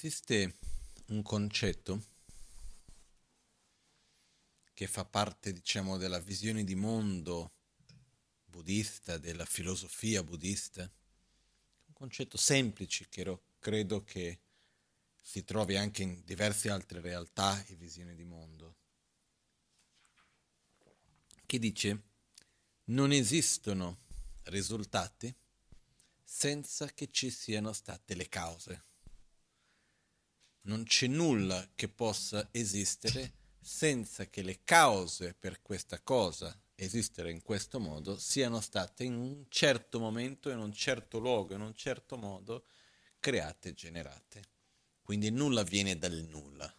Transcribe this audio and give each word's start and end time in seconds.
Esiste 0.00 0.54
un 1.06 1.22
concetto 1.22 2.04
che 4.72 4.86
fa 4.86 5.04
parte, 5.04 5.52
diciamo, 5.52 5.96
della 5.96 6.20
visione 6.20 6.62
di 6.62 6.76
mondo 6.76 7.54
buddista, 8.44 9.18
della 9.18 9.44
filosofia 9.44 10.22
buddista, 10.22 10.82
un 10.82 11.94
concetto 11.94 12.36
semplice 12.36 13.08
che 13.08 13.40
credo 13.58 14.04
che 14.04 14.38
si 15.20 15.42
trovi 15.42 15.76
anche 15.76 16.04
in 16.04 16.22
diverse 16.24 16.70
altre 16.70 17.00
realtà 17.00 17.66
e 17.66 17.74
visioni 17.74 18.14
di 18.14 18.24
mondo, 18.24 18.76
che 21.44 21.58
dice 21.58 22.02
non 22.84 23.10
esistono 23.10 23.98
risultati 24.44 25.34
senza 26.22 26.86
che 26.86 27.10
ci 27.10 27.30
siano 27.30 27.72
state 27.72 28.14
le 28.14 28.28
cause. 28.28 28.87
Non 30.68 30.84
c'è 30.84 31.06
nulla 31.06 31.66
che 31.74 31.88
possa 31.88 32.48
esistere 32.50 33.32
senza 33.58 34.26
che 34.26 34.42
le 34.42 34.60
cause 34.64 35.34
per 35.34 35.62
questa 35.62 36.00
cosa 36.00 36.58
esistere 36.74 37.30
in 37.30 37.42
questo 37.42 37.80
modo 37.80 38.18
siano 38.18 38.60
state 38.60 39.04
in 39.04 39.14
un 39.14 39.46
certo 39.48 39.98
momento, 39.98 40.50
in 40.50 40.58
un 40.58 40.72
certo 40.72 41.18
luogo, 41.18 41.54
in 41.54 41.62
un 41.62 41.74
certo 41.74 42.16
modo 42.16 42.66
create 43.18 43.70
e 43.70 43.74
generate. 43.74 44.42
Quindi 45.02 45.30
nulla 45.30 45.62
viene 45.62 45.96
dal 45.96 46.26
nulla 46.28 46.72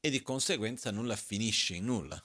e 0.00 0.10
di 0.10 0.22
conseguenza 0.22 0.90
nulla 0.90 1.14
finisce 1.14 1.74
in 1.74 1.84
nulla. 1.84 2.22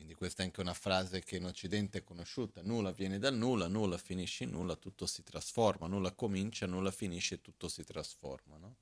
Quindi 0.00 0.16
questa 0.16 0.40
è 0.40 0.46
anche 0.46 0.62
una 0.62 0.72
frase 0.72 1.22
che 1.22 1.36
in 1.36 1.44
Occidente 1.44 1.98
è 1.98 2.04
conosciuta, 2.04 2.62
nulla 2.62 2.90
viene 2.90 3.18
dal 3.18 3.34
nulla, 3.34 3.68
nulla 3.68 3.98
finisce 3.98 4.44
in 4.44 4.50
nulla, 4.50 4.74
tutto 4.74 5.04
si 5.04 5.22
trasforma, 5.22 5.88
nulla 5.88 6.12
comincia, 6.12 6.64
nulla 6.64 6.90
finisce, 6.90 7.42
tutto 7.42 7.68
si 7.68 7.84
trasforma. 7.84 8.56
No? 8.56 8.76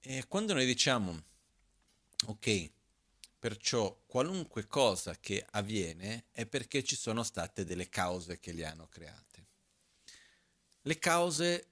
E 0.00 0.24
quando 0.28 0.54
noi 0.54 0.64
diciamo, 0.64 1.22
ok, 2.24 2.70
perciò 3.38 3.94
qualunque 4.06 4.66
cosa 4.66 5.14
che 5.20 5.44
avviene 5.50 6.24
è 6.32 6.46
perché 6.46 6.82
ci 6.82 6.96
sono 6.96 7.22
state 7.22 7.66
delle 7.66 7.90
cause 7.90 8.40
che 8.40 8.52
li 8.52 8.64
hanno 8.64 8.88
create. 8.88 9.46
Le 10.80 10.98
cause 10.98 11.66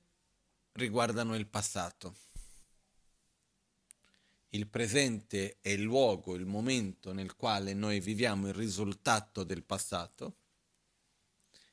riguardano 0.72 1.34
il 1.36 1.46
passato 1.46 2.14
il 4.50 4.66
presente 4.66 5.58
è 5.60 5.68
il 5.68 5.82
luogo, 5.82 6.34
il 6.34 6.46
momento 6.46 7.12
nel 7.12 7.36
quale 7.36 7.72
noi 7.72 8.00
viviamo 8.00 8.48
il 8.48 8.54
risultato 8.54 9.44
del 9.44 9.62
passato 9.62 10.36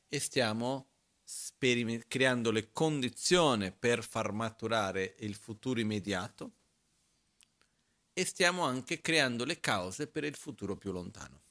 e 0.08 0.20
stiamo 0.20 0.88
sperime- 1.24 2.06
creando 2.08 2.52
le 2.52 2.72
condizioni 2.72 3.72
per 3.72 4.04
far 4.04 4.32
maturare 4.32 5.16
il 5.20 5.36
futuro 5.36 5.80
immediato 5.80 6.52
e 8.14 8.26
stiamo 8.26 8.64
anche 8.64 9.02
creando 9.02 9.44
le 9.44 9.60
cause 9.60 10.08
per 10.08 10.24
il 10.24 10.36
futuro 10.36 10.76
più 10.76 10.92
lontano. 10.92 11.42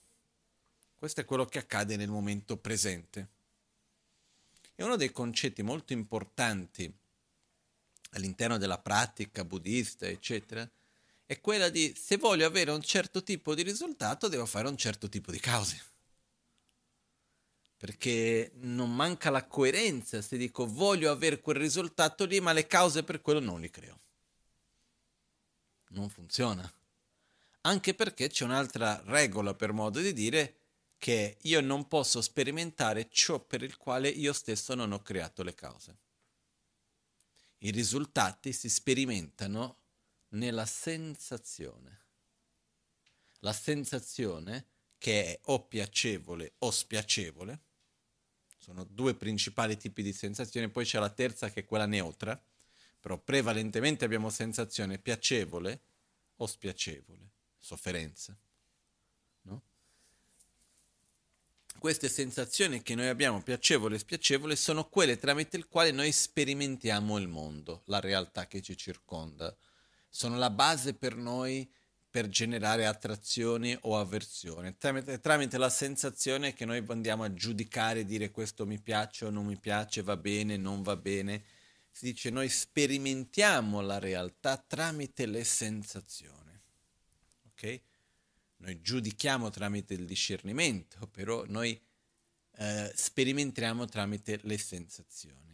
Questo 0.95 1.21
è 1.21 1.25
quello 1.25 1.45
che 1.45 1.59
accade 1.59 1.97
nel 1.97 2.09
momento 2.09 2.57
presente. 2.57 3.29
E 4.75 4.83
uno 4.83 4.97
dei 4.97 5.13
concetti 5.13 5.63
molto 5.63 5.93
importanti 5.93 6.93
all'interno 8.11 8.59
della 8.59 8.79
pratica 8.79 9.45
buddista, 9.45 10.07
eccetera, 10.07 10.69
è 11.27 11.41
quella 11.41 11.69
di 11.69 11.93
se 11.97 12.17
voglio 12.17 12.47
avere 12.47 12.71
un 12.71 12.81
certo 12.81 13.23
tipo 13.25 13.55
di 13.55 13.63
risultato 13.63 14.29
devo 14.29 14.47
fare 14.47 14.69
un 14.69 14.77
certo 14.77 15.09
tipo 15.09 15.33
di 15.33 15.41
cause. 15.41 15.85
Perché 17.77 18.53
non 18.55 18.95
manca 18.95 19.29
la 19.29 19.45
coerenza 19.45 20.23
se 20.23 20.37
dico 20.37 20.67
voglio 20.67 21.11
avere 21.11 21.41
quel 21.41 21.57
risultato 21.57 22.25
lì, 22.25 22.41
ma 22.41 22.53
le 22.53 22.67
cause 22.67 23.03
per 23.03 23.21
quello 23.21 23.41
non 23.41 23.61
li 23.61 23.71
creo. 23.71 24.01
Non 25.89 26.09
funziona. 26.09 26.73
Anche 27.63 27.95
perché 27.95 28.29
c'è 28.29 28.45
un'altra 28.45 29.03
regola 29.07 29.53
per 29.55 29.73
modo 29.73 30.01
di 30.01 30.13
dire 30.13 30.61
che 30.97 31.39
io 31.43 31.61
non 31.61 31.89
posso 31.89 32.23
sperimentare 32.23 33.09
ciò 33.11 33.41
per 33.41 33.63
il 33.63 33.77
quale 33.77 34.09
io 34.09 34.33
stesso 34.33 34.75
non 34.75 34.93
ho 34.93 35.03
creato 35.03 35.43
le 35.43 35.55
cause. 35.55 35.97
I 37.59 37.71
risultati 37.71 38.53
si 38.53 38.69
sperimentano 38.69 39.86
nella 40.31 40.67
sensazione. 40.67 42.05
La 43.41 43.53
sensazione 43.53 44.67
che 44.99 45.25
è 45.25 45.41
o 45.45 45.65
piacevole 45.67 46.55
o 46.59 46.71
spiacevole, 46.71 47.61
sono 48.59 48.85
due 48.85 49.15
principali 49.15 49.77
tipi 49.77 50.03
di 50.03 50.13
sensazione, 50.13 50.69
poi 50.69 50.85
c'è 50.85 50.99
la 50.99 51.11
terza 51.11 51.51
che 51.51 51.61
è 51.61 51.65
quella 51.65 51.87
neutra, 51.87 52.41
però 52.99 53.17
prevalentemente 53.19 54.05
abbiamo 54.05 54.31
sensazione 54.31 54.99
piacevole 54.99 55.81
o 56.37 56.47
spiacevole, 56.47 57.31
sofferenza. 57.61 58.37
No? 59.43 59.63
Queste 61.79 62.09
sensazioni 62.09 62.83
che 62.83 62.97
noi 62.97 63.07
abbiamo, 63.07 63.41
piacevole 63.43 63.95
e 63.95 64.01
spiacevole, 64.01 64.57
sono 64.57 64.89
quelle 64.89 65.19
tramite 65.19 65.59
le 65.59 65.67
quali 65.69 65.93
noi 65.93 66.11
sperimentiamo 66.11 67.17
il 67.19 67.29
mondo, 67.29 67.83
la 67.85 68.01
realtà 68.01 68.49
che 68.49 68.61
ci 68.61 68.77
circonda 68.77 69.57
sono 70.17 70.39
la 70.39 70.49
base 70.49 70.95
per 70.95 71.15
noi 71.15 71.71
per 72.09 72.31
generare 72.31 72.87
attrazione 72.87 73.77
o 73.83 73.99
avversione, 73.99 74.79
tramite, 74.79 75.21
tramite, 75.21 75.59
la 75.59 75.69
sensazione 75.69 76.55
che 76.55 76.65
noi 76.65 76.83
andiamo 76.89 77.25
a 77.25 77.35
giudicare, 77.35 78.07
dire 78.07 78.31
questo 78.31 78.65
mi 78.65 78.81
piace 78.81 79.27
o 79.27 79.31
non 79.31 79.45
mi 79.45 79.59
piace, 79.59 80.01
va 80.01 80.17
bene, 80.17 80.57
non 80.57 80.81
va 80.81 80.97
bene. 80.97 81.45
Si 81.91 82.07
dice 82.07 82.31
noi 82.31 82.49
sperimentiamo 82.49 83.83
la 83.83 83.99
realtà 83.99 84.57
tramite 84.57 85.27
le 85.27 85.45
sensazioni. 85.45 86.59
Ok? 87.51 87.81
Noi 88.59 88.81
giudichiamo 88.81 89.51
tramite 89.51 89.93
il 89.93 90.07
discernimento, 90.07 91.07
però 91.09 91.45
noi 91.47 91.79
eh, 92.57 92.91
sperimentiamo 92.95 93.85
tramite 93.85 94.41
le 94.45 94.57
sensazioni. 94.57 95.46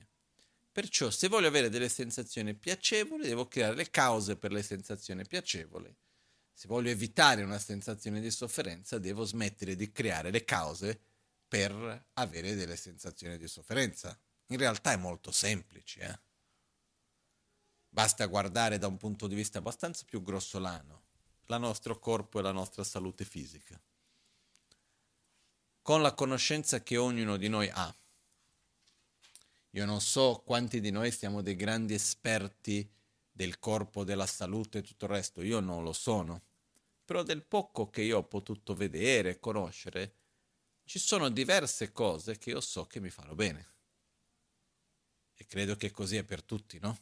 Perciò 0.73 1.11
se 1.11 1.29
voglio 1.29 1.49
avere 1.49 1.69
delle 1.69 1.91
sensazioni 1.91 2.55
piacevoli, 2.55 3.29
devo 3.29 3.47
creare 3.47 3.75
le 3.75 3.91
cause 3.91 4.37
per 4.37 4.53
le 4.53 4.63
sensazioni 4.63 5.27
piacevoli. 5.27 5.95
Se 6.53 6.67
voglio 6.67 6.91
evitare 6.91 7.43
una 7.43 7.59
sensazione 7.59 8.21
di 8.21 8.31
sofferenza, 8.31 8.99
devo 8.99 9.25
smettere 9.25 9.77
di 9.77 9.93
creare 9.93 10.31
le 10.31 10.45
cause 10.45 10.99
per 11.47 12.07
avere 12.15 12.55
delle 12.55 12.77
sensazioni 12.77 13.37
di 13.37 13.47
sofferenza. 13.47 14.19
In 14.47 14.57
realtà 14.57 14.93
è 14.93 14.97
molto 14.97 15.31
semplice. 15.31 16.01
Eh? 16.01 16.19
Basta 17.89 18.25
guardare 18.27 18.79
da 18.79 18.87
un 18.87 18.97
punto 18.97 19.27
di 19.27 19.35
vista 19.35 19.59
abbastanza 19.59 20.05
più 20.07 20.23
grossolano 20.23 21.03
il 21.55 21.61
nostro 21.61 21.99
corpo 21.99 22.39
e 22.39 22.43
la 22.43 22.53
nostra 22.53 22.85
salute 22.85 23.25
fisica. 23.25 23.81
Con 25.83 26.01
la 26.01 26.15
conoscenza 26.15 26.83
che 26.83 26.97
ognuno 26.97 27.37
di 27.37 27.49
noi 27.49 27.69
ha 27.71 27.95
io 29.75 29.87
non 29.87 30.01
so 30.01 30.43
quanti 30.45 30.81
di 30.81 30.91
noi 30.91 31.11
siamo 31.11 31.41
dei 31.41 31.57
grandi 31.57 31.95
esperti 31.95 32.87
del 33.31 33.59
corpo, 33.59 34.05
della 34.05 34.27
salute 34.27 34.79
e 34.79 34.83
tutto 34.83 35.07
il 35.07 35.13
resto, 35.13 35.43
io 35.43 35.61
non 35.61 35.83
lo 35.83 35.95
sono. 35.95 36.43
Però 37.05 37.23
del 37.23 37.43
poco 37.43 37.89
che 37.89 38.03
io 38.03 38.19
ho 38.19 38.25
potuto 38.25 38.75
vedere, 38.75 39.39
conoscere, 39.39 40.15
ci 40.85 40.99
sono 40.99 41.31
diverse 41.31 41.91
cose 41.91 42.37
che 42.37 42.51
io 42.51 42.61
so 42.61 42.87
che 42.87 43.01
mi 43.01 43.09
fanno 43.09 43.35
bene. 43.35 43.71
E 45.35 45.47
credo 45.47 45.75
che 45.77 45.91
così 45.91 46.17
è 46.17 46.25
per 46.25 46.43
tutti, 46.43 46.79
no? 46.79 46.99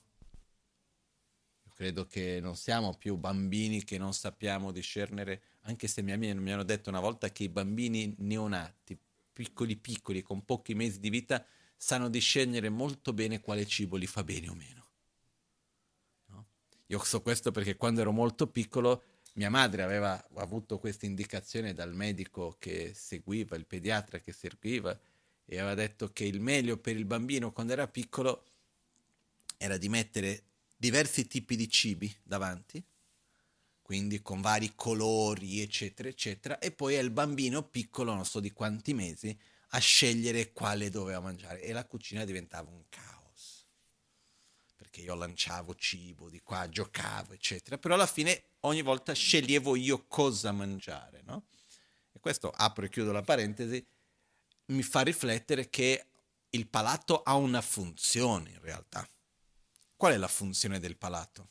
Io 1.64 1.72
credo 1.75 2.06
che 2.06 2.38
non 2.41 2.54
siamo 2.54 2.94
più 2.94 3.16
bambini 3.16 3.82
che 3.82 3.98
non 3.98 4.14
sappiamo 4.14 4.70
discernere, 4.70 5.42
anche 5.62 5.88
se 5.88 6.03
mi, 6.03 6.16
mi 6.16 6.53
hanno 6.53 6.62
detto 6.62 6.88
una 6.88 7.00
volta 7.00 7.30
che 7.30 7.42
i 7.42 7.48
bambini 7.48 8.14
neonati, 8.19 8.97
piccoli 9.32 9.76
piccoli, 9.76 10.22
con 10.22 10.44
pochi 10.44 10.75
mesi 10.75 11.00
di 11.00 11.10
vita, 11.10 11.44
sanno 11.82 12.10
discernere 12.10 12.68
molto 12.68 13.15
bene 13.15 13.41
quale 13.41 13.66
cibo 13.66 13.97
li 13.97 14.06
fa 14.06 14.22
bene 14.22 14.50
o 14.50 14.54
meno. 14.54 14.86
No? 16.27 16.47
Io 16.88 17.03
so 17.03 17.22
questo 17.22 17.53
perché 17.53 17.74
quando 17.74 18.03
ero 18.03 18.12
molto 18.12 18.47
piccolo 18.48 19.04
mia 19.34 19.48
madre 19.48 19.82
aveva 19.82 20.22
avuto 20.34 20.78
questa 20.78 21.06
indicazione 21.06 21.72
dal 21.72 21.94
medico 21.94 22.56
che 22.59 22.92
seguiva, 22.94 23.56
il 23.56 23.65
pediatra 23.65 24.18
che 24.18 24.30
seguiva, 24.30 24.97
e 25.47 25.59
aveva 25.59 25.74
detto 25.74 26.12
che 26.12 26.24
il 26.24 26.38
meglio 26.38 26.77
per 26.77 26.97
il 26.97 27.06
bambino 27.06 27.50
quando 27.50 27.72
era 27.72 27.88
piccolo 27.88 28.44
era 29.56 29.78
di 29.78 29.88
mettere 29.88 30.42
diversi 30.76 31.26
tipi 31.26 31.56
di 31.56 31.68
cibi 31.71 32.15
davanti, 32.22 32.84
quindi 33.80 34.21
con 34.21 34.42
vari 34.42 34.74
colori, 34.74 35.62
eccetera, 35.62 36.10
eccetera, 36.10 36.59
e 36.59 36.72
poi 36.72 36.98
al 36.98 37.10
bambino 37.10 37.62
piccolo, 37.62 38.12
non 38.12 38.26
so 38.26 38.38
di 38.38 38.53
quanti 38.53 38.92
mesi, 38.92 39.34
a 39.71 39.78
scegliere 39.78 40.53
quale 40.53 40.91
doveva 40.91 41.21
mangiare 41.21 41.63
e 41.63 41.72
la 41.72 41.84
cucina 41.84 42.25
diventava 42.25 42.71
un 42.71 42.84
caos. 42.89 43.67
Perché 44.75 45.01
io 45.03 45.15
lanciavo 45.15 45.75
cibo 45.75 46.28
di 46.28 46.41
qua, 46.41 46.69
giocavo, 46.69 47.33
eccetera, 47.33 47.78
però 47.78 47.95
alla 47.95 48.07
fine 48.07 48.45
ogni 48.61 48.83
volta 48.83 49.13
sceglievo 49.13 49.77
io 49.77 50.07
cosa 50.07 50.53
mangiare, 50.53 51.22
no? 51.22 51.47
E 52.13 52.19
questo, 52.19 52.51
apro 52.51 52.84
e 52.84 52.89
chiudo 52.89 53.13
la 53.13 53.22
parentesi, 53.22 53.84
mi 54.67 54.83
fa 54.83 55.03
riflettere 55.03 55.69
che 55.69 56.07
il 56.51 56.67
palato 56.67 57.22
ha 57.22 57.34
una 57.34 57.61
funzione 57.61 58.51
in 58.51 58.61
realtà. 58.61 59.09
Qual 59.95 60.13
è 60.13 60.17
la 60.17 60.28
funzione 60.28 60.81
del 60.81 60.97
palato? 60.97 61.49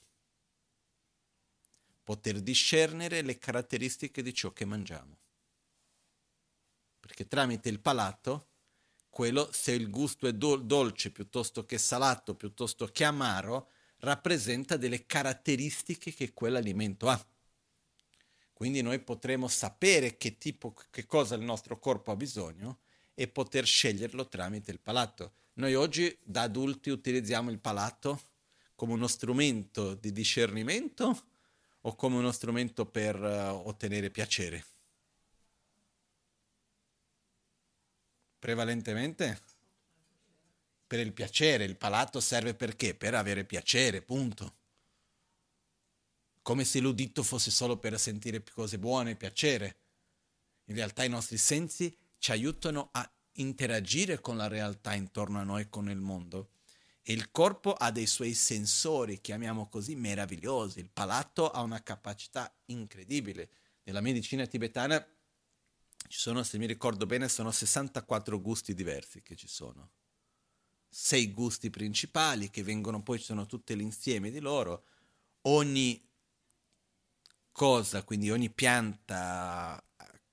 Poter 2.03 2.41
discernere 2.41 3.21
le 3.21 3.37
caratteristiche 3.37 4.21
di 4.21 4.33
ciò 4.33 4.51
che 4.51 4.65
mangiamo. 4.65 5.17
Perché 7.09 7.27
tramite 7.27 7.69
il 7.69 7.79
palato, 7.79 8.49
quello, 9.09 9.49
se 9.51 9.71
il 9.71 9.89
gusto 9.89 10.27
è 10.27 10.33
dol- 10.33 10.63
dolce 10.63 11.09
piuttosto 11.09 11.65
che 11.65 11.79
salato, 11.79 12.35
piuttosto 12.35 12.85
che 12.85 13.03
amaro, 13.03 13.69
rappresenta 14.01 14.77
delle 14.77 15.07
caratteristiche 15.07 16.13
che 16.13 16.33
quell'alimento 16.33 17.09
ha. 17.09 17.27
Quindi 18.53 18.83
noi 18.83 18.99
potremo 18.99 19.47
sapere 19.47 20.17
che 20.17 20.37
tipo, 20.37 20.75
che 20.91 21.07
cosa 21.07 21.33
il 21.33 21.41
nostro 21.41 21.79
corpo 21.79 22.11
ha 22.11 22.15
bisogno 22.15 22.81
e 23.15 23.27
poter 23.27 23.65
sceglierlo 23.65 24.27
tramite 24.27 24.69
il 24.69 24.79
palato. 24.79 25.33
Noi 25.53 25.73
oggi 25.73 26.15
da 26.21 26.43
adulti 26.43 26.91
utilizziamo 26.91 27.49
il 27.49 27.59
palato 27.59 28.21
come 28.75 28.93
uno 28.93 29.07
strumento 29.07 29.95
di 29.95 30.11
discernimento 30.11 31.23
o 31.81 31.95
come 31.95 32.17
uno 32.17 32.31
strumento 32.31 32.85
per 32.85 33.19
uh, 33.19 33.67
ottenere 33.67 34.11
piacere? 34.11 34.63
Prevalentemente 38.39 39.41
per 40.87 40.99
il 40.99 41.13
piacere, 41.13 41.65
il 41.65 41.77
palato 41.77 42.19
serve 42.19 42.55
perché? 42.55 42.95
Per 42.95 43.13
avere 43.13 43.43
piacere, 43.43 44.01
punto. 44.01 44.55
Come 46.41 46.63
se 46.63 46.79
l'udito 46.79 47.21
fosse 47.21 47.51
solo 47.51 47.77
per 47.77 47.99
sentire 47.99 48.41
cose 48.43 48.79
buone, 48.79 49.15
piacere. 49.15 49.77
In 50.65 50.75
realtà 50.75 51.03
i 51.03 51.09
nostri 51.09 51.37
sensi 51.37 51.95
ci 52.17 52.31
aiutano 52.31 52.89
a 52.93 53.07
interagire 53.33 54.19
con 54.19 54.35
la 54.35 54.47
realtà 54.47 54.95
intorno 54.95 55.39
a 55.39 55.43
noi, 55.43 55.69
con 55.69 55.89
il 55.89 55.99
mondo. 55.99 56.53
E 57.03 57.13
il 57.13 57.29
corpo 57.29 57.73
ha 57.73 57.91
dei 57.91 58.07
suoi 58.07 58.33
sensori, 58.33 59.21
chiamiamo 59.21 59.67
così, 59.67 59.95
meravigliosi. 59.95 60.79
Il 60.79 60.89
palato 60.89 61.51
ha 61.51 61.61
una 61.61 61.83
capacità 61.83 62.51
incredibile. 62.65 63.49
Nella 63.83 64.01
medicina 64.01 64.45
tibetana 64.47 65.05
ci 66.09 66.17
sono, 66.17 66.41
se 66.41 66.57
mi 66.57 66.65
ricordo 66.65 67.05
bene, 67.05 67.29
sono 67.29 67.51
64 67.51 68.41
gusti 68.41 68.73
diversi 68.73 69.21
che 69.21 69.35
ci 69.35 69.47
sono. 69.47 69.91
Sei 70.89 71.31
gusti 71.31 71.69
principali 71.69 72.49
che 72.49 72.63
vengono 72.63 73.03
poi, 73.03 73.19
ci 73.19 73.25
sono 73.25 73.45
tutte 73.45 73.75
l'insieme 73.75 74.31
di 74.31 74.39
loro. 74.39 74.85
Ogni 75.41 76.03
cosa, 77.51 78.01
quindi 78.01 78.31
ogni 78.31 78.49
pianta, 78.49 79.81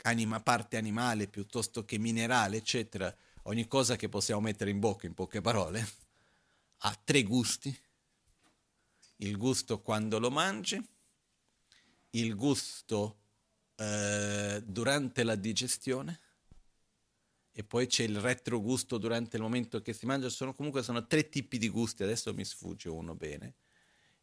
anima, 0.04 0.40
parte 0.40 0.78
animale 0.78 1.28
piuttosto 1.28 1.84
che 1.84 1.98
minerale, 1.98 2.56
eccetera, 2.56 3.14
ogni 3.42 3.68
cosa 3.68 3.96
che 3.96 4.08
possiamo 4.08 4.40
mettere 4.40 4.70
in 4.70 4.80
bocca 4.80 5.06
in 5.06 5.12
poche 5.12 5.42
parole, 5.42 5.86
ha 6.78 7.00
tre 7.04 7.22
gusti. 7.22 7.78
Il 9.16 9.36
gusto 9.36 9.82
quando 9.82 10.18
lo 10.18 10.30
mangi, 10.30 10.82
il 12.12 12.34
gusto 12.34 13.24
eh, 13.76 14.62
durante 14.64 15.22
la 15.22 15.34
digestione 15.34 16.20
e 17.58 17.64
poi 17.64 17.86
c'è 17.86 18.04
il 18.04 18.20
retrogusto 18.20 18.98
durante 18.98 19.36
il 19.36 19.42
momento 19.42 19.80
che 19.80 19.94
si 19.94 20.04
mangia. 20.04 20.28
Sono, 20.28 20.52
comunque 20.52 20.82
sono 20.82 21.06
tre 21.06 21.30
tipi 21.30 21.56
di 21.56 21.70
gusti, 21.70 22.02
adesso 22.02 22.34
mi 22.34 22.44
sfugge 22.44 22.90
uno 22.90 23.14
bene. 23.14 23.54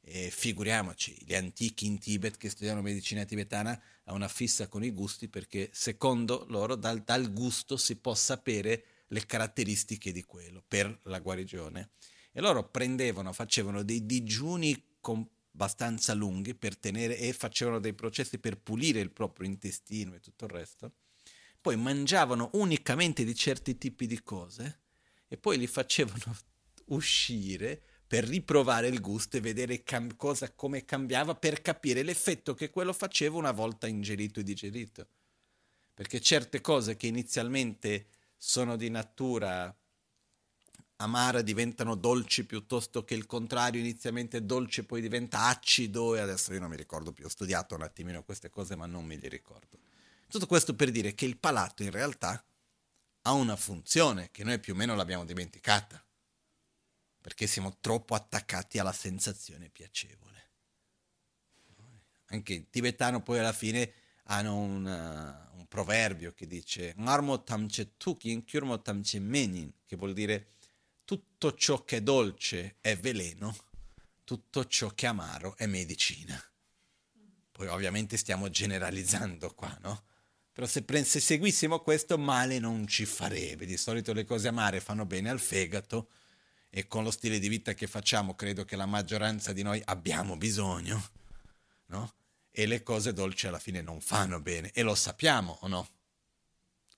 E 0.01 0.29
figuriamoci, 0.29 1.17
gli 1.25 1.33
antichi 1.33 1.87
in 1.87 1.97
Tibet 1.97 2.37
che 2.37 2.49
studiano 2.49 2.83
medicina 2.83 3.25
tibetana 3.25 3.71
hanno 4.03 4.17
una 4.17 4.27
fissa 4.27 4.67
con 4.67 4.83
i 4.83 4.91
gusti 4.91 5.29
perché 5.29 5.69
secondo 5.73 6.45
loro 6.49 6.75
dal, 6.75 7.01
dal 7.01 7.33
gusto 7.33 7.75
si 7.75 7.95
può 7.95 8.13
sapere 8.13 8.85
le 9.07 9.25
caratteristiche 9.25 10.11
di 10.11 10.23
quello 10.23 10.63
per 10.67 10.99
la 11.05 11.19
guarigione. 11.19 11.89
E 12.31 12.39
loro 12.39 12.69
prendevano, 12.69 13.33
facevano 13.33 13.81
dei 13.81 14.05
digiuni 14.05 14.97
con 14.99 15.27
abbastanza 15.53 16.13
lunghi 16.13 16.55
per 16.55 16.77
tenere 16.77 17.17
e 17.17 17.31
facevano 17.33 17.79
dei 17.79 17.93
processi 17.93 18.39
per 18.39 18.57
pulire 18.57 18.99
il 18.99 19.11
proprio 19.11 19.47
intestino 19.47 20.15
e 20.15 20.19
tutto 20.19 20.45
il 20.45 20.51
resto. 20.51 20.93
Poi 21.61 21.77
mangiavano 21.77 22.49
unicamente 22.53 23.23
di 23.23 23.35
certi 23.35 23.77
tipi 23.77 24.05
di 24.05 24.21
cose 24.21 24.81
e 25.27 25.37
poi 25.37 25.57
li 25.57 25.67
facevano 25.67 26.35
uscire 26.87 27.81
per 28.05 28.25
riprovare 28.25 28.87
il 28.87 28.99
gusto 28.99 29.37
e 29.37 29.41
vedere 29.41 29.81
cam- 29.83 30.15
cosa, 30.15 30.51
come 30.53 30.85
cambiava 30.85 31.35
per 31.35 31.61
capire 31.61 32.03
l'effetto 32.03 32.53
che 32.53 32.69
quello 32.69 32.93
faceva 32.93 33.37
una 33.37 33.51
volta 33.51 33.87
ingerito 33.87 34.39
e 34.39 34.43
digerito. 34.43 35.07
Perché 35.93 36.19
certe 36.19 36.61
cose 36.61 36.95
che 36.95 37.07
inizialmente 37.07 38.07
sono 38.35 38.75
di 38.75 38.89
natura 38.89 39.75
amara 41.03 41.41
diventano 41.41 41.95
dolci 41.95 42.45
piuttosto 42.45 43.03
che 43.03 43.13
il 43.13 43.25
contrario, 43.25 43.79
inizialmente 43.79 44.45
dolce 44.45 44.83
poi 44.83 45.01
diventa 45.01 45.47
acido 45.47 46.15
e 46.15 46.19
adesso 46.19 46.53
io 46.53 46.59
non 46.59 46.69
mi 46.69 46.75
ricordo 46.75 47.11
più, 47.11 47.25
ho 47.25 47.29
studiato 47.29 47.75
un 47.75 47.83
attimino 47.83 48.23
queste 48.23 48.49
cose 48.49 48.75
ma 48.75 48.85
non 48.85 49.05
me 49.05 49.17
le 49.17 49.27
ricordo. 49.27 49.77
Tutto 50.27 50.47
questo 50.47 50.75
per 50.75 50.89
dire 50.91 51.13
che 51.13 51.25
il 51.25 51.37
palato 51.37 51.83
in 51.83 51.91
realtà 51.91 52.43
ha 53.21 53.31
una 53.33 53.55
funzione 53.55 54.29
che 54.31 54.43
noi 54.43 54.59
più 54.59 54.73
o 54.73 54.75
meno 54.75 54.95
l'abbiamo 54.95 55.25
dimenticata, 55.25 56.03
perché 57.21 57.47
siamo 57.47 57.77
troppo 57.79 58.15
attaccati 58.15 58.79
alla 58.79 58.91
sensazione 58.91 59.69
piacevole. 59.69 60.49
Anche 62.27 62.53
in 62.53 62.69
tibetano 62.69 63.21
poi 63.21 63.39
alla 63.39 63.53
fine 63.53 63.93
hanno 64.23 64.57
una, 64.57 65.51
un 65.53 65.67
proverbio 65.67 66.33
che 66.33 66.47
dice 66.47 66.93
che 69.85 69.95
vuol 69.95 70.13
dire 70.13 70.47
tutto 71.05 71.53
ciò 71.53 71.83
che 71.83 71.97
è 71.97 72.01
dolce 72.01 72.77
è 72.81 72.97
veleno, 72.97 73.55
tutto 74.23 74.65
ciò 74.65 74.89
che 74.89 75.05
è 75.05 75.09
amaro 75.09 75.55
è 75.57 75.65
medicina. 75.65 76.41
Poi 77.51 77.67
ovviamente 77.67 78.17
stiamo 78.17 78.49
generalizzando 78.49 79.53
qua, 79.53 79.77
no? 79.81 80.05
Però 80.53 80.67
se, 80.67 80.83
pre- 80.83 81.03
se 81.03 81.19
seguissimo 81.19 81.79
questo 81.79 82.17
male 82.17 82.59
non 82.59 82.87
ci 82.87 83.05
farebbe. 83.05 83.65
Di 83.65 83.77
solito 83.77 84.13
le 84.13 84.23
cose 84.23 84.47
amare 84.47 84.79
fanno 84.79 85.05
bene 85.05 85.29
al 85.29 85.39
fegato 85.39 86.09
e 86.69 86.87
con 86.87 87.03
lo 87.03 87.11
stile 87.11 87.39
di 87.39 87.47
vita 87.47 87.73
che 87.73 87.87
facciamo 87.87 88.35
credo 88.35 88.63
che 88.63 88.75
la 88.75 88.85
maggioranza 88.85 89.51
di 89.51 89.63
noi 89.63 89.81
abbiamo 89.85 90.37
bisogno, 90.37 91.09
no? 91.87 92.13
E 92.51 92.65
le 92.67 92.83
cose 92.83 93.13
dolci 93.13 93.47
alla 93.47 93.59
fine 93.59 93.81
non 93.81 93.99
fanno 93.99 94.39
bene 94.39 94.71
e 94.73 94.83
lo 94.83 94.93
sappiamo 94.93 95.57
o 95.61 95.67
no? 95.67 95.89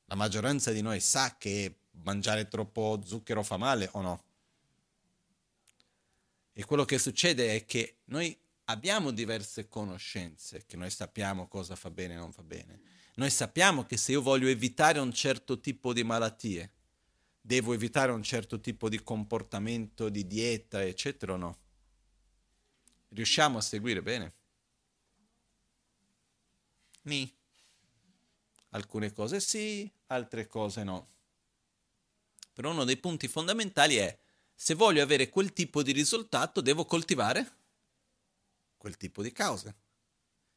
La 0.05 0.15
maggioranza 0.15 0.71
di 0.71 0.81
noi 0.81 0.99
sa 0.99 1.35
che 1.37 1.75
mangiare 2.03 2.47
troppo 2.47 3.01
zucchero 3.03 3.43
fa 3.43 3.57
male 3.57 3.89
o 3.93 4.01
no? 4.01 4.23
E 6.53 6.63
quello 6.63 6.85
che 6.85 6.97
succede 6.97 7.55
è 7.55 7.65
che 7.65 7.97
noi 8.05 8.37
abbiamo 8.65 9.11
diverse 9.11 9.67
conoscenze, 9.67 10.65
che 10.65 10.77
noi 10.77 10.89
sappiamo 10.89 11.47
cosa 11.47 11.75
fa 11.75 11.89
bene 11.89 12.13
e 12.13 12.17
non 12.17 12.31
fa 12.31 12.43
bene. 12.43 12.79
Noi 13.15 13.29
sappiamo 13.29 13.85
che 13.85 13.97
se 13.97 14.13
io 14.13 14.21
voglio 14.21 14.47
evitare 14.47 14.99
un 14.99 15.11
certo 15.13 15.59
tipo 15.59 15.93
di 15.93 16.03
malattie, 16.03 16.71
devo 17.41 17.73
evitare 17.73 18.11
un 18.11 18.23
certo 18.23 18.59
tipo 18.59 18.89
di 18.89 19.03
comportamento, 19.03 20.09
di 20.09 20.25
dieta, 20.25 20.83
eccetera 20.83 21.33
o 21.33 21.37
no? 21.37 21.57
Riusciamo 23.09 23.57
a 23.57 23.61
seguire 23.61 24.01
bene? 24.01 24.33
Ni. 27.03 27.31
Alcune 28.69 29.13
cose 29.13 29.39
sì, 29.39 29.89
altre 30.07 30.47
cose 30.47 30.83
no. 30.83 31.14
Però 32.55 32.71
uno 32.71 32.85
dei 32.85 32.95
punti 32.95 33.27
fondamentali 33.27 33.97
è 33.97 34.17
se 34.53 34.75
voglio 34.75 35.03
avere 35.03 35.27
quel 35.27 35.51
tipo 35.51 35.83
di 35.83 35.91
risultato 35.91 36.61
devo 36.61 36.85
coltivare 36.85 37.57
quel 38.77 38.95
tipo 38.95 39.21
di 39.21 39.33
cause. 39.33 39.75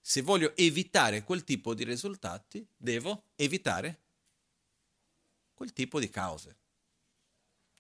Se 0.01 0.23
voglio 0.23 0.57
evitare 0.57 1.25
quel 1.25 1.43
tipo 1.43 1.75
di 1.75 1.83
risultati 1.83 2.65
devo 2.77 3.31
evitare 3.35 4.03
quel 5.55 5.73
tipo 5.73 5.99
di 5.99 6.09
cause. 6.09 6.57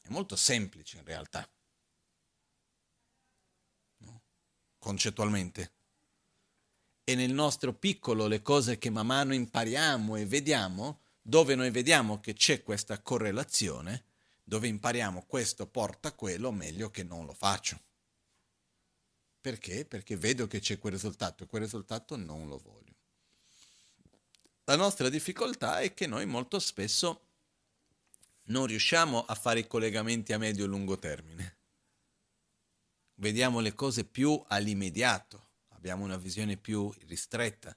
È 0.03 0.09
molto 0.09 0.35
semplice 0.35 0.99
in 0.99 1.05
realtà. 1.05 1.49
No? 3.99 4.23
Concettualmente. 4.79 5.73
E 7.05 7.15
nel 7.15 7.33
nostro 7.33 7.73
piccolo 7.73 8.27
le 8.27 8.43
cose 8.43 8.79
che 8.79 8.91
man 8.91 9.07
mano 9.07 9.33
impariamo 9.33 10.17
e 10.17 10.27
vediamo, 10.27 11.03
dove 11.23 11.55
noi 11.55 11.71
vediamo 11.71 12.19
che 12.21 12.33
c'è 12.33 12.63
questa 12.63 13.01
correlazione, 13.01 14.07
dove 14.49 14.67
impariamo 14.67 15.27
questo 15.27 15.67
porta 15.67 16.15
quello, 16.15 16.51
meglio 16.51 16.91
che 16.91 17.03
non 17.03 17.27
lo 17.27 17.35
faccio. 17.35 17.79
Perché? 19.43 19.85
Perché 19.85 20.17
vedo 20.17 20.47
che 20.47 20.59
c'è 20.61 20.79
quel 20.79 20.95
risultato 20.95 21.45
e 21.45 21.47
quel 21.47 21.63
risultato 21.63 22.17
non 22.17 22.49
lo 22.49 22.57
voglio. 22.57 22.95
La 24.65 24.77
nostra 24.77 25.11
difficoltà 25.11 25.81
è 25.81 25.93
che 25.93 26.07
noi 26.07 26.25
molto 26.25 26.59
spesso 26.61 27.27
non 28.45 28.65
riusciamo 28.65 29.23
a 29.23 29.35
fare 29.35 29.61
i 29.61 29.67
collegamenti 29.67 30.33
a 30.33 30.39
medio 30.39 30.65
e 30.65 30.69
lungo 30.69 30.99
termine. 30.99 31.57
Vediamo 33.17 33.61
le 33.61 33.75
cose 33.75 34.05
più 34.05 34.43
all'immediato, 34.49 35.49
abbiamo 35.75 36.05
una 36.05 36.17
visione 36.17 36.57
più 36.57 36.91
ristretta. 37.07 37.77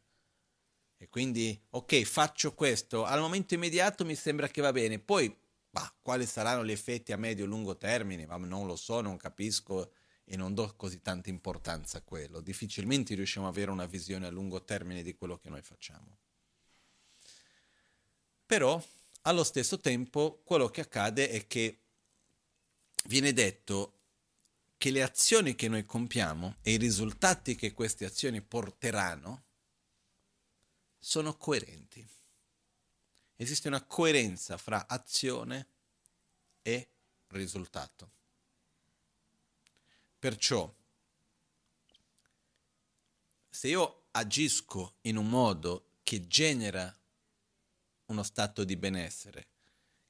E 0.95 1.09
quindi, 1.09 1.59
ok, 1.71 2.03
faccio 2.03 2.53
questo, 2.53 3.03
al 3.03 3.19
momento 3.19 3.55
immediato 3.55 4.05
mi 4.05 4.15
sembra 4.15 4.47
che 4.47 4.61
va 4.61 4.71
bene, 4.71 4.99
poi 4.99 5.35
bah, 5.71 5.91
quali 6.01 6.25
saranno 6.25 6.63
gli 6.63 6.71
effetti 6.71 7.11
a 7.13 7.17
medio 7.17 7.45
e 7.45 7.47
lungo 7.47 7.77
termine? 7.77 8.27
Ma 8.27 8.37
non 8.37 8.67
lo 8.67 8.75
so, 8.75 9.01
non 9.01 9.17
capisco 9.17 9.93
e 10.25 10.37
non 10.37 10.53
do 10.53 10.75
così 10.75 11.01
tanta 11.01 11.29
importanza 11.29 11.97
a 11.97 12.01
quello. 12.01 12.41
Difficilmente 12.41 13.15
riusciamo 13.15 13.47
ad 13.47 13.53
avere 13.53 13.71
una 13.71 13.85
visione 13.85 14.27
a 14.27 14.29
lungo 14.29 14.63
termine 14.63 15.01
di 15.01 15.15
quello 15.15 15.37
che 15.37 15.49
noi 15.49 15.61
facciamo. 15.61 16.17
Però, 18.45 18.83
allo 19.23 19.43
stesso 19.43 19.79
tempo, 19.79 20.41
quello 20.43 20.69
che 20.69 20.81
accade 20.81 21.29
è 21.29 21.47
che 21.47 21.79
viene 23.05 23.33
detto 23.33 23.99
che 24.77 24.91
le 24.91 25.03
azioni 25.03 25.55
che 25.55 25.69
noi 25.69 25.85
compiamo 25.85 26.57
e 26.61 26.73
i 26.73 26.77
risultati 26.77 27.55
che 27.55 27.71
queste 27.71 28.03
azioni 28.03 28.41
porteranno 28.41 29.43
sono 30.97 31.37
coerenti. 31.37 32.05
Esiste 33.41 33.69
una 33.69 33.81
coerenza 33.81 34.55
fra 34.55 34.85
azione 34.87 35.65
e 36.61 36.89
risultato. 37.29 38.11
Perciò, 40.19 40.71
se 43.49 43.67
io 43.67 44.03
agisco 44.11 44.97
in 45.01 45.17
un 45.17 45.27
modo 45.27 45.87
che 46.03 46.27
genera 46.27 46.95
uno 48.05 48.21
stato 48.21 48.63
di 48.63 48.75
benessere, 48.75 49.47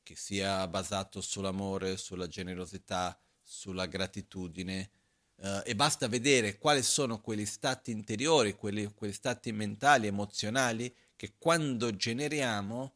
che 0.03 0.17
sia 0.17 0.67
basato 0.67 1.21
sull'amore, 1.21 1.95
sulla 1.95 2.27
generosità, 2.27 3.17
sulla 3.41 3.85
gratitudine, 3.85 4.91
eh, 5.37 5.61
e 5.67 5.73
basta 5.73 6.09
vedere 6.09 6.57
quali 6.57 6.83
sono 6.83 7.21
quegli 7.21 7.45
stati 7.45 7.91
interiori, 7.91 8.55
quelli, 8.55 8.93
quegli 8.93 9.13
stati 9.13 9.53
mentali, 9.53 10.07
emozionali, 10.07 10.93
che 11.15 11.35
quando 11.37 11.95
generiamo, 11.95 12.95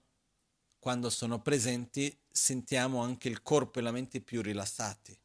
quando 0.85 1.09
sono 1.09 1.41
presenti, 1.41 2.15
sentiamo 2.29 3.01
anche 3.01 3.27
il 3.27 3.41
corpo 3.41 3.79
e 3.79 3.81
la 3.81 3.91
mente 3.91 4.21
più 4.21 4.43
rilassati, 4.43 5.19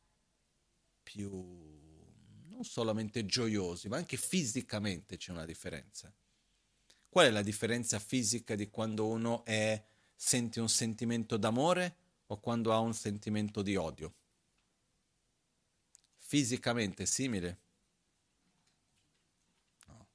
più 1.02 1.29
non 2.49 2.64
solamente 2.64 3.26
gioiosi, 3.26 3.87
ma 3.88 3.99
anche 3.99 4.17
fisicamente 4.17 5.19
c'è 5.19 5.33
una 5.33 5.45
differenza. 5.45 6.11
Qual 7.11 7.26
è 7.26 7.31
la 7.31 7.43
differenza 7.43 7.99
fisica 7.99 8.55
di 8.55 8.71
quando 8.71 9.07
uno 9.07 9.45
è, 9.45 9.85
sente 10.17 10.61
un 10.61 10.69
sentimento 10.71 11.37
d'amore 11.37 11.97
o 12.29 12.40
quando 12.40 12.73
ha 12.73 12.79
un 12.79 12.95
sentimento 12.95 13.61
di 13.61 13.76
odio? 13.76 14.14
Fisicamente 16.17 17.05
simile? 17.05 17.61
No. 19.88 20.09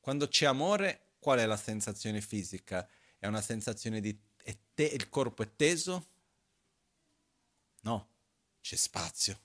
Quando 0.00 0.26
c'è 0.26 0.46
amore, 0.46 1.12
qual 1.20 1.38
è 1.38 1.46
la 1.46 1.56
sensazione 1.56 2.20
fisica? 2.20 2.84
È 3.22 3.28
una 3.28 3.40
sensazione 3.40 4.00
di 4.00 4.18
te- 4.74 4.82
il 4.82 5.08
corpo 5.08 5.44
è 5.44 5.54
teso? 5.54 6.08
No, 7.82 8.08
c'è 8.60 8.74
spazio 8.74 9.38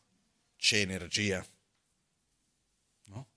c'è 0.58 0.80
energia. 0.80 1.46
No? 3.06 3.28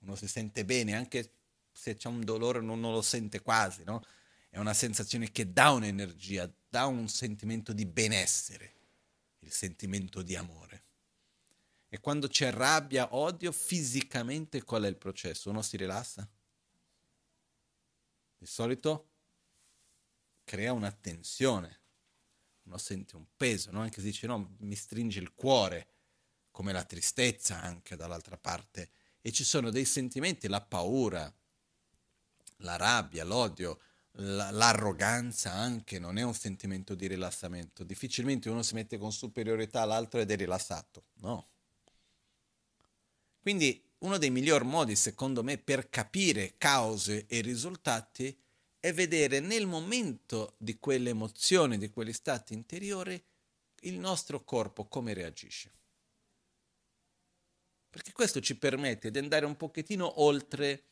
Uno 0.00 0.14
si 0.14 0.28
sente 0.28 0.64
bene, 0.64 0.94
anche 0.94 1.32
se 1.72 1.96
c'è 1.96 2.08
un 2.08 2.22
dolore 2.24 2.60
non, 2.60 2.78
non 2.78 2.92
lo 2.92 3.00
sente 3.00 3.40
quasi, 3.40 3.82
no? 3.84 4.04
È 4.48 4.58
una 4.58 4.74
sensazione 4.74 5.32
che 5.32 5.52
dà 5.52 5.70
un'energia, 5.70 6.50
dà 6.68 6.86
un 6.86 7.08
sentimento 7.08 7.72
di 7.72 7.84
benessere, 7.84 8.74
il 9.40 9.50
sentimento 9.50 10.22
di 10.22 10.36
amore. 10.36 10.84
E 11.88 12.00
quando 12.00 12.28
c'è 12.28 12.50
rabbia, 12.50 13.14
odio, 13.14 13.50
fisicamente 13.52 14.62
qual 14.62 14.84
è 14.84 14.88
il 14.88 14.96
processo? 14.96 15.50
Uno 15.50 15.62
si 15.62 15.76
rilassa? 15.76 16.28
Di 18.38 18.46
solito 18.46 19.08
crea 20.46 20.72
una 20.72 20.92
tensione, 20.92 21.80
uno 22.62 22.78
sente 22.78 23.16
un 23.16 23.26
peso, 23.36 23.72
no? 23.72 23.80
anche 23.80 24.00
se 24.00 24.06
dice 24.06 24.28
no, 24.28 24.54
mi 24.60 24.76
stringe 24.76 25.18
il 25.18 25.34
cuore, 25.34 25.88
come 26.52 26.72
la 26.72 26.84
tristezza 26.84 27.60
anche 27.60 27.96
dall'altra 27.96 28.38
parte, 28.38 28.90
e 29.20 29.32
ci 29.32 29.42
sono 29.42 29.70
dei 29.70 29.84
sentimenti, 29.84 30.46
la 30.46 30.60
paura, 30.60 31.30
la 32.58 32.76
rabbia, 32.76 33.24
l'odio, 33.24 33.80
l'arroganza 34.12 35.52
anche 35.52 35.98
non 35.98 36.16
è 36.16 36.22
un 36.22 36.32
sentimento 36.32 36.94
di 36.94 37.08
rilassamento. 37.08 37.82
Difficilmente 37.82 38.48
uno 38.48 38.62
si 38.62 38.74
mette 38.74 38.98
con 38.98 39.12
superiorità 39.12 39.82
all'altro 39.82 40.20
ed 40.20 40.30
è 40.30 40.36
rilassato, 40.36 41.06
no. 41.14 41.48
Quindi 43.40 43.82
uno 43.98 44.16
dei 44.16 44.30
miglior 44.30 44.62
modi, 44.62 44.94
secondo 44.94 45.42
me, 45.42 45.58
per 45.58 45.90
capire 45.90 46.54
cause 46.56 47.26
e 47.26 47.40
risultati 47.40 48.36
è 48.86 48.94
vedere 48.94 49.40
nel 49.40 49.66
momento 49.66 50.54
di 50.58 50.78
quelle 50.78 51.10
emozioni, 51.10 51.76
di 51.76 51.90
quegli 51.90 52.12
stati 52.12 52.54
interiori, 52.54 53.20
il 53.80 53.98
nostro 53.98 54.44
corpo 54.44 54.86
come 54.86 55.12
reagisce. 55.12 55.72
Perché 57.90 58.12
questo 58.12 58.40
ci 58.40 58.56
permette 58.56 59.10
di 59.10 59.18
andare 59.18 59.44
un 59.44 59.56
pochettino 59.56 60.20
oltre 60.22 60.84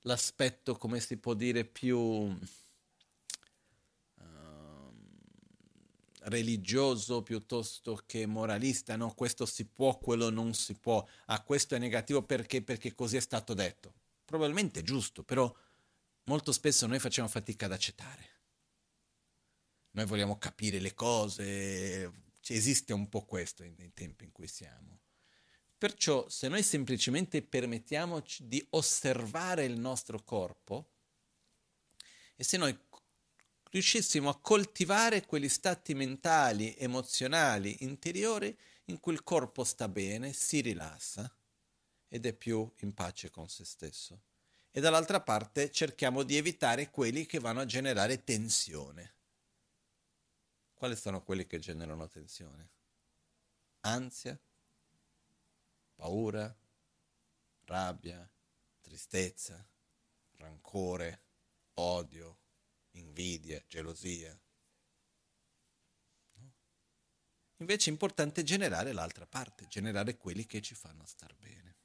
l'aspetto, 0.00 0.74
come 0.74 0.98
si 0.98 1.16
può 1.16 1.34
dire, 1.34 1.64
più 1.64 1.96
uh, 1.96 2.36
religioso 6.22 7.22
piuttosto 7.22 8.02
che 8.04 8.26
moralista, 8.26 8.96
no, 8.96 9.14
questo 9.14 9.46
si 9.46 9.64
può, 9.64 9.96
quello 9.98 10.28
non 10.28 10.54
si 10.54 10.74
può, 10.74 11.06
ah, 11.26 11.40
questo 11.42 11.76
è 11.76 11.78
negativo 11.78 12.20
perché, 12.22 12.62
perché 12.62 12.96
così 12.96 13.16
è 13.16 13.20
stato 13.20 13.54
detto. 13.54 13.94
Probabilmente 14.24 14.80
è 14.80 14.82
giusto, 14.82 15.22
però 15.22 15.54
molto 16.28 16.52
spesso 16.52 16.86
noi 16.86 17.00
facciamo 17.00 17.26
fatica 17.26 17.66
ad 17.66 17.72
accettare. 17.72 18.36
Noi 19.92 20.06
vogliamo 20.06 20.38
capire 20.38 20.78
le 20.78 20.94
cose, 20.94 22.12
esiste 22.46 22.92
un 22.92 23.08
po' 23.08 23.24
questo 23.24 23.64
nei 23.64 23.92
tempi 23.92 24.24
in 24.24 24.32
cui 24.32 24.46
siamo. 24.46 25.00
Perciò 25.76 26.28
se 26.28 26.48
noi 26.48 26.62
semplicemente 26.62 27.42
permettiamoci 27.42 28.46
di 28.46 28.64
osservare 28.70 29.64
il 29.64 29.78
nostro 29.78 30.22
corpo 30.22 30.90
e 32.36 32.44
se 32.44 32.56
noi 32.56 32.78
riuscissimo 33.70 34.28
a 34.28 34.38
coltivare 34.38 35.24
quegli 35.24 35.48
stati 35.48 35.94
mentali, 35.94 36.74
emozionali, 36.76 37.84
interiori 37.84 38.56
in 38.86 39.00
cui 39.00 39.12
il 39.12 39.22
corpo 39.22 39.64
sta 39.64 39.88
bene, 39.88 40.32
si 40.32 40.60
rilassa 40.60 41.32
ed 42.08 42.26
è 42.26 42.32
più 42.32 42.70
in 42.80 42.94
pace 42.94 43.30
con 43.30 43.48
se 43.48 43.64
stesso. 43.64 44.22
E 44.70 44.80
dall'altra 44.80 45.20
parte 45.20 45.70
cerchiamo 45.70 46.22
di 46.22 46.36
evitare 46.36 46.90
quelli 46.90 47.26
che 47.26 47.38
vanno 47.38 47.60
a 47.60 47.66
generare 47.66 48.22
tensione. 48.22 49.14
Quali 50.74 50.94
sono 50.94 51.22
quelli 51.22 51.46
che 51.46 51.58
generano 51.58 52.06
tensione? 52.06 52.70
Ansia, 53.80 54.38
paura, 55.96 56.56
rabbia, 57.64 58.30
tristezza, 58.80 59.66
rancore, 60.36 61.22
odio, 61.74 62.38
invidia, 62.92 63.62
gelosia. 63.66 64.38
Invece 67.56 67.90
è 67.90 67.92
importante 67.92 68.44
generare 68.44 68.92
l'altra 68.92 69.26
parte, 69.26 69.66
generare 69.66 70.16
quelli 70.16 70.46
che 70.46 70.60
ci 70.60 70.76
fanno 70.76 71.04
star 71.04 71.34
bene. 71.34 71.77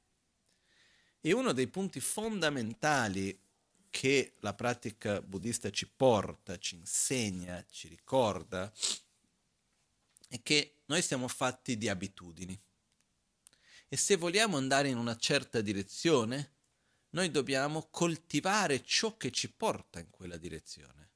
E 1.26 1.32
uno 1.32 1.52
dei 1.52 1.68
punti 1.68 2.00
fondamentali 2.00 3.40
che 3.88 4.34
la 4.40 4.52
pratica 4.52 5.22
buddista 5.22 5.70
ci 5.70 5.88
porta, 5.88 6.58
ci 6.58 6.74
insegna, 6.74 7.64
ci 7.70 7.88
ricorda, 7.88 8.70
è 10.28 10.42
che 10.42 10.80
noi 10.84 11.00
siamo 11.00 11.26
fatti 11.26 11.78
di 11.78 11.88
abitudini. 11.88 12.60
E 13.88 13.96
se 13.96 14.16
vogliamo 14.16 14.58
andare 14.58 14.90
in 14.90 14.98
una 14.98 15.16
certa 15.16 15.62
direzione, 15.62 16.56
noi 17.10 17.30
dobbiamo 17.30 17.88
coltivare 17.90 18.84
ciò 18.84 19.16
che 19.16 19.30
ci 19.30 19.50
porta 19.50 20.00
in 20.00 20.10
quella 20.10 20.36
direzione. 20.36 21.12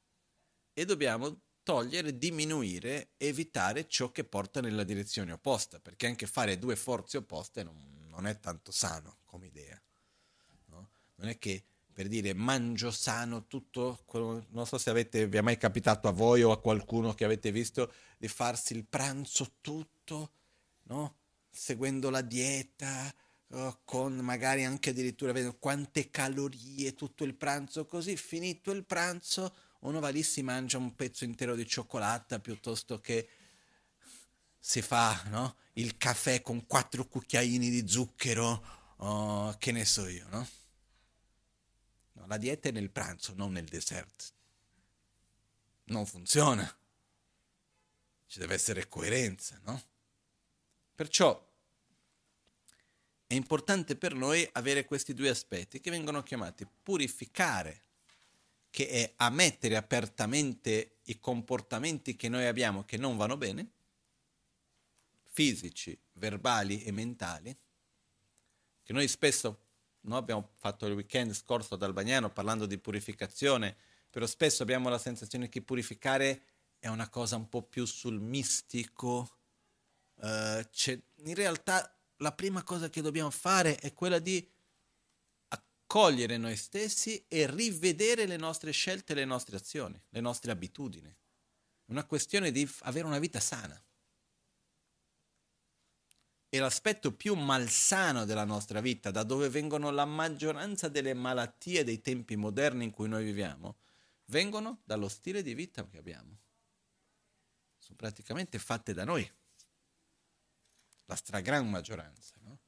E 0.72 0.86
dobbiamo 0.86 1.38
togliere, 1.62 2.16
diminuire, 2.16 3.10
evitare 3.18 3.86
ciò 3.86 4.10
che 4.10 4.24
porta 4.24 4.62
nella 4.62 4.84
direzione 4.84 5.32
opposta, 5.32 5.78
perché 5.80 6.06
anche 6.06 6.26
fare 6.26 6.58
due 6.58 6.76
forze 6.76 7.18
opposte 7.18 7.62
non, 7.62 8.06
non 8.08 8.26
è 8.26 8.40
tanto 8.40 8.72
sano 8.72 9.18
come 9.26 9.48
idea. 9.48 9.78
No? 11.18 11.24
Non 11.24 11.28
è 11.28 11.38
che 11.38 11.62
per 11.92 12.06
dire 12.08 12.32
mangio 12.32 12.90
sano 12.90 13.46
tutto, 13.46 14.04
non 14.12 14.66
so 14.66 14.78
se 14.78 14.90
avete, 14.90 15.26
vi 15.26 15.36
è 15.36 15.40
mai 15.40 15.56
capitato 15.56 16.06
a 16.06 16.12
voi 16.12 16.42
o 16.42 16.52
a 16.52 16.60
qualcuno 16.60 17.12
che 17.12 17.24
avete 17.24 17.50
visto 17.50 17.92
di 18.18 18.28
farsi 18.28 18.72
il 18.74 18.84
pranzo 18.84 19.54
tutto, 19.60 20.32
no? 20.84 21.16
seguendo 21.50 22.10
la 22.10 22.20
dieta, 22.20 23.12
uh, 23.48 23.78
con 23.84 24.16
magari 24.18 24.64
anche 24.64 24.90
addirittura 24.90 25.32
vedendo 25.32 25.56
quante 25.58 26.08
calorie, 26.10 26.94
tutto 26.94 27.24
il 27.24 27.34
pranzo, 27.34 27.84
così 27.84 28.16
finito 28.16 28.70
il 28.70 28.84
pranzo 28.84 29.52
uno 29.80 30.00
va 30.00 30.08
lì 30.08 30.22
si 30.22 30.42
mangia 30.42 30.78
un 30.78 30.94
pezzo 30.94 31.24
intero 31.24 31.54
di 31.54 31.66
cioccolata 31.66 32.40
piuttosto 32.40 33.00
che 33.00 33.28
si 34.58 34.82
fa 34.82 35.22
no? 35.28 35.56
il 35.74 35.96
caffè 35.96 36.42
con 36.42 36.66
quattro 36.66 37.06
cucchiaini 37.06 37.70
di 37.70 37.88
zucchero, 37.88 38.64
uh, 38.98 39.54
che 39.58 39.70
ne 39.72 39.84
so 39.84 40.06
io, 40.08 40.26
no? 40.30 40.46
No? 42.18 42.26
La 42.26 42.36
dieta 42.36 42.68
è 42.68 42.72
nel 42.72 42.90
pranzo, 42.90 43.32
non 43.34 43.52
nel 43.52 43.66
dessert. 43.66 44.32
Non 45.84 46.04
funziona. 46.04 46.64
Ci 48.26 48.38
deve 48.38 48.54
essere 48.54 48.88
coerenza, 48.88 49.58
no? 49.64 49.82
Perciò 50.94 51.46
è 53.26 53.34
importante 53.34 53.94
per 53.94 54.14
noi 54.14 54.48
avere 54.52 54.84
questi 54.84 55.14
due 55.14 55.28
aspetti 55.28 55.80
che 55.80 55.90
vengono 55.90 56.22
chiamati 56.22 56.66
purificare, 56.82 57.82
che 58.70 58.88
è 58.88 59.12
ammettere 59.16 59.76
apertamente 59.76 60.98
i 61.04 61.18
comportamenti 61.18 62.16
che 62.16 62.28
noi 62.28 62.46
abbiamo 62.46 62.84
che 62.84 62.96
non 62.96 63.16
vanno 63.16 63.36
bene, 63.36 63.70
fisici, 65.24 65.96
verbali 66.14 66.82
e 66.82 66.90
mentali, 66.90 67.56
che 68.82 68.92
noi 68.92 69.06
spesso, 69.08 69.67
noi 70.02 70.18
abbiamo 70.18 70.50
fatto 70.56 70.86
il 70.86 70.94
weekend 70.94 71.32
scorso 71.32 71.74
ad 71.74 71.82
Albagnano 71.82 72.30
parlando 72.30 72.66
di 72.66 72.78
purificazione, 72.78 73.76
però 74.10 74.26
spesso 74.26 74.62
abbiamo 74.62 74.88
la 74.88 74.98
sensazione 74.98 75.48
che 75.48 75.62
purificare 75.62 76.42
è 76.78 76.88
una 76.88 77.08
cosa 77.08 77.36
un 77.36 77.48
po' 77.48 77.62
più 77.62 77.84
sul 77.84 78.20
mistico. 78.20 79.36
Uh, 80.14 80.62
in 81.24 81.34
realtà 81.34 81.94
la 82.16 82.32
prima 82.32 82.62
cosa 82.62 82.88
che 82.88 83.02
dobbiamo 83.02 83.30
fare 83.30 83.76
è 83.76 83.92
quella 83.92 84.18
di 84.18 84.46
accogliere 85.48 86.36
noi 86.36 86.56
stessi 86.56 87.24
e 87.28 87.50
rivedere 87.50 88.26
le 88.26 88.36
nostre 88.36 88.72
scelte, 88.72 89.14
le 89.14 89.24
nostre 89.24 89.56
azioni, 89.56 90.00
le 90.10 90.20
nostre 90.20 90.50
abitudini. 90.50 91.08
È 91.08 91.90
una 91.90 92.04
questione 92.04 92.50
di 92.50 92.68
avere 92.80 93.06
una 93.06 93.18
vita 93.18 93.40
sana. 93.40 93.80
E 96.50 96.58
l'aspetto 96.58 97.12
più 97.12 97.34
malsano 97.34 98.24
della 98.24 98.44
nostra 98.44 98.80
vita, 98.80 99.10
da 99.10 99.22
dove 99.22 99.48
vengono 99.50 99.90
la 99.90 100.06
maggioranza 100.06 100.88
delle 100.88 101.12
malattie 101.12 101.84
dei 101.84 102.00
tempi 102.00 102.36
moderni 102.36 102.84
in 102.84 102.90
cui 102.90 103.08
noi 103.08 103.24
viviamo, 103.24 103.76
vengono 104.26 104.80
dallo 104.84 105.08
stile 105.08 105.42
di 105.42 105.54
vita 105.54 105.86
che 105.86 105.98
abbiamo. 105.98 106.38
Sono 107.76 107.96
praticamente 107.96 108.58
fatte 108.58 108.94
da 108.94 109.04
noi 109.04 109.30
la 111.04 111.16
stragrande 111.16 111.68
maggioranza. 111.68 112.34
No? 112.42 112.58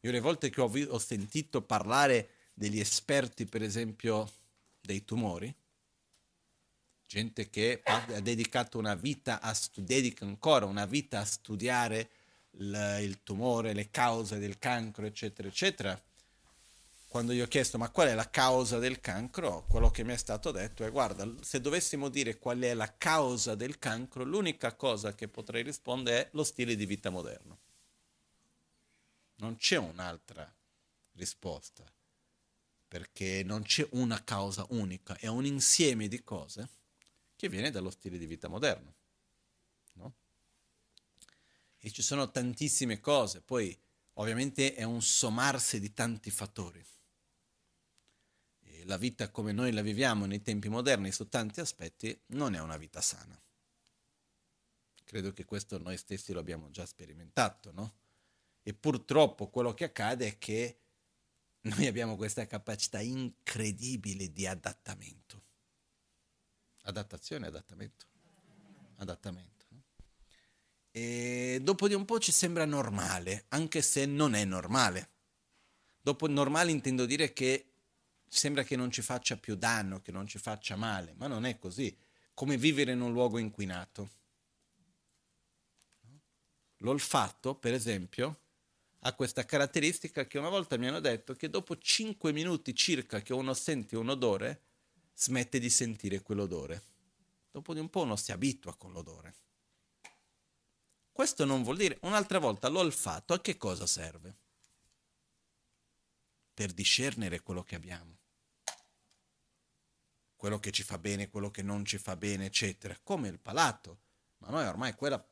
Io 0.00 0.10
le 0.10 0.20
volte 0.20 0.50
che 0.50 0.60
ho, 0.60 0.68
vi- 0.68 0.86
ho 0.88 0.98
sentito 0.98 1.62
parlare 1.62 2.30
degli 2.54 2.78
esperti, 2.78 3.46
per 3.46 3.62
esempio, 3.62 4.30
dei 4.80 5.04
tumori, 5.04 5.54
gente 7.06 7.48
che 7.48 7.80
ha 7.84 8.20
dedicato 8.20 8.78
una 8.78 8.94
vita 8.94 9.40
a 9.40 9.54
stu- 9.54 9.82
dedica 9.82 10.24
ancora 10.24 10.66
una 10.66 10.86
vita 10.86 11.20
a 11.20 11.24
studiare 11.24 12.10
il, 12.58 12.98
il 13.02 13.22
tumore, 13.22 13.72
le 13.72 13.90
cause 13.90 14.38
del 14.38 14.58
cancro, 14.58 15.06
eccetera, 15.06 15.48
eccetera. 15.48 16.00
Quando 17.08 17.32
gli 17.32 17.40
ho 17.40 17.46
chiesto 17.46 17.78
ma 17.78 17.88
qual 17.88 18.08
è 18.08 18.14
la 18.14 18.28
causa 18.28 18.78
del 18.78 19.00
cancro, 19.00 19.64
quello 19.68 19.90
che 19.90 20.04
mi 20.04 20.12
è 20.12 20.16
stato 20.16 20.50
detto 20.50 20.84
è 20.84 20.90
guarda, 20.90 21.26
se 21.40 21.60
dovessimo 21.60 22.08
dire 22.08 22.38
qual 22.38 22.58
è 22.60 22.74
la 22.74 22.94
causa 22.96 23.54
del 23.54 23.78
cancro, 23.78 24.24
l'unica 24.24 24.74
cosa 24.74 25.14
che 25.14 25.28
potrei 25.28 25.62
rispondere 25.62 26.26
è 26.26 26.28
lo 26.32 26.44
stile 26.44 26.76
di 26.76 26.84
vita 26.84 27.08
moderno. 27.08 27.58
Non 29.36 29.56
c'è 29.56 29.76
un'altra 29.76 30.52
risposta, 31.12 31.84
perché 32.88 33.42
non 33.44 33.62
c'è 33.62 33.86
una 33.92 34.22
causa 34.22 34.66
unica, 34.70 35.16
è 35.16 35.26
un 35.26 35.46
insieme 35.46 36.08
di 36.08 36.22
cose 36.22 36.68
che 37.34 37.48
viene 37.48 37.70
dallo 37.70 37.90
stile 37.90 38.18
di 38.18 38.26
vita 38.26 38.48
moderno. 38.48 38.95
E 41.86 41.92
ci 41.92 42.02
sono 42.02 42.32
tantissime 42.32 42.98
cose, 42.98 43.42
poi 43.42 43.72
ovviamente 44.14 44.74
è 44.74 44.82
un 44.82 45.00
sommarsi 45.00 45.78
di 45.78 45.94
tanti 45.94 46.32
fattori. 46.32 46.84
E 48.58 48.84
la 48.86 48.96
vita 48.96 49.30
come 49.30 49.52
noi 49.52 49.70
la 49.70 49.82
viviamo 49.82 50.26
nei 50.26 50.42
tempi 50.42 50.68
moderni 50.68 51.12
su 51.12 51.28
tanti 51.28 51.60
aspetti 51.60 52.20
non 52.30 52.56
è 52.56 52.58
una 52.58 52.76
vita 52.76 53.00
sana. 53.00 53.40
Credo 55.04 55.32
che 55.32 55.44
questo 55.44 55.78
noi 55.78 55.96
stessi 55.96 56.32
lo 56.32 56.40
abbiamo 56.40 56.70
già 56.70 56.84
sperimentato, 56.84 57.70
no? 57.70 57.98
E 58.64 58.74
purtroppo 58.74 59.48
quello 59.48 59.72
che 59.72 59.84
accade 59.84 60.26
è 60.26 60.38
che 60.38 60.80
noi 61.60 61.86
abbiamo 61.86 62.16
questa 62.16 62.48
capacità 62.48 62.98
incredibile 63.00 64.32
di 64.32 64.44
adattamento. 64.44 65.44
Adattazione, 66.82 67.46
adattamento. 67.46 68.06
Adattamento. 68.96 69.55
E 70.96 71.58
dopo 71.60 71.88
di 71.88 71.92
un 71.94 72.06
po' 72.06 72.18
ci 72.18 72.32
sembra 72.32 72.64
normale, 72.64 73.44
anche 73.48 73.82
se 73.82 74.06
non 74.06 74.32
è 74.32 74.46
normale. 74.46 75.10
Dopo 76.00 76.26
normale 76.26 76.70
intendo 76.70 77.04
dire 77.04 77.34
che 77.34 77.72
sembra 78.26 78.62
che 78.62 78.76
non 78.76 78.90
ci 78.90 79.02
faccia 79.02 79.36
più 79.36 79.56
danno, 79.56 80.00
che 80.00 80.10
non 80.10 80.26
ci 80.26 80.38
faccia 80.38 80.74
male, 80.74 81.12
ma 81.18 81.26
non 81.26 81.44
è 81.44 81.58
così. 81.58 81.94
Come 82.32 82.56
vivere 82.56 82.92
in 82.92 83.02
un 83.02 83.12
luogo 83.12 83.36
inquinato. 83.36 84.08
L'olfatto, 86.78 87.56
per 87.56 87.74
esempio, 87.74 88.40
ha 89.00 89.12
questa 89.12 89.44
caratteristica 89.44 90.26
che 90.26 90.38
una 90.38 90.48
volta 90.48 90.78
mi 90.78 90.88
hanno 90.88 91.00
detto 91.00 91.34
che 91.34 91.50
dopo 91.50 91.76
5 91.76 92.32
minuti 92.32 92.74
circa 92.74 93.20
che 93.20 93.34
uno 93.34 93.52
sente 93.52 93.98
un 93.98 94.08
odore, 94.08 94.62
smette 95.14 95.58
di 95.58 95.68
sentire 95.68 96.22
quell'odore. 96.22 96.82
Dopo 97.50 97.74
di 97.74 97.80
un 97.80 97.90
po' 97.90 98.00
uno 98.00 98.16
si 98.16 98.32
abitua 98.32 98.74
con 98.76 98.92
l'odore. 98.92 99.34
Questo 101.16 101.46
non 101.46 101.62
vuol 101.62 101.78
dire, 101.78 101.96
un'altra 102.02 102.38
volta, 102.38 102.68
l'olfatto 102.68 103.32
a 103.32 103.40
che 103.40 103.56
cosa 103.56 103.86
serve? 103.86 104.36
Per 106.52 106.72
discernere 106.72 107.40
quello 107.40 107.62
che 107.62 107.74
abbiamo. 107.74 108.18
Quello 110.36 110.58
che 110.58 110.72
ci 110.72 110.82
fa 110.82 110.98
bene, 110.98 111.30
quello 111.30 111.50
che 111.50 111.62
non 111.62 111.86
ci 111.86 111.96
fa 111.96 112.16
bene, 112.16 112.44
eccetera. 112.44 112.94
Come 113.02 113.28
il 113.28 113.38
palato. 113.38 114.00
Ma 114.40 114.50
noi 114.50 114.66
ormai 114.66 114.92
quella, 114.92 115.26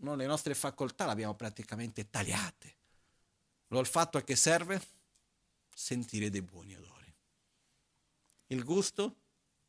no, 0.00 0.14
le 0.14 0.26
nostre 0.26 0.54
facoltà 0.54 1.06
le 1.06 1.12
abbiamo 1.12 1.34
praticamente 1.34 2.10
tagliate 2.10 2.76
L'olfatto 3.68 4.18
a 4.18 4.22
che 4.22 4.36
serve? 4.36 4.78
Sentire 5.74 6.28
dei 6.28 6.42
buoni 6.42 6.74
odori. 6.74 7.14
Il 8.48 8.62
gusto? 8.62 9.16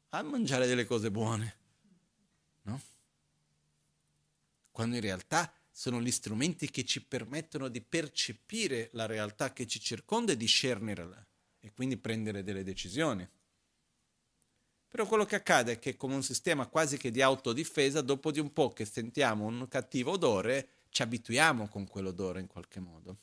A 0.10 0.22
mangiare 0.22 0.68
delle 0.68 0.84
cose 0.84 1.10
buone. 1.10 1.58
No? 2.64 2.82
Quando 4.70 4.96
in 4.96 5.02
realtà 5.02 5.50
sono 5.82 6.00
gli 6.00 6.12
strumenti 6.12 6.70
che 6.70 6.86
ci 6.86 7.04
permettono 7.04 7.68
di 7.68 7.82
percepire 7.82 8.90
la 8.92 9.08
realtà 9.08 9.52
che 9.52 9.66
ci 9.66 9.80
circonda 9.80 10.32
e 10.32 10.38
discernerla 10.38 11.28
e 11.60 11.72
quindi 11.74 11.98
prendere 11.98 12.44
delle 12.44 12.64
decisioni. 12.64 13.28
Però 14.88 15.08
quello 15.08 15.26
che 15.26 15.38
accade 15.38 15.72
è 15.72 15.80
che 15.80 15.98
come 15.98 16.14
un 16.14 16.22
sistema 16.22 16.68
quasi 16.68 16.98
che 16.98 17.10
di 17.10 17.24
autodifesa, 17.24 18.02
dopo 18.02 18.30
di 18.30 18.40
un 18.40 18.54
po' 18.54 18.70
che 18.74 18.86
sentiamo 18.86 19.48
un 19.48 19.68
cattivo 19.68 20.12
odore, 20.12 20.70
ci 20.90 21.02
abituiamo 21.02 21.68
con 21.68 21.88
quell'odore 21.88 22.42
in 22.42 22.48
qualche 22.48 22.80
modo 22.80 23.18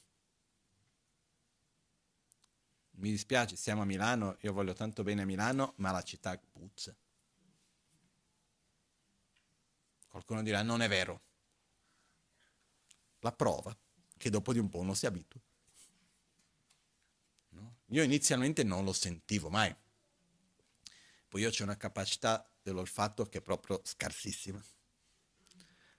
mi 2.98 3.10
dispiace, 3.10 3.54
siamo 3.54 3.82
a 3.82 3.84
Milano, 3.84 4.38
io 4.40 4.52
voglio 4.52 4.72
tanto 4.72 5.04
bene 5.04 5.22
a 5.22 5.24
Milano, 5.24 5.74
ma 5.76 5.92
la 5.92 6.02
città 6.02 6.36
puzza. 6.36 6.92
Qualcuno 10.08 10.42
dirà, 10.42 10.62
non 10.62 10.82
è 10.82 10.88
vero. 10.88 11.27
La 13.20 13.32
prova 13.32 13.76
che 14.16 14.30
dopo 14.30 14.52
di 14.52 14.58
un 14.58 14.68
po' 14.68 14.78
uno 14.78 14.94
si 14.94 15.06
abitua. 15.06 15.40
No? 17.50 17.76
Io 17.86 18.02
inizialmente 18.02 18.62
non 18.64 18.84
lo 18.84 18.92
sentivo 18.92 19.48
mai. 19.48 19.74
Poi 21.28 21.40
io 21.42 21.48
ho 21.48 21.62
una 21.62 21.76
capacità 21.76 22.50
dell'olfatto 22.62 23.26
che 23.26 23.38
è 23.38 23.42
proprio 23.42 23.80
scarsissima. 23.84 24.62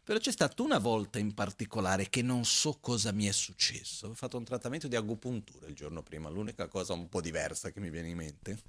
Però 0.04 0.18
c'è 0.20 0.32
stata 0.32 0.64
una 0.64 0.80
volta 0.80 1.20
in 1.20 1.36
particolare 1.36 2.10
che 2.10 2.24
non 2.24 2.44
so 2.44 2.80
cosa 2.80 3.12
mi 3.12 3.28
è 3.28 3.32
successo. 3.32 4.08
Ho 4.08 4.16
fatto 4.16 4.38
un 4.38 4.44
trattamento 4.44 4.88
di 4.88 4.96
agopuntura 4.96 5.68
il 5.68 5.76
giorno 5.76 6.02
prima, 6.02 6.30
l'unica 6.30 6.68
cosa 6.68 6.94
un 6.94 7.08
po' 7.10 7.22
diversa 7.22 7.70
che 7.70 7.80
mi 7.80 7.92
viene 7.92 8.08
in 8.10 8.18
mente, 8.18 8.60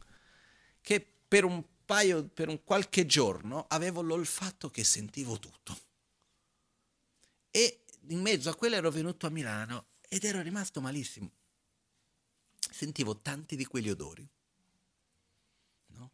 che 0.83 1.01
per 1.27 1.45
un 1.45 1.65
paio, 1.87 2.29
per 2.29 2.49
un 2.49 2.63
qualche 2.63 3.07
giorno 3.07 3.65
avevo 3.69 4.03
l'olfatto 4.03 4.69
che 4.69 4.85
sentivo 4.85 5.39
tutto. 5.39 5.79
E 7.51 7.80
in 8.09 8.21
mezzo 8.21 8.51
a 8.51 8.55
quello 8.55 8.77
ero 8.77 8.91
venuto 8.91 9.27
a 9.27 9.31
Milano 9.31 9.87
ed 10.09 10.25
ero 10.25 10.41
rimasto 10.41 10.81
malissimo. 10.81 11.31
Sentivo 12.71 13.19
tanti 13.19 13.57
di 13.57 13.65
quegli 13.65 13.91
odori. 13.91 14.27
No? 15.89 16.11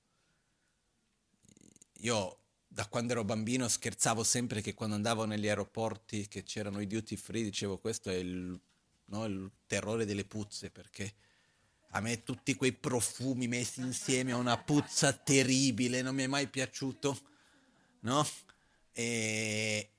Io 2.01 2.39
da 2.67 2.87
quando 2.87 3.13
ero 3.13 3.25
bambino 3.25 3.69
scherzavo 3.69 4.23
sempre 4.23 4.61
che 4.61 4.75
quando 4.75 4.97
andavo 4.97 5.25
negli 5.25 5.49
aeroporti 5.49 6.29
che 6.29 6.43
c'erano 6.43 6.81
i 6.81 6.87
duty 6.87 7.17
free 7.17 7.43
dicevo 7.43 7.79
questo 7.79 8.11
è 8.11 8.15
il, 8.15 8.61
no, 9.07 9.25
il 9.25 9.51
terrore 9.67 10.05
delle 10.05 10.27
puzze 10.27 10.71
perché 10.71 11.15
a 11.91 12.01
me 12.01 12.23
tutti 12.23 12.55
quei 12.55 12.73
profumi 12.73 13.49
messi 13.49 13.81
insieme 13.81 14.33
a 14.33 14.37
una 14.37 14.59
puzza 14.59 15.13
terribile 15.15 16.03
non 16.03 16.15
mi 16.15 16.25
è 16.25 16.27
mai 16.27 16.49
piaciuto, 16.49 17.19
no? 18.01 18.27
E 18.93 19.91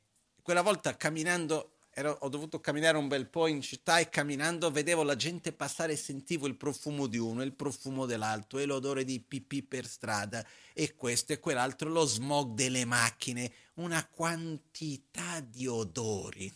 quella 0.44 0.62
volta 0.62 0.96
camminando 0.96 1.77
ero, 1.98 2.16
ho 2.22 2.30
dovuto 2.30 2.60
camminare 2.60 2.96
un 2.96 3.08
bel 3.08 3.28
po' 3.28 3.48
in 3.48 3.60
città 3.60 3.98
e 3.98 4.08
camminando 4.08 4.70
vedevo 4.70 5.02
la 5.02 5.16
gente 5.16 5.52
passare 5.52 5.94
e 5.94 5.96
sentivo 5.96 6.46
il 6.46 6.56
profumo 6.56 7.08
di 7.08 7.18
uno, 7.18 7.42
il 7.42 7.54
profumo 7.54 8.06
dell'altro 8.06 8.60
e 8.60 8.66
l'odore 8.66 9.04
di 9.04 9.20
pipì 9.20 9.64
per 9.64 9.88
strada 9.88 10.46
e 10.74 10.94
questo 10.94 11.34
e 11.34 11.40
quell'altro, 11.40 11.90
lo 11.90 12.06
smog 12.06 12.54
delle 12.54 12.86
macchine, 12.86 13.52
una 13.76 14.06
quantità 14.06 15.40
di 15.40 15.66
odori. 15.66 16.56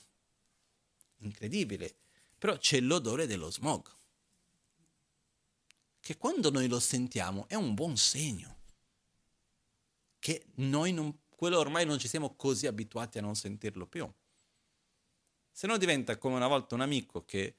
Incredibile. 1.21 1.95
Però 2.37 2.55
c'è 2.57 2.79
l'odore 2.79 3.25
dello 3.25 3.49
smog, 3.49 3.89
che 5.99 6.17
quando 6.17 6.51
noi 6.51 6.67
lo 6.67 6.79
sentiamo 6.79 7.47
è 7.47 7.55
un 7.55 7.73
buon 7.73 7.97
segno, 7.97 8.57
che 10.19 10.45
noi 10.57 10.93
non, 10.93 11.21
quello 11.29 11.57
ormai 11.57 11.87
non 11.87 11.97
ci 11.97 12.07
siamo 12.07 12.35
così 12.35 12.67
abituati 12.67 13.17
a 13.17 13.21
non 13.21 13.35
sentirlo 13.35 13.87
più. 13.87 14.07
Se 15.51 15.67
no 15.67 15.77
diventa 15.77 16.17
come 16.17 16.35
una 16.35 16.47
volta 16.47 16.75
un 16.75 16.81
amico 16.81 17.25
che 17.25 17.55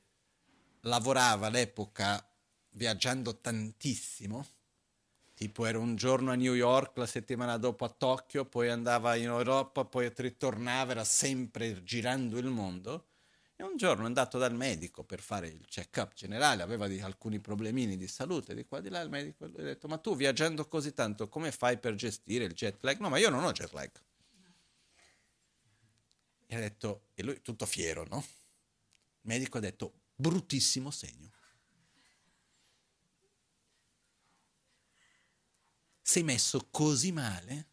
lavorava 0.80 1.46
all'epoca 1.46 2.24
viaggiando 2.70 3.36
tantissimo, 3.36 4.46
tipo 5.34 5.66
era 5.66 5.78
un 5.78 5.94
giorno 5.94 6.32
a 6.32 6.34
New 6.34 6.54
York, 6.54 6.96
la 6.96 7.06
settimana 7.06 7.56
dopo 7.58 7.84
a 7.84 7.88
Tokyo, 7.88 8.44
poi 8.44 8.68
andava 8.68 9.14
in 9.14 9.24
Europa, 9.26 9.84
poi 9.84 10.10
ritornava, 10.14 10.92
era 10.92 11.04
sempre 11.04 11.82
girando 11.84 12.38
il 12.38 12.46
mondo 12.46 13.08
e 13.56 13.62
un 13.62 13.76
giorno 13.76 14.02
è 14.02 14.06
andato 14.06 14.38
dal 14.38 14.54
medico 14.54 15.04
per 15.04 15.20
fare 15.20 15.46
il 15.46 15.64
check-up 15.68 16.14
generale, 16.14 16.62
aveva 16.62 16.88
di, 16.88 17.00
alcuni 17.00 17.38
problemini 17.38 17.96
di 17.96 18.08
salute, 18.08 18.54
di 18.54 18.64
qua 18.64 18.80
di 18.80 18.88
là, 18.88 19.00
il 19.00 19.10
medico 19.10 19.46
gli 19.46 19.60
ha 19.60 19.62
detto, 19.62 19.86
ma 19.86 19.98
tu 19.98 20.16
viaggiando 20.16 20.66
così 20.66 20.92
tanto, 20.92 21.28
come 21.28 21.52
fai 21.52 21.78
per 21.78 21.94
gestire 21.94 22.44
il 22.44 22.54
jet 22.54 22.82
lag? 22.82 22.98
No, 22.98 23.08
ma 23.08 23.18
io 23.18 23.30
non 23.30 23.44
ho 23.44 23.52
jet 23.52 23.72
lag. 23.72 23.90
E 26.52 26.54
ha 26.54 26.60
detto, 26.60 27.06
e 27.14 27.22
lui 27.22 27.40
tutto 27.40 27.64
fiero, 27.64 28.04
no? 28.10 28.18
Il 28.18 29.20
medico 29.22 29.56
ha 29.56 29.60
detto, 29.60 30.02
bruttissimo 30.14 30.90
segno. 30.90 31.30
Sei 36.02 36.22
messo 36.22 36.68
così 36.70 37.10
male 37.10 37.70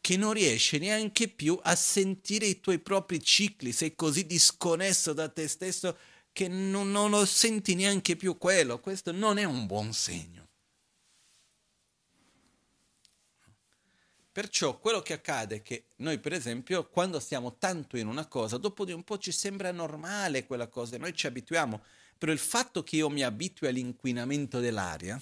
che 0.00 0.16
non 0.16 0.32
riesci 0.32 0.78
neanche 0.78 1.26
più 1.26 1.58
a 1.60 1.74
sentire 1.74 2.46
i 2.46 2.60
tuoi 2.60 2.78
propri 2.78 3.20
cicli, 3.20 3.72
sei 3.72 3.96
così 3.96 4.24
disconnesso 4.24 5.12
da 5.12 5.28
te 5.28 5.48
stesso 5.48 5.98
che 6.30 6.46
non, 6.46 6.92
non 6.92 7.10
lo 7.10 7.26
senti 7.26 7.74
neanche 7.74 8.14
più 8.14 8.38
quello. 8.38 8.78
Questo 8.78 9.10
non 9.10 9.38
è 9.38 9.44
un 9.44 9.66
buon 9.66 9.92
segno. 9.92 10.45
Perciò 14.36 14.78
quello 14.78 15.00
che 15.00 15.14
accade 15.14 15.56
è 15.56 15.62
che 15.62 15.86
noi, 15.96 16.18
per 16.18 16.34
esempio, 16.34 16.90
quando 16.90 17.20
stiamo 17.20 17.56
tanto 17.56 17.96
in 17.96 18.06
una 18.06 18.26
cosa, 18.26 18.58
dopo 18.58 18.84
di 18.84 18.92
un 18.92 19.02
po' 19.02 19.16
ci 19.16 19.32
sembra 19.32 19.72
normale 19.72 20.44
quella 20.44 20.66
cosa 20.66 20.94
e 20.94 20.98
noi 20.98 21.14
ci 21.14 21.26
abituiamo. 21.26 21.82
Però 22.18 22.30
il 22.30 22.38
fatto 22.38 22.82
che 22.82 22.96
io 22.96 23.08
mi 23.08 23.22
abitui 23.22 23.66
all'inquinamento 23.66 24.60
dell'aria, 24.60 25.18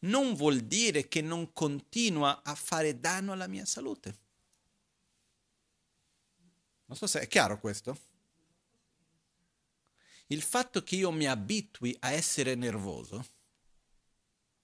non 0.00 0.34
vuol 0.34 0.60
dire 0.60 1.08
che 1.08 1.22
non 1.22 1.54
continua 1.54 2.42
a 2.42 2.54
fare 2.54 3.00
danno 3.00 3.32
alla 3.32 3.46
mia 3.46 3.64
salute. 3.64 4.18
Non 6.84 6.98
so 6.98 7.06
se 7.06 7.20
è 7.20 7.26
chiaro 7.26 7.58
questo. 7.58 7.98
Il 10.26 10.42
fatto 10.42 10.82
che 10.82 10.96
io 10.96 11.10
mi 11.10 11.26
abitui 11.26 11.96
a 12.00 12.10
essere 12.10 12.56
nervoso 12.56 13.26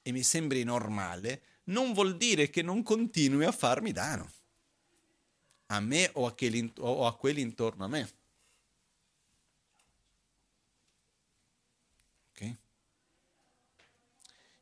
e 0.03 0.13
mi 0.13 0.23
sembri 0.23 0.65
normale 0.65 1.52
non 1.73 1.93
vuol 1.93 2.17
dire 2.17 2.51
che 2.51 2.63
non 2.63 2.83
continui 2.83 3.45
a 3.45 3.53
farmi 3.53 3.93
danno 3.93 4.31
a 5.67 5.81
me 5.81 6.11
o 6.15 6.27
a, 6.27 6.35
o 6.81 7.07
a 7.07 7.17
quelli 7.17 7.41
intorno 7.41 7.85
a 7.85 7.89
me. 7.89 8.21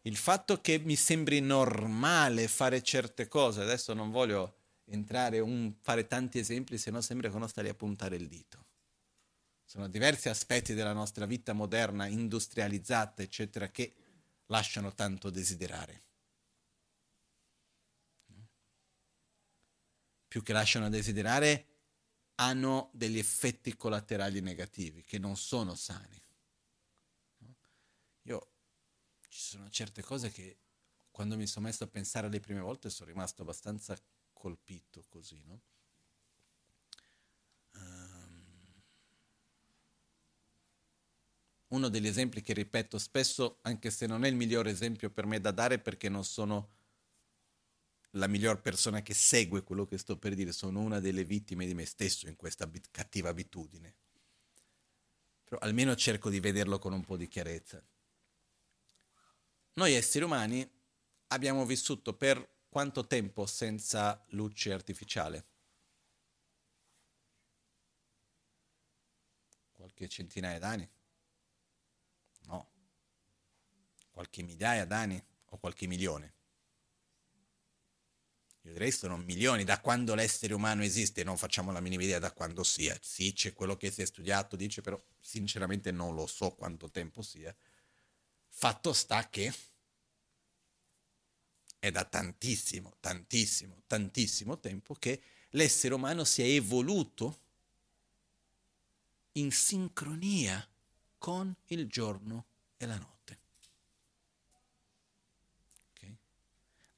il 0.02 0.16
fatto 0.16 0.60
che 0.60 0.78
mi 0.78 0.96
sembri 0.96 1.40
normale 1.40 2.48
fare 2.48 2.82
certe 2.82 3.28
cose, 3.28 3.60
adesso 3.60 3.92
non 3.92 4.10
voglio 4.10 4.56
entrare 4.86 5.40
un, 5.40 5.74
fare 5.82 6.06
tanti 6.06 6.38
esempi, 6.38 6.78
se 6.78 6.90
no 6.90 7.00
sembra 7.00 7.28
che 7.28 7.36
uno 7.36 7.46
sta 7.46 7.62
lì 7.62 7.68
a 7.68 7.74
puntare 7.74 8.16
il 8.16 8.28
dito. 8.28 8.64
Sono 9.64 9.88
diversi 9.88 10.28
aspetti 10.28 10.74
della 10.74 10.92
nostra 10.92 11.26
vita 11.26 11.52
moderna, 11.52 12.06
industrializzata, 12.06 13.22
eccetera, 13.22 13.68
che 13.68 13.94
lasciano 14.46 14.94
tanto 14.94 15.30
desiderare. 15.30 16.00
Più 20.30 20.44
che 20.44 20.52
lasciano 20.52 20.88
desiderare, 20.88 21.66
hanno 22.36 22.90
degli 22.92 23.18
effetti 23.18 23.76
collaterali 23.76 24.40
negativi 24.40 25.02
che 25.02 25.18
non 25.18 25.36
sono 25.36 25.74
sani. 25.74 26.22
Io 28.22 28.50
ci 29.28 29.40
sono 29.40 29.68
certe 29.70 30.02
cose 30.02 30.30
che 30.30 30.56
quando 31.10 31.36
mi 31.36 31.48
sono 31.48 31.66
messo 31.66 31.82
a 31.82 31.88
pensare 31.88 32.28
le 32.28 32.38
prime 32.38 32.60
volte 32.60 32.90
sono 32.90 33.10
rimasto 33.10 33.42
abbastanza 33.42 33.98
colpito 34.32 35.04
così, 35.08 35.42
no? 35.44 35.60
Um, 37.72 38.44
uno 41.70 41.88
degli 41.88 42.06
esempi 42.06 42.40
che 42.40 42.52
ripeto 42.52 42.98
spesso, 42.98 43.58
anche 43.62 43.90
se 43.90 44.06
non 44.06 44.24
è 44.24 44.28
il 44.28 44.36
migliore 44.36 44.70
esempio 44.70 45.10
per 45.10 45.26
me 45.26 45.40
da 45.40 45.50
dare 45.50 45.80
perché 45.80 46.08
non 46.08 46.24
sono 46.24 46.78
la 48.14 48.26
miglior 48.26 48.60
persona 48.60 49.02
che 49.02 49.14
segue 49.14 49.62
quello 49.62 49.84
che 49.86 49.98
sto 49.98 50.18
per 50.18 50.34
dire, 50.34 50.52
sono 50.52 50.80
una 50.80 51.00
delle 51.00 51.24
vittime 51.24 51.66
di 51.66 51.74
me 51.74 51.84
stesso 51.84 52.28
in 52.28 52.36
questa 52.36 52.64
abit- 52.64 52.88
cattiva 52.90 53.28
abitudine. 53.28 53.96
Però 55.44 55.58
almeno 55.58 55.94
cerco 55.94 56.30
di 56.30 56.40
vederlo 56.40 56.78
con 56.78 56.92
un 56.92 57.04
po' 57.04 57.16
di 57.16 57.28
chiarezza. 57.28 57.82
Noi 59.74 59.94
esseri 59.94 60.24
umani 60.24 60.68
abbiamo 61.28 61.64
vissuto 61.64 62.14
per 62.14 62.58
quanto 62.68 63.06
tempo 63.06 63.46
senza 63.46 64.24
luce 64.30 64.72
artificiale? 64.72 65.46
Qualche 69.72 70.08
centinaia 70.08 70.58
d'anni? 70.58 70.88
No. 72.42 72.70
Qualche 74.10 74.42
migliaia 74.42 74.84
d'anni 74.84 75.22
o 75.46 75.58
qualche 75.58 75.86
milione? 75.86 76.39
Io 78.62 78.72
direi 78.72 78.90
sono 78.90 79.16
milioni 79.16 79.64
da 79.64 79.80
quando 79.80 80.14
l'essere 80.14 80.52
umano 80.54 80.82
esiste, 80.82 81.24
non 81.24 81.38
facciamo 81.38 81.72
la 81.72 81.80
minima 81.80 82.02
idea 82.02 82.18
da 82.18 82.32
quando 82.32 82.62
sia. 82.62 82.96
Sì, 83.00 83.32
c'è 83.32 83.52
quello 83.52 83.76
che 83.76 83.90
si 83.90 84.02
è 84.02 84.04
studiato, 84.04 84.56
dice, 84.56 84.82
però 84.82 85.00
sinceramente 85.18 85.90
non 85.90 86.14
lo 86.14 86.26
so 86.26 86.50
quanto 86.50 86.90
tempo 86.90 87.22
sia. 87.22 87.54
Fatto 88.48 88.92
sta 88.92 89.28
che 89.28 89.52
è 91.78 91.90
da 91.90 92.04
tantissimo, 92.04 92.94
tantissimo, 93.00 93.82
tantissimo 93.86 94.58
tempo 94.58 94.94
che 94.94 95.22
l'essere 95.50 95.94
umano 95.94 96.24
si 96.24 96.42
è 96.42 96.44
evoluto 96.44 97.40
in 99.32 99.50
sincronia 99.50 100.66
con 101.16 101.54
il 101.66 101.86
giorno 101.88 102.46
e 102.76 102.86
la 102.86 102.96
notte. 102.96 103.38
Okay? 105.92 106.16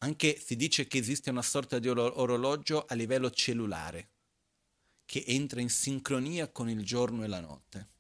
Anche 0.02 0.36
si 0.36 0.56
dice 0.56 0.88
che 0.88 0.98
esiste 0.98 1.30
una 1.30 1.42
sorta 1.42 1.78
di 1.78 1.88
orologio 1.88 2.84
a 2.84 2.94
livello 2.94 3.30
cellulare 3.30 4.10
che 5.04 5.22
entra 5.26 5.60
in 5.60 5.70
sincronia 5.70 6.48
con 6.48 6.68
il 6.68 6.84
giorno 6.84 7.22
e 7.22 7.28
la 7.28 7.38
notte. 7.38 7.90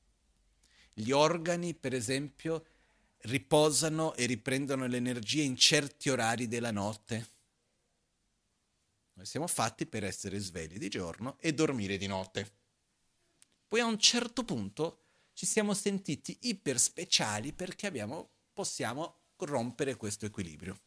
Gli 0.92 1.12
organi, 1.12 1.74
per 1.74 1.94
esempio, 1.94 2.66
riposano 3.22 4.14
e 4.14 4.26
riprendono 4.26 4.86
l'energia 4.86 5.42
in 5.42 5.56
certi 5.56 6.10
orari 6.10 6.48
della 6.48 6.72
notte. 6.72 7.30
Noi 9.12 9.26
siamo 9.26 9.46
fatti 9.46 9.86
per 9.86 10.02
essere 10.02 10.38
svegli 10.40 10.78
di 10.78 10.88
giorno 10.88 11.38
e 11.38 11.54
dormire 11.54 11.98
di 11.98 12.08
notte. 12.08 12.52
Poi 13.68 13.78
a 13.78 13.86
un 13.86 13.98
certo 13.98 14.44
punto 14.44 15.04
ci 15.34 15.46
siamo 15.46 15.72
sentiti 15.72 16.36
iper 16.42 16.80
speciali 16.80 17.52
perché 17.52 17.86
abbiamo, 17.86 18.30
possiamo 18.52 19.20
rompere 19.36 19.94
questo 19.94 20.26
equilibrio. 20.26 20.80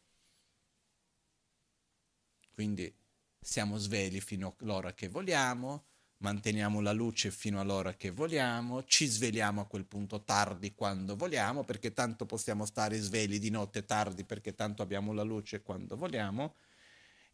Quindi 2.56 2.90
siamo 3.38 3.76
svegli 3.76 4.18
fino 4.18 4.56
all'ora 4.60 4.94
che 4.94 5.08
vogliamo, 5.08 5.88
manteniamo 6.20 6.80
la 6.80 6.92
luce 6.92 7.30
fino 7.30 7.60
all'ora 7.60 7.94
che 7.96 8.10
vogliamo, 8.10 8.82
ci 8.84 9.04
svegliamo 9.04 9.60
a 9.60 9.66
quel 9.66 9.84
punto 9.84 10.24
tardi 10.24 10.74
quando 10.74 11.16
vogliamo, 11.16 11.64
perché 11.64 11.92
tanto 11.92 12.24
possiamo 12.24 12.64
stare 12.64 12.98
svegli 12.98 13.38
di 13.38 13.50
notte 13.50 13.84
tardi 13.84 14.24
perché 14.24 14.54
tanto 14.54 14.80
abbiamo 14.80 15.12
la 15.12 15.22
luce 15.22 15.60
quando 15.60 15.98
vogliamo, 15.98 16.56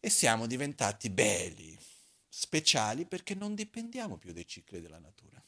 e 0.01 0.09
siamo 0.09 0.45
diventati 0.45 1.09
belli, 1.09 1.79
speciali 2.27 3.05
perché 3.05 3.33
non 3.33 3.55
dipendiamo 3.55 4.17
più 4.17 4.33
dai 4.33 4.45
cicli 4.45 4.81
della 4.81 4.99
natura. 4.99 5.41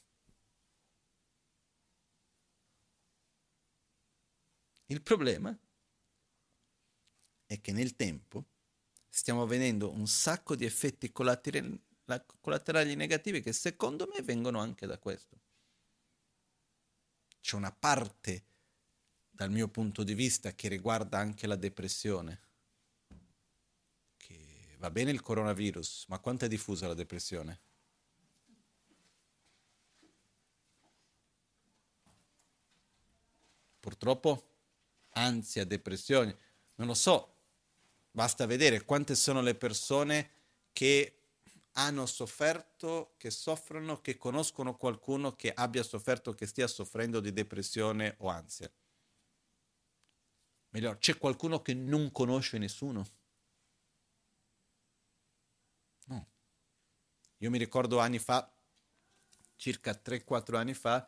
Il 4.85 5.01
problema 5.01 5.53
è 7.45 7.59
che 7.59 7.73
nel 7.73 7.97
tempo 7.97 8.45
stiamo 9.15 9.45
vedendo 9.45 9.91
un 9.91 10.07
sacco 10.07 10.57
di 10.57 10.65
effetti 10.65 11.09
collaterali, 11.13 11.81
collaterali 12.41 12.95
negativi 12.95 13.41
che 13.41 13.53
secondo 13.53 14.09
me 14.13 14.21
vengono 14.21 14.59
anche 14.59 14.85
da 14.85 14.97
questo. 14.97 15.39
C'è 17.39 17.55
una 17.55 17.71
parte, 17.71 18.43
dal 19.31 19.49
mio 19.49 19.69
punto 19.69 20.03
di 20.03 20.13
vista, 20.13 20.53
che 20.53 20.67
riguarda 20.67 21.17
anche 21.17 21.47
la 21.47 21.55
depressione. 21.55 22.41
Che 24.17 24.75
va 24.79 24.91
bene 24.91 25.11
il 25.11 25.21
coronavirus, 25.21 26.07
ma 26.09 26.19
quanto 26.19 26.43
è 26.43 26.49
diffusa 26.49 26.87
la 26.87 26.93
depressione? 26.93 27.61
Purtroppo 33.79 34.49
ansia, 35.11 35.63
depressione, 35.63 36.37
non 36.75 36.87
lo 36.87 36.93
so, 36.93 37.34
basta 38.15 38.45
vedere 38.45 38.85
quante 38.85 39.13
sono 39.13 39.41
le 39.41 39.55
persone 39.55 40.29
che 40.71 41.19
hanno 41.73 42.05
sofferto, 42.05 43.15
che 43.17 43.29
soffrono, 43.29 43.99
che 43.99 44.15
conoscono 44.15 44.77
qualcuno 44.77 45.35
che 45.35 45.51
abbia 45.51 45.83
sofferto, 45.83 46.31
che 46.31 46.45
stia 46.47 46.65
soffrendo 46.67 47.19
di 47.19 47.33
depressione 47.33 48.15
o 48.19 48.29
ansia. 48.29 48.71
Meglio, 50.69 50.97
c'è 50.97 51.17
qualcuno 51.17 51.61
che 51.61 51.73
non 51.73 52.09
conosce 52.13 52.57
nessuno? 52.57 53.05
No. 56.05 56.27
Io 57.39 57.49
mi 57.49 57.57
ricordo 57.57 57.99
anni 57.99 58.19
fa, 58.19 58.49
circa 59.57 59.91
3-4 59.91 60.55
anni 60.55 60.73
fa, 60.73 61.05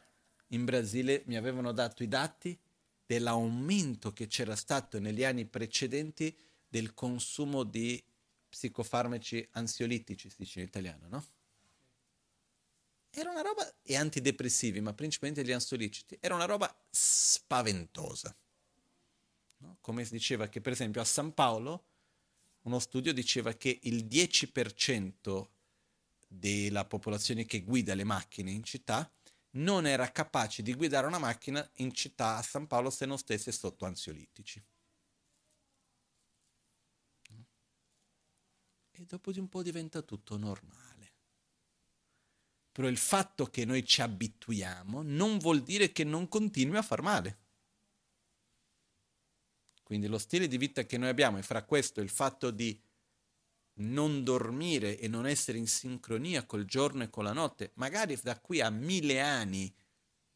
in 0.48 0.66
Brasile 0.66 1.24
mi 1.28 1.38
avevano 1.38 1.72
dato 1.72 2.04
i 2.04 2.10
dati 2.10 2.60
dell'aumento 3.06 4.12
che 4.12 4.28
c'era 4.28 4.58
stato 4.58 5.00
negli 5.00 5.24
anni 5.24 5.46
precedenti 5.46 6.38
del 6.68 6.94
consumo 6.94 7.64
di 7.64 8.04
psicofarmaci 8.50 9.48
ansiolitici, 9.52 10.30
si 10.30 10.36
dice 10.40 10.60
in 10.60 10.66
italiano, 10.66 11.08
no? 11.08 11.26
Era 13.10 13.32
una 13.32 13.42
roba, 13.42 13.82
e 13.82 13.96
antidepressivi, 13.96 14.80
ma 14.80 14.94
principalmente 14.94 15.44
gli 15.44 15.52
ansiolitici, 15.52 16.18
era 16.20 16.36
una 16.36 16.46
roba 16.46 16.74
spaventosa. 16.90 18.36
No? 19.60 19.78
Come 19.82 20.06
si 20.06 20.12
diceva 20.12 20.48
che 20.48 20.62
per 20.62 20.74
esempio 20.74 21.02
a 21.02 21.06
San 21.06 21.34
Paolo 21.34 21.86
uno 22.64 22.80
studio 22.80 23.14
diceva 23.14 23.54
che 23.54 23.80
il 23.84 24.06
10% 24.06 25.48
della 26.28 26.86
popolazione 26.86 27.46
che 27.46 27.64
guida 27.64 27.96
le 27.96 28.04
macchine 28.04 28.52
in 28.52 28.64
città 28.64 29.10
non 29.52 29.88
era 29.88 30.12
capace 30.12 30.62
di 30.62 30.74
guidare 30.74 31.08
una 31.08 31.18
macchina 31.18 31.68
in 31.76 31.94
città 31.94 32.36
a 32.36 32.42
San 32.42 32.68
Paolo 32.68 32.90
se 32.90 33.06
non 33.06 33.18
stesse 33.18 33.52
sotto 33.52 33.86
ansiolitici. 33.86 34.64
E 39.00 39.06
dopo 39.06 39.32
di 39.32 39.40
un 39.40 39.48
po' 39.48 39.62
diventa 39.62 40.02
tutto 40.02 40.38
normale. 40.38 41.14
Però 42.72 42.88
il 42.88 42.98
fatto 42.98 43.46
che 43.46 43.64
noi 43.64 43.86
ci 43.86 44.02
abituiamo 44.02 45.04
non 45.04 45.38
vuol 45.38 45.62
dire 45.62 45.92
che 45.92 46.04
non 46.04 46.28
continui 46.28 46.78
a 46.78 46.82
far 46.82 47.02
male. 47.02 47.40
Quindi 49.84 50.08
lo 50.08 50.18
stile 50.18 50.48
di 50.48 50.58
vita 50.58 50.84
che 50.86 50.98
noi 50.98 51.10
abbiamo, 51.10 51.38
e 51.38 51.44
fra 51.44 51.64
questo 51.64 52.02
il 52.02 52.10
fatto 52.10 52.52
di 52.52 52.80
non 53.76 54.24
dormire 54.24 54.98
e 54.98 55.08
non 55.08 55.28
essere 55.28 55.60
in 55.60 55.68
sincronia 55.68 56.46
col 56.46 56.66
giorno 56.66 57.04
e 57.04 57.10
con 57.10 57.24
la 57.24 57.34
notte, 57.34 57.72
magari 57.76 58.20
da 58.22 58.40
qui 58.40 58.62
a 58.62 58.70
mille 58.70 59.22
anni, 59.22 59.74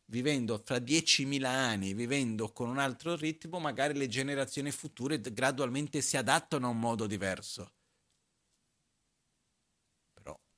vivendo 0.06 0.62
fra 0.63 0.78
diecimila 0.78 1.50
anni, 1.50 1.93
vivendo 1.93 2.52
con 2.52 2.69
un 2.69 2.78
altro 2.78 3.15
ritmo, 3.15 3.60
magari 3.60 3.97
le 3.97 4.08
generazioni 4.08 4.71
future 4.71 5.19
gradualmente 5.19 6.02
si 6.02 6.15
adattano 6.15 6.67
a 6.67 6.69
un 6.69 6.80
modo 6.80 7.08
diverso. 7.08 7.74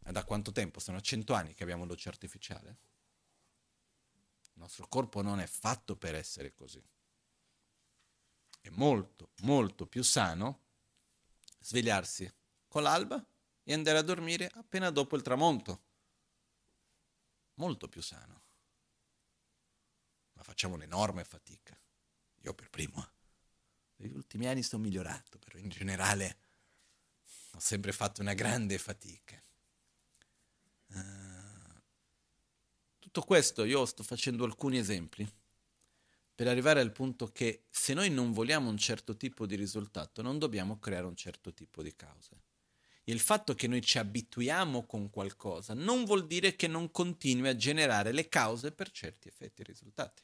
Però 0.04 0.12
da 0.12 0.26
quanto 0.26 0.52
tempo? 0.52 0.80
Sono 0.80 1.00
cento 1.02 1.34
anni 1.34 1.54
che 1.54 1.64
abbiamo 1.64 1.86
luce 1.86 2.10
artificiale. 2.10 2.78
Il 4.54 4.60
nostro 4.60 4.88
corpo 4.88 5.22
non 5.22 5.40
è 5.40 5.48
fatto 5.48 5.96
per 5.96 6.14
essere 6.14 6.54
così. 6.54 6.84
È 8.60 8.70
molto, 8.70 9.32
molto 9.42 9.88
più 9.88 10.04
sano 10.04 10.60
svegliarsi 11.60 12.32
con 12.68 12.84
l'alba 12.84 13.26
e 13.64 13.74
andare 13.74 13.98
a 13.98 14.02
dormire 14.02 14.52
appena 14.54 14.90
dopo 14.90 15.16
il 15.16 15.22
tramonto. 15.22 15.82
Molto 17.56 17.88
più 17.88 18.02
sano. 18.02 18.42
Ma 20.34 20.44
facciamo 20.44 20.76
un'enorme 20.76 21.24
fatica. 21.24 21.78
Io 22.42 22.54
per 22.54 22.70
primo. 22.70 23.10
Negli 23.98 24.16
ultimi 24.16 24.48
anni 24.48 24.64
sono 24.64 24.84
migliorato, 24.84 25.40
però 25.40 25.58
in 25.58 25.70
generale 25.70 26.38
ho 27.52 27.60
sempre 27.60 27.94
fatto 27.94 28.22
una 28.22 28.34
grande 28.34 28.78
fatica. 28.78 29.43
Uh, 30.94 31.82
tutto 33.00 33.22
questo 33.22 33.64
io 33.64 33.86
sto 33.86 34.04
facendo 34.04 34.44
alcuni 34.44 34.78
esempi 34.78 35.28
per 36.36 36.48
arrivare 36.48 36.80
al 36.80 36.92
punto 36.92 37.28
che 37.28 37.66
se 37.70 37.94
noi 37.94 38.10
non 38.10 38.32
vogliamo 38.32 38.70
un 38.70 38.78
certo 38.78 39.16
tipo 39.16 39.46
di 39.46 39.56
risultato, 39.56 40.22
non 40.22 40.40
dobbiamo 40.40 40.80
creare 40.80 41.06
un 41.06 41.16
certo 41.16 41.54
tipo 41.54 41.82
di 41.84 41.96
cause 41.96 42.42
il 43.06 43.20
fatto 43.20 43.54
che 43.54 43.68
noi 43.68 43.82
ci 43.82 43.98
abituiamo 43.98 44.86
con 44.86 45.10
qualcosa 45.10 45.74
non 45.74 46.06
vuol 46.06 46.26
dire 46.26 46.56
che 46.56 46.68
non 46.68 46.92
continui 46.92 47.50
a 47.50 47.56
generare 47.56 48.12
le 48.12 48.30
cause 48.30 48.72
per 48.72 48.92
certi 48.92 49.28
effetti 49.28 49.62
e 49.62 49.66
risultati. 49.66 50.24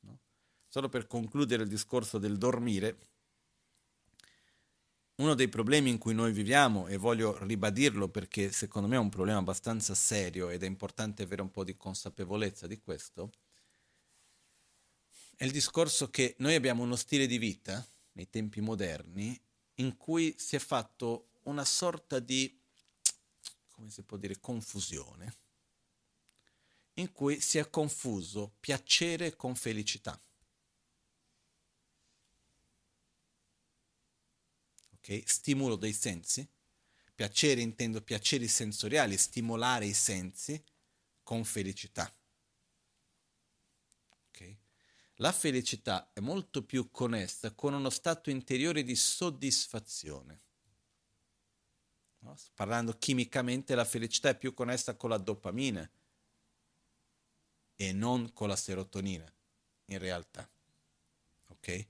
No? 0.00 0.18
Solo 0.66 0.88
per 0.88 1.06
concludere 1.06 1.62
il 1.62 1.68
discorso 1.68 2.18
del 2.18 2.36
dormire, 2.36 3.09
uno 5.20 5.34
dei 5.34 5.48
problemi 5.48 5.90
in 5.90 5.98
cui 5.98 6.14
noi 6.14 6.32
viviamo, 6.32 6.86
e 6.88 6.96
voglio 6.96 7.36
ribadirlo 7.44 8.08
perché 8.08 8.50
secondo 8.52 8.88
me 8.88 8.96
è 8.96 8.98
un 8.98 9.10
problema 9.10 9.38
abbastanza 9.38 9.94
serio 9.94 10.48
ed 10.48 10.62
è 10.62 10.66
importante 10.66 11.22
avere 11.22 11.42
un 11.42 11.50
po' 11.50 11.62
di 11.62 11.76
consapevolezza 11.76 12.66
di 12.66 12.80
questo, 12.80 13.30
è 15.36 15.44
il 15.44 15.52
discorso 15.52 16.08
che 16.08 16.34
noi 16.38 16.54
abbiamo 16.54 16.82
uno 16.82 16.96
stile 16.96 17.26
di 17.26 17.36
vita 17.36 17.86
nei 18.12 18.28
tempi 18.30 18.60
moderni 18.60 19.38
in 19.74 19.96
cui 19.96 20.34
si 20.38 20.56
è 20.56 20.58
fatto 20.58 21.28
una 21.44 21.64
sorta 21.64 22.18
di, 22.18 22.58
come 23.72 23.90
si 23.90 24.02
può 24.02 24.16
dire, 24.16 24.40
confusione, 24.40 25.34
in 26.94 27.12
cui 27.12 27.40
si 27.40 27.58
è 27.58 27.68
confuso 27.68 28.54
piacere 28.58 29.36
con 29.36 29.54
felicità. 29.54 30.18
Ok? 35.00 35.22
Stimolo 35.24 35.76
dei 35.76 35.92
sensi. 35.92 36.46
Piacere 37.14 37.60
intendo 37.60 38.02
piaceri 38.02 38.48
sensoriali, 38.48 39.16
stimolare 39.16 39.86
i 39.86 39.92
sensi 39.92 40.62
con 41.22 41.44
felicità. 41.44 42.10
Okay? 44.28 44.58
La 45.16 45.32
felicità 45.32 46.10
è 46.12 46.20
molto 46.20 46.64
più 46.64 46.90
connessa 46.90 47.52
con 47.54 47.74
uno 47.74 47.90
stato 47.90 48.30
interiore 48.30 48.82
di 48.82 48.96
soddisfazione. 48.96 50.40
No? 52.20 52.36
Parlando 52.54 52.96
chimicamente, 52.96 53.74
la 53.74 53.84
felicità 53.84 54.30
è 54.30 54.38
più 54.38 54.54
connessa 54.54 54.96
con 54.96 55.10
la 55.10 55.18
dopamina 55.18 55.90
e 57.76 57.92
non 57.92 58.32
con 58.32 58.48
la 58.48 58.56
serotonina, 58.56 59.30
in 59.86 59.98
realtà. 59.98 60.48
Ok? 61.48 61.86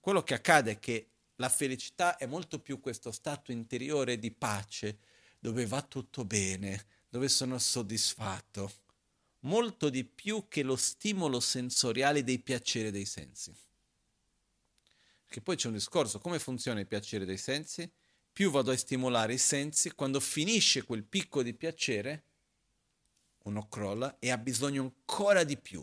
Quello 0.00 0.22
che 0.22 0.34
accade 0.34 0.72
è 0.72 0.78
che 0.78 1.15
la 1.36 1.48
felicità 1.48 2.16
è 2.16 2.26
molto 2.26 2.58
più 2.60 2.80
questo 2.80 3.10
stato 3.10 3.52
interiore 3.52 4.18
di 4.18 4.30
pace, 4.30 4.98
dove 5.38 5.66
va 5.66 5.82
tutto 5.82 6.24
bene, 6.24 6.86
dove 7.08 7.28
sono 7.28 7.58
soddisfatto, 7.58 8.72
molto 9.40 9.88
di 9.88 10.04
più 10.04 10.46
che 10.48 10.62
lo 10.62 10.76
stimolo 10.76 11.40
sensoriale 11.40 12.24
dei 12.24 12.38
piaceri 12.38 12.90
dei 12.90 13.04
sensi. 13.04 13.54
Perché 15.24 15.40
poi 15.40 15.56
c'è 15.56 15.68
un 15.68 15.74
discorso, 15.74 16.18
come 16.18 16.38
funziona 16.38 16.80
il 16.80 16.86
piacere 16.86 17.24
dei 17.24 17.38
sensi? 17.38 17.90
più 18.36 18.50
vado 18.50 18.70
a 18.70 18.76
stimolare 18.76 19.32
i 19.32 19.38
sensi, 19.38 19.92
quando 19.92 20.20
finisce 20.20 20.84
quel 20.84 21.04
picco 21.04 21.42
di 21.42 21.54
piacere, 21.54 22.24
uno 23.44 23.66
crolla 23.66 24.18
e 24.18 24.30
ha 24.30 24.36
bisogno 24.36 24.82
ancora 24.82 25.42
di 25.42 25.56
più. 25.56 25.82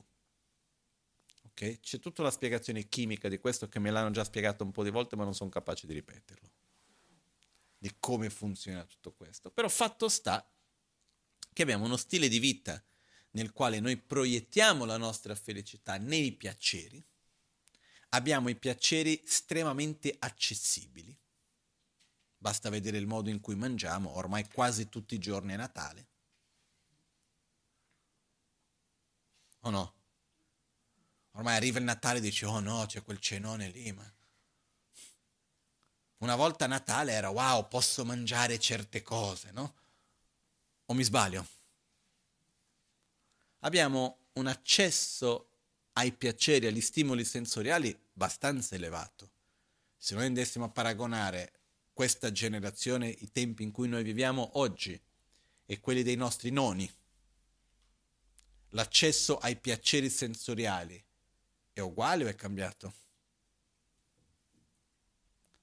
Okay? 1.54 1.80
C'è 1.80 2.00
tutta 2.00 2.22
la 2.22 2.32
spiegazione 2.32 2.88
chimica 2.88 3.30
di 3.30 3.38
questo 3.38 3.70
che 3.70 3.80
me 3.80 3.90
l'hanno 3.90 4.12
già 4.12 4.24
spiegato 4.24 4.64
un 4.64 4.72
po' 4.72 4.84
di 4.84 4.90
volte, 4.90 5.16
ma 5.16 5.24
non 5.24 5.34
sono 5.34 5.50
capace 5.50 5.88
di 5.88 5.94
ripeterlo. 5.94 6.52
Di 7.78 7.96
come 8.00 8.30
funziona 8.30 8.84
tutto 8.84 9.14
questo. 9.14 9.50
Però 9.52 9.70
fatto 9.70 10.10
sta 10.10 10.48
che 11.52 11.62
abbiamo 11.62 11.86
uno 11.86 11.98
stile 11.98 12.28
di 12.28 12.40
vita 12.40 12.84
nel 13.32 13.52
quale 13.52 13.80
noi 13.80 13.98
proiettiamo 13.98 14.86
la 14.86 14.98
nostra 14.98 15.36
felicità 15.36 15.98
nei 15.98 16.34
piaceri, 16.34 17.04
abbiamo 18.10 18.50
i 18.50 18.56
piaceri 18.56 19.22
estremamente 19.24 20.16
accessibili, 20.18 21.18
Basta 22.44 22.70
vedere 22.70 22.98
il 22.98 23.08
modo 23.08 23.30
in 23.30 23.40
cui 23.40 23.56
mangiamo, 23.56 24.18
ormai 24.18 24.46
quasi 24.50 24.90
tutti 24.90 25.16
i 25.16 25.18
giorni 25.18 25.54
è 25.54 25.56
Natale. 25.56 26.08
O 29.62 29.70
no? 29.70 29.94
Ormai 31.34 31.56
arriva 31.56 31.80
il 31.80 31.86
Natale 31.86 32.20
e 32.20 32.22
dici, 32.22 32.46
oh 32.46 32.60
no, 32.60 32.86
c'è 32.86 33.02
quel 33.04 33.20
cenone 33.20 33.70
lì, 33.70 33.92
ma... 33.92 34.12
Una 36.18 36.36
volta 36.36 36.68
Natale 36.68 37.12
era, 37.12 37.30
wow, 37.30 37.68
posso 37.68 38.06
mangiare 38.06 38.60
certe 38.60 39.02
cose, 39.02 39.52
no? 39.52 39.76
O 40.86 40.94
mi 40.94 41.04
sbaglio? 41.04 41.46
Abbiamo 43.60 44.28
un 44.34 44.48
accesso 44.48 45.50
ai 45.94 46.12
piaceri, 46.12 46.68
agli 46.68 46.82
stimoli 46.82 47.26
sensoriali 47.26 47.90
abbastanza 48.14 48.76
elevato. 48.76 49.32
Se 49.98 50.16
noi 50.16 50.26
andessimo 50.26 50.66
a 50.66 50.70
paragonare 50.70 51.52
questa 51.94 52.32
generazione, 52.32 53.10
i 53.10 53.32
tempi 53.32 53.64
in 53.64 53.72
cui 53.72 53.88
noi 53.88 54.04
viviamo 54.04 54.60
oggi 54.60 55.00
e 55.66 55.80
quelli 55.80 56.04
dei 56.04 56.16
nostri 56.16 56.52
noni. 56.52 56.90
L'accesso 58.70 59.38
ai 59.40 59.56
piaceri 59.56 60.10
sensoriali 60.10 61.04
È 61.74 61.80
uguale 61.80 62.26
o 62.26 62.28
è 62.28 62.36
cambiato? 62.36 62.94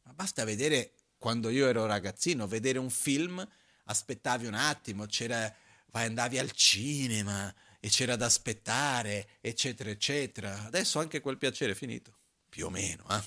Ma 0.02 0.12
basta 0.12 0.44
vedere 0.44 0.92
quando 1.16 1.50
io 1.50 1.68
ero 1.68 1.86
ragazzino, 1.86 2.48
vedere 2.48 2.78
un 2.78 2.90
film, 2.90 3.46
aspettavi 3.84 4.46
un 4.46 4.54
attimo, 4.54 5.06
c'era, 5.06 5.54
vai, 5.86 6.06
andavi 6.06 6.38
al 6.38 6.50
cinema 6.50 7.54
e 7.78 7.88
c'era 7.88 8.16
da 8.16 8.26
aspettare, 8.26 9.38
eccetera, 9.40 9.88
eccetera. 9.90 10.64
Adesso 10.64 10.98
anche 10.98 11.20
quel 11.20 11.38
piacere 11.38 11.72
è 11.72 11.76
finito, 11.76 12.16
più 12.48 12.66
o 12.66 12.70
meno, 12.70 13.06
eh? 13.08 13.22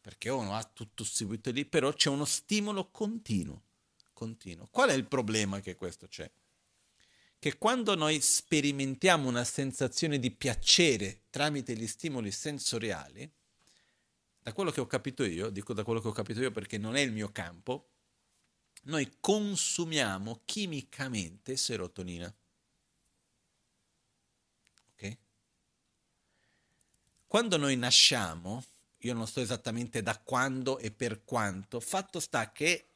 Perché 0.00 0.30
uno 0.30 0.54
ha 0.54 0.62
tutto 0.62 1.04
seguito 1.04 1.50
lì, 1.50 1.66
però 1.66 1.92
c'è 1.92 2.08
uno 2.08 2.24
stimolo 2.24 2.90
continuo, 2.90 3.62
continuo. 4.12 4.68
Qual 4.70 4.88
è 4.88 4.94
il 4.94 5.06
problema 5.06 5.60
che 5.60 5.74
questo 5.74 6.06
c'è? 6.06 6.30
Che 7.38 7.58
quando 7.58 7.94
noi 7.94 8.20
sperimentiamo 8.20 9.28
una 9.28 9.44
sensazione 9.44 10.18
di 10.18 10.30
piacere 10.30 11.22
tramite 11.30 11.74
gli 11.74 11.86
stimoli 11.86 12.30
sensoriali, 12.30 13.30
da 14.46 14.52
quello 14.52 14.70
che 14.70 14.80
ho 14.80 14.86
capito 14.86 15.24
io, 15.24 15.50
dico 15.50 15.72
da 15.72 15.82
quello 15.82 16.00
che 16.00 16.08
ho 16.08 16.12
capito 16.12 16.40
io 16.40 16.52
perché 16.52 16.78
non 16.78 16.96
è 16.96 17.00
il 17.00 17.12
mio 17.12 17.30
campo, 17.32 17.88
noi 18.84 19.16
consumiamo 19.20 20.42
chimicamente 20.44 21.56
serotonina. 21.56 22.32
Ok? 24.92 25.16
Quando 27.26 27.56
noi 27.56 27.76
nasciamo, 27.76 28.64
io 28.98 29.14
non 29.14 29.26
so 29.26 29.40
esattamente 29.40 30.02
da 30.02 30.18
quando 30.18 30.78
e 30.78 30.90
per 30.90 31.24
quanto, 31.24 31.80
fatto 31.80 32.20
sta 32.20 32.52
che 32.52 32.86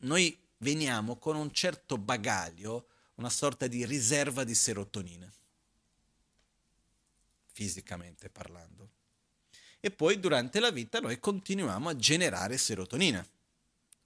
noi 0.00 0.38
veniamo 0.58 1.16
con 1.16 1.36
un 1.36 1.50
certo 1.52 1.96
bagaglio, 1.98 2.88
una 3.18 3.30
sorta 3.30 3.68
di 3.68 3.86
riserva 3.86 4.42
di 4.42 4.54
serotonina, 4.54 5.32
fisicamente 7.52 8.28
parlando 8.28 8.96
e 9.80 9.90
poi 9.90 10.18
durante 10.18 10.60
la 10.60 10.70
vita 10.70 11.00
noi 11.00 11.20
continuiamo 11.20 11.88
a 11.88 11.96
generare 11.96 12.58
serotonina. 12.58 13.24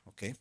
Ok? 0.04 0.32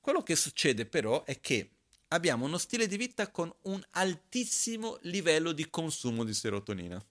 Quello 0.00 0.22
che 0.22 0.36
succede 0.36 0.86
però 0.86 1.24
è 1.24 1.40
che 1.40 1.70
abbiamo 2.08 2.44
uno 2.44 2.58
stile 2.58 2.86
di 2.86 2.96
vita 2.96 3.30
con 3.30 3.52
un 3.62 3.82
altissimo 3.90 4.98
livello 5.02 5.52
di 5.52 5.68
consumo 5.70 6.24
di 6.24 6.34
serotonina. 6.34 7.04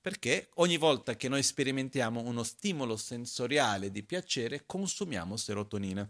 Perché 0.00 0.50
ogni 0.54 0.76
volta 0.76 1.16
che 1.16 1.28
noi 1.28 1.42
sperimentiamo 1.42 2.20
uno 2.20 2.42
stimolo 2.42 2.96
sensoriale 2.96 3.90
di 3.90 4.02
piacere, 4.02 4.62
consumiamo 4.64 5.36
serotonina. 5.36 6.08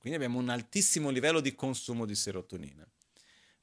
Quindi 0.00 0.16
abbiamo 0.16 0.38
un 0.38 0.48
altissimo 0.48 1.10
livello 1.10 1.40
di 1.40 1.54
consumo 1.54 2.06
di 2.06 2.14
serotonina. 2.14 2.88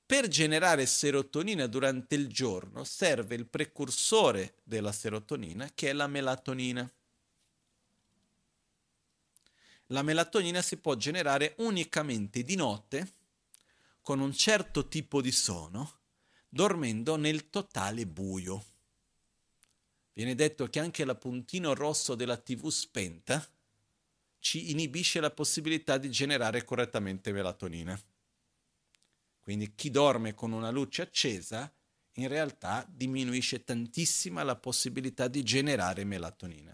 Per 0.06 0.28
generare 0.28 0.86
serotonina 0.86 1.66
durante 1.66 2.14
il 2.14 2.28
giorno 2.28 2.84
serve 2.84 3.34
il 3.34 3.48
precursore 3.48 4.54
della 4.64 4.92
serotonina 4.92 5.72
che 5.74 5.90
è 5.90 5.94
la 5.94 6.06
melatonina. 6.06 6.88
La 9.88 10.04
melatonina 10.04 10.62
si 10.62 10.78
può 10.78 10.96
generare 10.96 11.56
unicamente 11.58 12.44
di 12.44 12.56
notte 12.56 13.14
con 14.02 14.20
un 14.20 14.32
certo 14.32 14.88
tipo 14.88 15.22
di 15.22 15.32
sonno, 15.32 16.02
dormendo 16.50 17.16
nel 17.16 17.50
totale 17.50 18.06
buio. 18.06 18.64
Viene 20.14 20.36
detto 20.36 20.68
che 20.68 20.80
anche 20.80 21.04
la 21.04 21.16
puntino 21.16 21.74
rosso 21.74 22.14
della 22.14 22.38
TV 22.38 22.70
spenta 22.70 23.44
ci 24.48 24.72
inibisce 24.72 25.20
la 25.20 25.30
possibilità 25.30 25.98
di 25.98 26.10
generare 26.10 26.64
correttamente 26.64 27.34
melatonina. 27.34 28.00
Quindi 29.42 29.76
chi 29.76 29.90
dorme 29.90 30.34
con 30.34 30.54
una 30.54 30.70
luce 30.70 31.02
accesa 31.02 31.70
in 32.14 32.30
realtà 32.30 32.86
diminuisce 32.90 33.66
tantissima 33.66 34.44
la 34.44 34.56
possibilità 34.56 35.28
di 35.28 35.44
generare 35.44 36.06
melatonina. 36.06 36.74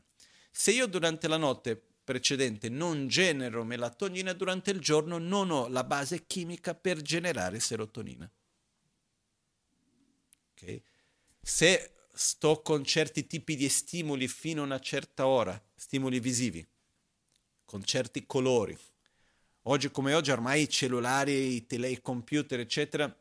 Se 0.51 0.71
io 0.71 0.85
durante 0.85 1.27
la 1.27 1.37
notte 1.37 1.83
precedente 2.03 2.69
non 2.69 3.07
genero 3.07 3.63
melatonina, 3.63 4.33
durante 4.33 4.69
il 4.69 4.79
giorno 4.79 5.17
non 5.17 5.49
ho 5.49 5.67
la 5.67 5.83
base 5.83 6.27
chimica 6.27 6.75
per 6.75 7.01
generare 7.01 7.59
serotonina. 7.59 8.31
Okay? 10.51 10.79
Se 11.41 11.95
sto 12.13 12.61
con 12.61 12.83
certi 12.85 13.25
tipi 13.25 13.55
di 13.55 13.67
stimoli 13.67 14.27
fino 14.27 14.61
a 14.61 14.65
una 14.65 14.79
certa 14.79 15.25
ora, 15.25 15.59
stimoli 15.73 16.19
visivi, 16.19 16.63
con 17.73 17.83
certi 17.83 18.27
colori, 18.27 18.77
Oggi 19.63 19.89
come 19.89 20.13
oggi 20.13 20.29
ormai 20.29 20.61
i 20.63 20.69
cellulari, 20.69 21.55
i, 21.55 21.65
tele, 21.65 21.89
i 21.89 22.01
computer, 22.01 22.59
eccetera, 22.59 23.11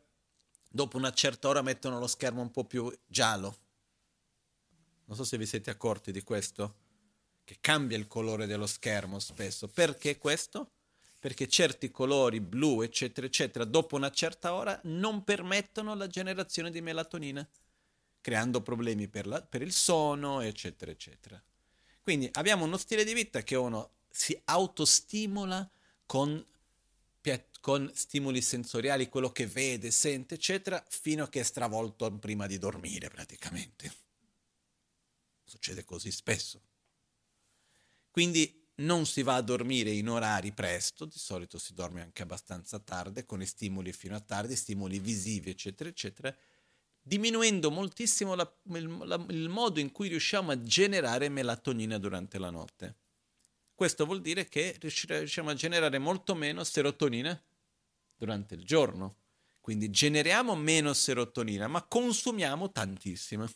dopo 0.69 0.99
una 0.99 1.11
certa 1.13 1.49
ora 1.49 1.63
mettono 1.63 1.99
lo 1.99 2.07
schermo 2.07 2.43
un 2.43 2.51
po' 2.51 2.65
più 2.65 2.93
giallo. 3.07 3.57
Non 5.07 5.17
so 5.17 5.25
se 5.25 5.39
vi 5.39 5.47
siete 5.47 5.71
accorti 5.71 6.13
di 6.13 6.23
questo, 6.23 6.75
che 7.45 7.59
cambia 7.61 7.97
il 7.97 8.09
colore 8.09 8.47
dello 8.47 8.67
schermo 8.67 9.21
spesso. 9.21 9.69
Perché 9.69 10.19
questo? 10.19 10.73
Perché 11.19 11.49
certi 11.49 11.91
colori 11.91 12.41
blu, 12.41 12.83
eccetera, 12.83 13.27
eccetera, 13.27 13.65
dopo 13.65 13.97
una 13.97 14.11
certa 14.11 14.53
ora 14.53 14.79
non 14.85 15.25
permettono 15.25 15.95
la 15.95 16.09
generazione 16.09 16.71
di 16.71 16.83
melatonina, 16.83 17.49
creando 18.21 18.61
problemi 18.61 19.09
per, 19.09 19.27
la, 19.29 19.41
per 19.41 19.63
il 19.63 19.73
sonno, 19.73 20.41
eccetera, 20.41 20.91
eccetera. 20.91 21.43
Quindi 22.03 22.29
abbiamo 22.33 22.65
uno 22.65 22.77
stile 22.77 23.05
di 23.05 23.15
vita 23.15 23.43
che 23.43 23.55
uno 23.55 24.01
si 24.13 24.41
autostimola 24.45 25.69
con, 26.07 26.45
con 27.61 27.91
stimoli 27.95 28.43
sensoriali, 28.43 29.09
quello 29.09 29.33
che 29.33 29.47
vede, 29.47 29.91
sente, 29.91 30.35
eccetera, 30.35 30.85
fino 30.89 31.25
a 31.25 31.29
che 31.29 31.41
è 31.41 31.45
stravolto 31.45 32.11
prima 32.19 32.47
di 32.47 32.59
dormire 32.59 33.09
praticamente. 33.09 33.93
Succede 35.45 35.85
così 35.85 36.11
spesso. 36.11 36.63
Quindi 38.11 38.61
non 38.77 39.07
si 39.07 39.23
va 39.23 39.37
a 39.37 39.43
dormire 39.43 39.91
in 39.91 40.09
orari 40.09 40.53
presto, 40.53 41.05
di 41.05 41.19
solito 41.19 41.59
si 41.59 41.75
dorme 41.75 42.03
anche 42.03 42.23
abbastanza 42.23 42.79
tardi, 42.79 43.25
con 43.25 43.45
stimoli 43.45 43.93
fino 43.93 44.15
a 44.15 44.21
tardi, 44.21 44.57
stimoli 44.57 44.99
visivi, 44.99 45.51
eccetera, 45.51 45.89
eccetera, 45.89 46.35
diminuendo 47.01 47.71
moltissimo 47.71 48.35
la, 48.35 48.51
il, 48.75 48.97
la, 49.05 49.25
il 49.29 49.49
modo 49.49 49.81
in 49.81 49.93
cui 49.93 50.09
riusciamo 50.09 50.51
a 50.51 50.63
generare 50.63 51.29
melatonina 51.29 51.99
durante 51.99 52.39
la 52.39 52.51
notte. 52.51 52.97
Questo 53.75 54.05
vuol 54.05 54.21
dire 54.21 54.49
che 54.49 54.77
riusciamo 54.79 55.51
a 55.51 55.55
generare 55.55 55.99
molto 55.99 56.35
meno 56.35 56.63
serotonina 56.65 57.41
durante 58.17 58.55
il 58.55 58.65
giorno. 58.65 59.17
Quindi 59.61 59.91
generiamo 59.91 60.55
meno 60.57 60.93
serotonina, 60.93 61.69
ma 61.69 61.83
consumiamo 61.83 62.71
tantissima. 62.71 63.51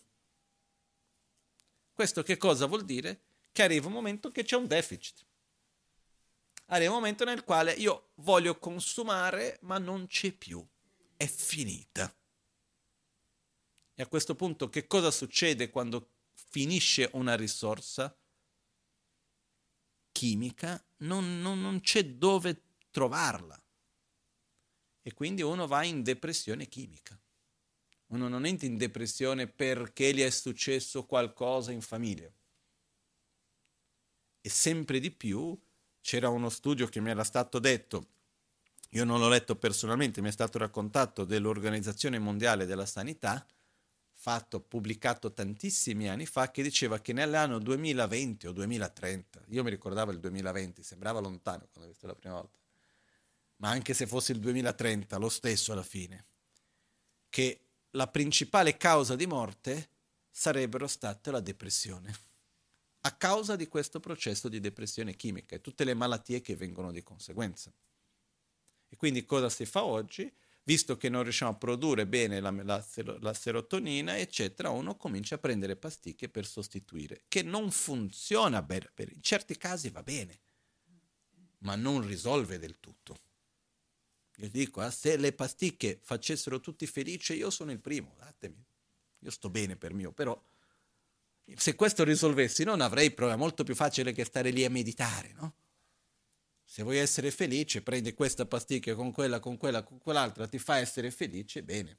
Questo 1.93 2.23
che 2.23 2.37
cosa 2.37 2.67
vuol 2.67 2.85
dire? 2.85 3.23
Che 3.51 3.63
arriva 3.63 3.87
un 3.87 3.93
momento 3.93 4.31
che 4.31 4.45
c'è 4.45 4.57
un 4.57 4.67
deficit. 4.67 5.25
Arriva 6.67 6.91
un 6.91 6.99
momento 6.99 7.25
nel 7.25 7.45
quale 7.45 7.73
io 7.73 8.11
voglio 8.17 8.59
consumare, 8.59 9.59
ma 9.63 9.79
non 9.79 10.07
c'è 10.07 10.33
più. 10.33 10.65
È 11.17 11.27
finita. 11.27 12.15
E 13.95 14.03
a 14.03 14.07
questo 14.07 14.35
punto 14.35 14.69
che 14.69 14.87
cosa 14.87 15.11
succede 15.11 15.71
quando 15.71 16.11
finisce 16.35 17.09
una 17.15 17.35
risorsa? 17.35 18.15
Chimica 20.17 20.83
non, 21.01 21.43
non, 21.43 21.61
non 21.61 21.81
c'è 21.81 22.03
dove 22.07 22.63
trovarla. 22.91 23.63
E 25.03 25.13
quindi 25.13 25.43
uno 25.43 25.67
va 25.67 25.85
in 25.85 26.03
depressione 26.03 26.69
chimica. 26.69 27.21
Uno 28.07 28.27
non 28.27 28.47
entra 28.47 28.67
in 28.67 28.79
depressione 28.79 29.47
perché 29.47 30.15
gli 30.15 30.23
è 30.23 30.31
successo 30.31 31.05
qualcosa 31.05 31.71
in 31.71 31.83
famiglia. 31.83 32.33
E 34.41 34.49
sempre 34.49 35.01
di 35.01 35.11
più 35.11 35.55
c'era 36.01 36.31
uno 36.31 36.49
studio 36.49 36.87
che 36.87 37.01
mi 37.01 37.11
era 37.11 37.23
stato 37.23 37.59
detto, 37.59 38.09
io 38.91 39.05
non 39.05 39.21
l'ho 39.21 39.29
letto 39.29 39.55
personalmente, 39.57 40.23
mi 40.23 40.29
è 40.29 40.33
stato 40.33 40.57
raccontato 40.57 41.27
dell'Organizzazione 41.27 42.19
Mondiale 42.19 42.65
della 42.65 42.87
Sanità, 42.87 43.47
fatto, 44.27 44.59
pubblicato 44.59 45.33
tantissimi 45.33 46.09
anni 46.09 46.27
fa, 46.27 46.51
che 46.51 46.61
diceva 46.61 46.99
che 46.99 47.13
nell'anno 47.13 47.61
2020 47.61 48.49
o 48.49 48.53
2030, 48.53 49.45
io 49.51 49.63
mi 49.63 49.71
ricordavo 49.71 50.11
il 50.11 50.19
2020, 50.19 50.83
sembrava 50.83 51.21
lontano 51.21 51.69
quando 51.71 51.83
l'ho 51.83 51.87
visto 51.87 52.09
la 52.09 52.17
prima 52.17 52.35
volta, 52.35 52.59
ma 53.59 53.69
anche 53.69 53.95
se 53.95 54.09
fosse 54.09 54.33
il 54.33 54.41
2030, 54.41 55.17
lo 55.19 55.29
stesso 55.29 55.71
alla 55.71 55.85
fine, 55.85 56.25
che 57.31 57.61
la 57.91 58.09
principale 58.09 58.77
causa 58.77 59.15
di 59.15 59.29
morte 59.29 59.91
sarebbero 60.29 60.89
state 60.89 61.31
la 61.31 61.39
depressione, 61.39 62.13
a 63.03 63.13
causa 63.13 63.55
di 63.55 63.69
questo 63.69 64.01
processo 64.01 64.49
di 64.49 64.59
depressione 64.59 65.15
chimica 65.15 65.55
e 65.55 65.61
tutte 65.61 65.85
le 65.85 65.95
malattie 65.95 66.41
che 66.41 66.57
vengono 66.57 66.91
di 66.91 67.05
conseguenza. 67.05 67.73
E 68.89 68.97
quindi 68.97 69.25
cosa 69.25 69.49
si 69.49 69.67
fa 69.67 69.85
oggi? 69.85 70.29
Visto 70.67 70.97
che 70.97 71.09
non 71.09 71.23
riusciamo 71.23 71.53
a 71.53 71.57
produrre 71.57 72.07
bene 72.07 72.41
la, 72.41 72.51
la, 72.51 72.85
la, 73.21 73.35
serotonina, 73.35 74.19
eccetera, 74.19 74.71
uno 74.71 74.97
comincia 74.97 75.37
a 75.37 75.39
prendere 75.39 75.77
pasticche 75.77 76.29
per 76.29 76.45
sostituire, 76.45 77.23
che 77.29 77.43
non 77.43 77.71
funziona 77.71 78.63
bene, 78.63 78.91
in 78.97 79.23
certi 79.23 79.57
casi 79.57 79.91
va 79.91 80.03
bene, 80.03 80.41
ma 81.59 81.77
non 81.77 82.05
risolve 82.05 82.59
del 82.59 82.81
tutto. 82.81 83.21
Io 84.39 84.51
dico, 84.51 84.85
eh, 84.85 84.91
se 84.91 85.17
le 85.17 85.33
pasticche 85.33 86.01
facessero 86.03 86.61
tutti 86.61 86.87
felici, 86.87 87.35
io 87.35 87.51
sono 87.51 87.71
il 87.71 87.81
primo, 87.81 88.15
datemi. 88.19 88.63
Io 89.21 89.31
sto 89.31 89.49
bene 89.49 89.77
per 89.77 89.95
mio, 89.95 90.13
però 90.13 90.41
se 91.55 91.75
questo 91.77 92.03
risolvessi 92.03 92.65
non 92.65 92.81
avrei 92.81 93.13
problema, 93.13 93.39
molto 93.41 93.63
più 93.63 93.75
facile 93.75 94.13
che 94.13 94.25
stare 94.25 94.51
lì 94.51 94.65
a 94.65 94.71
meditare, 94.71 95.33
no? 95.35 95.55
Se 96.77 96.83
vuoi 96.83 96.99
essere 96.99 97.31
felice, 97.31 97.81
prendi 97.81 98.13
questa 98.13 98.45
pasticca 98.45 98.95
con 98.95 99.11
quella, 99.11 99.41
con 99.41 99.57
quella, 99.57 99.83
con 99.83 99.97
quell'altra, 99.97 100.47
ti 100.47 100.59
fa 100.59 100.77
essere 100.77 101.11
felice, 101.11 101.63
bene. 101.63 101.99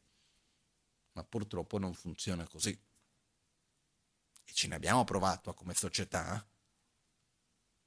Ma 1.13 1.23
purtroppo 1.23 1.79
non 1.79 1.95
funziona 1.95 2.47
così. 2.47 2.79
E 4.43 4.53
ce 4.53 4.67
ne 4.67 4.75
abbiamo 4.75 5.03
provato 5.03 5.51
come 5.55 5.73
società, 5.73 6.35
eh? 6.35 6.45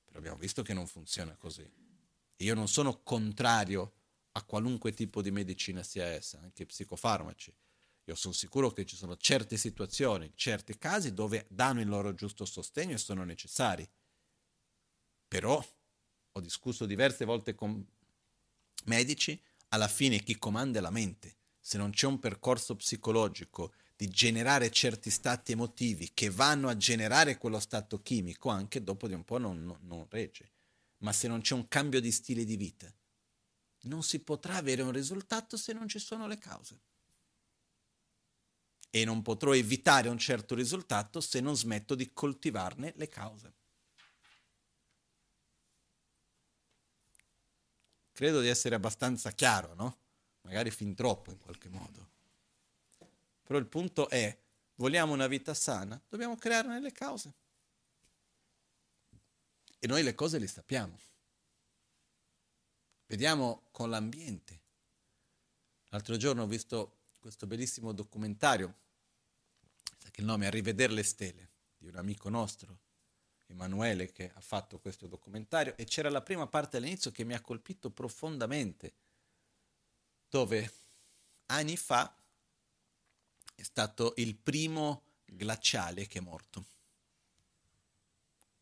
però 0.05 0.19
abbiamo 0.19 0.39
visto 0.39 0.63
che 0.63 0.73
non 0.75 0.89
funziona 0.89 1.37
così. 1.37 1.65
Io 2.39 2.55
non 2.57 2.67
sono 2.67 3.05
contrario 3.05 3.93
a 4.33 4.43
qualunque 4.43 4.93
tipo 4.93 5.23
di 5.23 5.31
medicina 5.31 5.85
sia 5.85 6.07
essa, 6.07 6.41
anche 6.41 6.67
psicofarmaci. 6.67 7.55
Io 8.03 8.15
sono 8.17 8.35
sicuro 8.35 8.73
che 8.73 8.85
ci 8.85 8.97
sono 8.97 9.17
certe 9.17 9.57
situazioni, 9.57 10.33
certi 10.35 10.77
casi 10.77 11.15
dove 11.15 11.47
danno 11.51 11.83
il 11.83 11.89
loro 11.89 12.17
giusto 12.17 12.45
sostegno 12.45 12.95
e 12.95 12.99
sono 12.99 13.23
necessari. 13.23 13.89
Però 15.29 15.65
ho 16.33 16.41
discusso 16.41 16.87
diverse 16.87 17.25
volte 17.25 17.55
con 17.55 17.85
medici, 18.85 19.41
alla 19.69 19.89
fine 19.89 20.21
chi 20.21 20.39
comanda 20.39 20.79
è 20.79 20.83
la 20.83 20.91
mente. 20.91 21.37
Se 21.61 21.77
non 21.77 21.91
c'è 21.91 22.07
un 22.07 22.19
percorso 22.19 22.77
psicologico 22.77 23.75
di 23.97 24.09
generare 24.09 24.71
certi 24.71 25.11
stati 25.11 25.53
emotivi 25.53 26.13
che 26.15 26.31
vanno 26.31 26.69
a 26.69 26.77
generare 26.77 27.37
quello 27.37 27.61
stato 27.61 28.01
chimico, 28.01 28.49
anche 28.49 28.83
dopo 28.83 29.07
di 29.07 29.15
un 29.15 29.25
po' 29.25 29.39
non, 29.39 29.63
non, 29.63 29.79
non 29.83 30.07
regge. 30.09 30.51
Ma 30.99 31.13
se 31.13 31.29
non 31.29 31.41
c'è 31.41 31.55
un 31.55 31.69
cambio 31.69 32.01
di 32.01 32.11
stile 32.11 32.45
di 32.45 32.57
vita, 32.57 32.93
non 33.83 34.03
si 34.03 34.21
potrà 34.21 34.57
avere 34.57 34.83
un 34.83 34.93
risultato 34.93 35.57
se 35.57 35.73
non 35.73 35.89
ci 35.89 35.99
sono 35.99 36.27
le 36.27 36.39
cause. 36.39 36.81
E 38.91 39.05
non 39.05 39.23
potrò 39.23 39.55
evitare 39.55 40.09
un 40.09 40.19
certo 40.19 40.55
risultato 40.55 41.21
se 41.21 41.41
non 41.41 41.57
smetto 41.57 41.95
di 41.95 42.11
coltivarne 42.13 42.93
le 42.97 43.09
cause. 43.09 43.55
Credo 48.21 48.43
di 48.43 48.49
essere 48.49 48.75
abbastanza 48.75 49.31
chiaro, 49.31 49.73
no? 49.73 49.97
Magari 50.43 50.71
fin 50.71 50.95
troppo 50.95 51.31
in 51.31 51.39
qualche 51.39 51.71
modo. 51.71 52.11
Però 53.41 53.59
il 53.59 53.65
punto 53.65 54.11
è, 54.11 54.39
vogliamo 54.75 55.15
una 55.15 55.27
vita 55.27 55.55
sana, 55.55 55.99
dobbiamo 56.07 56.37
crearne 56.37 56.81
le 56.81 56.93
cause. 56.93 57.33
E 59.79 59.87
noi 59.87 60.03
le 60.03 60.15
cose 60.15 60.39
le 60.39 60.49
sappiamo. 60.49 60.99
Vediamo 63.07 63.63
con 63.71 63.89
l'ambiente. 63.89 64.61
L'altro 65.89 66.19
giorno 66.19 66.43
ho 66.43 66.47
visto 66.47 66.99
questo 67.21 67.47
bellissimo 67.47 67.93
documentario, 67.93 68.75
che 70.11 70.21
il 70.21 70.27
nome 70.27 70.45
è 70.45 70.49
A 70.49 70.51
rivedere 70.51 70.93
le 70.93 71.05
stelle, 71.05 71.49
di 71.79 71.87
un 71.87 71.97
amico 71.97 72.29
nostro, 72.29 72.81
Emanuele, 73.51 74.13
che 74.13 74.31
ha 74.33 74.41
fatto 74.41 74.79
questo 74.79 75.07
documentario, 75.07 75.77
e 75.77 75.85
c'era 75.85 76.09
la 76.09 76.23
prima 76.23 76.47
parte 76.47 76.77
all'inizio 76.77 77.11
che 77.11 77.25
mi 77.25 77.35
ha 77.35 77.41
colpito 77.41 77.91
profondamente, 77.91 78.95
dove 80.29 80.73
anni 81.47 81.77
fa 81.77 82.15
è 83.55 83.63
stato 83.63 84.15
il 84.17 84.37
primo 84.37 85.03
glaciale 85.25 86.07
che 86.07 86.19
è 86.19 86.23
morto 86.23 86.65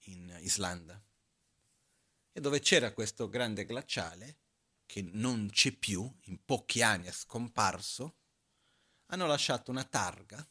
in 0.05 0.37
Islanda 0.41 1.01
e 2.33 2.41
dove 2.41 2.61
c'era 2.61 2.93
questo 2.93 3.29
grande 3.29 3.65
glaciale 3.65 4.37
che 4.87 5.03
non 5.03 5.51
c'è 5.51 5.73
più, 5.73 6.11
in 6.25 6.43
pochi 6.45 6.83
anni 6.83 7.07
è 7.07 7.13
scomparso, 7.13 8.17
hanno 9.07 9.27
lasciato 9.27 9.71
una 9.71 9.85
targa 9.85 10.47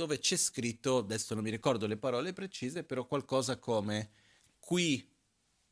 dove 0.00 0.18
c'è 0.18 0.38
scritto, 0.38 0.96
adesso 0.96 1.34
non 1.34 1.44
mi 1.44 1.50
ricordo 1.50 1.86
le 1.86 1.98
parole 1.98 2.32
precise, 2.32 2.84
però 2.84 3.04
qualcosa 3.04 3.58
come 3.58 4.12
qui, 4.58 5.06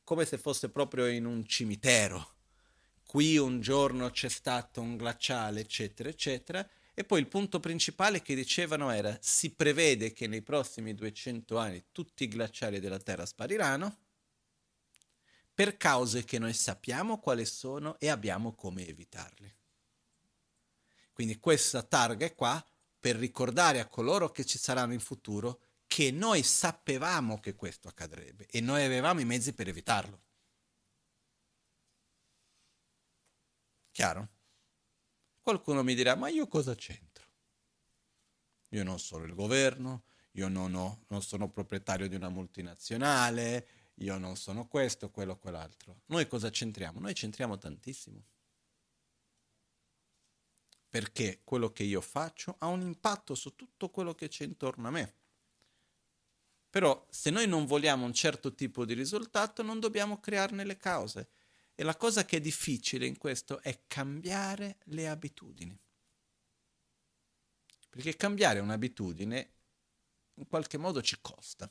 come 0.05 0.27
se 0.27 0.37
fosse 0.37 0.69
proprio 0.69 1.07
in 1.07 1.25
un 1.25 1.47
cimitero, 1.47 2.35
qui 3.07 3.39
un 3.39 3.63
giorno 3.63 4.11
c'è 4.11 4.29
stato 4.29 4.83
un 4.83 4.99
glaciale, 4.99 5.61
eccetera, 5.61 6.11
eccetera, 6.11 6.69
e 6.93 7.05
poi 7.05 7.21
il 7.21 7.27
punto 7.27 7.59
principale 7.59 8.21
che 8.21 8.35
dicevano 8.35 8.91
era 8.91 9.17
si 9.23 9.49
prevede 9.55 10.13
che 10.13 10.27
nei 10.27 10.43
prossimi 10.43 10.95
200 10.95 11.57
anni 11.57 11.85
tutti 11.91 12.25
i 12.25 12.29
glaciali 12.29 12.81
della 12.81 12.99
Terra 12.99 13.25
spariranno 13.25 13.97
per 15.55 15.79
cause 15.79 16.25
che 16.25 16.39
noi 16.39 16.53
sappiamo 16.53 17.19
quali 17.19 17.47
sono 17.47 17.99
e 17.99 18.11
abbiamo 18.11 18.53
come 18.53 18.87
evitarle. 18.87 19.57
Quindi 21.15 21.39
questa 21.39 21.83
targa 21.83 22.31
qua 22.35 22.63
per 22.99 23.17
ricordare 23.17 23.81
a 23.81 23.87
coloro 23.87 24.31
che 24.31 24.45
ci 24.45 24.59
saranno 24.59 24.93
in 24.93 25.01
futuro 25.01 25.61
che 25.87 26.11
noi 26.11 26.43
sapevamo 26.43 27.41
che 27.41 27.55
questo 27.55 27.89
accadrebbe 27.89 28.47
e 28.51 28.61
noi 28.61 28.85
avevamo 28.85 29.21
i 29.21 29.25
mezzi 29.25 29.53
per 29.53 29.69
evitarlo. 29.69 30.21
Chiaro? 33.91 34.29
Qualcuno 35.41 35.83
mi 35.83 35.95
dirà, 35.95 36.15
ma 36.15 36.29
io 36.29 36.47
cosa 36.47 36.75
c'entro? 36.75 37.27
Io 38.71 38.85
non 38.85 38.99
sono 38.99 39.25
il 39.25 39.35
governo, 39.35 40.05
io 40.33 40.49
non, 40.49 40.75
ho, 40.75 41.05
non 41.09 41.23
sono 41.23 41.49
proprietario 41.49 42.07
di 42.07 42.15
una 42.15 42.29
multinazionale, 42.29 43.67
io 43.95 44.19
non 44.19 44.37
sono 44.37 44.69
questo, 44.69 45.11
quello, 45.11 45.39
quell'altro. 45.39 46.03
Noi 46.07 46.29
cosa 46.29 46.51
c'entriamo? 46.51 47.01
Noi 47.01 47.15
c'entriamo 47.15 47.57
tantissimo 47.57 48.23
perché 50.89 51.41
quello 51.45 51.71
che 51.71 51.83
io 51.83 52.01
faccio 52.01 52.57
ha 52.59 52.67
un 52.67 52.81
impatto 52.81 53.35
su 53.35 53.55
tutto 53.55 53.91
quello 53.91 54.15
che 54.15 54.29
c'è 54.29 54.45
intorno 54.45 54.89
a 54.89 54.91
me. 54.91 55.15
Però 56.71 57.07
se 57.11 57.31
noi 57.31 57.47
non 57.47 57.67
vogliamo 57.67 58.05
un 58.05 58.13
certo 58.13 58.55
tipo 58.55 58.85
di 58.85 58.95
risultato 58.95 59.63
non 59.63 59.81
dobbiamo 59.81 60.21
crearne 60.21 60.65
le 60.65 60.77
cause. 60.77 61.31
E 61.75 61.83
la 61.83 61.97
cosa 61.97 62.25
che 62.25 62.39
è 62.39 62.41
difficile 62.41 63.07
in 63.07 63.17
questo 63.17 63.61
è 63.63 63.83
cambiare 63.87 64.79
le 64.85 65.09
abitudini. 65.09 65.79
Perché 67.89 68.17
cambiare 68.17 68.59
un'abitudine 68.59 69.53
in 70.35 70.47
qualche 70.47 70.77
modo 70.77 71.03
ci 71.03 71.19
costa. 71.21 71.71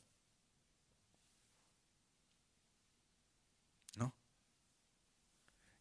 No? 3.96 4.16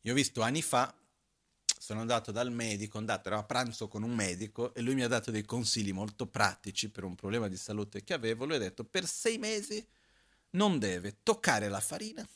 Io 0.02 0.12
ho 0.12 0.14
visto 0.14 0.42
anni 0.42 0.62
fa 0.62 0.94
sono 1.78 2.00
andato 2.00 2.32
dal 2.32 2.50
medico, 2.50 2.98
andato, 2.98 3.28
ero 3.28 3.38
a 3.38 3.44
pranzo 3.44 3.88
con 3.88 4.02
un 4.02 4.14
medico 4.14 4.74
e 4.74 4.80
lui 4.80 4.94
mi 4.94 5.02
ha 5.02 5.08
dato 5.08 5.30
dei 5.30 5.44
consigli 5.44 5.92
molto 5.92 6.26
pratici 6.26 6.90
per 6.90 7.04
un 7.04 7.14
problema 7.14 7.48
di 7.48 7.56
salute 7.56 8.02
che 8.02 8.14
avevo. 8.14 8.44
Lui 8.44 8.56
ha 8.56 8.60
detto 8.60 8.84
per 8.84 9.06
sei 9.06 9.38
mesi 9.38 9.86
non 10.50 10.78
deve 10.78 11.18
toccare 11.22 11.68
la 11.68 11.80
farina, 11.80 12.26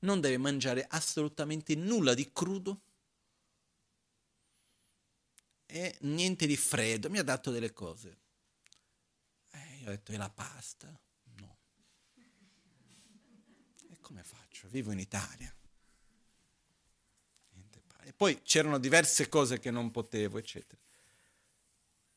non 0.00 0.20
deve 0.20 0.36
mangiare 0.38 0.84
assolutamente 0.88 1.74
nulla 1.74 2.12
di 2.14 2.30
crudo 2.32 2.80
e 5.66 5.96
niente 6.00 6.46
di 6.46 6.56
freddo. 6.56 7.08
Mi 7.08 7.18
ha 7.18 7.24
dato 7.24 7.50
delle 7.50 7.72
cose. 7.72 8.18
Eh, 9.50 9.78
io 9.80 9.86
ho 9.86 9.90
detto, 9.90 10.12
e 10.12 10.16
la 10.16 10.30
pasta? 10.30 10.88
No. 11.36 11.56
E 13.88 13.98
come 14.00 14.22
faccio? 14.24 14.68
Vivo 14.68 14.90
in 14.90 14.98
Italia 14.98 15.54
poi 18.12 18.42
c'erano 18.42 18.78
diverse 18.78 19.28
cose 19.28 19.58
che 19.58 19.70
non 19.70 19.90
potevo, 19.90 20.38
eccetera. 20.38 20.80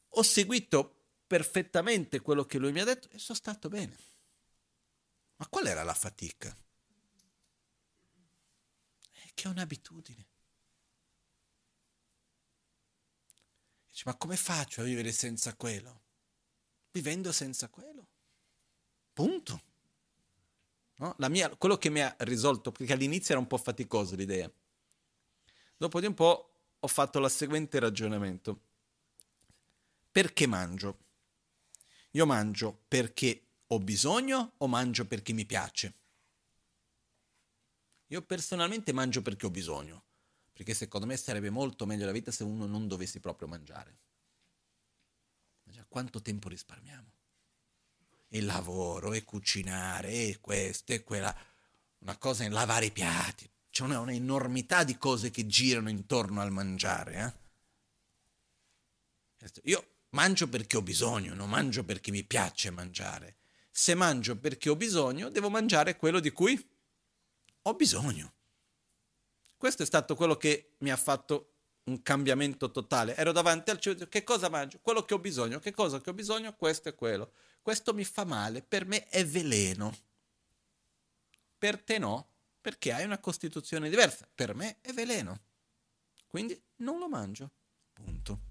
Ho 0.10 0.24
seguito 0.24 0.96
perfettamente 1.28 2.22
quello 2.22 2.46
che 2.46 2.58
lui 2.58 2.72
mi 2.72 2.80
ha 2.80 2.86
detto 2.86 3.10
e 3.12 3.20
sono 3.20 3.38
stato 3.38 3.70
bene. 3.70 3.96
Ma 5.38 5.48
qual 5.48 5.68
era 5.68 5.84
la 5.84 5.94
fatica? 5.94 6.56
È 9.12 9.30
che 9.34 9.44
è 9.44 9.48
un'abitudine. 9.48 10.26
Dice, 13.90 14.04
ma 14.06 14.16
come 14.16 14.36
faccio 14.36 14.82
a 14.82 14.84
vivere 14.84 15.12
senza 15.12 15.56
quello? 15.56 16.02
Vivendo 16.92 17.32
senza 17.32 17.70
quello. 17.70 18.08
Punto. 19.14 19.62
No? 20.96 21.16
Mia, 21.30 21.56
quello 21.56 21.78
che 21.78 21.90
mi 21.90 22.02
ha 22.02 22.16
risolto, 22.20 22.72
perché 22.72 22.94
all'inizio 22.94 23.34
era 23.34 23.40
un 23.40 23.48
po' 23.48 23.58
faticoso 23.58 24.16
l'idea, 24.16 24.52
Dopo 25.78 26.00
di 26.00 26.08
un 26.08 26.16
po' 26.16 26.50
ho 26.80 26.88
fatto 26.88 27.20
il 27.20 27.30
seguente 27.30 27.80
ragionamento. 27.80 28.60
Perché 30.12 30.48
mangio? 30.48 30.98
Io 32.12 32.26
mangio 32.26 32.84
perché 32.88 33.44
ho 33.68 33.80
bisogno 33.80 34.54
o 34.58 34.68
mangio 34.68 35.06
perché 35.06 35.34
mi 35.34 35.46
piace? 35.46 35.94
Io 38.08 38.22
personalmente 38.24 38.94
mangio 38.94 39.22
perché 39.22 39.46
ho 39.46 39.52
bisogno, 39.52 40.04
perché 40.54 40.74
secondo 40.74 41.06
me 41.06 41.18
sarebbe 41.18 41.50
molto 41.50 41.86
meglio 41.86 42.06
la 42.06 42.12
vita 42.12 42.32
se 42.32 42.44
uno 42.44 42.66
non 42.66 42.88
dovessi 42.88 43.20
proprio 43.20 43.48
mangiare. 43.48 43.98
Ma 45.64 45.74
già 45.74 45.86
quanto 45.88 46.22
tempo 46.22 46.48
risparmiamo? 46.48 47.12
E 48.30 48.42
lavoro, 48.42 49.14
e 49.14 49.24
cucinare, 49.24 50.10
e 50.10 50.38
questo, 50.40 50.94
e 50.94 51.04
quella. 51.04 51.36
Una 52.00 52.18
cosa 52.18 52.46
è 52.46 52.50
lavare 52.50 52.86
i 52.86 52.92
piatti, 52.92 53.50
c'è 53.78 53.84
una, 53.84 54.00
un'enormità 54.00 54.84
di 54.84 54.98
cose 54.98 55.30
che 55.30 55.46
girano 55.46 55.92
intorno 55.92 56.42
al 56.42 56.50
mangiare. 56.50 57.40
Eh? 59.40 59.52
Io 59.66 59.88
mangio 60.10 60.48
perché 60.48 60.78
ho 60.78 60.82
bisogno, 60.82 61.36
non 61.36 61.48
mangio 61.48 61.84
perché 61.84 62.10
mi 62.10 62.24
piace 62.24 62.72
mangiare. 62.72 63.36
Se 63.70 63.94
mangio 63.94 64.36
perché 64.36 64.70
ho 64.70 64.76
bisogno, 64.76 65.30
devo 65.30 65.52
mangiare 65.52 65.96
quello 65.96 66.20
di 66.20 66.32
cui 66.32 66.60
ho 67.62 67.74
bisogno. 67.76 68.34
Questo 69.56 69.84
è 69.84 69.86
stato 69.86 70.16
quello 70.16 70.38
che 70.38 70.72
mi 70.80 70.90
ha 70.90 70.98
fatto 70.98 71.52
un 71.84 72.02
cambiamento 72.02 72.72
totale. 72.72 73.16
Ero 73.16 73.32
davanti 73.32 73.70
al 73.70 73.80
cielo, 73.80 74.08
che 74.08 74.24
cosa 74.24 74.50
mangio? 74.50 74.80
Quello 74.82 75.04
che 75.04 75.14
ho 75.14 75.20
bisogno. 75.20 75.60
Che 75.60 75.72
cosa 75.72 76.02
che 76.02 76.10
ho 76.10 76.14
bisogno? 76.16 76.56
Questo 76.56 76.90
e 76.90 76.96
quello. 76.96 77.32
Questo 77.62 77.94
mi 77.94 78.06
fa 78.06 78.26
male, 78.26 78.64
per 78.64 78.88
me 78.88 79.08
è 79.08 79.24
veleno. 79.24 79.96
Per 81.60 81.80
te 81.80 82.00
no 82.00 82.30
perché 82.60 82.92
hai 82.92 83.06
una 83.06 83.20
costituzione 83.20 83.90
diversa. 83.90 84.28
Per 84.34 84.54
me 84.56 84.80
è 84.82 84.92
veleno. 84.92 85.46
Quindi 86.28 86.62
non 86.78 87.00
lo 87.00 87.08
mangio. 87.08 87.52
Punto. 87.94 88.42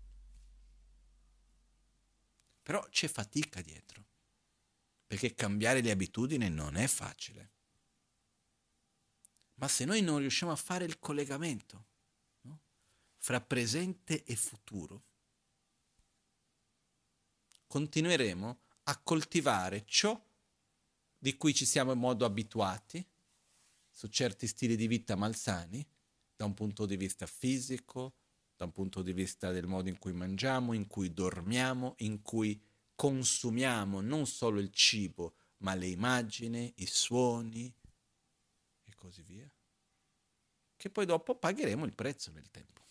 Però 2.62 2.84
c'è 2.88 3.08
fatica 3.08 3.60
dietro. 3.60 4.04
Perché 5.06 5.34
cambiare 5.34 5.80
le 5.82 5.90
abitudini 5.90 6.48
non 6.48 6.76
è 6.76 6.86
facile. 6.86 7.52
Ma 9.54 9.68
se 9.68 9.84
noi 9.84 10.02
non 10.02 10.18
riusciamo 10.18 10.52
a 10.52 10.56
fare 10.56 10.84
il 10.84 10.98
collegamento 10.98 11.86
no? 12.42 12.60
fra 13.16 13.40
presente 13.40 14.24
e 14.24 14.36
futuro, 14.36 15.04
continueremo 17.66 18.60
a 18.84 18.98
coltivare 18.98 19.84
ciò 19.86 20.20
di 21.18 21.36
cui 21.36 21.54
ci 21.54 21.64
siamo 21.64 21.92
in 21.92 21.98
modo 21.98 22.24
abituati 22.24 23.04
su 23.96 24.08
certi 24.08 24.46
stili 24.46 24.76
di 24.76 24.86
vita 24.88 25.16
malsani, 25.16 25.82
da 26.36 26.44
un 26.44 26.52
punto 26.52 26.84
di 26.84 26.98
vista 26.98 27.24
fisico, 27.24 28.16
da 28.54 28.66
un 28.66 28.72
punto 28.72 29.00
di 29.00 29.14
vista 29.14 29.52
del 29.52 29.66
modo 29.66 29.88
in 29.88 29.98
cui 29.98 30.12
mangiamo, 30.12 30.74
in 30.74 30.86
cui 30.86 31.14
dormiamo, 31.14 31.94
in 32.00 32.20
cui 32.20 32.62
consumiamo 32.94 34.02
non 34.02 34.26
solo 34.26 34.60
il 34.60 34.70
cibo, 34.70 35.36
ma 35.58 35.74
le 35.74 35.86
immagini, 35.86 36.74
i 36.76 36.86
suoni 36.86 37.72
e 38.84 38.94
così 38.94 39.22
via, 39.22 39.50
che 40.76 40.90
poi 40.90 41.06
dopo 41.06 41.34
pagheremo 41.34 41.86
il 41.86 41.94
prezzo 41.94 42.30
nel 42.32 42.50
tempo. 42.50 42.84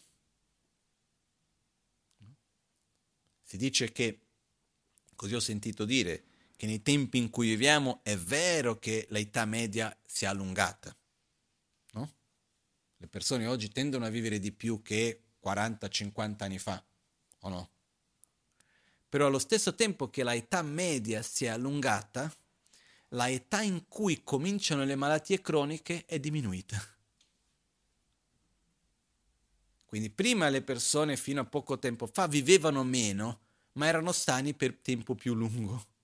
Si 3.44 3.58
dice 3.58 3.92
che, 3.92 4.22
così 5.16 5.36
ho 5.36 5.40
sentito 5.40 5.86
dire, 5.86 6.24
che 6.56 6.66
nei 6.66 6.82
tempi 6.82 7.18
in 7.18 7.30
cui 7.30 7.48
viviamo 7.50 8.00
è 8.04 8.18
vero 8.18 8.80
che 8.80 9.06
l'età 9.10 9.46
media 9.46 9.96
si 10.06 10.26
è 10.26 10.28
allungata. 10.28 10.96
No? 11.92 12.14
Le 12.98 13.08
persone 13.08 13.46
oggi 13.48 13.70
tendono 13.70 14.06
a 14.06 14.10
vivere 14.10 14.40
di 14.40 14.52
più 14.52 14.82
che 14.82 15.22
40-50 15.44 16.44
anni 16.44 16.60
fa, 16.60 16.84
o 17.40 17.50
no? 17.50 17.70
Però 19.10 19.28
allo 19.28 19.40
stesso 19.40 19.76
tempo 19.76 20.10
che 20.10 20.24
l'età 20.24 20.62
media 20.62 21.22
si 21.22 21.46
è 21.46 21.50
allungata, 21.50 22.34
l'età 23.10 23.62
in 23.62 23.88
cui 23.88 24.24
cominciano 24.24 24.84
le 24.84 24.96
malattie 24.96 25.42
croniche 25.42 26.06
è 26.06 26.20
diminuita. 26.20 26.82
Quindi 29.86 30.10
prima 30.10 30.50
le 30.50 30.62
persone 30.62 31.16
fino 31.16 31.40
a 31.40 31.46
poco 31.46 31.80
tempo 31.80 32.08
fa 32.08 32.28
vivevano 32.28 32.84
meno, 32.84 33.40
ma 33.74 33.88
erano 33.88 34.12
sani 34.12 34.54
per 34.54 34.76
tempo 34.82 35.16
più 35.16 35.34
lungo. 35.34 35.95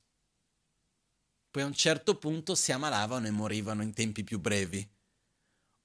Poi 1.51 1.63
a 1.63 1.65
un 1.65 1.73
certo 1.73 2.17
punto 2.17 2.55
si 2.55 2.71
ammalavano 2.71 3.27
e 3.27 3.31
morivano 3.31 3.83
in 3.83 3.93
tempi 3.93 4.23
più 4.23 4.39
brevi. 4.39 4.89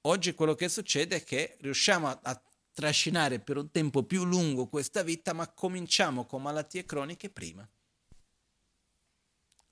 Oggi 0.02 0.32
quello 0.32 0.54
che 0.54 0.68
succede 0.68 1.16
è 1.16 1.24
che 1.24 1.56
riusciamo 1.60 2.06
a, 2.06 2.20
a 2.22 2.42
trascinare 2.72 3.40
per 3.40 3.56
un 3.56 3.72
tempo 3.72 4.04
più 4.04 4.24
lungo 4.24 4.68
questa 4.68 5.02
vita, 5.02 5.32
ma 5.32 5.48
cominciamo 5.48 6.24
con 6.24 6.42
malattie 6.42 6.84
croniche 6.84 7.30
prima. 7.30 7.68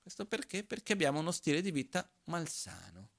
Questo 0.01 0.25
perché? 0.25 0.65
Perché 0.65 0.91
abbiamo 0.91 1.19
uno 1.19 1.31
stile 1.31 1.61
di 1.61 1.71
vita 1.71 2.07
malsano. 2.25 3.09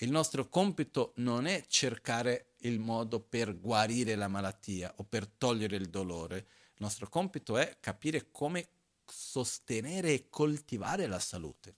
Il 0.00 0.10
nostro 0.10 0.48
compito 0.48 1.12
non 1.16 1.46
è 1.46 1.64
cercare 1.68 2.54
il 2.62 2.80
modo 2.80 3.20
per 3.20 3.58
guarire 3.58 4.16
la 4.16 4.28
malattia 4.28 4.92
o 4.96 5.04
per 5.04 5.26
togliere 5.28 5.76
il 5.76 5.88
dolore. 5.88 6.36
Il 6.38 6.82
nostro 6.82 7.08
compito 7.08 7.56
è 7.56 7.78
capire 7.78 8.30
come 8.32 8.68
sostenere 9.06 10.12
e 10.12 10.28
coltivare 10.28 11.06
la 11.06 11.18
salute. 11.18 11.76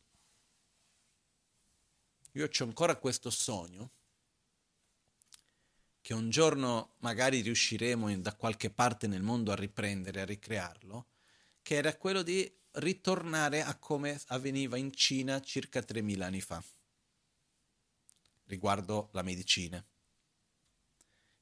Io 2.33 2.45
ho 2.45 2.65
ancora 2.65 2.97
questo 2.97 3.31
sogno 3.31 3.91
che 6.01 6.15
un 6.15 6.31
giorno 6.31 6.95
magari 6.99 7.41
riusciremo 7.41 8.09
in, 8.09 8.23
da 8.23 8.35
qualche 8.35 8.71
parte 8.71 9.07
nel 9.07 9.23
mondo 9.23 9.53
a 9.53 9.57
riprendere, 9.57 10.23
a 10.23 10.25
ricrearlo, 10.25 11.09
che 11.61 11.75
era 11.75 11.95
quello 11.97 12.23
di 12.23 12.51
ritornare 12.73 13.63
a 13.63 13.77
come 13.77 14.21
avveniva 14.29 14.77
in 14.77 14.95
Cina 14.95 15.41
circa 15.41 15.83
3000 15.83 16.25
anni 16.25 16.41
fa, 16.41 16.63
riguardo 18.45 19.11
la 19.13 19.23
medicina, 19.23 19.85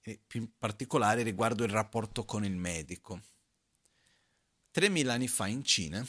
e 0.00 0.20
più 0.26 0.40
in 0.40 0.56
particolare 0.56 1.22
riguardo 1.22 1.62
il 1.62 1.70
rapporto 1.70 2.24
con 2.24 2.44
il 2.44 2.56
medico 2.56 3.20
3.000 4.76 5.08
anni 5.08 5.26
fa 5.26 5.46
in 5.46 5.64
Cina 5.64 6.06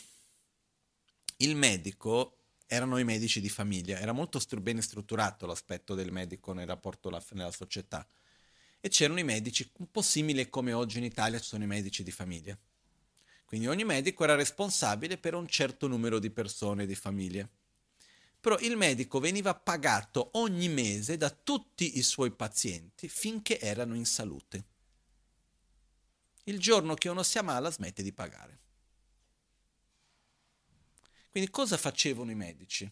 il 1.37 1.55
medico 1.55 2.33
erano 2.65 2.97
i 2.97 3.05
medici 3.05 3.39
di 3.39 3.47
famiglia, 3.47 3.97
era 3.97 4.11
molto 4.11 4.39
stru- 4.39 4.61
ben 4.61 4.81
strutturato 4.81 5.45
l'aspetto 5.45 5.95
del 5.95 6.11
medico 6.11 6.51
nel 6.51 6.67
rapporto 6.67 7.09
la, 7.09 7.23
nella 7.31 7.53
società 7.53 8.05
e 8.81 8.89
c'erano 8.89 9.19
i 9.19 9.23
medici 9.23 9.71
un 9.77 9.89
po' 9.89 10.01
simili 10.01 10.49
come 10.49 10.73
oggi 10.73 10.97
in 10.97 11.05
Italia 11.05 11.39
ci 11.39 11.47
sono 11.47 11.63
i 11.63 11.67
medici 11.67 12.03
di 12.03 12.11
famiglia. 12.11 12.57
Quindi 13.45 13.67
ogni 13.67 13.85
medico 13.85 14.25
era 14.25 14.35
responsabile 14.35 15.17
per 15.17 15.33
un 15.33 15.47
certo 15.47 15.87
numero 15.87 16.19
di 16.19 16.29
persone 16.29 16.85
di 16.85 16.95
famiglia. 16.95 17.47
Però 18.41 18.59
il 18.59 18.75
medico 18.75 19.21
veniva 19.21 19.55
pagato 19.55 20.31
ogni 20.33 20.67
mese 20.67 21.15
da 21.15 21.29
tutti 21.29 21.97
i 21.97 22.01
suoi 22.01 22.31
pazienti 22.31 23.07
finché 23.07 23.61
erano 23.61 23.95
in 23.95 24.05
salute. 24.05 24.65
Il 26.47 26.59
giorno 26.59 26.93
che 26.93 27.09
uno 27.09 27.23
si 27.23 27.37
ammala 27.37 27.69
smette 27.69 28.01
di 28.01 28.13
pagare. 28.13 28.59
Quindi 31.29 31.49
cosa 31.49 31.77
facevano 31.77 32.31
i 32.31 32.35
medici? 32.35 32.89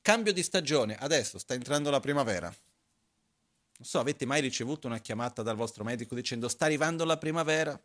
Cambio 0.00 0.32
di 0.32 0.42
stagione, 0.42 0.96
adesso 0.96 1.38
sta 1.38 1.54
entrando 1.54 1.90
la 1.90 2.00
primavera. 2.00 2.46
Non 2.46 3.88
so, 3.88 3.98
avete 3.98 4.24
mai 4.24 4.40
ricevuto 4.40 4.86
una 4.86 4.98
chiamata 4.98 5.42
dal 5.42 5.56
vostro 5.56 5.82
medico 5.82 6.14
dicendo 6.14 6.48
sta 6.48 6.64
arrivando 6.64 7.04
la 7.04 7.18
primavera? 7.18 7.80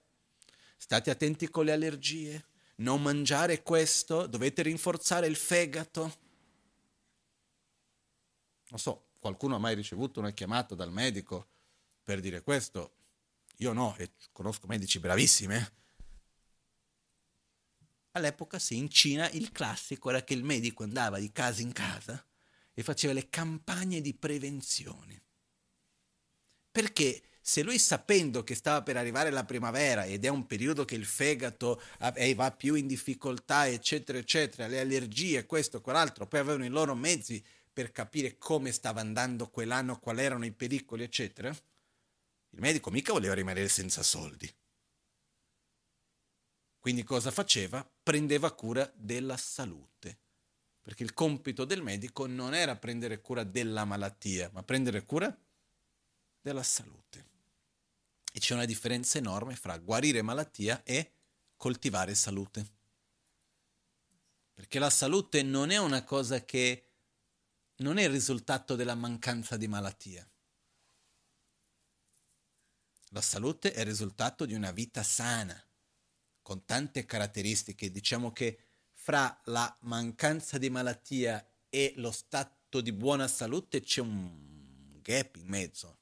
State 0.78 1.10
attenti 1.10 1.50
con 1.50 1.66
le 1.66 1.72
allergie, 1.72 2.46
non 2.78 3.02
mangiare 3.02 3.64
questo, 3.64 4.28
dovete 4.28 4.62
rinforzare 4.62 5.26
il 5.26 5.36
fegato. 5.36 6.02
Non 8.70 8.80
so, 8.80 9.08
qualcuno 9.18 9.56
ha 9.56 9.60
mai 9.60 9.74
ricevuto 9.74 10.20
una 10.20 10.32
chiamata 10.32 10.76
dal 10.76 10.92
medico 10.92 11.48
per 12.04 12.20
dire 12.20 12.44
questo? 12.44 12.97
Io 13.58 13.74
no, 13.74 13.96
e 13.98 14.12
conosco 14.32 14.68
medici 14.68 15.00
bravissimi. 15.00 15.56
Eh. 15.56 15.72
All'epoca 18.12 18.60
sì, 18.60 18.78
in 18.78 18.90
Cina 18.90 19.30
il 19.30 19.52
classico 19.52 20.10
era 20.10 20.24
che 20.24 20.34
il 20.34 20.44
medico 20.44 20.84
andava 20.84 21.20
di 21.20 21.32
casa 21.32 21.62
in 21.62 21.72
casa 21.72 22.24
e 22.74 22.84
faceva 22.84 23.14
le 23.14 23.30
campagne 23.30 24.02
di 24.02 24.14
prevenzione. 24.14 25.24
Perché 26.72 27.24
se 27.42 27.64
lui 27.64 27.80
sapendo 27.80 28.44
che 28.44 28.54
stava 28.54 28.84
per 28.84 28.98
arrivare 28.98 29.32
la 29.32 29.46
primavera 29.46 30.06
ed 30.06 30.26
è 30.26 30.28
un 30.28 30.46
periodo 30.46 30.86
che 30.86 30.96
il 30.96 31.06
fegato 31.06 31.82
va 32.36 32.52
più 32.52 32.76
in 32.76 32.86
difficoltà, 32.86 33.68
eccetera, 33.68 34.18
eccetera, 34.18 34.68
le 34.68 34.82
allergie, 34.82 35.46
questo, 35.46 35.82
quell'altro, 35.82 36.28
poi 36.28 36.42
avevano 36.42 36.66
i 36.66 36.70
loro 36.70 36.94
mezzi 36.94 37.44
per 37.72 37.92
capire 37.92 38.38
come 38.38 38.72
stava 38.72 39.02
andando 39.02 39.50
quell'anno, 39.50 39.98
quali 39.98 40.22
erano 40.22 40.46
i 40.46 40.52
pericoli, 40.52 41.04
eccetera, 41.04 41.56
il 42.52 42.60
medico 42.60 42.90
mica 42.90 43.14
voleva 43.14 43.34
rimanere 43.34 43.68
senza 43.68 44.04
soldi. 44.04 44.52
Quindi 46.80 47.04
cosa 47.04 47.32
faceva? 47.32 47.88
Prendeva 48.02 48.54
cura 48.54 48.90
della 48.96 49.36
salute. 49.36 50.20
Perché 50.82 51.04
il 51.04 51.14
compito 51.14 51.66
del 51.66 51.84
medico 51.84 52.28
non 52.28 52.54
era 52.54 52.78
prendere 52.78 53.20
cura 53.20 53.44
della 53.44 53.84
malattia, 53.84 54.50
ma 54.54 54.64
prendere 54.64 55.04
cura 55.06 55.38
della 56.42 56.64
salute. 56.64 57.26
E 58.32 58.40
c'è 58.40 58.54
una 58.54 58.66
differenza 58.66 59.18
enorme 59.18 59.56
fra 59.56 59.78
guarire 59.78 60.22
malattia 60.22 60.84
e 60.84 61.12
coltivare 61.58 62.16
salute. 62.16 62.76
Perché 64.54 64.80
la 64.80 64.90
salute 64.90 65.44
non 65.44 65.72
è 65.72 65.78
una 65.78 66.04
cosa 66.04 66.46
che 66.46 66.88
non 67.78 67.98
è 67.98 68.04
il 68.04 68.10
risultato 68.10 68.76
della 68.76 68.96
mancanza 68.96 69.58
di 69.58 69.68
malattia. 69.68 70.26
La 73.12 73.22
salute 73.22 73.72
è 73.74 73.80
il 73.80 73.86
risultato 73.86 74.46
di 74.46 74.54
una 74.54 74.72
vita 74.72 75.02
sana, 75.02 75.62
con 76.42 76.66
tante 76.66 77.06
caratteristiche. 77.06 77.92
Diciamo 77.92 78.32
che 78.32 78.60
fra 78.94 79.40
la 79.46 79.76
mancanza 79.82 80.58
di 80.58 80.70
malattia 80.70 81.46
e 81.70 81.94
lo 81.98 82.12
stato 82.12 82.82
di 82.82 82.92
buona 82.92 83.28
salute 83.28 83.80
c'è 83.80 84.02
un 84.02 85.00
gap 85.02 85.38
in 85.38 85.48
mezzo, 85.48 86.00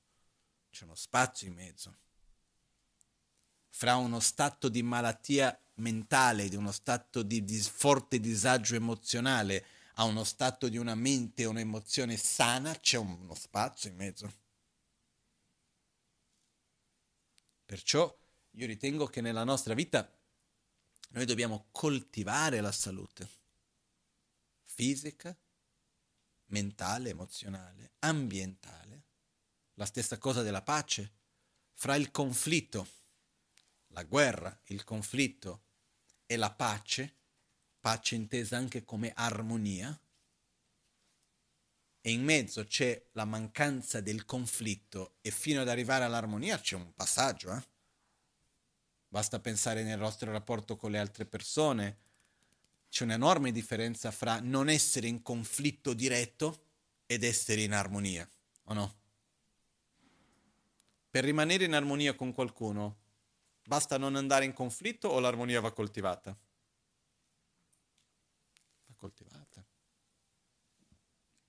c'è 0.72 0.84
uno 0.84 0.96
spazio 0.96 1.48
in 1.48 1.54
mezzo. 1.54 1.96
Fra 3.70 3.98
uno 3.98 4.20
stato 4.20 4.70
di 4.70 4.82
malattia 4.82 5.58
mentale, 5.76 6.50
di 6.50 6.56
uno 6.56 6.72
stato 6.72 7.22
di, 7.22 7.44
di 7.44 7.60
forte 7.60 8.20
disagio 8.20 8.76
emozionale, 8.76 9.66
a 9.96 10.06
uno 10.06 10.24
stato 10.24 10.70
di 10.70 10.78
una 10.78 10.96
mente 10.96 11.44
e 11.44 11.46
un'emozione 11.46 12.18
sana, 12.18 12.74
c'è 12.80 12.98
uno 12.98 13.36
spazio 13.36 13.90
in 13.90 13.96
mezzo. 13.96 14.34
Perciò 17.66 18.16
io 18.52 18.68
ritengo 18.68 19.08
che 19.08 19.22
nella 19.22 19.44
nostra 19.44 19.74
vita 19.74 20.10
noi 21.10 21.26
dobbiamo 21.26 21.68
coltivare 21.72 22.62
la 22.62 22.72
salute 22.72 23.44
fisica, 24.76 25.36
mentale, 26.48 27.10
emozionale, 27.10 27.94
ambientale. 28.00 29.04
La 29.76 29.86
stessa 29.86 30.18
cosa 30.18 30.42
della 30.42 30.62
pace. 30.62 31.14
Fra 31.78 31.96
il 31.96 32.12
conflitto, 32.12 32.88
la 33.88 34.04
guerra, 34.04 34.58
il 34.66 34.84
conflitto 34.84 35.64
e 36.26 36.36
la 36.36 36.52
pace, 36.52 37.16
pace 37.80 38.16
intesa 38.16 38.58
anche 38.58 38.84
come 38.84 39.12
armonia, 39.14 39.98
e 42.06 42.12
in 42.12 42.24
mezzo 42.24 42.66
c'è 42.66 43.04
la 43.14 43.26
mancanza 43.26 44.00
del 44.00 44.26
conflitto 44.26 45.16
e 45.22 45.32
fino 45.32 45.62
ad 45.62 45.68
arrivare 45.68 46.04
all'armonia 46.04 46.60
c'è 46.60 46.76
un 46.76 46.94
passaggio. 46.94 47.52
Eh? 47.52 47.64
Basta 49.08 49.40
pensare 49.40 49.82
nel 49.82 49.98
nostro 49.98 50.32
rapporto 50.32 50.76
con 50.76 50.92
le 50.92 51.00
altre 51.00 51.26
persone. 51.26 51.98
C'è 52.90 53.06
un'enorme 53.06 53.52
differenza 53.52 54.12
fra 54.12 54.40
non 54.40 54.70
essere 54.70 55.08
in 55.08 55.24
conflitto 55.24 55.96
diretto 55.96 56.66
ed 57.08 57.24
essere 57.24 57.64
in 57.64 57.74
armonia, 57.74 58.30
o 58.66 58.74
no? 58.76 58.96
Per 61.10 61.24
rimanere 61.24 61.64
in 61.64 61.74
armonia 61.74 62.14
con 62.14 62.34
qualcuno, 62.34 62.98
basta 63.64 63.98
non 63.98 64.16
andare 64.16 64.46
in 64.46 64.54
conflitto 64.54 65.08
o 65.08 65.20
l'armonia 65.20 65.60
va 65.60 65.74
coltivata? 65.74 66.38
Va 68.86 68.94
coltivata. 68.96 69.45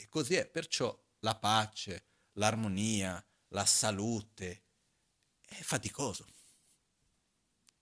E 0.07 0.09
così 0.09 0.35
è, 0.35 0.47
perciò 0.47 0.97
la 1.21 1.35
pace, 1.35 2.07
l'armonia, 2.35 3.23
la 3.49 3.67
salute 3.67 4.63
è 5.41 5.61
faticoso. 5.63 6.25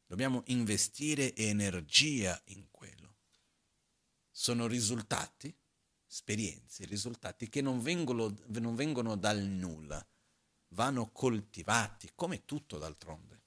Dobbiamo 0.06 0.42
investire 0.46 1.36
energia 1.36 2.40
in 2.46 2.70
quello. 2.70 3.16
Sono 4.30 4.66
risultati, 4.66 5.54
esperienze, 6.08 6.86
risultati 6.86 7.50
che 7.50 7.60
non 7.60 7.82
vengono, 7.82 8.34
non 8.46 8.74
vengono 8.74 9.16
dal 9.16 9.42
nulla, 9.42 10.04
vanno 10.68 11.10
coltivati, 11.10 12.12
come 12.14 12.46
tutto 12.46 12.78
d'altronde. 12.78 13.42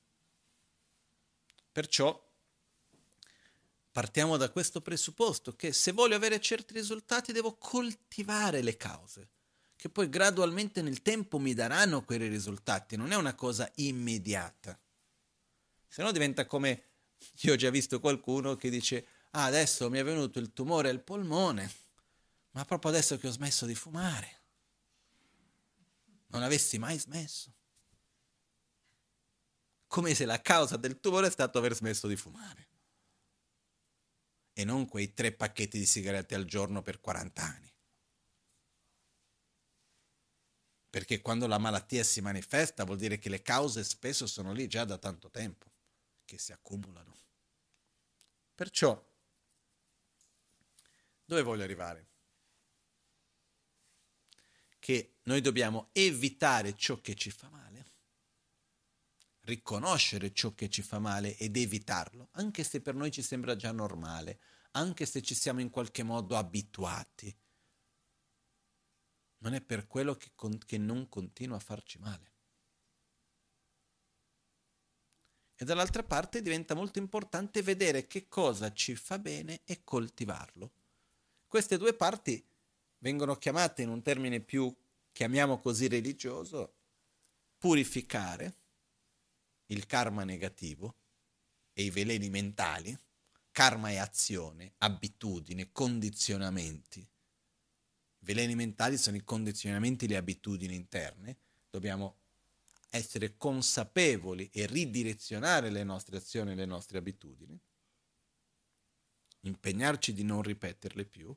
Perciò 1.72 2.27
partiamo 3.98 4.38
da 4.38 4.52
questo 4.52 4.80
presupposto 4.80 5.56
che 5.56 5.74
se 5.74 5.92
voglio 5.92 6.16
avere 6.16 6.40
certi 6.40 6.72
risultati 6.72 7.32
devo 7.32 7.58
coltivare 7.58 8.62
le 8.62 8.78
cause, 8.78 9.30
che 9.76 9.90
poi 9.90 10.08
gradualmente 10.08 10.84
nel 10.84 11.02
tempo 11.02 11.40
mi 11.40 11.56
daranno 11.56 12.04
quei 12.04 12.20
risultati, 12.20 12.96
non 12.96 13.12
è 13.12 13.16
una 13.16 13.34
cosa 13.34 13.68
immediata. 13.78 14.80
Se 15.88 16.04
no 16.04 16.12
diventa 16.12 16.46
come, 16.46 16.84
io 17.40 17.54
ho 17.54 17.56
già 17.56 17.72
visto 17.72 18.00
qualcuno 18.00 18.56
che 18.56 18.70
dice, 18.70 19.08
ah 19.32 19.46
adesso 19.46 19.90
mi 19.90 19.98
è 19.98 20.04
venuto 20.04 20.38
il 20.38 20.54
tumore 20.54 20.90
al 20.90 21.02
polmone, 21.02 21.68
ma 22.52 22.64
proprio 22.66 22.92
adesso 22.92 23.18
che 23.18 23.28
ho 23.28 23.32
smesso 23.32 23.66
di 23.66 23.74
fumare. 23.74 24.42
Non 26.28 26.44
avessi 26.44 26.78
mai 26.78 27.00
smesso. 27.00 27.52
Come 29.88 30.14
se 30.14 30.26
la 30.26 30.40
causa 30.40 30.78
del 30.78 31.00
tumore 31.00 31.26
è 31.26 31.32
stato 31.32 31.58
aver 31.58 31.74
smesso 31.74 32.06
di 32.06 32.16
fumare. 32.16 32.67
E 34.60 34.64
non 34.64 34.88
quei 34.88 35.14
tre 35.14 35.34
pacchetti 35.34 35.78
di 35.78 35.86
sigarette 35.86 36.34
al 36.34 36.46
giorno 36.46 36.82
per 36.82 37.00
40 37.00 37.44
anni. 37.44 37.72
Perché 40.90 41.22
quando 41.22 41.46
la 41.46 41.60
malattia 41.60 42.04
si 42.04 42.22
manifesta 42.22 42.84
vuol 42.84 42.98
dire 42.98 43.20
che 43.20 43.30
le 43.30 43.44
cause 43.44 43.84
spesso 43.84 44.26
sono 44.26 44.54
lì 44.54 44.66
già 44.66 44.84
da 44.84 44.98
tanto 44.98 45.30
tempo 45.30 45.72
che 46.26 46.40
si 46.40 46.54
accumulano. 46.54 47.16
Perciò, 48.56 49.00
dove 51.24 51.42
voglio 51.44 51.64
arrivare? 51.64 52.08
Che 54.80 55.18
noi 55.26 55.42
dobbiamo 55.42 55.90
evitare 55.92 56.76
ciò 56.76 57.00
che 57.00 57.14
ci 57.14 57.30
fa 57.30 57.48
male, 57.50 57.77
riconoscere 59.48 60.34
ciò 60.34 60.54
che 60.54 60.70
ci 60.70 60.82
fa 60.82 61.00
male 61.00 61.38
ed 61.38 61.56
evitarlo, 61.56 62.30
anche 62.34 62.64
se 62.64 62.82
per 62.82 62.96
noi 62.96 63.12
ci 63.12 63.22
sembra 63.22 63.56
già 63.56 63.72
normale, 63.72 64.40
anche 64.72 65.06
se 65.06 65.22
ci 65.22 65.34
siamo 65.34 65.62
in 65.62 65.70
qualche 65.70 66.04
modo 66.04 66.36
abituati. 66.36 67.36
Non 69.40 69.54
è 69.54 69.62
per 69.62 69.88
quello 69.88 70.16
che, 70.16 70.32
con- 70.36 70.58
che 70.58 70.78
non 70.78 71.08
continua 71.08 71.56
a 71.56 71.62
farci 71.62 71.98
male. 71.98 72.36
e 75.60 75.66
dall'altra 75.66 76.04
parte 76.04 76.44
diventa 76.44 76.76
molto 76.76 77.00
importante 77.00 77.64
vedere 77.64 78.06
che 78.06 78.28
cosa 78.28 78.72
ci 78.74 78.96
fa 78.96 79.18
bene 79.18 79.62
e 79.66 79.84
coltivarlo. 79.84 80.72
Queste 81.48 81.80
due 81.80 81.96
parti 81.96 82.48
vengono 83.00 83.36
chiamate 83.38 83.82
in 83.82 83.90
un 83.90 84.04
termine 84.04 84.40
più, 84.40 84.72
chiamiamo 85.12 85.58
così 85.58 85.88
religioso, 85.88 86.76
purificare 87.58 88.67
il 89.68 89.86
karma 89.86 90.24
negativo 90.24 90.96
e 91.74 91.84
i 91.84 91.90
veleni 91.90 92.30
mentali, 92.30 92.98
karma 93.52 93.90
e 93.90 93.98
azione, 93.98 94.74
abitudine, 94.78 95.72
condizionamenti. 95.72 97.08
Veleni 98.20 98.56
mentali 98.56 98.98
sono 98.98 99.18
i 99.18 99.24
condizionamenti, 99.24 100.08
le 100.08 100.18
abitudini 100.18 100.76
interne, 100.76 101.38
dobbiamo 101.70 102.18
essere 102.90 103.38
consapevoli 103.38 104.50
e 104.52 104.66
ridirezionare 104.66 105.70
le 105.70 105.84
nostre 105.84 106.18
azioni 106.18 106.52
e 106.52 106.56
le 106.56 106.66
nostre 106.66 106.98
abitudini, 106.98 107.60
impegnarci 109.42 110.14
di 110.14 110.24
non 110.24 110.42
ripeterle 110.42 111.06
più, 111.06 111.36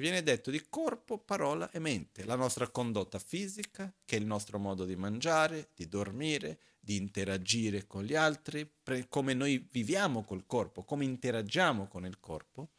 viene 0.00 0.22
detto 0.22 0.50
di 0.50 0.66
corpo, 0.68 1.18
parola 1.18 1.70
e 1.70 1.78
mente, 1.78 2.24
la 2.24 2.34
nostra 2.34 2.68
condotta 2.68 3.18
fisica, 3.18 3.92
che 4.04 4.16
è 4.16 4.18
il 4.18 4.26
nostro 4.26 4.58
modo 4.58 4.84
di 4.84 4.96
mangiare, 4.96 5.70
di 5.74 5.88
dormire, 5.88 6.60
di 6.80 6.96
interagire 6.96 7.86
con 7.86 8.02
gli 8.04 8.14
altri, 8.14 8.66
pre- 8.66 9.06
come 9.08 9.34
noi 9.34 9.68
viviamo 9.70 10.24
col 10.24 10.46
corpo, 10.46 10.82
come 10.82 11.04
interagiamo 11.04 11.86
con 11.86 12.04
il 12.06 12.18
corpo, 12.18 12.70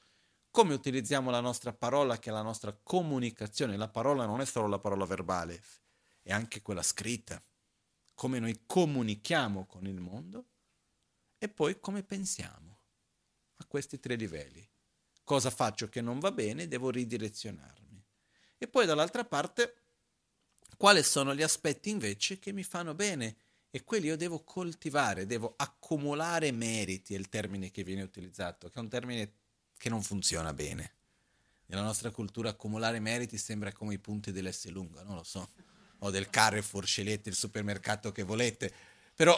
come 0.50 0.74
utilizziamo 0.74 1.30
la 1.30 1.40
nostra 1.40 1.72
parola, 1.72 2.20
che 2.20 2.30
è 2.30 2.34
la 2.34 2.42
nostra 2.42 2.78
comunicazione. 2.84 3.78
La 3.78 3.88
parola 3.88 4.26
non 4.26 4.42
è 4.42 4.46
solo 4.46 4.68
la 4.68 4.80
parola 4.80 5.06
verbale, 5.06 5.62
è 6.22 6.32
anche 6.32 6.62
quella 6.62 6.84
scritta 6.84 7.42
come 8.14 8.40
noi 8.40 8.64
comunichiamo 8.66 9.66
con 9.66 9.88
il 9.88 10.00
mondo 10.00 10.46
e 11.38 11.50
poi 11.50 11.80
come 11.80 12.04
pensiamo 12.04 12.80
a 13.56 13.66
questi 13.66 14.00
tre 14.00 14.16
livelli. 14.16 14.64
Cosa 15.24 15.50
faccio 15.50 15.88
che 15.88 16.02
non 16.02 16.20
va 16.20 16.32
bene, 16.32 16.68
devo 16.68 16.90
ridirezionarmi. 16.90 18.04
E 18.58 18.68
poi 18.68 18.86
dall'altra 18.86 19.24
parte, 19.24 19.76
quali 20.78 21.04
sono 21.04 21.34
gli 21.34 21.42
aspetti 21.42 21.90
invece 21.90 22.40
che 22.40 22.52
mi 22.52 22.64
fanno 22.64 22.94
bene 22.94 23.36
e 23.70 23.84
quelli 23.84 24.08
io 24.08 24.18
devo 24.18 24.44
coltivare, 24.44 25.26
devo 25.26 25.54
accumulare 25.56 26.52
meriti, 26.52 27.14
è 27.14 27.18
il 27.18 27.30
termine 27.30 27.72
che 27.72 27.84
viene 27.84 28.02
utilizzato, 28.02 28.70
che 28.70 28.78
è 28.78 28.82
un 28.82 28.90
termine 28.90 29.32
che 29.78 29.90
non 29.90 30.02
funziona 30.04 30.54
bene. 30.54 30.94
Nella 31.68 31.84
nostra 31.84 32.12
cultura 32.12 32.50
accumulare 32.50 33.00
meriti 33.00 33.38
sembra 33.38 33.72
come 33.72 33.94
i 33.94 34.00
punti 34.00 34.32
dell'S 34.32 34.68
lunga, 34.68 35.04
non 35.04 35.16
lo 35.16 35.24
so 35.24 35.50
o 36.04 36.10
del 36.10 36.30
Carrefour, 36.30 36.86
scegliete 36.86 37.30
il 37.30 37.36
supermercato 37.36 38.12
che 38.12 38.24
volete, 38.24 38.72
però 39.16 39.38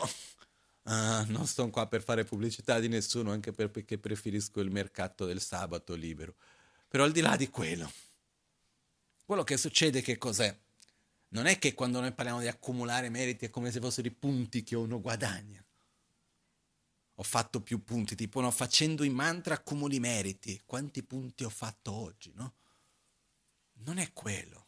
uh, 0.83 1.25
non 1.31 1.45
sto 1.45 1.69
qua 1.69 1.87
per 1.87 2.01
fare 2.03 2.23
pubblicità 2.23 2.79
di 2.79 2.87
nessuno, 2.87 3.31
anche 3.31 3.51
perché 3.51 3.97
preferisco 3.97 4.59
il 4.59 4.71
mercato 4.71 5.25
del 5.25 5.41
sabato 5.41 5.93
libero. 5.93 6.35
Però 6.87 7.03
al 7.03 7.11
di 7.11 7.21
là 7.21 7.35
di 7.35 7.49
quello, 7.49 7.91
quello 9.25 9.43
che 9.43 9.57
succede 9.57 10.01
che 10.01 10.17
cos'è? 10.17 10.55
Non 11.29 11.47
è 11.47 11.57
che 11.57 11.73
quando 11.73 11.99
noi 11.99 12.11
parliamo 12.11 12.41
di 12.41 12.47
accumulare 12.47 13.09
meriti 13.09 13.45
è 13.45 13.49
come 13.49 13.71
se 13.71 13.79
fossero 13.79 14.07
i 14.07 14.11
punti 14.11 14.63
che 14.63 14.75
uno 14.75 15.01
guadagna. 15.01 15.63
Ho 17.15 17.23
fatto 17.23 17.61
più 17.61 17.83
punti, 17.83 18.15
tipo 18.15 18.41
no, 18.41 18.51
facendo 18.51 19.03
i 19.03 19.09
mantra 19.09 19.55
accumuli 19.55 19.99
meriti. 19.99 20.61
Quanti 20.65 21.03
punti 21.03 21.43
ho 21.43 21.49
fatto 21.49 21.91
oggi, 21.91 22.31
no? 22.35 22.53
Non 23.85 23.97
è 23.97 24.13
quello 24.13 24.62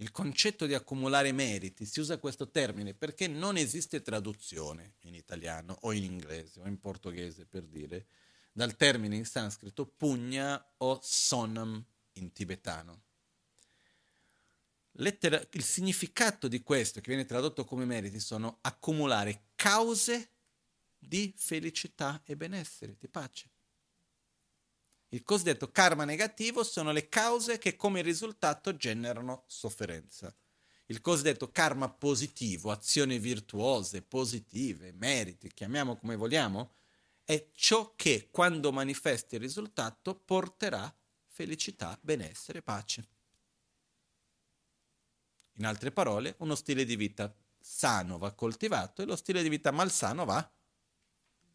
il 0.00 0.10
concetto 0.10 0.66
di 0.66 0.74
accumulare 0.74 1.30
meriti, 1.32 1.84
si 1.84 2.00
usa 2.00 2.18
questo 2.18 2.50
termine 2.50 2.94
perché 2.94 3.28
non 3.28 3.56
esiste 3.56 4.00
traduzione 4.00 4.94
in 5.00 5.14
italiano 5.14 5.76
o 5.82 5.92
in 5.92 6.04
inglese 6.04 6.60
o 6.60 6.66
in 6.66 6.80
portoghese 6.80 7.44
per 7.44 7.64
dire, 7.64 8.06
dal 8.52 8.76
termine 8.76 9.16
in 9.16 9.26
sanscrito 9.26 9.86
pugna 9.86 10.72
o 10.78 10.98
sonam 11.02 11.84
in 12.14 12.32
tibetano. 12.32 13.02
lettera, 14.92 15.40
il 15.52 15.62
significato 15.62 16.48
di 16.48 16.62
questo, 16.62 17.00
che 17.00 17.08
viene 17.08 17.26
tradotto 17.26 17.64
come 17.64 17.84
meriti, 17.84 18.20
sono 18.20 18.58
accumulare 18.62 19.48
cause 19.54 20.30
di 20.98 21.32
felicità 21.36 22.22
e 22.24 22.36
benessere, 22.36 22.96
di 22.98 23.08
pace. 23.08 23.48
Il 25.12 25.24
cosiddetto 25.24 25.72
karma 25.72 26.04
negativo 26.04 26.62
sono 26.62 26.92
le 26.92 27.08
cause 27.08 27.58
che 27.58 27.74
come 27.74 28.00
risultato 28.00 28.76
generano 28.76 29.42
sofferenza. 29.46 30.32
Il 30.86 31.00
cosiddetto 31.00 31.50
karma 31.50 31.88
positivo, 31.88 32.70
azioni 32.70 33.18
virtuose, 33.18 34.02
positive, 34.02 34.92
meriti, 34.92 35.52
chiamiamo 35.52 35.96
come 35.96 36.14
vogliamo, 36.14 36.74
è 37.24 37.50
ciò 37.54 37.92
che 37.96 38.28
quando 38.30 38.72
manifesti 38.72 39.34
il 39.34 39.40
risultato 39.40 40.14
porterà 40.14 40.92
felicità, 41.26 41.98
benessere, 42.00 42.62
pace. 42.62 43.08
In 45.54 45.66
altre 45.66 45.90
parole, 45.90 46.34
uno 46.38 46.54
stile 46.54 46.84
di 46.84 46.96
vita 46.96 47.32
sano 47.58 48.16
va 48.16 48.32
coltivato 48.32 49.02
e 49.02 49.06
lo 49.06 49.16
stile 49.16 49.42
di 49.42 49.48
vita 49.48 49.70
malsano 49.70 50.24
va 50.24 50.50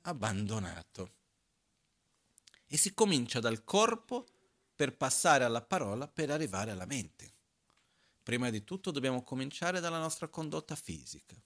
abbandonato. 0.01 1.24
E 2.68 2.78
si 2.78 2.93
comincia 2.93 3.39
dal 3.39 3.63
corpo 3.63 4.26
per 4.76 4.97
passare 4.97 5.43
alla 5.43 5.61
parola 5.61 6.07
per 6.07 6.30
arrivare 6.32 6.72
alla 6.72 6.86
mente. 6.86 7.34
Prima 8.24 8.49
di 8.49 8.63
tutto 8.63 8.91
dobbiamo 8.91 9.24
cominciare 9.24 9.80
dalla 9.80 9.99
nostra 9.99 10.28
condotta 10.28 10.76
fisica. 10.76 11.39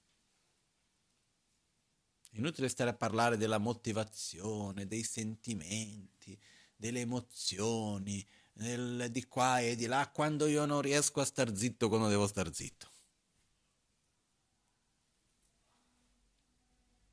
Inutile 2.34 2.70
stare 2.70 2.91
a 2.91 2.95
parlare 2.95 3.38
della 3.38 3.57
motivazione, 3.57 4.88
dei 4.88 5.03
sentimenti, 5.03 6.39
delle 6.76 7.01
emozioni, 7.01 8.26
del, 8.53 9.07
di 9.11 9.26
qua 9.28 9.59
e 9.59 9.76
di 9.76 9.88
là, 9.88 10.09
quando 10.09 10.45
io 10.47 10.65
non 10.65 10.82
riesco 10.82 11.22
a 11.22 11.26
star 11.26 11.55
zitto 11.55 11.89
quando 11.89 12.07
devo 12.07 12.28
star 12.28 12.53
zitto. 12.53 12.91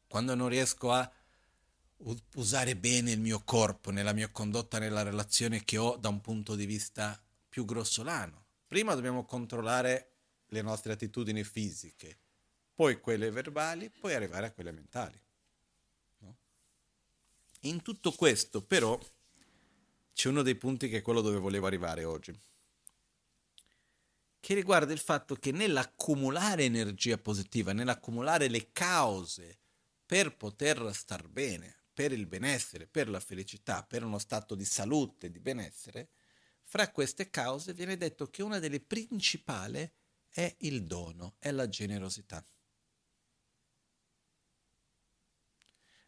Quando 0.07 0.35
non 0.35 0.49
riesco 0.49 0.93
a 0.93 1.11
usare 2.35 2.77
bene 2.77 3.13
il 3.13 3.21
mio 3.21 3.43
corpo 3.43 3.91
nella 3.91 4.13
mia 4.13 4.29
condotta, 4.29 4.79
nella 4.79 5.03
relazione 5.03 5.65
che 5.65 5.79
ho 5.79 5.97
da 5.97 6.09
un 6.09 6.21
punto 6.21 6.55
di 6.55 6.67
vista 6.67 7.21
più 7.49 7.65
grossolano. 7.65 8.45
Prima 8.67 8.95
dobbiamo 8.95 9.25
controllare 9.25 10.11
le 10.49 10.63
nostre 10.63 10.93
attitudini 10.93 11.43
fisiche, 11.45 12.19
poi 12.75 13.01
quelle 13.01 13.31
verbali, 13.31 13.91
poi 13.91 14.15
arrivare 14.15 14.47
a 14.47 14.53
quelle 14.53 14.73
mentali. 14.73 15.21
No? 16.19 16.37
In 17.61 17.83
tutto 17.83 18.13
questo, 18.13 18.63
però, 18.63 18.99
c'è 20.13 20.29
uno 20.29 20.43
dei 20.43 20.57
punti 20.57 20.89
che 20.89 20.99
è 20.99 21.03
quello 21.03 21.21
dove 21.21 21.39
volevo 21.39 21.67
arrivare 21.67 22.05
oggi, 22.05 22.39
che 24.41 24.55
riguarda 24.55 24.93
il 24.93 24.99
fatto 24.99 25.35
che 25.35 25.51
nell'accumulare 25.51 26.65
energia 26.65 27.19
positiva, 27.19 27.73
nell'accumulare 27.73 28.49
le 28.49 28.71
cause 28.73 29.59
per 30.05 30.37
poter 30.37 30.95
star 30.95 31.27
bene, 31.27 31.76
per 31.97 32.13
il 32.13 32.27
benessere, 32.27 32.87
per 32.87 33.09
la 33.09 33.21
felicità, 33.21 33.83
per 33.83 34.05
uno 34.05 34.19
stato 34.19 34.55
di 34.55 34.67
salute, 34.67 35.31
di 35.31 35.39
benessere, 35.39 36.11
fra 36.63 36.91
queste 36.91 37.31
cause 37.31 37.73
viene 37.73 37.97
detto 37.97 38.29
che 38.29 38.43
una 38.43 38.59
delle 38.59 38.81
principali 38.81 39.91
è 40.29 40.57
il 40.59 40.85
dono, 40.85 41.37
è 41.39 41.51
la 41.51 41.67
generosità. 41.71 42.47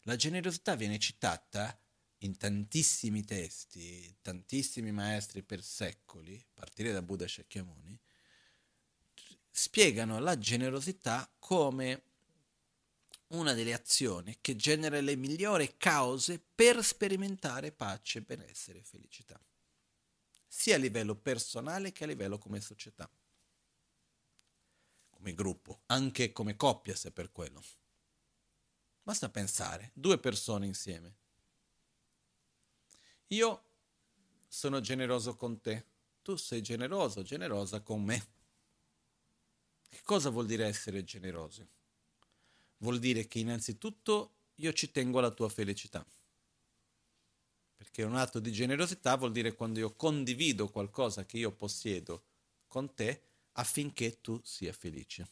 La 0.03 0.15
generosità 0.15 0.75
viene 0.75 0.99
citata 0.99 1.75
in 2.17 2.37
tantissimi 2.37 3.25
testi, 3.25 4.15
tantissimi 4.21 4.91
maestri 4.91 5.41
per 5.41 5.63
secoli, 5.63 6.35
a 6.35 6.51
partire 6.53 6.91
da 6.91 7.01
Buddha 7.01 7.27
Shakyamuni, 7.27 7.99
spiegano 9.49 10.19
la 10.19 10.37
generosità 10.37 11.33
come 11.39 12.08
una 13.29 13.53
delle 13.53 13.73
azioni 13.73 14.37
che 14.41 14.55
genera 14.55 14.99
le 15.01 15.15
migliori 15.15 15.77
cause 15.77 16.39
per 16.39 16.83
sperimentare 16.83 17.71
pace, 17.71 18.21
benessere 18.21 18.79
e 18.79 18.83
felicità, 18.83 19.39
sia 20.47 20.75
a 20.75 20.79
livello 20.79 21.15
personale 21.15 21.91
che 21.91 22.05
a 22.05 22.07
livello 22.07 22.37
come 22.37 22.59
società, 22.59 23.09
come 25.09 25.33
gruppo, 25.33 25.81
anche 25.87 26.31
come 26.31 26.55
coppia 26.55 26.95
se 26.95 27.11
per 27.11 27.31
quello. 27.31 27.63
Basta 29.03 29.29
pensare, 29.29 29.91
due 29.93 30.17
persone 30.17 30.65
insieme. 30.65 31.17
Io 33.27 33.63
sono 34.47 34.81
generoso 34.81 35.35
con 35.35 35.61
te, 35.61 35.85
tu 36.23 36.35
sei 36.35 36.61
generoso, 36.61 37.21
generosa 37.21 37.81
con 37.81 38.03
me. 38.03 38.27
Che 39.87 40.01
cosa 40.03 40.29
vuol 40.29 40.47
dire 40.47 40.65
essere 40.65 41.03
generosi? 41.03 41.67
Vuol 42.79 42.99
dire 42.99 43.27
che 43.27 43.39
innanzitutto 43.39 44.35
io 44.55 44.73
ci 44.73 44.91
tengo 44.91 45.19
alla 45.19 45.31
tua 45.31 45.49
felicità. 45.49 46.05
Perché 47.75 48.03
un 48.03 48.15
atto 48.15 48.39
di 48.39 48.51
generosità 48.51 49.15
vuol 49.15 49.31
dire 49.31 49.55
quando 49.55 49.79
io 49.79 49.95
condivido 49.95 50.69
qualcosa 50.69 51.25
che 51.25 51.37
io 51.37 51.51
possiedo 51.51 52.25
con 52.67 52.93
te 52.93 53.21
affinché 53.53 54.19
tu 54.21 54.39
sia 54.43 54.73
felice. 54.73 55.29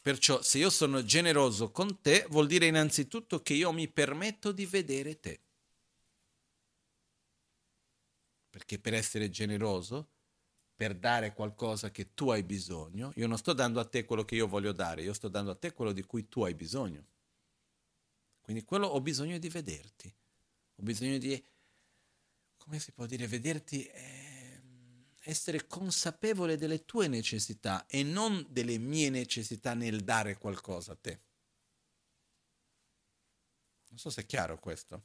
Perciò 0.00 0.42
se 0.42 0.58
io 0.58 0.70
sono 0.70 1.02
generoso 1.02 1.70
con 1.70 2.00
te 2.00 2.26
vuol 2.28 2.46
dire 2.46 2.66
innanzitutto 2.66 3.40
che 3.42 3.54
io 3.54 3.72
mi 3.72 3.88
permetto 3.88 4.52
di 4.52 4.66
vedere 4.66 5.18
te. 5.18 5.40
Perché 8.50 8.78
per 8.78 8.94
essere 8.94 9.30
generoso 9.30 10.13
per 10.84 10.96
dare 10.96 11.32
qualcosa 11.32 11.90
che 11.90 12.12
tu 12.12 12.28
hai 12.28 12.42
bisogno, 12.42 13.10
io 13.14 13.26
non 13.26 13.38
sto 13.38 13.54
dando 13.54 13.80
a 13.80 13.86
te 13.86 14.04
quello 14.04 14.22
che 14.22 14.34
io 14.34 14.46
voglio 14.46 14.72
dare, 14.72 15.00
io 15.00 15.14
sto 15.14 15.28
dando 15.28 15.52
a 15.52 15.54
te 15.54 15.72
quello 15.72 15.92
di 15.92 16.02
cui 16.02 16.28
tu 16.28 16.44
hai 16.44 16.54
bisogno. 16.54 17.06
Quindi 18.42 18.64
quello 18.64 18.88
ho 18.88 19.00
bisogno 19.00 19.38
di 19.38 19.48
vederti, 19.48 20.14
ho 20.76 20.82
bisogno 20.82 21.16
di, 21.16 21.42
come 22.58 22.78
si 22.78 22.92
può 22.92 23.06
dire, 23.06 23.26
vederti, 23.26 23.86
eh, 23.86 24.60
essere 25.22 25.66
consapevole 25.66 26.58
delle 26.58 26.84
tue 26.84 27.08
necessità 27.08 27.86
e 27.86 28.02
non 28.02 28.46
delle 28.50 28.76
mie 28.76 29.08
necessità 29.08 29.72
nel 29.72 30.04
dare 30.04 30.36
qualcosa 30.36 30.92
a 30.92 30.96
te. 30.96 31.20
Non 33.88 33.98
so 33.98 34.10
se 34.10 34.20
è 34.20 34.26
chiaro 34.26 34.58
questo. 34.58 35.02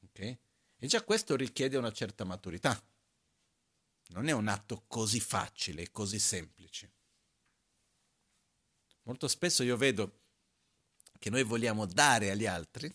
Ok? 0.00 0.18
E 0.78 0.86
già 0.86 1.04
questo 1.04 1.36
richiede 1.36 1.76
una 1.76 1.92
certa 1.92 2.24
maturità 2.24 2.82
non 4.08 4.28
è 4.28 4.32
un 4.32 4.48
atto 4.48 4.84
così 4.86 5.20
facile, 5.20 5.90
così 5.90 6.18
semplice. 6.18 6.92
Molto 9.02 9.28
spesso 9.28 9.62
io 9.62 9.76
vedo 9.76 10.20
che 11.18 11.30
noi 11.30 11.42
vogliamo 11.42 11.86
dare 11.86 12.30
agli 12.30 12.46
altri 12.46 12.92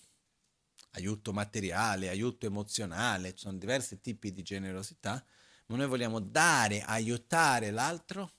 aiuto 0.92 1.34
materiale, 1.34 2.10
aiuto 2.10 2.46
emozionale, 2.46 3.34
ci 3.34 3.44
sono 3.44 3.58
diversi 3.58 4.02
tipi 4.02 4.32
di 4.32 4.42
generosità, 4.42 5.24
ma 5.68 5.76
noi 5.78 5.88
vogliamo 5.88 6.20
dare, 6.20 6.82
aiutare 6.82 7.70
l'altro 7.70 8.34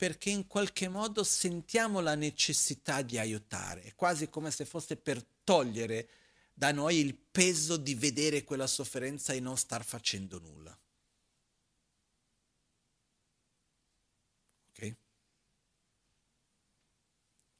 perché 0.00 0.30
in 0.30 0.46
qualche 0.46 0.88
modo 0.88 1.22
sentiamo 1.24 2.00
la 2.00 2.14
necessità 2.14 3.02
di 3.02 3.18
aiutare, 3.18 3.82
è 3.82 3.94
quasi 3.94 4.30
come 4.30 4.50
se 4.50 4.64
fosse 4.64 4.96
per 4.96 5.22
togliere 5.44 6.08
da 6.54 6.72
noi 6.72 6.98
il 6.98 7.14
peso 7.14 7.76
di 7.76 7.94
vedere 7.94 8.42
quella 8.42 8.66
sofferenza 8.66 9.34
e 9.34 9.40
non 9.40 9.58
star 9.58 9.84
facendo 9.84 10.38
nulla. 10.38 10.74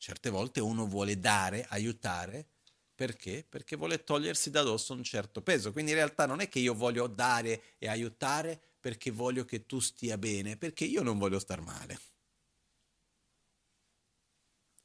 Certe 0.01 0.31
volte 0.31 0.61
uno 0.61 0.87
vuole 0.87 1.19
dare, 1.19 1.67
aiutare, 1.69 2.49
perché? 2.95 3.45
Perché 3.47 3.77
vuole 3.77 4.03
togliersi 4.03 4.49
da 4.49 4.63
dosso 4.63 4.95
un 4.95 5.05
certo 5.05 5.43
peso. 5.43 5.73
Quindi 5.73 5.91
in 5.91 5.99
realtà 5.99 6.25
non 6.25 6.41
è 6.41 6.49
che 6.49 6.59
io 6.59 6.73
voglio 6.73 7.07
dare 7.07 7.77
e 7.77 7.87
aiutare 7.87 8.59
perché 8.81 9.11
voglio 9.11 9.45
che 9.45 9.67
tu 9.67 9.79
stia 9.79 10.17
bene, 10.17 10.57
perché 10.57 10.87
io 10.87 11.03
non 11.03 11.19
voglio 11.19 11.39
star 11.39 11.61
male. 11.61 12.01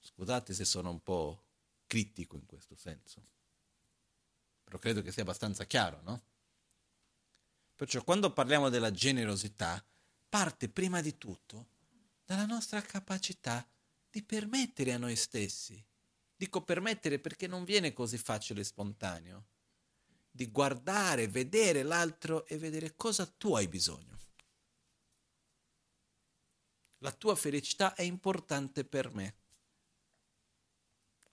Scusate 0.02 0.54
se 0.54 0.66
sono 0.66 0.90
un 0.90 1.02
po' 1.02 1.44
critico 1.88 2.36
in 2.36 2.46
questo 2.46 2.76
senso, 2.76 3.24
però 4.66 4.78
credo 4.80 5.02
che 5.02 5.14
sia 5.14 5.22
abbastanza 5.22 5.64
chiaro, 5.64 6.02
no? 6.04 6.24
Perciò 7.74 8.04
quando 8.04 8.34
parliamo 8.34 8.68
della 8.68 8.92
generosità, 8.92 9.82
parte 10.28 10.68
prima 10.68 11.00
di 11.00 11.18
tutto 11.18 11.68
dalla 12.26 12.46
nostra 12.46 12.82
capacità 12.82 13.66
di 14.16 14.24
permettere 14.24 14.94
a 14.94 14.98
noi 14.98 15.18
stessi, 15.18 15.86
dico 16.38 16.64
permettere 16.64 17.20
perché 17.20 17.48
non 17.48 17.66
viene 17.66 17.92
così 17.92 18.18
facile 18.18 18.62
e 18.62 18.64
spontaneo, 18.64 19.48
di 20.32 20.50
guardare, 20.50 21.28
vedere 21.28 21.84
l'altro 21.84 22.46
e 22.46 22.58
vedere 22.58 22.96
cosa 22.96 23.26
tu 23.26 23.56
hai 23.56 23.68
bisogno. 23.68 24.18
La 27.00 27.12
tua 27.12 27.36
felicità 27.36 27.94
è 27.94 28.04
importante 28.04 28.86
per 28.86 29.14
me. 29.14 29.36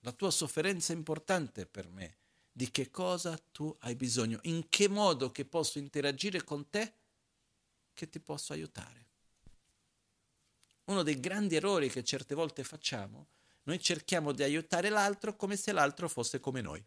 La 0.01 0.11
tua 0.11 0.33
sofferenza 0.33 0.93
è 0.93 0.97
importante 0.97 1.67
per 1.67 1.89
me. 1.89 2.19
Di 2.51 2.69
che 2.73 2.91
cosa 2.91 3.39
tu 3.53 3.73
hai 3.83 3.95
bisogno? 3.95 4.41
In 4.43 4.69
che 4.69 4.89
modo 4.89 5.31
che 5.31 5.45
posso 5.45 5.79
interagire 5.79 6.43
con 6.43 6.69
te 6.69 6.97
che 7.93 8.09
ti 8.09 8.19
posso 8.19 8.53
aiutare? 8.53 9.02
Uno 10.85 11.03
dei 11.03 11.21
grandi 11.21 11.57
errori 11.57 11.89
che 11.89 12.05
certe 12.05 12.35
volte 12.35 12.65
facciamo, 12.65 13.29
noi 13.65 13.81
cerchiamo 13.81 14.33
di 14.33 14.43
aiutare 14.43 14.89
l'altro 14.89 15.37
come 15.37 15.57
se 15.57 15.73
l'altro 15.73 16.09
fosse 16.09 16.41
come 16.41 16.61
noi. 16.61 16.85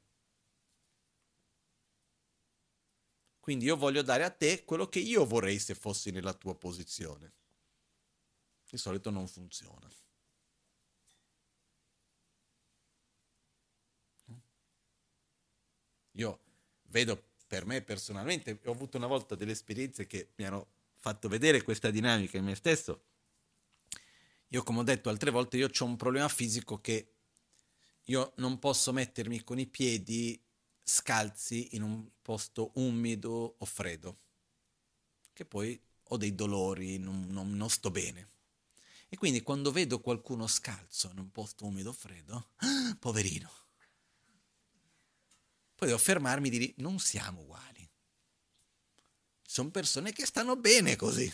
Quindi 3.40 3.66
io 3.66 3.78
voglio 3.78 4.02
dare 4.02 4.24
a 4.24 4.32
te 4.32 4.66
quello 4.66 4.90
che 4.90 5.00
io 5.00 5.26
vorrei 5.26 5.60
se 5.60 5.76
fossi 5.76 6.10
nella 6.12 6.34
tua 6.34 6.56
posizione. 6.56 7.34
Di 8.68 8.78
solito 8.78 9.12
non 9.12 9.28
funziona. 9.28 9.88
Io 16.14 16.40
vedo 16.84 17.24
per 17.48 17.66
me 17.66 17.82
personalmente, 17.82 18.60
ho 18.66 18.72
avuto 18.72 18.98
una 18.98 19.08
volta 19.08 19.36
delle 19.36 19.52
esperienze 19.52 20.08
che 20.08 20.32
mi 20.36 20.46
hanno 20.46 20.68
fatto 20.96 21.28
vedere 21.28 21.62
questa 21.62 21.92
dinamica 21.92 22.38
in 22.38 22.46
me 22.46 22.56
stesso. 22.56 23.04
Io, 24.56 24.64
come 24.64 24.80
ho 24.80 24.84
detto 24.84 25.10
altre 25.10 25.32
volte, 25.32 25.58
io 25.58 25.68
ho 25.68 25.84
un 25.84 25.98
problema 25.98 26.30
fisico 26.30 26.80
che 26.80 27.12
io 28.06 28.32
non 28.38 28.58
posso 28.58 28.94
mettermi 28.94 29.44
con 29.44 29.60
i 29.60 29.68
piedi 29.68 30.42
scalzi 30.82 31.76
in 31.76 31.82
un 31.82 32.08
posto 32.22 32.72
umido 32.76 33.56
o 33.58 33.66
freddo, 33.66 34.18
che 35.34 35.44
poi 35.44 35.78
ho 36.04 36.16
dei 36.16 36.34
dolori, 36.34 36.98
non, 36.98 37.26
non, 37.28 37.52
non 37.52 37.70
sto 37.70 37.92
bene. 37.92 38.30
E 39.10 39.18
quindi 39.18 39.42
quando 39.42 39.74
vedo 39.74 40.00
qualcuno 40.00 40.48
scalzo 40.48 41.10
in 41.12 41.20
un 41.20 41.32
posto 41.32 41.66
umido 41.66 41.90
o 41.90 41.94
freddo, 41.94 42.52
poverino, 42.98 43.52
poi 45.76 45.90
devo 45.90 46.00
fermarmi 46.00 46.48
e 46.48 46.52
dire 46.52 46.74
non 46.78 46.98
siamo 47.00 47.42
uguali. 47.42 47.90
Sono 49.46 49.70
persone 49.70 50.14
che 50.14 50.26
stanno 50.26 50.56
bene 50.56 50.96
così. 50.96 51.30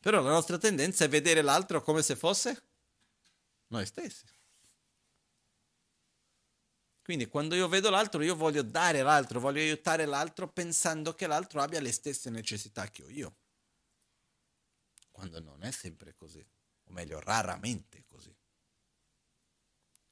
Però 0.00 0.22
la 0.22 0.30
nostra 0.30 0.58
tendenza 0.58 1.04
è 1.04 1.08
vedere 1.08 1.42
l'altro 1.42 1.82
come 1.82 2.02
se 2.02 2.16
fosse 2.16 2.62
noi 3.68 3.86
stessi. 3.86 4.24
Quindi 7.02 7.26
quando 7.26 7.54
io 7.54 7.68
vedo 7.68 7.90
l'altro, 7.90 8.22
io 8.22 8.36
voglio 8.36 8.62
dare 8.62 9.02
l'altro, 9.02 9.40
voglio 9.40 9.60
aiutare 9.60 10.06
l'altro 10.06 10.48
pensando 10.48 11.14
che 11.14 11.26
l'altro 11.26 11.60
abbia 11.60 11.80
le 11.80 11.92
stesse 11.92 12.30
necessità 12.30 12.88
che 12.88 13.02
ho 13.02 13.08
io. 13.08 13.36
Quando 15.10 15.40
non 15.40 15.62
è 15.64 15.72
sempre 15.72 16.14
così, 16.14 16.38
o 16.84 16.92
meglio, 16.92 17.18
raramente 17.20 18.04
così. 18.06 18.34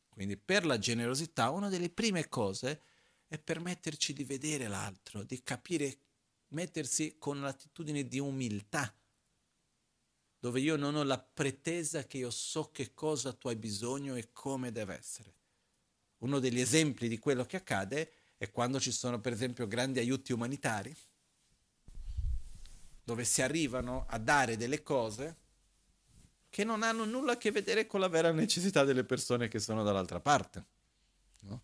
Quindi 0.09 0.37
per 0.37 0.67
la 0.67 0.79
generosità 0.79 1.51
una 1.51 1.69
delle 1.69 1.89
prime 1.89 2.29
cose 2.29 2.83
è 3.29 3.39
permetterci 3.39 4.13
di 4.13 4.25
vedere 4.25 4.67
l'altro, 4.67 5.23
di 5.23 5.41
capire, 5.43 5.99
mettersi 6.49 7.17
con 7.17 7.41
l'attitudine 7.41 8.09
di 8.09 8.19
umiltà, 8.19 8.93
dove 10.39 10.61
io 10.61 10.77
non 10.77 10.95
ho 10.95 11.03
la 11.03 11.19
pretesa 11.19 12.05
che 12.05 12.19
io 12.19 12.31
so 12.31 12.71
che 12.71 12.95
cosa 12.95 13.33
tu 13.33 13.49
hai 13.49 13.57
bisogno 13.57 14.15
e 14.15 14.31
come 14.33 14.71
deve 14.71 14.97
essere. 14.97 15.35
Uno 16.19 16.39
degli 16.39 16.61
esempi 16.61 17.09
di 17.09 17.19
quello 17.19 17.45
che 17.45 17.57
accade 17.57 18.13
è 18.37 18.51
quando 18.51 18.79
ci 18.79 18.93
sono 18.93 19.21
per 19.21 19.33
esempio 19.33 19.67
grandi 19.67 19.99
aiuti 19.99 20.33
umanitari, 20.33 20.97
dove 23.03 23.25
si 23.25 23.43
arrivano 23.43 24.05
a 24.09 24.19
dare 24.19 24.57
delle 24.57 24.83
cose 24.83 25.37
che 26.49 26.65
non 26.65 26.83
hanno 26.83 27.05
nulla 27.05 27.33
a 27.33 27.39
che 27.39 27.51
vedere 27.51 27.87
con 27.87 28.01
la 28.01 28.09
vera 28.09 28.33
necessità 28.33 28.85
delle 28.85 29.05
persone 29.05 29.49
che 29.49 29.59
sono 29.59 29.83
dall'altra 29.83 30.21
parte. 30.21 30.65
No? 31.41 31.63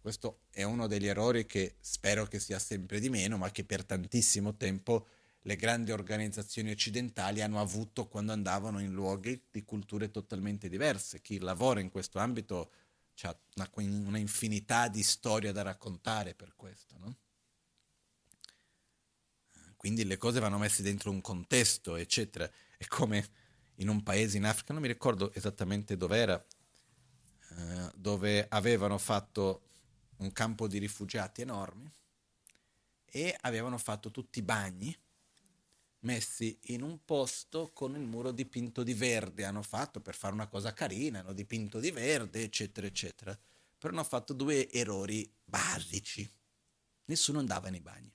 Questo 0.00 0.40
è 0.50 0.62
uno 0.62 0.86
degli 0.86 1.06
errori 1.06 1.46
che 1.46 1.76
spero 1.80 2.26
che 2.26 2.40
sia 2.40 2.58
sempre 2.58 3.00
di 3.00 3.08
meno, 3.08 3.36
ma 3.36 3.50
che 3.50 3.64
per 3.64 3.84
tantissimo 3.84 4.56
tempo 4.56 5.06
le 5.42 5.56
grandi 5.56 5.90
organizzazioni 5.90 6.70
occidentali 6.70 7.42
hanno 7.42 7.60
avuto 7.60 8.06
quando 8.06 8.32
andavano 8.32 8.78
in 8.80 8.92
luoghi 8.92 9.46
di 9.50 9.64
culture 9.64 10.10
totalmente 10.10 10.68
diverse. 10.68 11.20
Chi 11.20 11.38
lavora 11.38 11.80
in 11.80 11.90
questo 11.90 12.18
ambito 12.18 12.72
ha 13.22 13.38
una, 13.56 13.70
una 13.74 14.18
infinità 14.18 14.88
di 14.88 15.02
storie 15.02 15.52
da 15.52 15.62
raccontare 15.62 16.34
per 16.34 16.54
questo. 16.54 16.96
No? 16.98 17.16
Quindi 19.76 20.04
le 20.04 20.16
cose 20.16 20.38
vanno 20.38 20.58
messe 20.58 20.82
dentro 20.82 21.10
un 21.10 21.20
contesto, 21.20 21.96
eccetera. 21.96 22.48
È 22.76 22.86
come 22.86 23.26
in 23.76 23.88
un 23.88 24.02
paese 24.04 24.36
in 24.36 24.44
Africa, 24.44 24.72
non 24.72 24.82
mi 24.82 24.88
ricordo 24.88 25.32
esattamente 25.34 25.96
dove 25.96 26.16
era, 26.18 26.46
eh, 27.50 27.90
dove 27.96 28.46
avevano 28.48 28.96
fatto 28.96 29.62
un 30.18 30.30
campo 30.32 30.68
di 30.68 30.78
rifugiati 30.78 31.40
enorme 31.40 31.94
e 33.04 33.36
avevano 33.40 33.76
fatto 33.76 34.12
tutti 34.12 34.38
i 34.38 34.42
bagni 34.42 34.96
messi 36.02 36.58
in 36.66 36.82
un 36.82 37.04
posto 37.04 37.72
con 37.72 37.94
il 37.94 38.02
muro 38.02 38.30
dipinto 38.30 38.82
di 38.82 38.94
verde. 38.94 39.44
Hanno 39.44 39.62
fatto 39.62 40.00
per 40.00 40.14
fare 40.14 40.34
una 40.34 40.48
cosa 40.48 40.72
carina, 40.72 41.20
hanno 41.20 41.32
dipinto 41.32 41.80
di 41.80 41.90
verde, 41.90 42.42
eccetera, 42.42 42.86
eccetera. 42.86 43.38
Però 43.78 43.92
hanno 43.92 44.04
fatto 44.04 44.32
due 44.32 44.70
errori 44.70 45.30
basici. 45.44 46.28
Nessuno 47.06 47.38
andava 47.38 47.68
nei 47.68 47.80
bagni. 47.80 48.12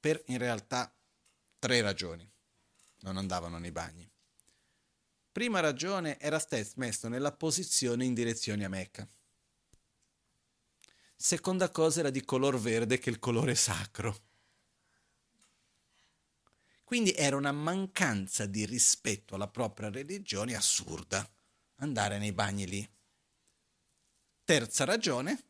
Per 0.00 0.22
in 0.26 0.38
realtà 0.38 0.92
tre 1.58 1.80
ragioni 1.80 2.28
non 3.00 3.16
andavano 3.16 3.58
nei 3.58 3.72
bagni. 3.72 4.08
Prima 5.32 5.60
ragione 5.60 6.18
era 6.18 6.44
messo 6.76 7.08
nella 7.08 7.32
posizione 7.32 8.04
in 8.04 8.14
direzione 8.14 8.64
a 8.64 8.68
Mecca. 8.68 9.08
Seconda 11.14 11.70
cosa 11.70 12.00
era 12.00 12.10
di 12.10 12.24
color 12.24 12.58
verde 12.58 12.98
che 12.98 13.10
il 13.10 13.18
colore 13.18 13.54
sacro. 13.54 14.29
Quindi 16.90 17.12
era 17.12 17.36
una 17.36 17.52
mancanza 17.52 18.46
di 18.46 18.66
rispetto 18.66 19.36
alla 19.36 19.46
propria 19.46 19.90
religione 19.90 20.56
assurda 20.56 21.24
andare 21.76 22.18
nei 22.18 22.32
bagni 22.32 22.66
lì. 22.66 22.90
Terza 24.42 24.84
ragione, 24.84 25.40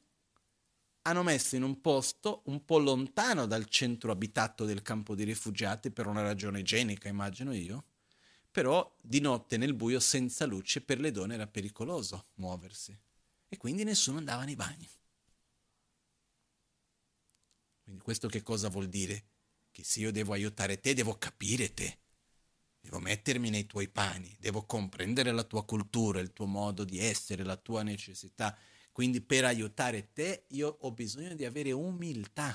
hanno 1.01 1.23
messo 1.23 1.57
in 1.57 1.63
un 1.63 1.81
posto 1.81 2.43
un 2.45 2.63
po' 2.67 2.77
lontano 2.77 3.47
dal 3.47 3.65
centro 3.71 4.13
abitato 4.13 4.67
del 4.67 4.83
campo 4.83 5.15
di 5.15 5.25
rifugiati 5.25 5.91
per 5.91 6.07
una 6.07 6.21
ragione 6.21 6.61
igienica, 6.61 7.09
immagino 7.09 7.55
io, 7.55 7.85
però 8.51 8.95
di 9.01 9.21
notte 9.21 9.57
nel 9.57 9.73
buio 9.73 9.99
senza 9.99 10.45
luce 10.45 10.83
per 10.83 11.01
le 11.01 11.11
donne 11.11 11.37
era 11.37 11.47
pericoloso 11.47 12.27
muoversi 12.35 12.95
e 13.49 13.57
quindi 13.57 13.83
nessuno 13.85 14.19
andava 14.19 14.45
nei 14.45 14.57
bagni. 14.57 14.87
Quindi 17.83 18.03
questo 18.03 18.29
che 18.29 18.43
cosa 18.43 18.69
vuol 18.69 18.91
dire? 18.91 19.25
Che 19.81 19.87
se 19.87 20.01
io 20.01 20.13
devo 20.13 20.35
aiutare 20.35 20.79
te, 20.79 20.93
devo 20.93 21.17
capire 21.17 21.73
te, 21.73 22.01
devo 22.81 22.99
mettermi 22.99 23.49
nei 23.49 23.65
tuoi 23.65 23.89
panni, 23.89 24.37
devo 24.39 24.67
comprendere 24.67 25.33
la 25.33 25.45
tua 25.45 25.65
cultura, 25.65 26.21
il 26.21 26.35
tuo 26.35 26.45
modo 26.45 26.85
di 26.85 26.99
essere, 26.99 27.45
la 27.45 27.57
tua 27.57 27.83
necessità 27.83 28.55
quindi 28.93 29.23
per 29.23 29.47
aiutare 29.47 30.13
te 30.13 30.45
io 30.49 30.77
ho 30.81 30.93
bisogno 30.93 31.35
di 31.35 31.47
avere 31.47 31.73
umiltà. 31.73 32.55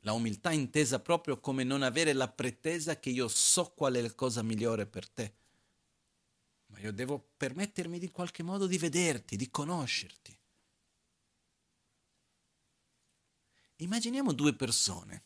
La 0.00 0.12
umiltà 0.12 0.52
intesa 0.52 1.00
proprio 1.00 1.40
come 1.40 1.64
non 1.64 1.82
avere 1.82 2.12
la 2.12 2.28
pretesa 2.28 2.98
che 2.98 3.08
io 3.08 3.26
so 3.28 3.72
qual 3.72 3.94
è 3.94 4.02
la 4.02 4.12
cosa 4.12 4.42
migliore 4.42 4.86
per 4.86 5.08
te. 5.08 5.34
Ma 6.66 6.78
io 6.80 6.92
devo 6.92 7.32
permettermi 7.38 8.02
in 8.02 8.10
qualche 8.10 8.42
modo 8.42 8.66
di 8.66 8.76
vederti, 8.76 9.36
di 9.36 9.48
conoscerti. 9.48 10.38
Immaginiamo 13.78 14.32
due 14.32 14.54
persone. 14.54 15.24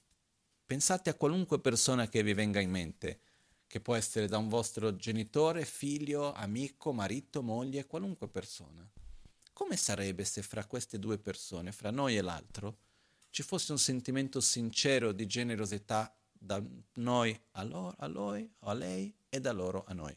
Pensate 0.64 1.10
a 1.10 1.14
qualunque 1.14 1.60
persona 1.60 2.08
che 2.08 2.22
vi 2.22 2.32
venga 2.32 2.60
in 2.60 2.70
mente, 2.70 3.20
che 3.66 3.78
può 3.78 3.94
essere 3.94 4.26
da 4.26 4.38
un 4.38 4.48
vostro 4.48 4.96
genitore, 4.96 5.66
figlio, 5.66 6.32
amico, 6.32 6.94
marito, 6.94 7.42
moglie, 7.42 7.86
qualunque 7.86 8.26
persona. 8.28 8.90
Come 9.52 9.76
sarebbe 9.76 10.24
se 10.24 10.40
fra 10.40 10.64
queste 10.64 10.98
due 10.98 11.18
persone, 11.18 11.72
fra 11.72 11.90
noi 11.90 12.16
e 12.16 12.22
l'altro, 12.22 12.78
ci 13.28 13.42
fosse 13.42 13.72
un 13.72 13.78
sentimento 13.78 14.40
sincero 14.40 15.12
di 15.12 15.26
generosità 15.26 16.16
da 16.32 16.62
noi 16.94 17.38
a, 17.52 17.62
loro, 17.64 17.94
a 17.98 18.06
lui, 18.06 18.50
a 18.60 18.72
lei 18.72 19.14
e 19.28 19.40
da 19.40 19.52
loro 19.52 19.84
a 19.86 19.92
noi? 19.92 20.16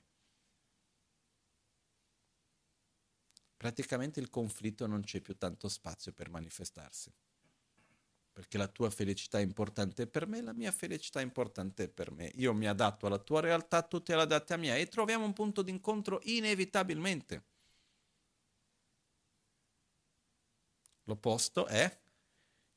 Praticamente 3.58 4.22
il 4.22 4.30
conflitto 4.30 4.88
non 4.88 5.02
c'è 5.02 5.20
più 5.20 5.38
tanto 5.38 5.68
spazio 5.68 6.14
per 6.14 6.30
manifestarsi. 6.30 7.14
Perché 8.42 8.58
la 8.58 8.68
tua 8.68 8.90
felicità 8.90 9.38
è 9.38 9.44
importante 9.44 10.08
per 10.08 10.26
me, 10.26 10.42
la 10.42 10.52
mia 10.52 10.72
felicità 10.72 11.20
è 11.20 11.24
importante 11.24 11.88
per 11.88 12.10
me. 12.10 12.32
Io 12.38 12.56
mi 12.56 12.66
adatto 12.66 13.06
alla 13.06 13.20
tua 13.20 13.40
realtà, 13.40 13.84
tu 13.84 14.02
te 14.02 14.16
la 14.16 14.24
adatti 14.24 14.54
a 14.54 14.58
mia 14.58 14.76
e 14.78 14.88
troviamo 14.88 15.26
un 15.26 15.34
punto 15.34 15.62
d'incontro 15.62 16.20
inevitabilmente. 16.24 17.44
L'opposto 21.04 21.68
è 21.68 22.00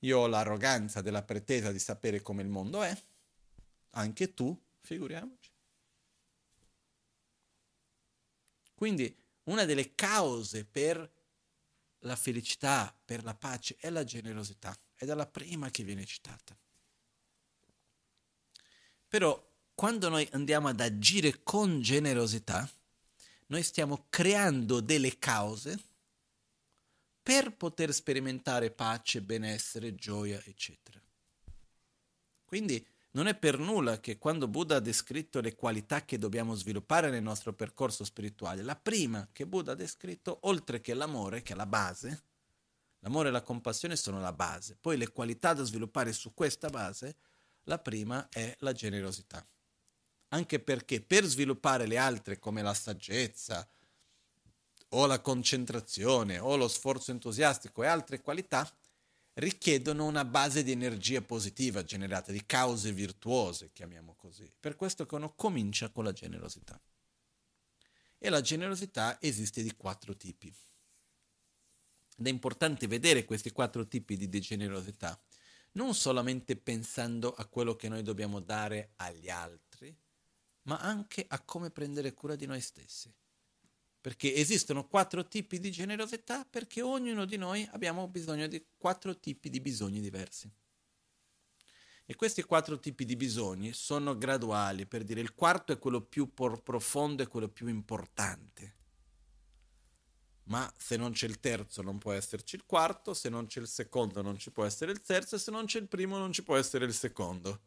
io 0.00 0.18
ho 0.18 0.26
l'arroganza 0.26 1.00
della 1.00 1.22
pretesa 1.22 1.72
di 1.72 1.78
sapere 1.78 2.20
come 2.20 2.42
il 2.42 2.48
mondo 2.48 2.82
è, 2.82 2.94
anche 3.92 4.34
tu, 4.34 4.54
figuriamoci. 4.80 5.50
Quindi 8.74 9.16
una 9.44 9.64
delle 9.64 9.94
cause 9.94 10.66
per 10.66 11.10
la 12.00 12.16
felicità, 12.16 12.94
per 13.02 13.24
la 13.24 13.34
pace, 13.34 13.76
è 13.78 13.88
la 13.88 14.04
generosità, 14.04 14.78
è 15.08 15.14
la 15.14 15.26
prima 15.26 15.70
che 15.70 15.82
viene 15.82 16.04
citata. 16.04 16.56
Però 19.08 19.52
quando 19.74 20.08
noi 20.08 20.28
andiamo 20.32 20.68
ad 20.68 20.80
agire 20.80 21.42
con 21.42 21.80
generosità, 21.80 22.68
noi 23.46 23.62
stiamo 23.62 24.06
creando 24.08 24.80
delle 24.80 25.18
cause 25.18 25.78
per 27.22 27.56
poter 27.56 27.92
sperimentare 27.92 28.70
pace, 28.70 29.22
benessere, 29.22 29.94
gioia, 29.94 30.42
eccetera. 30.44 31.00
Quindi 32.44 32.86
non 33.12 33.26
è 33.26 33.34
per 33.34 33.58
nulla 33.58 34.00
che 34.00 34.18
quando 34.18 34.48
Buddha 34.48 34.76
ha 34.76 34.80
descritto 34.80 35.40
le 35.40 35.54
qualità 35.54 36.04
che 36.04 36.18
dobbiamo 36.18 36.54
sviluppare 36.54 37.10
nel 37.10 37.22
nostro 37.22 37.52
percorso 37.52 38.04
spirituale, 38.04 38.62
la 38.62 38.76
prima 38.76 39.28
che 39.32 39.46
Buddha 39.46 39.72
ha 39.72 39.76
descritto, 39.76 40.38
oltre 40.42 40.80
che 40.80 40.94
l'amore, 40.94 41.42
che 41.42 41.52
è 41.52 41.56
la 41.56 41.66
base, 41.66 42.22
l'amore 43.04 43.28
e 43.28 43.32
la 43.32 43.42
compassione 43.42 43.94
sono 43.94 44.20
la 44.20 44.32
base, 44.32 44.76
poi 44.80 44.96
le 44.96 45.12
qualità 45.12 45.52
da 45.52 45.62
sviluppare 45.62 46.12
su 46.12 46.34
questa 46.34 46.68
base, 46.68 47.16
la 47.64 47.78
prima 47.78 48.28
è 48.28 48.54
la 48.58 48.72
generosità 48.72 49.46
anche 50.34 50.58
perché 50.58 51.00
per 51.00 51.24
sviluppare 51.24 51.86
le 51.86 51.96
altre 51.96 52.38
come 52.40 52.60
la 52.60 52.74
saggezza 52.74 53.66
o 54.90 55.06
la 55.06 55.20
concentrazione 55.20 56.38
o 56.40 56.56
lo 56.56 56.66
sforzo 56.66 57.12
entusiastico 57.12 57.82
e 57.82 57.86
altre 57.86 58.20
qualità 58.20 58.68
richiedono 59.34 60.04
una 60.04 60.24
base 60.24 60.62
di 60.62 60.72
energia 60.72 61.20
positiva 61.20 61.82
generata, 61.84 62.30
di 62.30 62.44
cause 62.46 62.92
virtuose, 62.92 63.70
chiamiamo 63.72 64.14
così. 64.14 64.48
Per 64.58 64.76
questo 64.76 65.06
che 65.06 65.14
uno 65.14 65.34
comincia 65.34 65.88
con 65.88 66.04
la 66.04 66.12
generosità. 66.12 66.80
E 68.18 68.28
la 68.28 68.40
generosità 68.40 69.20
esiste 69.20 69.62
di 69.62 69.74
quattro 69.74 70.16
tipi. 70.16 70.54
Ed 72.16 72.26
è 72.26 72.30
importante 72.30 72.86
vedere 72.86 73.24
questi 73.24 73.50
quattro 73.50 73.86
tipi 73.86 74.16
di 74.16 74.40
generosità, 74.40 75.20
non 75.72 75.94
solamente 75.94 76.56
pensando 76.56 77.32
a 77.32 77.46
quello 77.46 77.74
che 77.74 77.88
noi 77.88 78.02
dobbiamo 78.02 78.40
dare 78.40 78.92
agli 78.96 79.28
altri, 79.28 79.96
ma 80.62 80.78
anche 80.78 81.24
a 81.28 81.40
come 81.40 81.70
prendere 81.70 82.14
cura 82.14 82.36
di 82.36 82.46
noi 82.46 82.60
stessi. 82.60 83.12
Perché 84.00 84.34
esistono 84.34 84.86
quattro 84.86 85.26
tipi 85.26 85.58
di 85.58 85.70
generosità 85.70 86.44
perché 86.44 86.82
ognuno 86.82 87.24
di 87.24 87.36
noi 87.36 87.66
abbiamo 87.72 88.06
bisogno 88.06 88.46
di 88.46 88.64
quattro 88.76 89.18
tipi 89.18 89.48
di 89.48 89.60
bisogni 89.60 90.00
diversi. 90.00 90.50
E 92.06 92.14
questi 92.16 92.42
quattro 92.42 92.78
tipi 92.78 93.06
di 93.06 93.16
bisogni 93.16 93.72
sono 93.72 94.16
graduali, 94.18 94.84
per 94.84 95.04
dire 95.04 95.22
il 95.22 95.34
quarto 95.34 95.72
è 95.72 95.78
quello 95.78 96.02
più 96.02 96.34
profondo 96.34 97.22
e 97.22 97.26
quello 97.26 97.48
più 97.48 97.66
importante. 97.66 98.74
Ma 100.44 100.70
se 100.76 100.96
non 100.96 101.12
c'è 101.12 101.26
il 101.26 101.40
terzo 101.40 101.80
non 101.82 101.98
può 101.98 102.12
esserci 102.12 102.56
il 102.56 102.64
quarto, 102.66 103.14
se 103.14 103.28
non 103.28 103.46
c'è 103.46 103.60
il 103.60 103.68
secondo 103.68 104.20
non 104.20 104.38
ci 104.38 104.50
può 104.50 104.64
essere 104.64 104.92
il 104.92 105.00
terzo 105.00 105.36
e 105.36 105.38
se 105.38 105.50
non 105.50 105.64
c'è 105.64 105.78
il 105.78 105.88
primo 105.88 106.18
non 106.18 106.32
ci 106.32 106.42
può 106.42 106.56
essere 106.56 106.84
il 106.84 106.92
secondo. 106.92 107.62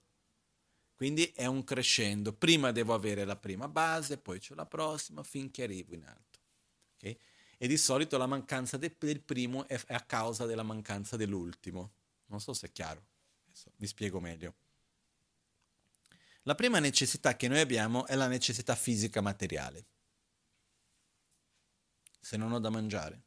Quindi 0.97 1.31
è 1.35 1.45
un 1.45 1.63
crescendo. 1.63 2.33
Prima 2.33 2.71
devo 2.71 2.95
avere 2.95 3.23
la 3.23 3.35
prima 3.35 3.67
base, 3.67 4.17
poi 4.17 4.39
c'è 4.39 4.55
la 4.55 4.65
prossima, 4.65 5.21
finché 5.21 5.63
arrivo 5.63 5.93
in 5.93 6.03
alto. 6.03 6.39
Okay? 6.95 7.17
E 7.57 7.67
di 7.67 7.77
solito 7.77 8.17
la 8.17 8.25
mancanza 8.25 8.77
de- 8.77 8.95
del 8.97 9.21
primo 9.21 9.67
è, 9.67 9.79
a 9.89 10.01
causa 10.01 10.45
della 10.45 10.63
mancanza 10.63 11.15
dell'ultimo. 11.15 11.91
Non 12.25 12.39
so 12.39 12.53
se 12.53 12.67
è 12.67 12.71
chiaro. 12.71 13.05
Adesso 13.45 13.71
vi 13.75 13.85
spiego 13.85 14.19
meglio. 14.19 14.55
La 16.43 16.55
prima 16.55 16.79
necessità 16.79 17.35
che 17.35 17.47
noi 17.47 17.59
abbiamo 17.59 18.07
è 18.07 18.15
la 18.15 18.27
necessità 18.27 18.75
fisica 18.75 19.21
materiale. 19.21 19.85
Se 22.27 22.35
non 22.35 22.51
ho 22.51 22.59
da 22.59 22.69
mangiare, 22.69 23.23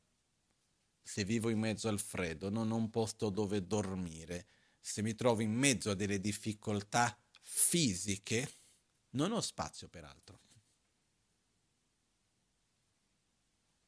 se 1.02 1.24
vivo 1.24 1.48
in 1.48 1.58
mezzo 1.58 1.88
al 1.88 1.98
freddo, 1.98 2.50
non 2.50 2.70
ho 2.70 2.76
un 2.76 2.90
posto 2.90 3.30
dove 3.30 3.66
dormire, 3.66 4.46
se 4.78 5.00
mi 5.00 5.14
trovo 5.14 5.40
in 5.40 5.54
mezzo 5.54 5.90
a 5.90 5.94
delle 5.94 6.20
difficoltà 6.20 7.18
fisiche, 7.40 8.56
non 9.12 9.32
ho 9.32 9.40
spazio 9.40 9.88
per 9.88 10.04
altro. 10.04 10.40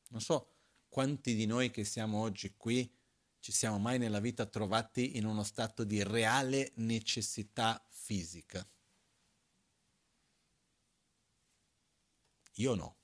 Non 0.08 0.22
so 0.22 0.54
quanti 0.88 1.34
di 1.34 1.44
noi 1.44 1.70
che 1.70 1.84
siamo 1.84 2.22
oggi 2.22 2.54
qui 2.56 2.90
ci 3.38 3.52
siamo 3.52 3.78
mai 3.78 3.98
nella 3.98 4.18
vita 4.18 4.46
trovati 4.46 5.18
in 5.18 5.26
uno 5.26 5.42
stato 5.42 5.84
di 5.84 6.02
reale 6.02 6.72
necessità 6.76 7.86
fisica. 7.90 8.66
Io 12.54 12.74
no. 12.74 13.00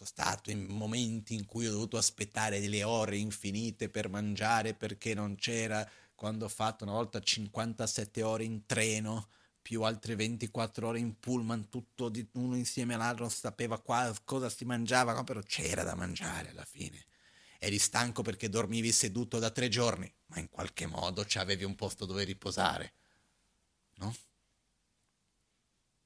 Sono 0.00 0.12
stato 0.14 0.50
in 0.50 0.64
momenti 0.64 1.34
in 1.34 1.44
cui 1.44 1.66
ho 1.66 1.72
dovuto 1.72 1.98
aspettare 1.98 2.58
delle 2.58 2.82
ore 2.84 3.18
infinite 3.18 3.90
per 3.90 4.08
mangiare 4.08 4.72
perché 4.72 5.12
non 5.12 5.34
c'era 5.34 5.86
quando 6.14 6.46
ho 6.46 6.48
fatto 6.48 6.84
una 6.84 6.94
volta 6.94 7.20
57 7.20 8.22
ore 8.22 8.44
in 8.44 8.64
treno, 8.64 9.28
più 9.60 9.82
altre 9.82 10.16
24 10.16 10.88
ore 10.88 11.00
in 11.00 11.18
pullman, 11.20 11.68
tutto 11.68 12.08
di 12.08 12.26
uno 12.32 12.56
insieme 12.56 12.94
all'altro, 12.94 13.24
non 13.24 13.30
sapeva 13.30 13.78
qua, 13.78 14.10
cosa 14.24 14.48
si 14.48 14.64
mangiava, 14.64 15.22
però 15.22 15.40
c'era 15.42 15.82
da 15.82 15.94
mangiare 15.94 16.48
alla 16.48 16.64
fine. 16.64 17.04
Eri 17.58 17.78
stanco 17.78 18.22
perché 18.22 18.48
dormivi 18.48 18.92
seduto 18.92 19.38
da 19.38 19.50
tre 19.50 19.68
giorni, 19.68 20.10
ma 20.28 20.38
in 20.38 20.48
qualche 20.48 20.86
modo 20.86 21.26
avevi 21.34 21.64
un 21.64 21.74
posto 21.74 22.06
dove 22.06 22.24
riposare, 22.24 22.94
no? 23.96 24.16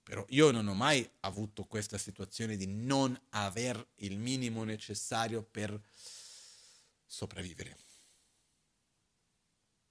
Però 0.05 0.25
io 0.29 0.51
non 0.51 0.69
ho 0.69 0.75
mai 0.75 1.09
avuto 1.21 1.65
questa 1.65 1.97
situazione 1.97 2.57
di 2.57 2.67
non 2.67 3.19
aver 3.31 3.85
il 3.97 4.19
minimo 4.19 4.63
necessario 4.63 5.43
per 5.43 5.81
sopravvivere. 7.07 7.79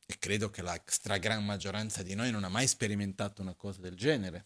E 0.06 0.20
credo 0.20 0.52
che 0.52 0.62
la 0.62 0.80
stragrande 0.86 1.44
maggioranza 1.44 2.04
di 2.04 2.14
noi 2.14 2.30
non 2.30 2.44
ha 2.44 2.50
mai 2.50 2.68
sperimentato 2.68 3.42
una 3.42 3.56
cosa 3.56 3.82
del 3.82 3.96
genere. 3.96 4.46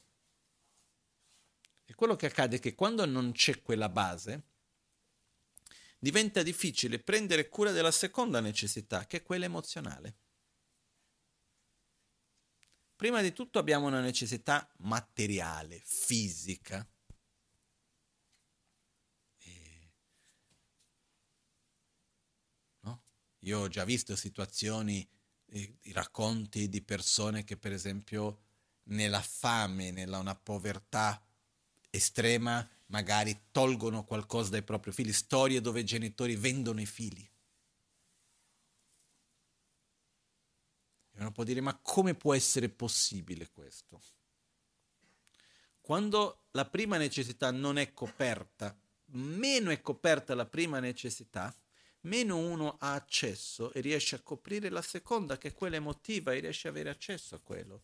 E 1.84 1.94
quello 1.96 2.16
che 2.16 2.28
accade 2.28 2.56
è 2.56 2.60
che 2.60 2.74
quando 2.74 3.06
non 3.06 3.34
c'è 3.34 3.62
quella 3.62 3.90
base, 3.90 4.44
diventa 6.00 6.44
difficile 6.44 7.00
prendere 7.00 7.50
cura 7.50 7.72
della 7.72 7.92
seconda 7.92 8.40
necessità, 8.40 9.06
che 9.06 9.18
è 9.18 9.24
quella 9.24 9.46
emozionale. 9.46 10.16
Prima 12.98 13.22
di 13.22 13.32
tutto 13.32 13.60
abbiamo 13.60 13.86
una 13.86 14.02
necessità 14.02 14.68
materiale, 14.78 15.80
fisica. 15.86 16.84
E... 19.38 19.92
No? 22.80 23.04
Io 23.42 23.60
ho 23.60 23.68
già 23.68 23.86
visto 23.86 24.16
situazioni 24.16 25.08
i 25.52 25.92
racconti 25.92 26.70
di 26.70 26.82
persone 26.82 27.44
che 27.44 27.56
per 27.56 27.72
esempio 27.72 28.40
nella 28.86 29.22
fame, 29.22 29.92
nella 29.92 30.18
una 30.18 30.36
povertà 30.36 31.24
estrema, 31.92 32.68
magari 32.88 33.44
tolgono 33.52 34.06
qualcosa 34.06 34.50
dai 34.50 34.64
propri 34.64 34.92
figli, 34.92 35.14
storie 35.14 35.62
dove 35.62 35.82
i 35.82 35.86
genitori 35.86 36.36
vendono 36.36 36.82
i 36.82 36.88
figli. 36.88 37.30
Uno 41.22 41.32
può 41.32 41.44
dire, 41.44 41.62
ma 41.62 41.78
come 41.82 42.14
può 42.14 42.34
essere 42.34 42.70
possibile 42.70 43.50
questo? 43.50 44.02
Quando 45.82 46.44
la 46.52 46.66
prima 46.66 46.98
necessità 46.98 47.50
non 47.52 47.78
è 47.78 47.94
coperta, 47.94 48.78
meno 49.12 49.72
è 49.72 49.82
coperta 49.82 50.36
la 50.36 50.46
prima 50.46 50.80
necessità, 50.80 51.56
meno 52.02 52.38
uno 52.38 52.78
ha 52.80 52.94
accesso 52.94 53.72
e 53.74 53.82
riesce 53.82 54.16
a 54.16 54.22
coprire 54.22 54.70
la 54.70 54.82
seconda, 54.82 55.38
che 55.38 55.50
è 55.50 55.54
quella 55.54 55.78
emotiva, 55.78 56.34
e 56.34 56.40
riesce 56.40 56.68
ad 56.68 56.76
avere 56.76 56.90
accesso 56.90 57.36
a 57.36 57.40
quello. 57.40 57.82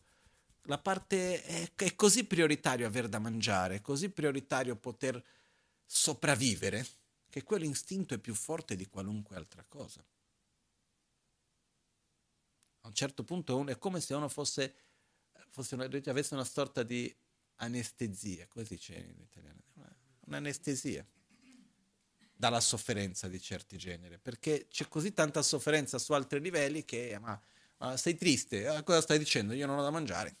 La 0.62 0.78
parte 0.78 1.42
è, 1.42 1.72
è 1.74 1.94
così 1.94 2.24
prioritario 2.24 2.86
aver 2.86 3.08
da 3.08 3.18
mangiare, 3.18 3.76
è 3.76 3.80
così 3.80 4.10
prioritario 4.10 4.76
poter 4.76 5.22
sopravvivere, 5.84 6.86
che 7.28 7.42
quell'istinto 7.42 8.14
è 8.14 8.18
più 8.18 8.34
forte 8.34 8.76
di 8.76 8.86
qualunque 8.86 9.36
altra 9.36 9.64
cosa. 9.66 10.04
A 12.84 12.88
un 12.88 12.94
certo 12.94 13.24
punto 13.24 13.66
è 13.66 13.78
come 13.78 14.00
se 14.00 14.14
uno 14.14 14.28
fosse, 14.28 14.74
fosse 15.48 15.74
una, 15.74 15.84
avesse 15.84 16.34
una 16.34 16.44
sorta 16.44 16.82
di 16.82 17.14
anestesia, 17.56 18.46
come 18.46 18.64
si 18.66 18.74
dice 18.74 18.94
in 18.94 19.20
italiano? 19.20 19.62
Un'anestesia 20.26 21.06
dalla 22.36 22.60
sofferenza 22.60 23.26
di 23.28 23.40
certi 23.40 23.78
generi, 23.78 24.18
perché 24.18 24.66
c'è 24.68 24.86
così 24.88 25.12
tanta 25.14 25.42
sofferenza 25.42 25.98
su 25.98 26.12
altri 26.12 26.40
livelli 26.40 26.84
che 26.84 27.18
ma, 27.18 27.40
ma 27.78 27.96
sei 27.96 28.16
triste, 28.16 28.66
ah, 28.66 28.82
cosa 28.82 29.00
stai 29.00 29.18
dicendo? 29.18 29.54
Io 29.54 29.66
non 29.66 29.78
ho 29.78 29.82
da 29.82 29.90
mangiare. 29.90 30.36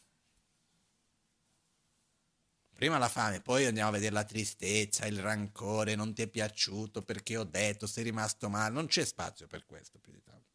Prima 2.74 2.98
la 2.98 3.08
fame, 3.08 3.40
poi 3.40 3.64
andiamo 3.64 3.88
a 3.88 3.92
vedere 3.92 4.12
la 4.12 4.24
tristezza, 4.24 5.06
il 5.06 5.20
rancore, 5.20 5.94
non 5.94 6.12
ti 6.12 6.22
è 6.22 6.28
piaciuto 6.28 7.02
perché 7.02 7.38
ho 7.38 7.44
detto, 7.44 7.86
sei 7.86 8.04
rimasto 8.04 8.50
male, 8.50 8.74
non 8.74 8.86
c'è 8.86 9.04
spazio 9.04 9.46
per 9.46 9.64
questo 9.64 9.98
più 9.98 10.12
di 10.12 10.22
tanto. 10.22 10.53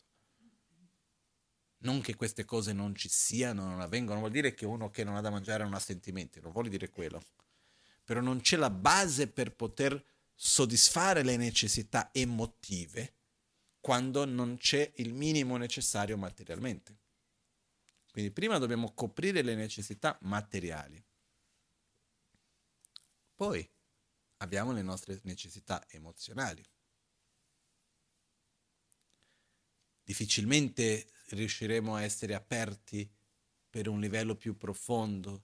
Non 1.81 2.01
che 2.01 2.15
queste 2.15 2.43
cose 2.45 2.73
non 2.73 2.95
ci 2.95 3.07
siano, 3.07 3.65
non 3.65 3.79
avvengono, 3.79 4.19
vuol 4.19 4.31
dire 4.31 4.53
che 4.53 4.65
uno 4.65 4.89
che 4.89 5.03
non 5.03 5.15
ha 5.15 5.21
da 5.21 5.29
mangiare 5.29 5.63
non 5.63 5.73
ha 5.73 5.79
sentimenti, 5.79 6.41
non 6.41 6.51
vuol 6.51 6.67
dire 6.67 6.89
quello. 6.89 7.21
Però 8.03 8.19
non 8.19 8.41
c'è 8.41 8.57
la 8.57 8.69
base 8.69 9.27
per 9.27 9.55
poter 9.55 10.03
soddisfare 10.33 11.23
le 11.23 11.37
necessità 11.37 12.09
emotive 12.11 13.13
quando 13.79 14.25
non 14.25 14.57
c'è 14.57 14.91
il 14.95 15.13
minimo 15.13 15.57
necessario 15.57 16.17
materialmente. 16.17 16.97
Quindi 18.11 18.31
prima 18.31 18.57
dobbiamo 18.57 18.93
coprire 18.93 19.41
le 19.41 19.55
necessità 19.55 20.17
materiali. 20.23 21.01
Poi 23.35 23.69
abbiamo 24.37 24.73
le 24.73 24.81
nostre 24.81 25.19
necessità 25.23 25.85
emozionali. 25.89 26.65
Difficilmente 30.03 31.11
riusciremo 31.35 31.95
a 31.95 32.03
essere 32.03 32.33
aperti 32.33 33.09
per 33.69 33.87
un 33.87 33.99
livello 33.99 34.35
più 34.35 34.57
profondo, 34.57 35.43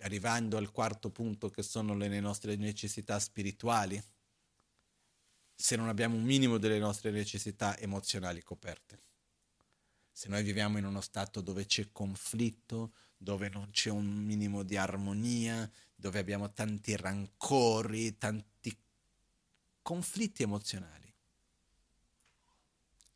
arrivando 0.00 0.56
al 0.56 0.70
quarto 0.70 1.10
punto 1.10 1.48
che 1.48 1.62
sono 1.62 1.94
le 1.94 2.20
nostre 2.20 2.56
necessità 2.56 3.18
spirituali, 3.18 4.02
se 5.54 5.76
non 5.76 5.88
abbiamo 5.88 6.16
un 6.16 6.24
minimo 6.24 6.58
delle 6.58 6.78
nostre 6.78 7.10
necessità 7.10 7.78
emozionali 7.78 8.42
coperte. 8.42 9.02
Se 10.10 10.28
noi 10.28 10.42
viviamo 10.42 10.78
in 10.78 10.84
uno 10.84 11.00
stato 11.00 11.40
dove 11.40 11.66
c'è 11.66 11.90
conflitto, 11.90 12.94
dove 13.16 13.48
non 13.48 13.70
c'è 13.70 13.90
un 13.90 14.06
minimo 14.06 14.62
di 14.62 14.76
armonia, 14.76 15.68
dove 15.94 16.18
abbiamo 16.18 16.52
tanti 16.52 16.94
rancori, 16.96 18.16
tanti 18.18 18.76
conflitti 19.82 20.42
emozionali. 20.42 21.12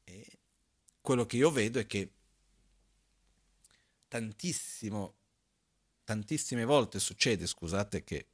E 0.04 0.38
quello 1.08 1.24
che 1.24 1.38
io 1.38 1.50
vedo 1.50 1.78
è 1.78 1.86
che 1.86 2.12
tantissime 4.08 5.14
volte 6.66 6.98
succede, 6.98 7.46
scusate 7.46 8.04
che 8.04 8.28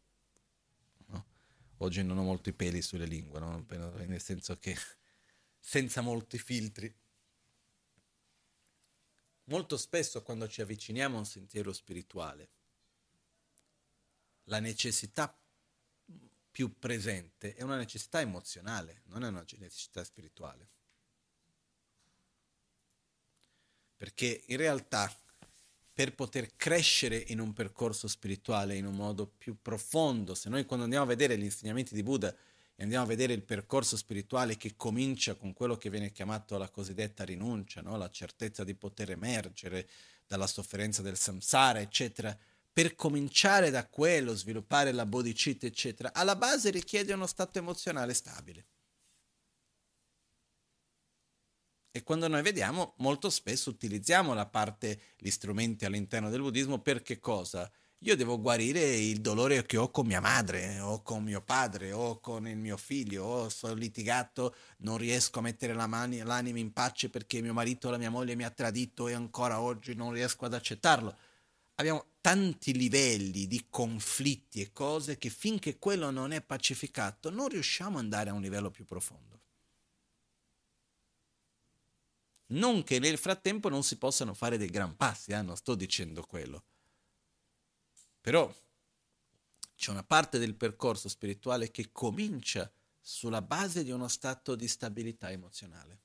no, 1.06 1.24
oggi 1.76 2.02
non 2.02 2.18
ho 2.18 2.24
molti 2.24 2.52
peli 2.52 2.82
sulle 2.82 3.06
lingue, 3.06 3.38
no? 3.38 3.64
nel 3.68 4.20
senso 4.20 4.56
che 4.56 4.74
senza 5.56 6.00
molti 6.00 6.36
filtri. 6.36 6.92
Molto 9.44 9.76
spesso 9.76 10.24
quando 10.24 10.48
ci 10.48 10.60
avviciniamo 10.60 11.14
a 11.14 11.20
un 11.20 11.26
sentiero 11.26 11.72
spirituale, 11.72 12.48
la 14.46 14.58
necessità 14.58 15.32
più 16.50 16.76
presente 16.76 17.54
è 17.54 17.62
una 17.62 17.76
necessità 17.76 18.20
emozionale, 18.20 19.02
non 19.04 19.22
è 19.22 19.28
una 19.28 19.44
necessità 19.58 20.02
spirituale. 20.02 20.70
Perché 24.04 24.42
in 24.48 24.58
realtà 24.58 25.10
per 25.90 26.14
poter 26.14 26.56
crescere 26.56 27.24
in 27.28 27.40
un 27.40 27.54
percorso 27.54 28.06
spirituale 28.06 28.76
in 28.76 28.84
un 28.84 28.94
modo 28.94 29.26
più 29.26 29.56
profondo, 29.62 30.34
se 30.34 30.50
noi 30.50 30.66
quando 30.66 30.84
andiamo 30.84 31.06
a 31.06 31.08
vedere 31.08 31.38
gli 31.38 31.44
insegnamenti 31.44 31.94
di 31.94 32.02
Buddha 32.02 32.28
e 32.76 32.82
andiamo 32.82 33.04
a 33.04 33.08
vedere 33.08 33.32
il 33.32 33.40
percorso 33.40 33.96
spirituale 33.96 34.58
che 34.58 34.74
comincia 34.76 35.36
con 35.36 35.54
quello 35.54 35.78
che 35.78 35.88
viene 35.88 36.12
chiamato 36.12 36.58
la 36.58 36.68
cosiddetta 36.68 37.24
rinuncia, 37.24 37.80
no? 37.80 37.96
la 37.96 38.10
certezza 38.10 38.62
di 38.62 38.74
poter 38.74 39.12
emergere 39.12 39.88
dalla 40.26 40.46
sofferenza 40.46 41.00
del 41.00 41.16
samsara, 41.16 41.80
eccetera, 41.80 42.36
per 42.70 42.94
cominciare 42.94 43.70
da 43.70 43.86
quello, 43.86 44.34
sviluppare 44.34 44.92
la 44.92 45.06
bodhicitta, 45.06 45.64
eccetera, 45.64 46.12
alla 46.12 46.36
base 46.36 46.68
richiede 46.68 47.14
uno 47.14 47.26
stato 47.26 47.58
emozionale 47.58 48.12
stabile. 48.12 48.66
E 51.96 52.02
quando 52.02 52.26
noi 52.26 52.42
vediamo, 52.42 52.94
molto 52.98 53.30
spesso 53.30 53.70
utilizziamo 53.70 54.34
la 54.34 54.46
parte, 54.46 55.00
gli 55.16 55.30
strumenti 55.30 55.84
all'interno 55.84 56.28
del 56.28 56.40
buddismo 56.40 56.80
per 56.80 57.02
che 57.02 57.20
cosa? 57.20 57.70
Io 57.98 58.16
devo 58.16 58.40
guarire 58.40 58.96
il 58.96 59.20
dolore 59.20 59.64
che 59.64 59.76
ho 59.76 59.88
con 59.92 60.04
mia 60.04 60.20
madre, 60.20 60.80
o 60.80 61.02
con 61.02 61.22
mio 61.22 61.40
padre, 61.40 61.92
o 61.92 62.18
con 62.18 62.48
il 62.48 62.56
mio 62.56 62.76
figlio, 62.76 63.22
o 63.22 63.48
sono 63.48 63.74
litigato, 63.74 64.56
non 64.78 64.98
riesco 64.98 65.38
a 65.38 65.42
mettere 65.42 65.72
la 65.72 65.86
mani, 65.86 66.18
l'anima 66.18 66.58
in 66.58 66.72
pace 66.72 67.10
perché 67.10 67.40
mio 67.40 67.52
marito 67.52 67.86
o 67.86 67.90
la 67.92 67.98
mia 67.98 68.10
moglie 68.10 68.34
mi 68.34 68.42
ha 68.42 68.50
tradito 68.50 69.06
e 69.06 69.12
ancora 69.12 69.60
oggi 69.60 69.94
non 69.94 70.10
riesco 70.10 70.46
ad 70.46 70.54
accettarlo 70.54 71.16
abbiamo 71.76 72.06
tanti 72.20 72.72
livelli 72.72 73.46
di 73.46 73.66
conflitti 73.68 74.60
e 74.60 74.72
cose 74.72 75.18
che 75.18 75.28
finché 75.28 75.78
quello 75.78 76.10
non 76.10 76.32
è 76.32 76.40
pacificato 76.40 77.30
non 77.30 77.48
riusciamo 77.48 77.98
ad 77.98 78.04
andare 78.04 78.30
a 78.30 78.32
un 78.32 78.42
livello 78.42 78.70
più 78.70 78.84
profondo. 78.84 79.43
Non 82.46 82.82
che 82.82 82.98
nel 82.98 83.18
frattempo 83.18 83.68
non 83.68 83.82
si 83.82 83.96
possano 83.96 84.34
fare 84.34 84.58
dei 84.58 84.68
gran 84.68 84.96
passi, 84.96 85.32
eh? 85.32 85.42
non 85.42 85.56
sto 85.56 85.74
dicendo 85.74 86.22
quello. 86.22 86.64
Però 88.20 88.52
c'è 89.76 89.90
una 89.90 90.04
parte 90.04 90.38
del 90.38 90.54
percorso 90.54 91.08
spirituale 91.08 91.70
che 91.70 91.90
comincia 91.90 92.70
sulla 93.00 93.42
base 93.42 93.84
di 93.84 93.90
uno 93.90 94.08
stato 94.08 94.54
di 94.54 94.68
stabilità 94.68 95.30
emozionale. 95.30 96.00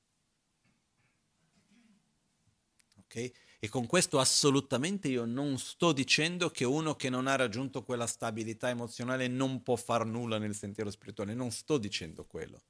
Ok? 2.98 3.30
E 3.58 3.68
con 3.68 3.86
questo 3.86 4.18
assolutamente 4.18 5.08
io 5.08 5.24
non 5.24 5.58
sto 5.58 5.92
dicendo 5.92 6.50
che 6.50 6.64
uno 6.64 6.94
che 6.94 7.10
non 7.10 7.26
ha 7.26 7.36
raggiunto 7.36 7.82
quella 7.82 8.06
stabilità 8.06 8.68
emozionale 8.68 9.28
non 9.28 9.62
può 9.62 9.76
far 9.76 10.04
nulla 10.06 10.38
nel 10.38 10.54
sentiero 10.54 10.90
spirituale, 10.90 11.34
non 11.34 11.50
sto 11.50 11.78
dicendo 11.78 12.24
quello. 12.24 12.62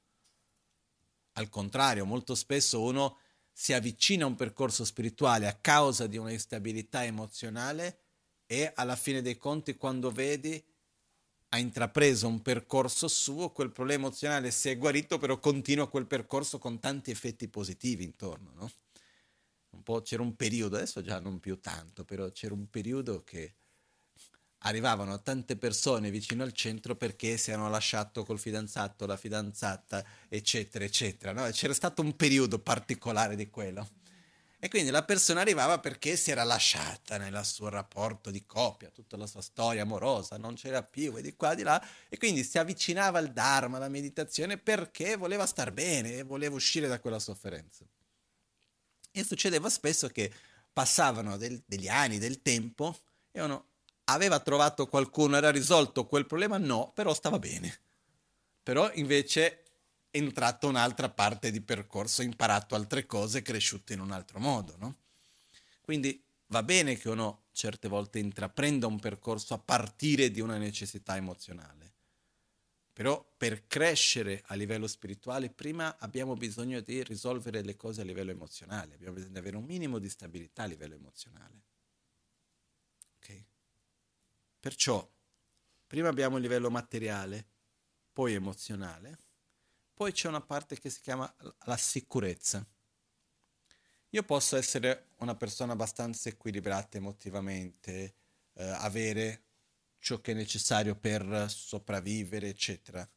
Al 1.33 1.49
contrario, 1.49 2.05
molto 2.05 2.35
spesso 2.35 2.81
uno 2.81 3.17
si 3.61 3.73
avvicina 3.73 4.23
a 4.23 4.27
un 4.27 4.33
percorso 4.33 4.83
spirituale 4.83 5.47
a 5.47 5.53
causa 5.53 6.07
di 6.07 6.17
una 6.17 6.31
instabilità 6.31 7.05
emozionale 7.05 7.99
e 8.47 8.71
alla 8.73 8.95
fine 8.95 9.21
dei 9.21 9.37
conti 9.37 9.77
quando 9.77 10.09
vedi 10.09 10.59
ha 11.49 11.59
intrapreso 11.59 12.27
un 12.27 12.41
percorso 12.41 13.07
suo, 13.07 13.51
quel 13.51 13.71
problema 13.71 14.05
emozionale 14.05 14.49
si 14.49 14.69
è 14.69 14.77
guarito, 14.79 15.19
però 15.19 15.37
continua 15.37 15.87
quel 15.89 16.07
percorso 16.07 16.57
con 16.57 16.79
tanti 16.79 17.11
effetti 17.11 17.49
positivi 17.49 18.03
intorno, 18.03 18.51
no? 18.55 18.71
un 19.69 20.01
c'era 20.01 20.23
un 20.23 20.35
periodo, 20.35 20.77
adesso 20.77 21.03
già 21.03 21.19
non 21.19 21.39
più 21.39 21.59
tanto, 21.59 22.03
però 22.03 22.31
c'era 22.31 22.55
un 22.55 22.67
periodo 22.67 23.23
che 23.23 23.57
arrivavano 24.63 25.21
tante 25.21 25.55
persone 25.55 26.11
vicino 26.11 26.43
al 26.43 26.53
centro 26.53 26.95
perché 26.95 27.37
si 27.37 27.51
erano 27.51 27.69
lasciato 27.69 28.23
col 28.23 28.39
fidanzato, 28.39 29.05
la 29.05 29.17
fidanzata, 29.17 30.03
eccetera, 30.27 30.85
eccetera. 30.85 31.31
No? 31.31 31.49
C'era 31.51 31.73
stato 31.73 32.01
un 32.01 32.15
periodo 32.15 32.59
particolare 32.59 33.35
di 33.35 33.49
quello. 33.49 33.89
E 34.63 34.69
quindi 34.69 34.91
la 34.91 35.03
persona 35.03 35.41
arrivava 35.41 35.79
perché 35.79 36.15
si 36.15 36.29
era 36.29 36.43
lasciata 36.43 37.17
nel 37.17 37.43
suo 37.43 37.69
rapporto 37.69 38.29
di 38.29 38.45
coppia, 38.45 38.91
tutta 38.91 39.17
la 39.17 39.25
sua 39.25 39.41
storia 39.41 39.81
amorosa, 39.81 40.37
non 40.37 40.53
c'era 40.53 40.83
più, 40.83 41.17
e 41.17 41.23
di 41.23 41.35
qua, 41.35 41.55
di 41.55 41.63
là, 41.63 41.83
e 42.07 42.17
quindi 42.19 42.43
si 42.43 42.59
avvicinava 42.59 43.17
al 43.17 43.31
Dharma, 43.31 43.77
alla 43.77 43.89
meditazione, 43.89 44.59
perché 44.59 45.15
voleva 45.15 45.47
star 45.47 45.71
bene 45.71 46.21
voleva 46.21 46.53
uscire 46.53 46.87
da 46.87 46.99
quella 46.99 47.17
sofferenza. 47.17 47.83
E 49.09 49.23
succedeva 49.23 49.67
spesso 49.67 50.09
che 50.09 50.31
passavano 50.71 51.37
del, 51.37 51.63
degli 51.65 51.87
anni, 51.87 52.19
del 52.19 52.43
tempo, 52.43 52.95
e 53.31 53.41
uno 53.41 53.70
aveva 54.05 54.39
trovato 54.39 54.87
qualcuno, 54.87 55.37
era 55.37 55.51
risolto 55.51 56.05
quel 56.05 56.25
problema? 56.25 56.57
No, 56.57 56.91
però 56.93 57.13
stava 57.13 57.39
bene. 57.39 57.79
Però 58.63 58.91
invece 58.95 59.63
è 60.11 60.17
entrato 60.17 60.67
un'altra 60.67 61.09
parte 61.09 61.51
di 61.51 61.61
percorso, 61.61 62.21
ha 62.21 62.25
imparato 62.25 62.75
altre 62.75 63.05
cose, 63.05 63.41
cresciuto 63.41 63.93
in 63.93 63.99
un 63.99 64.11
altro 64.11 64.39
modo, 64.39 64.75
no? 64.77 64.95
Quindi 65.81 66.23
va 66.47 66.63
bene 66.63 66.97
che 66.97 67.09
uno 67.09 67.43
certe 67.51 67.87
volte 67.87 68.19
intraprenda 68.19 68.87
un 68.87 68.99
percorso 68.99 69.53
a 69.53 69.59
partire 69.59 70.31
di 70.31 70.41
una 70.41 70.57
necessità 70.57 71.15
emozionale 71.15 71.81
però 72.93 73.25
per 73.37 73.67
crescere 73.67 74.43
a 74.47 74.55
livello 74.55 74.85
spirituale 74.85 75.49
prima 75.49 75.97
abbiamo 75.97 76.35
bisogno 76.35 76.81
di 76.81 77.03
risolvere 77.03 77.63
le 77.63 77.75
cose 77.75 78.01
a 78.01 78.03
livello 78.03 78.31
emozionale, 78.31 78.93
abbiamo 78.93 79.13
bisogno 79.13 79.33
di 79.33 79.39
avere 79.39 79.57
un 79.57 79.63
minimo 79.63 79.97
di 79.97 80.09
stabilità 80.09 80.63
a 80.63 80.67
livello 80.67 80.95
emozionale. 80.95 81.63
Perciò 84.61 85.11
prima 85.87 86.07
abbiamo 86.07 86.35
il 86.35 86.43
livello 86.43 86.69
materiale, 86.69 87.47
poi 88.13 88.35
emozionale, 88.35 89.17
poi 89.91 90.11
c'è 90.11 90.27
una 90.27 90.41
parte 90.41 90.77
che 90.77 90.91
si 90.91 91.01
chiama 91.01 91.33
la 91.65 91.77
sicurezza. 91.77 92.63
Io 94.09 94.23
posso 94.23 94.57
essere 94.57 95.07
una 95.17 95.33
persona 95.33 95.73
abbastanza 95.73 96.29
equilibrata 96.29 96.97
emotivamente, 96.97 98.13
eh, 98.53 98.63
avere 98.63 99.45
ciò 99.97 100.21
che 100.21 100.33
è 100.33 100.35
necessario 100.35 100.95
per 100.95 101.49
sopravvivere, 101.49 102.49
eccetera. 102.49 103.09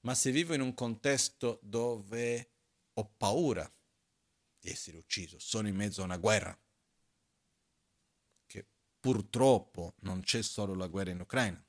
Ma 0.00 0.14
se 0.14 0.30
vivo 0.30 0.54
in 0.54 0.62
un 0.62 0.72
contesto 0.72 1.58
dove 1.62 2.50
ho 2.94 3.12
paura 3.14 3.70
di 4.58 4.70
essere 4.70 4.96
ucciso, 4.96 5.38
sono 5.38 5.68
in 5.68 5.76
mezzo 5.76 6.00
a 6.00 6.06
una 6.06 6.16
guerra, 6.16 6.58
purtroppo 9.00 9.94
non 10.00 10.20
c'è 10.20 10.42
solo 10.42 10.74
la 10.74 10.86
guerra 10.86 11.10
in 11.10 11.20
Ucraina, 11.20 11.62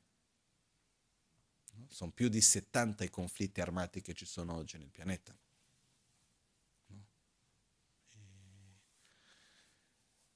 sono 1.87 2.11
più 2.11 2.29
di 2.29 2.41
70 2.41 3.03
i 3.03 3.09
conflitti 3.09 3.61
armati 3.61 4.01
che 4.01 4.13
ci 4.13 4.25
sono 4.25 4.55
oggi 4.55 4.77
nel 4.77 4.89
pianeta. 4.89 5.37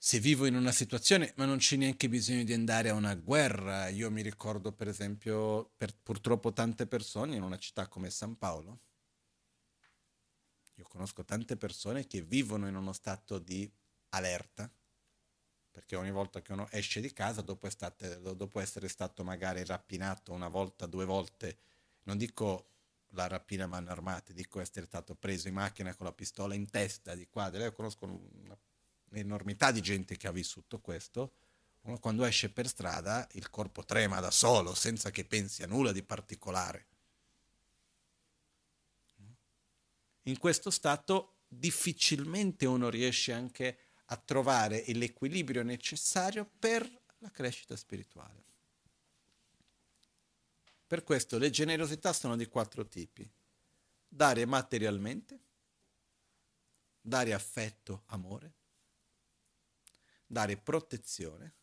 se 0.06 0.20
vivo 0.20 0.46
in 0.46 0.56
una 0.56 0.74
situazione, 0.74 1.32
ma 1.38 1.46
non 1.46 1.60
c'è 1.60 1.78
neanche 1.78 2.10
bisogno 2.10 2.44
di 2.44 2.52
andare 2.52 2.90
a 2.90 2.94
una 2.94 3.16
guerra. 3.16 3.88
Io 3.88 4.12
mi 4.12 4.22
ricordo, 4.22 4.74
per 4.74 4.90
esempio, 4.90 5.72
per 5.78 5.96
purtroppo 5.96 6.52
tante 6.52 6.88
persone 6.88 7.38
in 7.38 7.42
una 7.42 7.58
città 7.58 7.88
come 7.88 8.10
San 8.10 8.38
Paolo. 8.38 8.80
Io 10.74 10.84
conosco 10.90 11.24
tante 11.24 11.56
persone 11.56 12.06
che 12.06 12.22
vivono 12.22 12.68
in 12.68 12.76
uno 12.76 12.92
stato 12.92 13.40
di 13.40 13.72
allerta, 14.10 14.70
perché 15.74 15.96
ogni 15.96 16.12
volta 16.12 16.40
che 16.44 16.54
uno 16.54 16.70
esce 16.70 17.02
di 17.02 17.12
casa, 17.12 17.42
dopo, 17.42 17.68
state, 17.68 18.22
dopo 18.22 18.60
essere 18.60 18.88
stato 18.88 19.24
magari 19.24 19.66
rapinato 19.66 20.32
una 20.32 20.48
volta, 20.48 20.86
due 20.86 21.04
volte, 21.04 21.58
non 22.04 22.16
dico 22.16 22.68
la 23.16 23.28
rapina 23.28 23.64
a 23.64 23.68
mano 23.68 23.90
armate, 23.90 24.34
dico 24.34 24.60
essere 24.60 24.86
stato 24.86 25.16
preso 25.16 25.48
in 25.48 25.56
macchina 25.56 25.96
con 25.96 26.06
la 26.06 26.12
pistola 26.12 26.54
in 26.54 26.70
testa 26.70 27.16
di 27.16 27.28
qua, 27.28 27.50
io 27.58 27.74
conosco 27.74 28.08
un'enormità 29.10 29.72
di 29.72 29.82
gente 29.82 30.16
che 30.16 30.28
ha 30.28 30.32
vissuto 30.32 30.80
questo, 30.80 31.34
uno 31.82 31.98
quando 31.98 32.24
esce 32.24 32.52
per 32.52 32.68
strada 32.68 33.28
il 33.32 33.50
corpo 33.50 33.84
trema 33.84 34.20
da 34.20 34.30
solo, 34.30 34.76
senza 34.76 35.10
che 35.10 35.26
pensi 35.26 35.64
a 35.64 35.68
nulla 35.68 35.92
di 35.92 36.04
particolare. 36.04 36.86
In 40.28 40.38
questo 40.38 40.70
stato 40.70 41.40
difficilmente 41.48 42.68
uno 42.68 42.90
riesce 42.90 43.34
anche 43.34 43.78
a 44.14 44.18
trovare 44.18 44.84
l'equilibrio 44.94 45.64
necessario 45.64 46.46
per 46.46 46.88
la 47.18 47.32
crescita 47.32 47.76
spirituale. 47.76 48.44
Per 50.86 51.04
questo 51.04 51.40
le 51.40 51.50
generosità 51.50 52.14
sono 52.14 52.36
di 52.36 52.46
quattro 52.46 52.88
tipi. 52.88 53.28
Dare 54.08 54.46
materialmente, 54.46 55.40
dare 57.02 57.34
affetto, 57.34 58.04
amore, 58.08 58.54
dare 60.28 60.58
protezione 60.58 61.56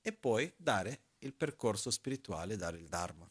e 0.00 0.12
poi 0.12 0.52
dare 0.56 1.04
il 1.18 1.32
percorso 1.32 1.92
spirituale, 1.92 2.56
dare 2.56 2.78
il 2.78 2.88
Dharma. 2.88 3.30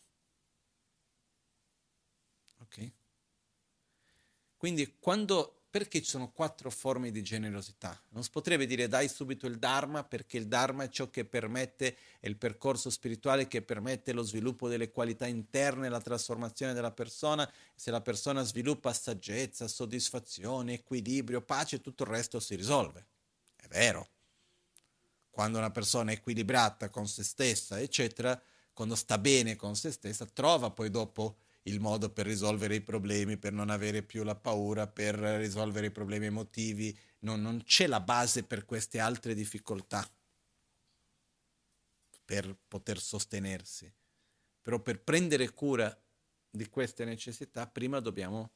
Ok? 2.59 2.91
Quindi 4.55 4.97
quando 4.99 5.60
perché 5.71 6.01
ci 6.01 6.09
sono 6.09 6.31
quattro 6.31 6.69
forme 6.69 7.11
di 7.11 7.23
generosità? 7.23 7.97
Non 8.09 8.23
si 8.23 8.29
potrebbe 8.29 8.65
dire 8.65 8.89
dai 8.89 9.07
subito 9.07 9.47
il 9.47 9.57
Dharma 9.57 10.03
perché 10.03 10.35
il 10.35 10.49
Dharma 10.49 10.83
è 10.83 10.89
ciò 10.89 11.09
che 11.09 11.23
permette, 11.23 11.95
è 12.19 12.27
il 12.27 12.35
percorso 12.35 12.89
spirituale 12.89 13.47
che 13.47 13.61
permette 13.61 14.11
lo 14.11 14.21
sviluppo 14.21 14.67
delle 14.67 14.91
qualità 14.91 15.27
interne, 15.27 15.87
la 15.87 16.01
trasformazione 16.01 16.73
della 16.73 16.91
persona. 16.91 17.49
Se 17.73 17.89
la 17.89 18.01
persona 18.01 18.43
sviluppa 18.43 18.91
saggezza, 18.91 19.69
soddisfazione, 19.69 20.73
equilibrio, 20.73 21.41
pace, 21.41 21.79
tutto 21.79 22.03
il 22.03 22.09
resto 22.09 22.41
si 22.41 22.55
risolve. 22.55 23.05
È 23.55 23.67
vero. 23.67 24.09
Quando 25.29 25.57
una 25.57 25.71
persona 25.71 26.11
è 26.11 26.15
equilibrata 26.15 26.89
con 26.89 27.07
se 27.07 27.23
stessa, 27.23 27.79
eccetera, 27.79 28.39
quando 28.73 28.95
sta 28.95 29.17
bene 29.17 29.55
con 29.55 29.77
se 29.77 29.91
stessa, 29.91 30.25
trova 30.25 30.69
poi 30.69 30.89
dopo 30.89 31.37
il 31.63 31.79
modo 31.79 32.11
per 32.11 32.25
risolvere 32.25 32.75
i 32.75 32.81
problemi, 32.81 33.37
per 33.37 33.53
non 33.53 33.69
avere 33.69 34.01
più 34.03 34.23
la 34.23 34.35
paura, 34.35 34.87
per 34.87 35.15
risolvere 35.15 35.87
i 35.87 35.91
problemi 35.91 36.27
emotivi, 36.27 36.97
non, 37.19 37.41
non 37.41 37.63
c'è 37.63 37.87
la 37.87 37.99
base 37.99 38.43
per 38.43 38.65
queste 38.65 38.99
altre 38.99 39.35
difficoltà, 39.35 40.09
per 42.25 42.57
poter 42.67 42.99
sostenersi. 42.99 43.91
Però 44.61 44.79
per 44.79 45.01
prendere 45.01 45.53
cura 45.53 45.95
di 46.49 46.67
queste 46.67 47.05
necessità, 47.05 47.67
prima 47.67 47.99
dobbiamo 47.99 48.51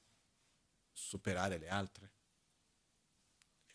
superare 0.91 1.57
le 1.57 1.69
altre. 1.69 2.13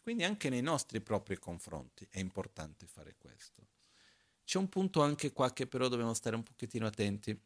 quindi 0.02 0.24
anche 0.24 0.48
nei 0.48 0.62
nostri 0.62 1.00
propri 1.00 1.36
confronti 1.36 2.06
è 2.10 2.18
importante 2.18 2.86
fare 2.86 3.14
questo. 3.16 3.68
C'è 4.44 4.58
un 4.58 4.68
punto 4.68 5.02
anche 5.02 5.30
qua 5.30 5.52
che 5.52 5.66
però 5.66 5.88
dobbiamo 5.88 6.14
stare 6.14 6.34
un 6.34 6.42
pochettino 6.42 6.86
attenti 6.86 7.38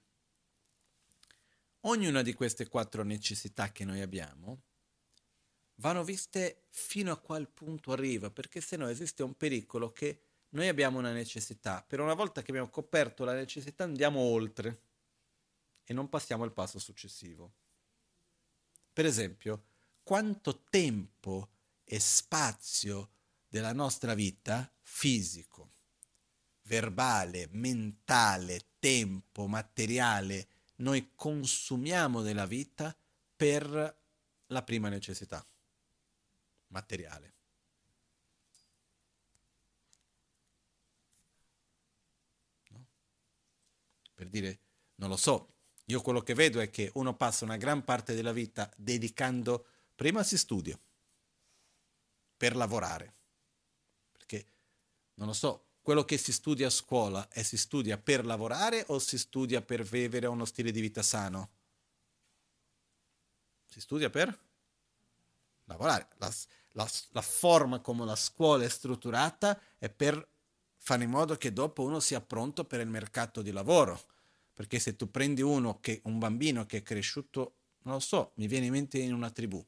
Ognuna 1.86 2.22
di 2.22 2.32
queste 2.32 2.66
quattro 2.66 3.02
necessità 3.02 3.70
che 3.70 3.84
noi 3.84 4.00
abbiamo 4.00 4.62
vanno 5.76 6.02
viste 6.02 6.64
fino 6.70 7.12
a 7.12 7.18
qual 7.18 7.46
punto 7.48 7.92
arriva, 7.92 8.30
perché 8.30 8.62
se 8.62 8.76
no 8.76 8.88
esiste 8.88 9.22
un 9.22 9.36
pericolo 9.36 9.92
che 9.92 10.20
noi 10.50 10.68
abbiamo 10.68 10.98
una 10.98 11.12
necessità, 11.12 11.84
però 11.86 12.04
una 12.04 12.14
volta 12.14 12.40
che 12.40 12.50
abbiamo 12.52 12.70
coperto 12.70 13.24
la 13.24 13.34
necessità 13.34 13.84
andiamo 13.84 14.20
oltre 14.20 14.82
e 15.84 15.92
non 15.92 16.08
passiamo 16.08 16.42
al 16.44 16.54
passo 16.54 16.78
successivo. 16.78 17.52
Per 18.90 19.04
esempio, 19.04 19.64
quanto 20.02 20.64
tempo 20.70 21.50
e 21.84 22.00
spazio 22.00 23.10
della 23.46 23.74
nostra 23.74 24.14
vita, 24.14 24.72
fisico, 24.80 25.72
verbale, 26.62 27.48
mentale, 27.50 28.68
tempo, 28.78 29.46
materiale, 29.46 30.48
noi 30.76 31.12
consumiamo 31.14 32.22
della 32.22 32.46
vita 32.46 32.96
per 33.36 34.02
la 34.46 34.62
prima 34.62 34.88
necessità 34.88 35.44
materiale. 36.68 37.32
No? 42.68 42.86
Per 44.14 44.28
dire, 44.28 44.60
non 44.96 45.08
lo 45.08 45.16
so, 45.16 45.54
io 45.86 46.00
quello 46.00 46.20
che 46.20 46.34
vedo 46.34 46.60
è 46.60 46.70
che 46.70 46.90
uno 46.94 47.14
passa 47.14 47.44
una 47.44 47.56
gran 47.56 47.84
parte 47.84 48.14
della 48.14 48.32
vita 48.32 48.72
dedicando, 48.76 49.66
prima 49.94 50.22
si 50.22 50.38
studia, 50.38 50.78
per 52.36 52.56
lavorare, 52.56 53.14
perché, 54.10 54.46
non 55.14 55.28
lo 55.28 55.32
so, 55.32 55.63
quello 55.84 56.06
che 56.06 56.16
si 56.16 56.32
studia 56.32 56.68
a 56.68 56.70
scuola 56.70 57.28
e 57.28 57.44
si 57.44 57.58
studia 57.58 57.98
per 57.98 58.24
lavorare 58.24 58.84
o 58.88 58.98
si 58.98 59.18
studia 59.18 59.60
per 59.60 59.82
vivere 59.82 60.26
uno 60.26 60.46
stile 60.46 60.70
di 60.70 60.80
vita 60.80 61.02
sano? 61.02 61.50
Si 63.66 63.80
studia 63.80 64.08
per 64.08 64.34
lavorare. 65.64 66.08
La, 66.16 66.32
la, 66.72 66.90
la 67.10 67.20
forma 67.20 67.80
come 67.80 68.06
la 68.06 68.16
scuola 68.16 68.64
è 68.64 68.68
strutturata 68.70 69.60
è 69.76 69.90
per 69.90 70.26
fare 70.78 71.04
in 71.04 71.10
modo 71.10 71.36
che 71.36 71.52
dopo 71.52 71.82
uno 71.82 72.00
sia 72.00 72.22
pronto 72.22 72.64
per 72.64 72.80
il 72.80 72.88
mercato 72.88 73.42
di 73.42 73.52
lavoro. 73.52 74.00
Perché 74.54 74.78
se 74.78 74.96
tu 74.96 75.10
prendi 75.10 75.42
uno 75.42 75.80
che, 75.80 76.00
un 76.04 76.18
bambino 76.18 76.64
che 76.64 76.78
è 76.78 76.82
cresciuto, 76.82 77.56
non 77.80 77.94
lo 77.94 78.00
so, 78.00 78.32
mi 78.36 78.46
viene 78.46 78.66
in 78.66 78.72
mente 78.72 78.98
in 78.98 79.12
una 79.12 79.30
tribù, 79.30 79.62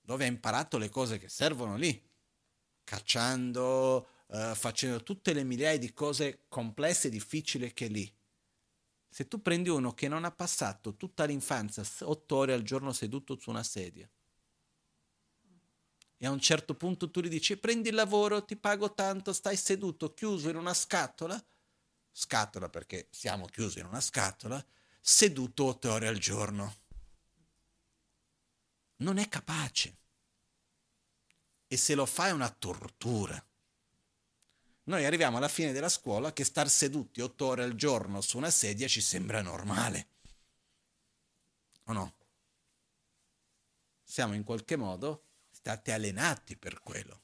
dove 0.00 0.24
ha 0.24 0.28
imparato 0.28 0.78
le 0.78 0.90
cose 0.90 1.18
che 1.18 1.28
servono 1.28 1.74
lì, 1.74 2.00
cacciando, 2.84 4.06
uh, 4.30 4.54
facendo 4.54 5.02
tutte 5.02 5.32
le 5.32 5.44
migliaia 5.44 5.78
di 5.78 5.92
cose 5.92 6.44
complesse 6.48 7.08
e 7.08 7.10
difficili 7.10 7.72
che 7.72 7.86
lì. 7.86 8.12
Se 9.08 9.26
tu 9.28 9.42
prendi 9.42 9.68
uno 9.68 9.92
che 9.92 10.08
non 10.08 10.24
ha 10.24 10.30
passato 10.30 10.96
tutta 10.96 11.24
l'infanzia 11.24 11.84
otto 12.06 12.36
ore 12.36 12.52
al 12.52 12.62
giorno 12.62 12.92
seduto 12.92 13.38
su 13.38 13.50
una 13.50 13.62
sedia 13.62 14.08
e 16.22 16.26
a 16.26 16.30
un 16.30 16.38
certo 16.38 16.74
punto 16.74 17.10
tu 17.10 17.22
gli 17.22 17.30
dici 17.30 17.56
prendi 17.56 17.88
il 17.88 17.94
lavoro, 17.94 18.44
ti 18.44 18.54
pago 18.54 18.92
tanto, 18.92 19.32
stai 19.32 19.56
seduto, 19.56 20.12
chiuso 20.12 20.50
in 20.50 20.56
una 20.56 20.74
scatola, 20.74 21.42
scatola 22.12 22.68
perché 22.68 23.08
siamo 23.10 23.46
chiusi 23.46 23.78
in 23.78 23.86
una 23.86 24.02
scatola, 24.02 24.62
seduto 25.00 25.64
otto 25.64 25.90
ore 25.90 26.08
al 26.08 26.18
giorno. 26.18 26.76
Non 28.96 29.16
è 29.16 29.30
capace. 29.30 29.96
E 31.66 31.76
se 31.78 31.94
lo 31.94 32.04
fa 32.04 32.26
è 32.26 32.32
una 32.32 32.50
tortura. 32.50 33.42
Noi 34.90 35.04
arriviamo 35.04 35.36
alla 35.36 35.46
fine 35.46 35.70
della 35.70 35.88
scuola 35.88 36.32
che 36.32 36.42
star 36.42 36.68
seduti 36.68 37.20
otto 37.20 37.46
ore 37.46 37.62
al 37.62 37.76
giorno 37.76 38.20
su 38.20 38.36
una 38.38 38.50
sedia 38.50 38.88
ci 38.88 39.00
sembra 39.00 39.40
normale. 39.40 40.08
O 41.84 41.92
no? 41.92 42.14
Siamo 44.02 44.34
in 44.34 44.42
qualche 44.42 44.74
modo 44.74 45.26
stati 45.48 45.92
allenati 45.92 46.56
per 46.56 46.80
quello. 46.80 47.20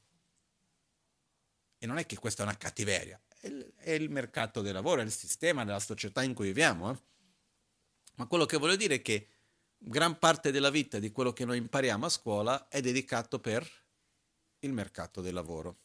E 1.78 1.86
non 1.86 1.98
è 1.98 2.06
che 2.06 2.16
questa 2.18 2.44
è 2.44 2.47
una 2.47 2.56
cattiveria, 2.56 3.20
è 3.40 3.90
il, 3.90 4.10
mercato 4.10 4.60
del 4.60 4.72
lavoro, 4.72 5.01
è 5.01 5.05
il 5.05 5.10
sistema 5.10 5.64
della 5.64 5.80
società 5.80 6.22
in 6.22 6.34
cui 6.34 6.47
viviamo. 6.47 6.93
Eh? 6.93 6.98
Ma 8.14 8.26
quello 8.26 8.47
che 8.47 8.59
voglio 8.59 8.76
dire 8.76 8.94
è 8.94 9.02
che 9.02 9.28
gran 9.76 10.20
parte 10.20 10.52
della 10.52 10.70
vita 10.70 11.01
di 11.01 11.10
quello 11.10 11.32
che 11.32 11.44
noi 11.44 11.59
impariamo 11.59 12.06
a 12.06 12.10
scuola 12.10 12.68
è 12.68 12.80
dedicato 12.80 13.40
per 13.40 13.68
il 14.60 14.72
mercato 14.72 15.20
del 15.20 15.34
lavoro 15.34 15.80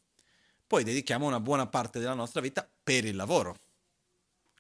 poi 0.72 0.86
dedichiamo 0.86 1.28
una 1.28 1.42
buona 1.42 1.68
parte 1.68 2.00
della 2.00 2.14
nostra 2.14 2.40
vita 2.40 2.66
per 2.82 3.04
il 3.04 3.18
lavoro. 3.18 3.58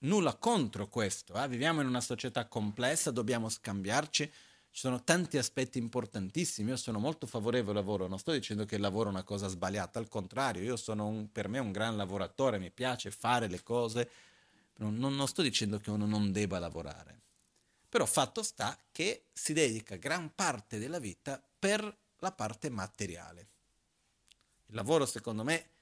Nulla 0.01 0.35
contro 0.35 0.89
questo, 0.89 1.41
eh? 1.41 1.47
viviamo 1.47 1.79
in 1.79 1.87
una 1.87 2.01
società 2.01 2.47
complessa, 2.47 3.11
dobbiamo 3.11 3.47
scambiarci, 3.47 4.25
ci 4.25 4.77
sono 4.77 5.05
tanti 5.05 5.37
aspetti 5.37 5.77
importantissimi, 5.77 6.71
io 6.71 6.75
sono 6.75 6.99
molto 6.99 7.27
favorevole 7.27 7.79
al 7.79 7.85
lavoro, 7.85 8.07
non 8.07 8.19
sto 8.19 8.33
dicendo 8.33 8.65
che 8.65 8.75
il 8.75 8.81
lavoro 8.81 9.07
è 9.07 9.13
una 9.13 9.23
cosa 9.23 9.47
sbagliata, 9.47 9.99
al 9.99 10.09
contrario, 10.09 10.61
io 10.61 10.75
sono 10.75 11.07
un, 11.07 11.31
per 11.31 11.47
me 11.47 11.59
un 11.59 11.71
gran 11.71 11.95
lavoratore, 11.95 12.59
mi 12.59 12.71
piace 12.71 13.09
fare 13.09 13.47
le 13.47 13.63
cose, 13.63 14.09
non, 14.79 14.97
non 14.97 15.27
sto 15.29 15.41
dicendo 15.41 15.79
che 15.79 15.91
uno 15.91 16.05
non 16.05 16.33
debba 16.33 16.59
lavorare, 16.59 17.21
però 17.87 18.05
fatto 18.05 18.43
sta 18.43 18.77
che 18.91 19.27
si 19.31 19.53
dedica 19.53 19.95
gran 19.95 20.35
parte 20.35 20.77
della 20.77 20.99
vita 20.99 21.41
per 21.57 21.97
la 22.17 22.33
parte 22.33 22.69
materiale. 22.69 23.47
Il 24.65 24.75
lavoro 24.75 25.05
secondo 25.05 25.45
me 25.45 25.79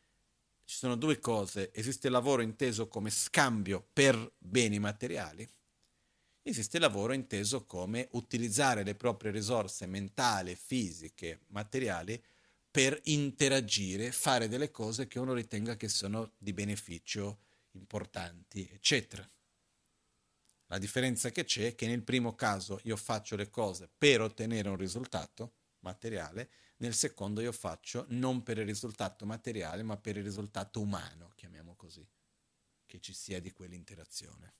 ci 0.70 0.76
sono 0.76 0.96
due 0.96 1.20
cose. 1.20 1.72
Esiste 1.74 2.06
il 2.06 2.14
lavoro 2.14 2.44
inteso 2.44 2.88
come 2.88 3.10
scambio 3.10 3.84
per 3.92 4.34
beni 4.38 4.78
materiali, 4.78 5.50
esiste 6.44 6.78
il 6.78 6.84
lavoro 6.84 7.14
inteso 7.14 7.66
come 7.66 8.08
utilizzare 8.12 8.84
le 8.84 8.94
proprie 8.94 9.32
risorse 9.32 9.88
mentali, 9.88 10.56
fisiche, 10.56 11.40
materiali 11.48 12.24
per 12.70 13.00
interagire, 13.06 14.12
fare 14.12 14.48
delle 14.48 14.70
cose 14.70 15.08
che 15.08 15.18
uno 15.18 15.34
ritenga 15.34 15.76
che 15.76 15.88
sono 15.88 16.34
di 16.38 16.54
beneficio, 16.54 17.40
importanti, 17.72 18.70
eccetera. 18.72 19.28
La 20.68 20.78
differenza 20.78 21.32
che 21.32 21.46
c'è 21.46 21.70
è 21.70 21.76
che 21.76 21.88
nel 21.88 22.04
primo 22.04 22.36
caso 22.36 22.80
io 22.84 22.96
faccio 22.96 23.36
le 23.36 23.50
cose 23.50 23.90
per 23.98 24.22
ottenere 24.22 24.70
un 24.70 24.78
risultato 24.78 25.54
materiale, 25.80 26.48
nel 26.80 26.94
secondo 26.94 27.42
io 27.42 27.52
faccio 27.52 28.06
non 28.10 28.44
per 28.44 28.58
il 28.58 28.66
risultato 28.66 29.26
materiale, 29.26 29.84
ma 29.84 29.98
per 29.98 30.18
il 30.18 30.24
risultato 30.24 30.82
umano, 30.82 31.32
chiamiamo 31.36 31.76
così, 31.76 32.06
che 32.86 33.00
ci 33.00 33.14
sia 33.14 33.40
di 33.42 33.52
quell'interazione. 33.52 34.54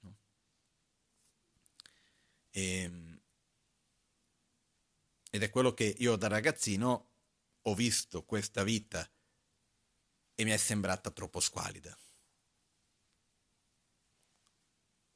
No? 0.00 0.16
E, 2.50 2.80
ehm, 2.80 3.20
ed 5.30 5.42
è 5.42 5.50
quello 5.50 5.74
che 5.74 5.94
io 5.98 6.16
da 6.16 6.28
ragazzino 6.28 7.08
ho 7.60 7.74
visto 7.74 8.24
questa 8.24 8.62
vita 8.62 9.06
e 10.34 10.44
mi 10.44 10.50
è 10.50 10.56
sembrata 10.56 11.10
troppo 11.10 11.40
squalida. 11.40 11.96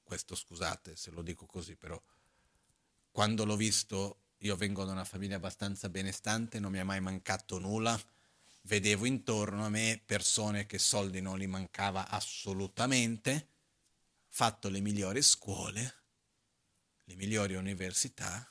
Questo 0.02 0.34
scusate 0.34 0.96
se 0.96 1.10
lo 1.10 1.22
dico 1.22 1.46
così, 1.46 1.76
però 1.76 2.02
quando 3.10 3.44
l'ho 3.44 3.56
visto, 3.56 4.29
io 4.40 4.56
vengo 4.56 4.84
da 4.84 4.92
una 4.92 5.04
famiglia 5.04 5.36
abbastanza 5.36 5.88
benestante, 5.88 6.60
non 6.60 6.72
mi 6.72 6.78
è 6.78 6.82
mai 6.82 7.00
mancato 7.00 7.58
nulla, 7.58 8.00
vedevo 8.62 9.06
intorno 9.06 9.64
a 9.64 9.68
me 9.68 10.02
persone 10.04 10.66
che 10.66 10.78
soldi 10.78 11.20
non 11.20 11.38
li 11.38 11.46
mancava 11.46 12.08
assolutamente, 12.08 13.48
fatto 14.28 14.68
le 14.68 14.80
migliori 14.80 15.22
scuole, 15.22 15.94
le 17.04 17.14
migliori 17.16 17.54
università, 17.54 18.50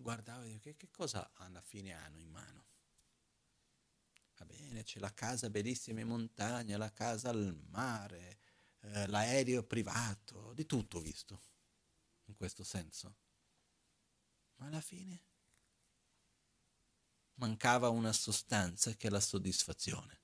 guardavo 0.00 0.42
e 0.42 0.48
dico, 0.48 0.60
che, 0.60 0.76
che 0.76 0.88
cosa 0.90 1.30
alla 1.34 1.60
fine 1.60 1.92
hanno 1.92 2.18
in 2.18 2.30
mano? 2.30 2.64
Va 4.38 4.44
bene, 4.46 4.82
c'è 4.82 4.98
la 4.98 5.12
casa 5.12 5.50
bellissima 5.50 6.00
in 6.00 6.08
montagna, 6.08 6.78
la 6.78 6.92
casa 6.92 7.28
al 7.28 7.56
mare, 7.68 8.38
eh, 8.80 9.06
l'aereo 9.06 9.62
privato, 9.62 10.52
di 10.54 10.64
tutto 10.66 10.98
ho 10.98 11.00
visto, 11.00 11.42
in 12.30 12.36
questo 12.36 12.64
senso. 12.64 13.14
Ma 14.56 14.66
alla 14.66 14.80
fine 14.80 15.22
mancava 17.34 17.88
una 17.88 18.12
sostanza 18.12 18.94
che 18.94 19.08
è 19.08 19.10
la 19.10 19.20
soddisfazione, 19.20 20.20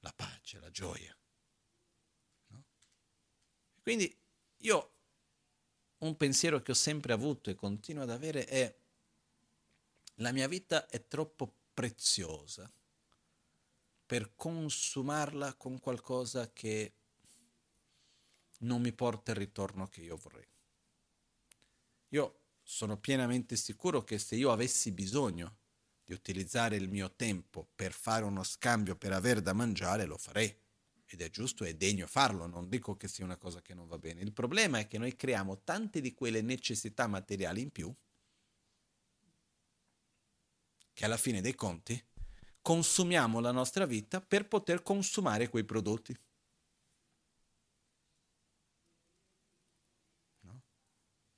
la 0.00 0.12
pace, 0.12 0.58
la 0.58 0.70
gioia. 0.70 1.16
No? 2.48 2.64
Quindi 3.82 4.16
io 4.58 4.94
un 5.98 6.16
pensiero 6.16 6.62
che 6.62 6.72
ho 6.72 6.74
sempre 6.74 7.12
avuto 7.12 7.50
e 7.50 7.54
continuo 7.54 8.02
ad 8.02 8.10
avere 8.10 8.46
è 8.46 8.78
la 10.16 10.32
mia 10.32 10.48
vita 10.48 10.86
è 10.86 11.06
troppo 11.06 11.52
preziosa 11.74 12.70
per 14.06 14.34
consumarla 14.34 15.54
con 15.54 15.78
qualcosa 15.78 16.52
che 16.52 16.94
non 18.58 18.80
mi 18.80 18.92
porta 18.92 19.30
il 19.30 19.36
ritorno 19.38 19.86
che 19.86 20.00
io 20.00 20.16
vorrei. 20.16 20.46
Io 22.10 22.40
sono 22.62 22.98
pienamente 22.98 23.56
sicuro 23.56 24.04
che 24.04 24.18
se 24.18 24.36
io 24.36 24.52
avessi 24.52 24.92
bisogno 24.92 25.58
di 26.04 26.12
utilizzare 26.12 26.76
il 26.76 26.88
mio 26.88 27.14
tempo 27.14 27.68
per 27.74 27.92
fare 27.92 28.24
uno 28.24 28.42
scambio 28.42 28.96
per 28.96 29.12
avere 29.12 29.42
da 29.42 29.52
mangiare, 29.52 30.06
lo 30.06 30.16
farei. 30.16 30.54
Ed 31.06 31.20
è 31.20 31.30
giusto 31.30 31.64
e 31.64 31.74
degno 31.74 32.06
farlo, 32.06 32.46
non 32.46 32.68
dico 32.68 32.96
che 32.96 33.08
sia 33.08 33.24
una 33.24 33.36
cosa 33.36 33.60
che 33.60 33.74
non 33.74 33.86
va 33.86 33.98
bene. 33.98 34.20
Il 34.20 34.32
problema 34.32 34.78
è 34.78 34.86
che 34.86 34.98
noi 34.98 35.16
creiamo 35.16 35.62
tante 35.62 36.00
di 36.00 36.14
quelle 36.14 36.40
necessità 36.40 37.06
materiali 37.08 37.60
in 37.60 37.70
più 37.70 37.92
che 40.92 41.04
alla 41.04 41.16
fine 41.16 41.40
dei 41.40 41.54
conti 41.54 42.00
consumiamo 42.60 43.40
la 43.40 43.52
nostra 43.52 43.86
vita 43.86 44.20
per 44.20 44.46
poter 44.46 44.82
consumare 44.82 45.48
quei 45.48 45.64
prodotti. 45.64 46.16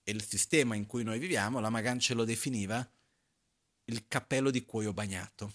E 0.03 0.11
il 0.11 0.25
sistema 0.25 0.75
in 0.75 0.87
cui 0.87 1.05
noi 1.05 1.19
viviamo, 1.19 1.61
la 1.61 1.71
Magan 1.71 1.99
ce 1.99 2.15
lo 2.15 2.25
definiva 2.25 2.87
il 3.85 4.07
cappello 4.09 4.51
di 4.51 4.65
cuoio 4.65 4.93
bagnato. 4.93 5.53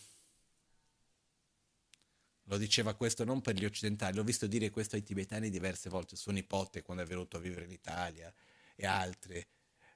Lo 2.43 2.57
diceva 2.57 2.93
questo 2.93 3.25
non 3.25 3.41
per 3.41 3.55
gli 3.55 3.65
occidentali, 3.65 4.15
l'ho 4.15 4.23
visto 4.23 4.47
dire 4.47 4.69
questo 4.69 4.95
ai 4.95 5.03
tibetani 5.03 5.49
diverse 5.49 5.89
volte, 5.89 6.15
suo 6.15 6.31
nipote 6.31 6.81
quando 6.81 7.03
è 7.03 7.05
venuto 7.05 7.37
a 7.37 7.39
vivere 7.41 7.65
in 7.65 7.71
Italia 7.71 8.33
e 8.75 8.85
altre 8.85 9.49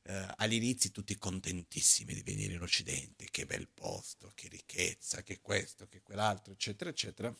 eh, 0.04 0.28
all'inizio 0.38 0.92
tutti 0.92 1.18
contentissimi 1.18 2.14
di 2.14 2.24
venire 2.24 2.54
in 2.54 2.62
Occidente, 2.62 3.28
che 3.30 3.46
bel 3.46 3.68
posto, 3.68 4.32
che 4.36 4.48
ricchezza, 4.50 5.24
che 5.24 5.40
questo, 5.40 5.88
che 5.88 6.02
quell'altro, 6.02 6.54
eccetera, 6.54 6.90
eccetera. 6.90 7.34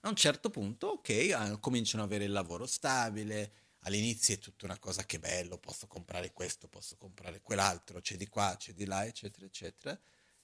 A 0.00 0.08
un 0.08 0.16
certo 0.16 0.50
punto, 0.50 0.88
ok, 0.88 1.58
cominciano 1.60 2.02
ad 2.02 2.10
avere 2.10 2.24
il 2.24 2.32
lavoro 2.32 2.66
stabile, 2.66 3.63
all'inizio 3.84 4.34
è 4.34 4.38
tutta 4.38 4.66
una 4.66 4.78
cosa 4.78 5.04
che 5.04 5.18
bello, 5.18 5.58
posso 5.58 5.86
comprare 5.86 6.32
questo, 6.32 6.68
posso 6.68 6.96
comprare 6.96 7.40
quell'altro, 7.40 8.00
c'è 8.00 8.16
di 8.16 8.26
qua, 8.26 8.54
c'è 8.58 8.72
di 8.72 8.84
là, 8.84 9.04
eccetera, 9.04 9.46
eccetera. 9.46 9.98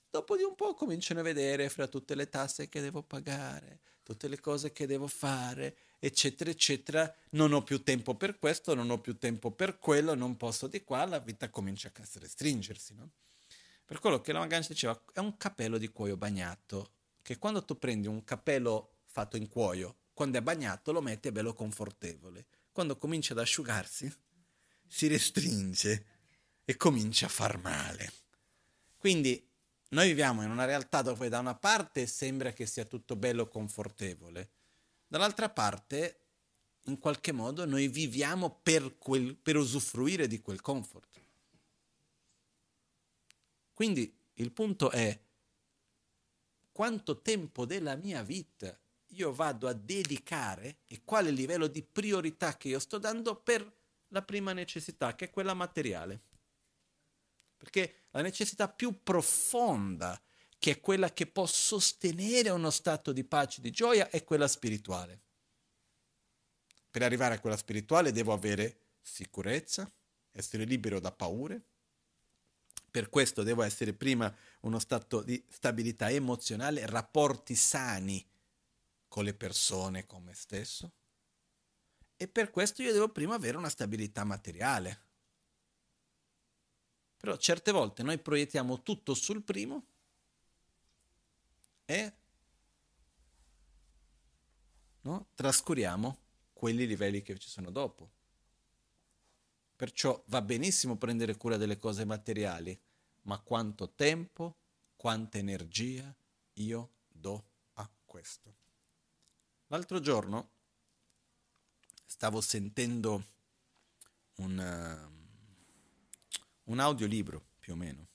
Dopo 0.08 0.36
di 0.36 0.42
un 0.42 0.54
po' 0.54 0.74
cominciano 0.74 1.20
a 1.20 1.22
vedere 1.22 1.68
fra 1.68 1.86
tutte 1.86 2.14
le 2.14 2.28
tasse 2.28 2.68
che 2.68 2.80
devo 2.80 3.02
pagare, 3.02 3.80
tutte 4.02 4.26
le 4.26 4.40
cose 4.40 4.72
che 4.72 4.86
devo 4.86 5.06
fare, 5.06 5.76
eccetera, 6.00 6.50
eccetera. 6.50 7.14
Non 7.30 7.52
ho 7.52 7.62
più 7.62 7.82
tempo 7.82 8.16
per 8.16 8.38
questo, 8.38 8.74
non 8.74 8.90
ho 8.90 9.00
più 9.00 9.16
tempo 9.18 9.52
per 9.52 9.78
quello, 9.78 10.14
non 10.14 10.36
posso 10.36 10.66
di 10.66 10.82
qua, 10.82 11.04
la 11.06 11.20
vita 11.20 11.48
comincia 11.48 11.92
a 11.94 12.18
restringersi, 12.18 12.94
no? 12.94 13.12
Per 13.84 14.00
quello 14.00 14.20
che 14.20 14.32
la 14.32 14.40
Magancia 14.40 14.72
diceva, 14.72 15.00
è 15.12 15.18
un 15.18 15.36
capello 15.36 15.78
di 15.78 15.88
cuoio 15.88 16.16
bagnato, 16.16 16.92
che 17.22 17.38
quando 17.38 17.64
tu 17.64 17.78
prendi 17.78 18.06
un 18.06 18.24
capello 18.24 18.98
fatto 19.04 19.36
in 19.36 19.48
cuoio, 19.48 19.96
quando 20.12 20.38
è 20.38 20.42
bagnato 20.42 20.92
lo 20.92 21.00
metti 21.00 21.28
è 21.28 21.32
bello 21.32 21.54
confortevole. 21.54 22.46
Quando 22.72 22.96
comincia 22.96 23.32
ad 23.32 23.40
asciugarsi, 23.40 24.12
si 24.86 25.06
restringe 25.06 26.06
e 26.64 26.76
comincia 26.76 27.26
a 27.26 27.30
far 27.30 27.58
male. 27.58 28.12
Quindi 28.96 29.48
noi 29.90 30.08
viviamo 30.08 30.42
in 30.42 30.50
una 30.50 30.64
realtà 30.64 31.02
dove 31.02 31.28
da 31.28 31.38
una 31.38 31.54
parte 31.54 32.06
sembra 32.06 32.52
che 32.52 32.66
sia 32.66 32.84
tutto 32.84 33.16
bello 33.16 33.48
confortevole, 33.48 34.50
dall'altra 35.06 35.48
parte 35.50 36.20
in 36.84 36.98
qualche 36.98 37.32
modo 37.32 37.64
noi 37.64 37.88
viviamo 37.88 38.60
per, 38.62 38.98
quel, 38.98 39.36
per 39.36 39.56
usufruire 39.56 40.26
di 40.26 40.40
quel 40.40 40.60
comfort. 40.60 41.20
Quindi 43.74 44.14
il 44.34 44.52
punto 44.52 44.90
è 44.90 45.18
quanto 46.70 47.20
tempo 47.20 47.64
della 47.64 47.96
mia 47.96 48.22
vita 48.22 48.78
io 49.10 49.32
vado 49.32 49.68
a 49.68 49.72
dedicare 49.72 50.78
e 50.86 51.02
quale 51.04 51.30
livello 51.30 51.66
di 51.66 51.82
priorità 51.82 52.56
che 52.56 52.68
io 52.68 52.78
sto 52.78 52.98
dando 52.98 53.36
per 53.36 53.78
la 54.08 54.22
prima 54.22 54.52
necessità, 54.52 55.14
che 55.14 55.26
è 55.26 55.30
quella 55.30 55.54
materiale. 55.54 56.20
Perché 57.56 58.06
la 58.10 58.22
necessità 58.22 58.68
più 58.68 59.02
profonda, 59.02 60.20
che 60.58 60.72
è 60.72 60.80
quella 60.80 61.12
che 61.12 61.26
può 61.26 61.46
sostenere 61.46 62.50
uno 62.50 62.70
stato 62.70 63.12
di 63.12 63.24
pace 63.24 63.60
di 63.60 63.70
gioia, 63.70 64.08
è 64.10 64.24
quella 64.24 64.48
spirituale. 64.48 65.20
Per 66.90 67.02
arrivare 67.02 67.34
a 67.34 67.40
quella 67.40 67.56
spirituale 67.56 68.12
devo 68.12 68.32
avere 68.32 68.94
sicurezza, 69.00 69.90
essere 70.32 70.64
libero 70.64 71.00
da 71.00 71.12
paure. 71.12 71.64
Per 72.90 73.08
questo 73.08 73.44
devo 73.44 73.62
essere 73.62 73.92
prima 73.92 74.34
uno 74.62 74.80
stato 74.80 75.22
di 75.22 75.44
stabilità 75.48 76.10
emozionale, 76.10 76.86
rapporti 76.86 77.54
sani 77.54 78.29
con 79.10 79.24
le 79.24 79.34
persone, 79.34 80.06
con 80.06 80.22
me 80.22 80.32
stesso. 80.32 80.92
E 82.16 82.26
per 82.28 82.50
questo 82.50 82.80
io 82.80 82.94
devo 82.94 83.10
prima 83.10 83.34
avere 83.34 83.58
una 83.58 83.68
stabilità 83.68 84.24
materiale 84.24 85.08
però 87.20 87.36
certe 87.36 87.70
volte 87.70 88.02
noi 88.02 88.18
proiettiamo 88.18 88.82
tutto 88.82 89.12
sul 89.12 89.42
primo 89.42 89.84
e 91.84 92.14
no? 95.02 95.28
trascuriamo 95.34 96.18
quelli 96.54 96.86
livelli 96.86 97.20
che 97.20 97.38
ci 97.38 97.50
sono 97.50 97.70
dopo. 97.70 98.10
Perciò 99.76 100.22
va 100.28 100.40
benissimo 100.40 100.96
prendere 100.96 101.36
cura 101.36 101.58
delle 101.58 101.76
cose 101.76 102.06
materiali, 102.06 102.78
ma 103.22 103.38
quanto 103.40 103.92
tempo, 103.92 104.56
quanta 104.96 105.36
energia 105.36 106.14
io 106.54 106.90
do 107.06 107.44
a 107.74 107.90
questo. 108.06 108.59
L'altro 109.70 110.00
giorno 110.00 110.50
stavo 112.06 112.40
sentendo 112.40 113.24
un 114.36 115.08
un 116.70 116.78
audiolibro 116.78 117.42
più 117.58 117.74
o 117.74 117.76
meno. 117.76 118.08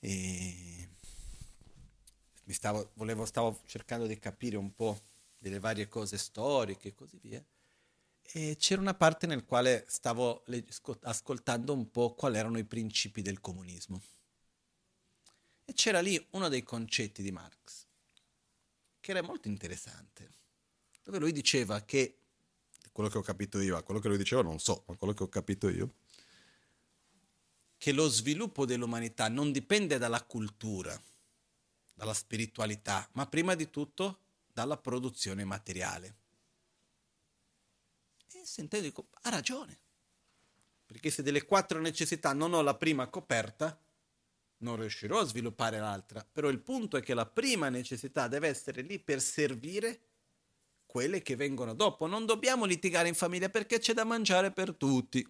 E 0.00 0.88
mi 2.44 2.52
stavo, 2.52 2.90
volevo, 2.94 3.24
stavo 3.24 3.60
cercando 3.66 4.06
di 4.06 4.18
capire 4.18 4.56
un 4.56 4.74
po' 4.74 5.00
delle 5.38 5.60
varie 5.60 5.88
cose 5.88 6.18
storiche 6.18 6.88
e 6.88 6.94
così 6.94 7.18
via. 7.22 7.42
E 8.22 8.56
c'era 8.58 8.80
una 8.80 8.94
parte 8.94 9.26
nel 9.26 9.44
quale 9.44 9.84
stavo 9.88 10.44
ascoltando 11.02 11.72
un 11.72 11.90
po' 11.90 12.14
quali 12.14 12.38
erano 12.38 12.58
i 12.58 12.64
principi 12.64 13.22
del 13.22 13.40
comunismo. 13.40 14.02
E 15.64 15.72
c'era 15.72 16.00
lì 16.00 16.24
uno 16.30 16.48
dei 16.48 16.62
concetti 16.62 17.22
di 17.22 17.30
Marx, 17.30 17.86
che 19.00 19.10
era 19.10 19.22
molto 19.22 19.48
interessante, 19.48 20.30
dove 21.02 21.18
lui 21.18 21.32
diceva 21.32 21.80
che, 21.82 22.16
quello 22.92 23.08
che 23.08 23.18
ho 23.18 23.22
capito 23.22 23.60
io, 23.60 23.82
quello 23.82 24.00
che 24.00 24.08
lui 24.08 24.18
diceva 24.18 24.42
non 24.42 24.58
so, 24.58 24.84
ma 24.86 24.94
quello 24.96 25.14
che 25.14 25.22
ho 25.22 25.28
capito 25.28 25.68
io, 25.68 25.94
che 27.78 27.92
lo 27.92 28.08
sviluppo 28.08 28.66
dell'umanità 28.66 29.28
non 29.28 29.52
dipende 29.52 29.96
dalla 29.96 30.22
cultura, 30.22 31.00
dalla 31.94 32.14
spiritualità, 32.14 33.08
ma 33.12 33.26
prima 33.26 33.54
di 33.54 33.70
tutto 33.70 34.18
dalla 34.52 34.76
produzione 34.76 35.44
materiale. 35.44 36.16
E 38.32 38.44
sentendo 38.44 38.86
dico, 38.86 39.06
ha 39.22 39.30
ragione, 39.30 39.78
perché 40.84 41.10
se 41.10 41.22
delle 41.22 41.44
quattro 41.44 41.80
necessità 41.80 42.32
non 42.32 42.52
ho 42.52 42.60
la 42.60 42.74
prima 42.74 43.06
coperta, 43.06 43.78
non 44.60 44.76
riuscirò 44.76 45.20
a 45.20 45.24
sviluppare 45.24 45.78
l'altra. 45.78 46.26
Però 46.30 46.48
il 46.48 46.60
punto 46.60 46.96
è 46.96 47.02
che 47.02 47.14
la 47.14 47.26
prima 47.26 47.68
necessità 47.68 48.28
deve 48.28 48.48
essere 48.48 48.82
lì 48.82 48.98
per 48.98 49.20
servire 49.20 50.00
quelle 50.86 51.22
che 51.22 51.36
vengono 51.36 51.74
dopo. 51.74 52.06
Non 52.06 52.26
dobbiamo 52.26 52.64
litigare 52.64 53.08
in 53.08 53.14
famiglia 53.14 53.48
perché 53.48 53.78
c'è 53.78 53.92
da 53.92 54.04
mangiare 54.04 54.50
per 54.50 54.74
tutti. 54.74 55.26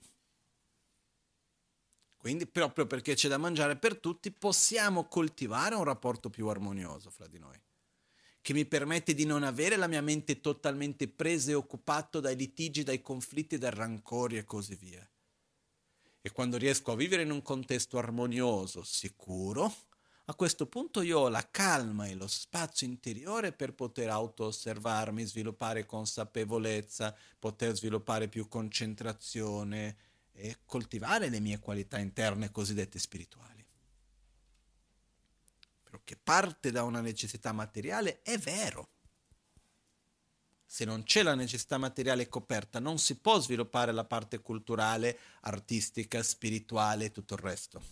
Quindi 2.17 2.47
proprio 2.47 2.87
perché 2.87 3.15
c'è 3.15 3.29
da 3.29 3.39
mangiare 3.39 3.77
per 3.77 3.97
tutti 3.97 4.31
possiamo 4.31 5.09
coltivare 5.09 5.75
un 5.75 5.85
rapporto 5.85 6.29
più 6.29 6.49
armonioso 6.49 7.09
fra 7.09 7.27
di 7.27 7.39
noi, 7.39 7.59
che 8.43 8.53
mi 8.53 8.67
permette 8.67 9.15
di 9.15 9.25
non 9.25 9.43
avere 9.43 9.77
la 9.77 9.87
mia 9.87 10.03
mente 10.03 10.43
totalmente 10.43 11.09
presa 11.09 11.53
e 11.53 11.55
occupata 11.55 12.21
dai 12.21 12.37
litigi, 12.37 12.83
dai 12.83 13.01
conflitti, 13.01 13.57
dai 13.57 13.71
rancori 13.71 14.37
e 14.37 14.45
così 14.45 14.75
via 14.75 15.11
e 16.23 16.31
quando 16.33 16.57
riesco 16.59 16.93
a 16.93 16.97
vivere 16.97 17.23
in 17.23 17.31
un 17.31 17.43
contesto 17.43 17.99
armonioso, 17.99 18.83
sicuro, 18.83 19.73
a 20.27 20.35
questo 20.35 20.67
punto 20.67 21.03
io 21.03 21.19
ho 21.19 21.29
la 21.29 21.49
calma 21.51 22.07
e 22.07 22.15
lo 22.15 22.29
spazio 22.29 22.87
interiore 22.87 23.53
per 23.53 23.75
poter 23.75 24.11
auto-osservarmi, 24.11 25.25
sviluppare 25.25 25.87
consapevolezza, 25.87 27.17
poter 27.39 27.75
sviluppare 27.75 28.29
più 28.29 28.47
concentrazione 28.47 29.97
e 30.33 30.59
coltivare 30.65 31.31
le 31.31 31.41
mie 31.41 31.59
qualità 31.59 31.99
interne 31.99 32.53
cosiddette 32.53 32.99
spirituali. 32.99 33.67
Però 35.83 36.01
che 36.05 36.17
parte 36.17 36.71
da 36.71 36.85
una 36.85 37.01
necessità 37.01 37.51
materiale 37.53 38.23
è 38.23 38.39
vero 38.39 38.91
se 40.73 40.85
non 40.85 41.03
c'è 41.03 41.25
la 41.25 41.35
necessità 41.35 41.79
materiale 41.79 42.29
coperta, 42.29 42.79
non 42.79 43.01
si 43.01 43.17
può 43.17 43.41
sviluppare 43.41 43.91
la 43.91 44.05
parte 44.05 44.39
culturale, 44.39 45.19
artistica, 45.41 46.23
spirituale 46.23 47.07
e 47.07 47.11
tutto 47.11 47.35
il 47.35 47.41
resto. 47.41 47.83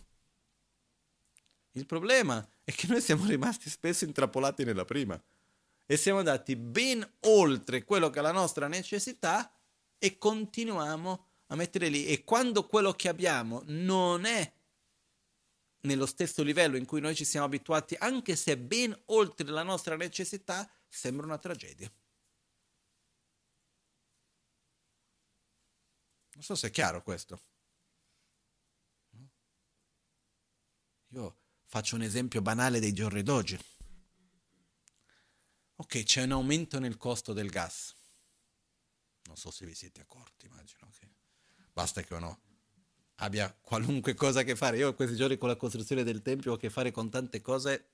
Il 1.72 1.86
problema 1.86 2.48
è 2.62 2.70
che 2.70 2.86
noi 2.86 3.00
siamo 3.00 3.26
rimasti 3.26 3.68
spesso 3.68 4.04
intrappolati 4.04 4.62
nella 4.62 4.84
prima 4.84 5.20
e 5.86 5.96
siamo 5.96 6.20
andati 6.20 6.54
ben 6.54 7.04
oltre 7.22 7.82
quello 7.82 8.10
che 8.10 8.20
è 8.20 8.22
la 8.22 8.30
nostra 8.30 8.68
necessità 8.68 9.52
e 9.98 10.16
continuiamo 10.16 11.26
a 11.48 11.56
mettere 11.56 11.88
lì. 11.88 12.06
E 12.06 12.22
quando 12.22 12.68
quello 12.68 12.92
che 12.92 13.08
abbiamo 13.08 13.64
non 13.66 14.24
è 14.24 14.52
nello 15.80 16.06
stesso 16.06 16.44
livello 16.44 16.76
in 16.76 16.84
cui 16.84 17.00
noi 17.00 17.16
ci 17.16 17.24
siamo 17.24 17.46
abituati, 17.46 17.96
anche 17.98 18.36
se 18.36 18.52
è 18.52 18.56
ben 18.56 18.96
oltre 19.06 19.48
la 19.48 19.64
nostra 19.64 19.96
necessità, 19.96 20.70
sembra 20.88 21.26
una 21.26 21.38
tragedia. 21.38 21.90
Non 26.38 26.46
so 26.46 26.54
se 26.54 26.68
è 26.68 26.70
chiaro 26.70 27.02
questo. 27.02 27.42
Io 31.08 31.36
faccio 31.64 31.96
un 31.96 32.02
esempio 32.02 32.40
banale 32.40 32.78
dei 32.78 32.92
giorni 32.92 33.24
d'oggi. 33.24 33.58
Ok, 35.74 36.04
c'è 36.04 36.22
un 36.22 36.30
aumento 36.30 36.78
nel 36.78 36.96
costo 36.96 37.32
del 37.32 37.50
gas. 37.50 37.92
Non 39.24 39.36
so 39.36 39.50
se 39.50 39.66
vi 39.66 39.74
siete 39.74 40.02
accorti, 40.02 40.46
immagino 40.46 40.88
che 40.96 41.10
basta 41.72 42.02
che 42.02 42.14
uno 42.14 42.40
abbia 43.16 43.52
qualunque 43.52 44.14
cosa 44.14 44.38
a 44.38 44.42
che 44.44 44.54
fare. 44.54 44.76
Io 44.76 44.94
questi 44.94 45.16
giorni 45.16 45.38
con 45.38 45.48
la 45.48 45.56
costruzione 45.56 46.04
del 46.04 46.22
tempio 46.22 46.52
ho 46.52 46.54
a 46.54 46.58
che 46.58 46.70
fare 46.70 46.92
con 46.92 47.10
tante 47.10 47.40
cose. 47.40 47.90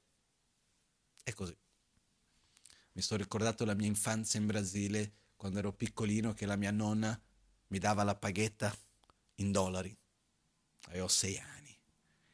È 1.22 1.32
così. 1.32 1.56
Mi 2.92 3.00
sto 3.00 3.16
ricordando 3.16 3.64
la 3.64 3.72
mia 3.72 3.86
infanzia 3.86 4.38
in 4.38 4.44
Brasile, 4.44 5.30
quando 5.34 5.60
ero 5.60 5.72
piccolino, 5.72 6.34
che 6.34 6.44
la 6.44 6.56
mia 6.56 6.70
nonna 6.70 7.18
mi 7.74 7.80
dava 7.80 8.04
la 8.04 8.14
paghetta 8.14 8.72
in 9.36 9.50
dollari. 9.50 9.94
Avevo 10.86 11.08
sei 11.08 11.36
anni 11.38 11.76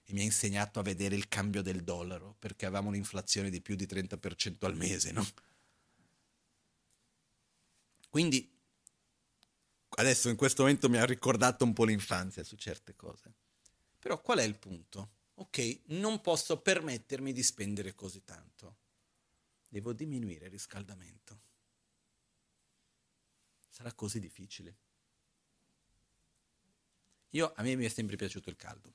e 0.04 0.12
mi 0.12 0.20
ha 0.20 0.24
insegnato 0.24 0.78
a 0.78 0.82
vedere 0.82 1.14
il 1.14 1.28
cambio 1.28 1.62
del 1.62 1.82
dollaro 1.82 2.36
perché 2.38 2.66
avevamo 2.66 2.88
un'inflazione 2.88 3.48
di 3.48 3.62
più 3.62 3.74
di 3.74 3.86
30% 3.86 4.66
al 4.66 4.76
mese, 4.76 5.12
no? 5.12 5.26
Quindi 8.10 8.54
adesso 9.88 10.28
in 10.28 10.36
questo 10.36 10.62
momento 10.62 10.90
mi 10.90 10.98
ha 10.98 11.06
ricordato 11.06 11.64
un 11.64 11.72
po' 11.72 11.84
l'infanzia 11.84 12.44
su 12.44 12.56
certe 12.56 12.94
cose. 12.94 13.32
Però 13.98 14.20
qual 14.20 14.40
è 14.40 14.42
il 14.42 14.58
punto? 14.58 15.12
Ok, 15.36 15.84
non 15.86 16.20
posso 16.20 16.60
permettermi 16.60 17.32
di 17.32 17.42
spendere 17.42 17.94
così 17.94 18.24
tanto. 18.24 18.76
Devo 19.70 19.94
diminuire 19.94 20.46
il 20.46 20.50
riscaldamento. 20.50 21.40
Sarà 23.70 23.94
così 23.94 24.20
difficile. 24.20 24.88
Io, 27.30 27.52
a 27.54 27.62
me 27.62 27.76
mi 27.76 27.84
è 27.84 27.88
sempre 27.88 28.16
piaciuto 28.16 28.50
il 28.50 28.56
caldo. 28.56 28.94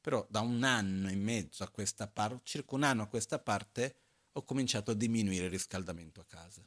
Però 0.00 0.26
da 0.28 0.40
un 0.40 0.64
anno 0.64 1.08
e 1.08 1.14
mezzo 1.14 1.62
a 1.62 1.70
questa 1.70 2.08
parte, 2.08 2.40
circa 2.44 2.74
un 2.74 2.82
anno 2.82 3.02
a 3.02 3.06
questa 3.06 3.38
parte, 3.38 3.96
ho 4.32 4.44
cominciato 4.44 4.90
a 4.90 4.94
diminuire 4.94 5.44
il 5.44 5.50
riscaldamento 5.50 6.20
a 6.20 6.24
casa. 6.24 6.66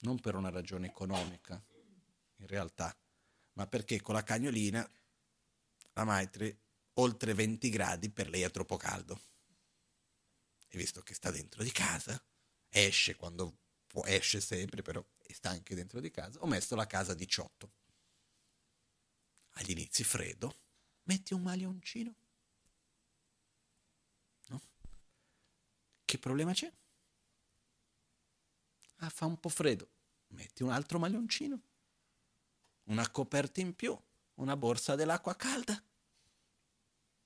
Non 0.00 0.18
per 0.18 0.34
una 0.34 0.48
ragione 0.48 0.86
economica, 0.86 1.62
in 2.36 2.46
realtà, 2.46 2.96
ma 3.54 3.66
perché 3.66 4.00
con 4.00 4.14
la 4.14 4.22
cagnolina, 4.22 4.88
la 5.92 6.04
Maitri, 6.04 6.56
oltre 6.94 7.34
20 7.34 7.68
gradi 7.68 8.10
per 8.10 8.30
lei 8.30 8.42
è 8.42 8.50
troppo 8.50 8.76
caldo. 8.76 9.20
E 10.68 10.78
visto 10.78 11.02
che 11.02 11.12
sta 11.12 11.30
dentro 11.30 11.62
di 11.62 11.70
casa, 11.70 12.22
esce 12.70 13.14
quando 13.14 13.58
può, 13.86 14.04
esce 14.06 14.40
sempre, 14.40 14.80
però 14.80 15.04
sta 15.28 15.50
anche 15.50 15.74
dentro 15.74 16.00
di 16.00 16.10
casa, 16.10 16.40
ho 16.40 16.46
messo 16.46 16.74
la 16.74 16.86
casa 16.86 17.12
a 17.12 17.14
18 17.14 17.82
agli 19.54 19.70
inizi 19.70 20.04
freddo, 20.04 20.56
metti 21.04 21.34
un 21.34 21.42
maglioncino. 21.42 22.14
No? 24.48 24.62
Che 26.04 26.18
problema 26.18 26.52
c'è? 26.52 26.72
Ah, 28.98 29.10
fa 29.10 29.26
un 29.26 29.38
po' 29.38 29.48
freddo, 29.48 29.88
metti 30.28 30.62
un 30.62 30.70
altro 30.70 30.98
maglioncino, 30.98 31.60
una 32.84 33.08
coperta 33.10 33.60
in 33.60 33.74
più, 33.74 33.96
una 34.34 34.56
borsa 34.56 34.94
dell'acqua 34.94 35.36
calda. 35.36 35.82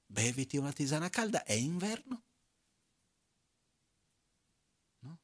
Beviti 0.06 0.56
una 0.56 0.72
tisana 0.72 1.10
calda, 1.10 1.44
è 1.44 1.52
inverno. 1.52 2.22
No? 5.00 5.18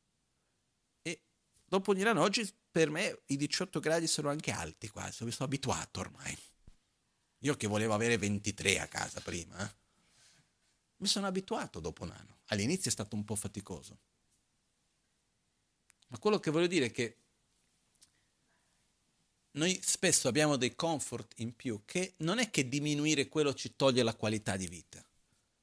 E 1.03 1.23
dopo 1.65 1.95
diranno, 1.95 2.21
oggi 2.21 2.49
per 2.71 2.91
me 2.91 3.23
i 3.27 3.37
18 3.37 3.81
gradi 3.81 4.07
sono 4.07 4.29
anche 4.29 4.51
alti 4.51 4.89
quasi, 4.89 5.25
mi 5.25 5.31
sono 5.31 5.47
abituato 5.47 6.01
ormai. 6.01 6.37
Io 7.45 7.57
che 7.57 7.67
volevo 7.67 7.93
avere 7.93 8.17
23 8.17 8.81
a 8.81 8.89
casa 8.89 9.21
prima, 9.21 9.59
eh? 9.59 9.75
mi 10.97 11.07
sono 11.07 11.27
abituato 11.27 11.79
dopo 11.79 12.05
un 12.05 12.11
anno. 12.11 12.39
All'inizio 12.47 12.89
è 12.89 12.93
stato 12.93 13.17
un 13.17 13.25
po' 13.25 13.35
faticoso. 13.35 13.99
Ma 16.09 16.19
quello 16.19 16.41
che 16.41 16.51
voglio 16.51 16.67
dire 16.67 16.87
è 16.87 16.91
che 16.91 17.17
noi 19.53 19.79
spesso 19.83 20.27
abbiamo 20.27 20.57
dei 20.57 20.75
comfort 20.75 21.35
in 21.41 21.55
più 21.55 21.83
che 21.85 22.15
non 22.19 22.39
è 22.39 22.49
che 22.49 22.67
diminuire 22.67 23.29
quello 23.29 23.53
ci 23.53 23.77
toglie 23.77 24.03
la 24.03 24.15
qualità 24.15 24.57
di 24.57 24.67
vita. 24.67 25.05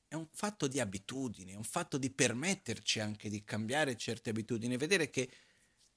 È 0.08 0.14
un 0.14 0.28
fatto 0.32 0.68
di 0.68 0.80
abitudini, 0.80 1.53
è 1.53 1.56
un 1.56 1.64
fatto 1.64 1.98
di 1.98 2.12
permetterci 2.12 2.99
anche 2.99 3.28
di 3.28 3.44
cambiare 3.44 3.98
certe 3.98 4.30
abitudini, 4.30 4.78
vedere 4.78 5.10
che 5.10 5.32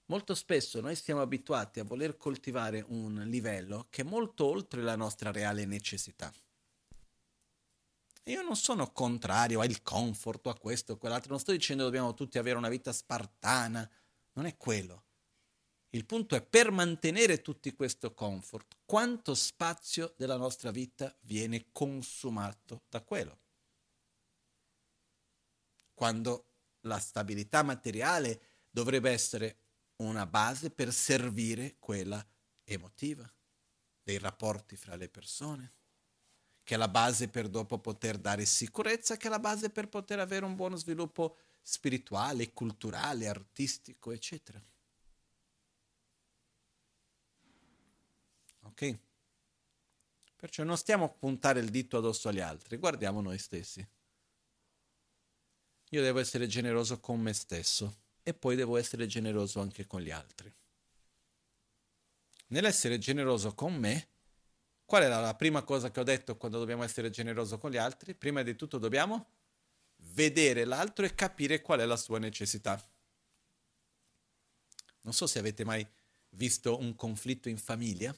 Molto 0.07 0.35
spesso 0.35 0.81
noi 0.81 0.97
siamo 0.97 1.23
abituati 1.23 1.81
a 1.81 1.85
voler 1.85 2.17
coltivare 2.17 2.85
un 2.89 3.25
livello 3.27 3.87
che 3.89 4.03
è 4.03 4.05
molto 4.05 4.45
oltre 4.45 4.83
la 4.83 4.97
nostra 4.97 5.33
reale 5.33 5.65
necessità. 5.65 6.33
Io 8.25 8.43
non 8.43 8.57
sono 8.57 8.91
contrario 8.93 9.61
al 9.61 9.83
comfort 9.83 10.47
a 10.47 10.55
questo 10.55 10.95
o 10.95 10.97
quell'altro, 10.97 11.31
non 11.31 11.41
sto 11.41 11.53
dicendo 11.53 11.85
che 11.85 11.91
dobbiamo 11.91 12.15
tutti 12.15 12.39
avere 12.39 12.57
una 12.57 12.69
vita 12.69 12.93
spartana, 12.93 13.89
non 14.33 14.47
è 14.47 14.57
quello. 14.57 15.05
Il 15.91 16.07
punto 16.07 16.35
è 16.35 16.43
per 16.43 16.71
mantenere 16.71 17.41
tutti 17.41 17.73
questo 17.73 18.13
comfort, 18.13 18.79
quanto 18.85 19.35
spazio 19.35 20.15
della 20.17 20.37
nostra 20.37 20.71
vita 20.71 21.15
viene 21.21 21.67
consumato 21.71 22.83
da 22.89 23.03
quello. 23.03 23.39
Quando 25.95 26.49
la 26.81 26.99
stabilità 26.99 27.63
materiale 27.63 28.67
dovrebbe 28.71 29.11
essere 29.11 29.64
una 29.97 30.27
base 30.27 30.71
per 30.71 30.93
servire 30.93 31.77
quella 31.79 32.25
emotiva, 32.65 33.31
dei 34.03 34.19
rapporti 34.19 34.77
fra 34.77 34.97
le 34.97 35.09
persone, 35.09 35.73
che 36.63 36.75
è 36.75 36.79
la 36.79 36.89
base 36.89 37.29
per 37.29 37.49
dopo 37.49 37.79
poter 37.79 38.19
dare 38.19 38.45
sicurezza, 38.45 39.17
che 39.17 39.27
è 39.27 39.31
la 39.31 39.39
base 39.39 39.71
per 39.71 39.89
poter 39.89 40.19
avere 40.19 40.45
un 40.45 40.57
buono 40.57 40.77
sviluppo 40.77 41.39
spirituale, 41.63 42.53
culturale, 42.53 43.29
artistico, 43.29 44.13
eccetera. 44.13 44.63
Ok? 48.63 48.99
Perciò 50.37 50.65
non 50.65 50.77
stiamo 50.77 51.05
a 51.05 51.09
puntare 51.09 51.61
il 51.61 51.71
dito 51.71 51.99
addosso 51.99 52.29
agli 52.29 52.41
altri, 52.41 52.77
guardiamo 52.77 53.21
noi 53.21 53.39
stessi. 53.39 53.87
Io 55.91 56.03
devo 56.03 56.19
essere 56.19 56.47
generoso 56.47 56.99
con 56.99 57.21
me 57.21 57.33
stesso 57.33 58.04
e 58.25 58.35
poi 58.35 58.57
devo 58.57 58.77
essere 58.77 59.07
generoso 59.07 59.61
anche 59.61 59.87
con 59.87 60.01
gli 60.01 60.11
altri. 60.11 60.53
Nell'essere 62.49 62.99
generoso 62.99 63.55
con 63.55 63.77
me, 63.77 64.09
qual 64.85 65.03
era 65.03 65.21
la 65.21 65.35
prima 65.37 65.63
cosa 65.63 65.91
che 65.91 66.01
ho 66.01 66.05
detto 66.05 66.37
quando 66.37 66.59
dobbiamo 66.59 66.83
essere 66.83 67.11
generosi 67.11 67.57
con 67.59 67.71
gli 67.71 67.77
altri? 67.77 68.15
Prima 68.15 68.43
di 68.43 68.57
tutto 68.57 68.79
dobbiamo 68.79 69.27
vedere 69.97 70.65
l'altro 70.65 71.05
e 71.05 71.15
capire 71.15 71.61
qual 71.61 71.81
è 71.81 71.85
la 71.85 71.97
sua 71.97 72.19
necessità. 72.19 72.83
Non 75.03 75.13
so 75.13 75.27
se 75.27 75.39
avete 75.39 75.65
mai 75.65 75.87
visto 76.31 76.79
un 76.79 76.95
conflitto 76.97 77.49
in 77.49 77.59
famiglia 77.59 78.17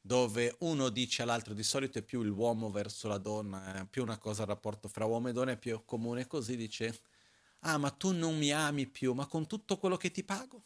dove 0.00 0.54
uno 0.60 0.88
dice 0.88 1.22
all'altro 1.22 1.52
di 1.52 1.64
solito 1.64 1.98
è 1.98 2.02
più 2.02 2.22
l'uomo 2.22 2.70
verso 2.70 3.08
la 3.08 3.18
donna, 3.18 3.82
è 3.82 3.86
più 3.86 4.02
una 4.02 4.18
cosa 4.18 4.42
il 4.42 4.48
rapporto 4.48 4.86
fra 4.86 5.04
uomo 5.04 5.28
e 5.28 5.32
donna 5.32 5.50
è 5.50 5.58
più 5.58 5.84
comune 5.84 6.28
così 6.28 6.56
dice 6.56 6.96
ah 7.60 7.78
ma 7.78 7.90
tu 7.90 8.12
non 8.12 8.36
mi 8.36 8.52
ami 8.52 8.86
più, 8.86 9.12
ma 9.12 9.26
con 9.26 9.46
tutto 9.46 9.78
quello 9.78 9.96
che 9.96 10.10
ti 10.10 10.22
pago? 10.22 10.64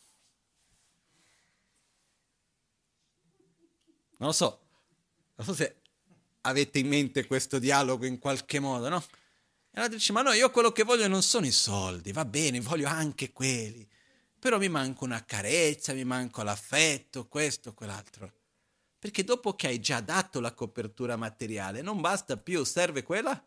Non 4.19 4.29
lo 4.29 4.33
so, 4.33 4.61
non 5.37 5.47
so 5.47 5.55
se 5.55 5.81
avete 6.43 6.79
in 6.79 6.89
mente 6.89 7.27
questo 7.27 7.59
dialogo 7.59 8.05
in 8.05 8.19
qualche 8.19 8.59
modo, 8.61 8.89
no? 8.89 9.03
E 9.73 9.79
l'altro 9.79 9.97
dice, 9.97 10.13
ma 10.13 10.23
no, 10.23 10.33
io 10.33 10.51
quello 10.51 10.73
che 10.73 10.83
voglio 10.83 11.07
non 11.09 11.23
sono 11.23 11.47
i 11.47 11.53
soldi, 11.53 12.13
va 12.13 12.25
bene, 12.25 12.61
voglio 12.61 12.89
anche 12.89 13.33
quelli, 13.33 13.89
però 14.39 14.59
mi 14.59 14.69
manca 14.69 15.05
una 15.05 15.25
carezza, 15.25 15.93
mi 15.95 16.05
manca 16.05 16.43
l'affetto, 16.43 17.29
questo, 17.29 17.73
quell'altro. 17.73 18.33
Perché 18.99 19.25
dopo 19.25 19.55
che 19.55 19.69
hai 19.69 19.81
già 19.81 20.01
dato 20.01 20.41
la 20.41 20.53
copertura 20.53 21.17
materiale, 21.17 21.81
non 21.81 22.01
basta 22.01 22.37
più, 22.37 22.65
serve 22.65 23.03
quella 23.03 23.43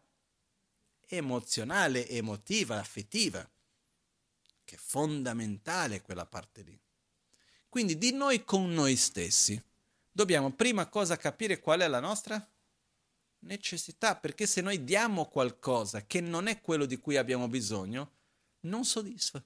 emozionale, 1.16 2.08
emotiva, 2.08 2.80
affettiva, 2.80 3.48
che 4.64 4.76
è 4.76 4.80
fondamentale 4.80 6.02
quella 6.02 6.26
parte 6.26 6.62
lì. 6.62 6.80
Quindi 7.70 7.98
di 7.98 8.12
noi 8.12 8.44
con 8.44 8.72
noi 8.72 8.96
stessi 8.96 9.62
dobbiamo 10.12 10.52
prima 10.52 10.88
cosa 10.88 11.18
capire 11.18 11.60
qual 11.60 11.82
è 11.82 11.88
la 11.88 12.00
nostra 12.00 12.48
necessità, 13.40 14.16
perché 14.16 14.46
se 14.46 14.62
noi 14.62 14.84
diamo 14.84 15.26
qualcosa 15.26 16.06
che 16.06 16.22
non 16.22 16.48
è 16.48 16.62
quello 16.62 16.86
di 16.86 16.98
cui 16.98 17.18
abbiamo 17.18 17.48
bisogno, 17.48 18.12
non 18.62 18.86
soddisfa. 18.86 19.44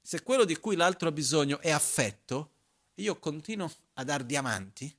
Se 0.00 0.22
quello 0.22 0.44
di 0.44 0.56
cui 0.56 0.76
l'altro 0.76 1.08
ha 1.08 1.12
bisogno 1.12 1.58
è 1.60 1.70
affetto, 1.70 2.52
io 2.94 3.18
continuo 3.18 3.70
a 3.94 4.04
dar 4.04 4.22
diamanti, 4.22 4.94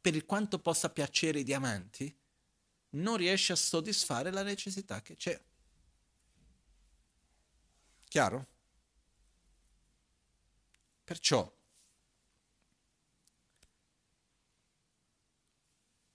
per 0.00 0.26
quanto 0.26 0.58
possa 0.58 0.90
piacere 0.90 1.38
i 1.38 1.44
diamanti, 1.44 2.14
non 2.92 3.16
riesce 3.16 3.52
a 3.52 3.56
soddisfare 3.56 4.30
la 4.30 4.42
necessità 4.42 5.02
che 5.02 5.16
c'è. 5.16 5.40
Chiaro? 8.08 8.46
Perciò 11.04 11.50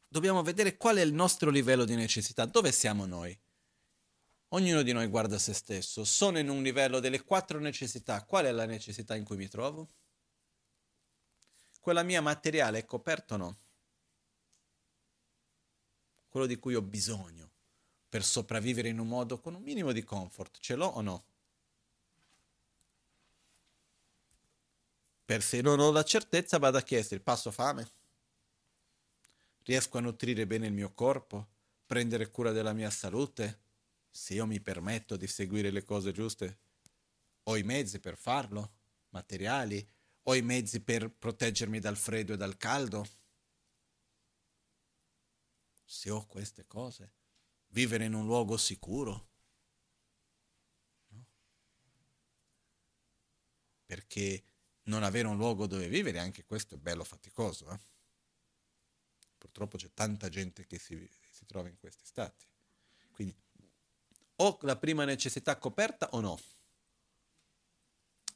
dobbiamo 0.08 0.42
vedere 0.42 0.78
qual 0.78 0.98
è 0.98 1.02
il 1.02 1.14
nostro 1.14 1.50
livello 1.50 1.86
di 1.86 1.96
necessità, 1.96 2.46
dove 2.46 2.72
siamo 2.72 3.06
noi. 3.06 3.38
Ognuno 4.50 4.82
di 4.82 4.94
noi 4.94 5.08
guarda 5.08 5.38
se 5.38 5.54
stesso, 5.54 6.06
sono 6.06 6.40
in 6.40 6.50
un 6.50 6.64
livello 6.64 7.00
delle 7.00 7.24
quattro 7.24 7.60
necessità, 7.60 8.24
qual 8.24 8.46
è 8.46 8.52
la 8.52 8.66
necessità 8.66 9.16
in 9.16 9.26
cui 9.26 9.36
mi 9.36 9.48
trovo? 9.48 9.90
Quella 11.82 12.04
mia 12.04 12.22
materiale 12.22 12.80
è 12.80 12.86
coperta 12.86 13.36
o 13.36 13.38
no? 13.38 13.58
Quello 16.30 16.46
di 16.46 16.58
cui 16.58 16.76
ho 16.76 16.82
bisogno 16.82 17.50
per 18.10 18.24
sopravvivere 18.24 18.90
in 18.90 19.00
un 19.00 19.08
modo 19.08 19.40
con 19.40 19.56
un 19.56 19.62
minimo 19.62 19.92
di 19.92 20.04
comfort, 20.04 20.60
ce 20.60 20.76
l'ho 20.76 20.88
o 20.88 21.02
no? 21.02 21.26
Per 25.26 25.44
se 25.44 25.60
non 25.60 25.80
ho 25.80 25.92
la 25.92 26.04
certezza 26.04 26.58
vado 26.58 26.78
a 26.78 26.82
chiedere, 26.82 27.20
passo 27.20 27.52
fame? 27.52 27.86
Riesco 29.64 29.98
a 29.98 30.02
nutrire 30.02 30.48
bene 30.48 30.68
il 30.68 30.74
mio 30.74 30.94
corpo? 30.94 31.48
Prendere 31.86 32.32
cura 32.32 32.52
della 32.52 32.72
mia 32.72 32.90
salute? 32.90 33.60
Se 34.10 34.34
io 34.34 34.46
mi 34.46 34.62
permetto 34.62 35.18
di 35.18 35.28
seguire 35.28 35.70
le 35.70 35.84
cose 35.84 36.14
giuste, 36.14 36.60
ho 37.44 37.58
i 37.58 37.64
mezzi 37.64 38.00
per 38.00 38.18
farlo? 38.18 38.72
Materiali? 39.10 39.86
Ho 40.24 40.36
i 40.36 40.42
mezzi 40.42 40.80
per 40.80 41.10
proteggermi 41.10 41.80
dal 41.80 41.98
freddo 41.98 42.34
e 42.34 42.38
dal 42.38 42.56
caldo? 42.56 43.06
Se 45.90 46.10
ho 46.10 46.26
queste 46.26 46.68
cose, 46.68 47.14
vivere 47.68 48.04
in 48.04 48.14
un 48.14 48.26
luogo 48.26 48.58
sicuro? 48.58 49.30
No? 51.08 51.26
Perché 53.86 54.44
non 54.84 55.04
avere 55.04 55.30
un 55.30 55.38
luogo 55.38 55.66
dove 55.66 55.88
vivere, 55.88 56.20
anche 56.20 56.44
questo 56.44 56.76
è 56.76 56.78
bello 56.78 57.06
faticoso. 57.06 57.72
Eh? 57.72 57.80
Purtroppo 59.38 59.78
c'è 59.78 59.94
tanta 59.94 60.28
gente 60.28 60.66
che 60.66 60.78
si, 60.78 61.10
si 61.32 61.46
trova 61.46 61.70
in 61.70 61.78
questi 61.78 62.06
stati. 62.06 62.46
Quindi 63.12 63.34
ho 64.36 64.58
la 64.64 64.76
prima 64.76 65.06
necessità 65.06 65.58
coperta 65.58 66.10
o 66.10 66.20
no? 66.20 66.38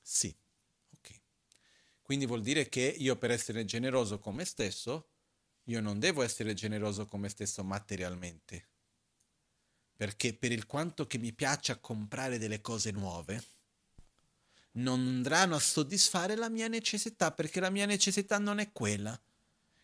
Sì. 0.01 0.33
Ok. 0.93 1.21
Quindi 2.01 2.25
vuol 2.25 2.41
dire 2.41 2.69
che 2.69 2.81
io 2.97 3.17
per 3.17 3.31
essere 3.31 3.65
generoso 3.65 4.19
con 4.19 4.35
me 4.35 4.45
stesso, 4.45 5.09
io 5.65 5.81
non 5.81 5.99
devo 5.99 6.21
essere 6.23 6.53
generoso 6.53 7.05
con 7.05 7.19
me 7.19 7.29
stesso 7.29 7.63
materialmente. 7.63 8.67
Perché 9.95 10.33
per 10.33 10.51
il 10.51 10.65
quanto 10.65 11.05
che 11.05 11.17
mi 11.17 11.31
piaccia 11.31 11.77
comprare 11.77 12.37
delle 12.37 12.61
cose 12.61 12.91
nuove, 12.91 13.43
non 14.73 14.99
andranno 14.99 15.55
a 15.55 15.59
soddisfare 15.59 16.35
la 16.35 16.49
mia 16.49 16.67
necessità, 16.67 17.31
perché 17.31 17.59
la 17.59 17.69
mia 17.69 17.85
necessità 17.85 18.39
non 18.39 18.59
è 18.59 18.71
quella. 18.71 19.19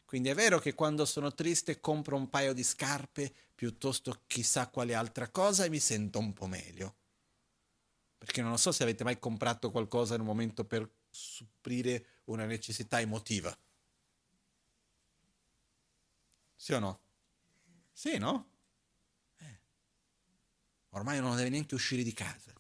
Quindi 0.06 0.30
è 0.30 0.36
vero 0.36 0.60
che 0.60 0.74
quando 0.74 1.06
sono 1.06 1.34
triste 1.34 1.82
compro 1.82 2.16
un 2.16 2.30
paio 2.30 2.54
di 2.54 2.64
scarpe 2.64 3.34
piuttosto 3.54 4.24
chissà 4.26 4.70
quale 4.70 4.94
altra 4.94 5.30
cosa 5.30 5.66
e 5.66 5.70
mi 5.70 5.80
sento 5.80 6.20
un 6.20 6.32
po' 6.32 6.48
meglio. 6.48 6.96
Perché 8.18 8.42
non 8.42 8.52
lo 8.52 8.58
so 8.58 8.72
se 8.72 8.84
avete 8.84 9.04
mai 9.04 9.20
comprato 9.20 9.70
qualcosa 9.70 10.16
in 10.16 10.22
un 10.22 10.28
momento 10.28 10.64
per 10.64 10.90
supplire 11.10 12.22
una 12.26 12.46
necessità 12.46 13.02
emotiva. 13.02 13.56
Sì 16.58 16.74
o 16.74 16.80
no? 16.80 17.00
Sì, 17.94 18.18
no? 18.18 18.50
Eh. 19.38 19.60
Ormai 20.90 21.22
non 21.22 21.38
deve 21.38 21.48
neanche 21.48 21.76
uscire 21.76 22.04
di 22.04 22.12
casa. 22.12 22.54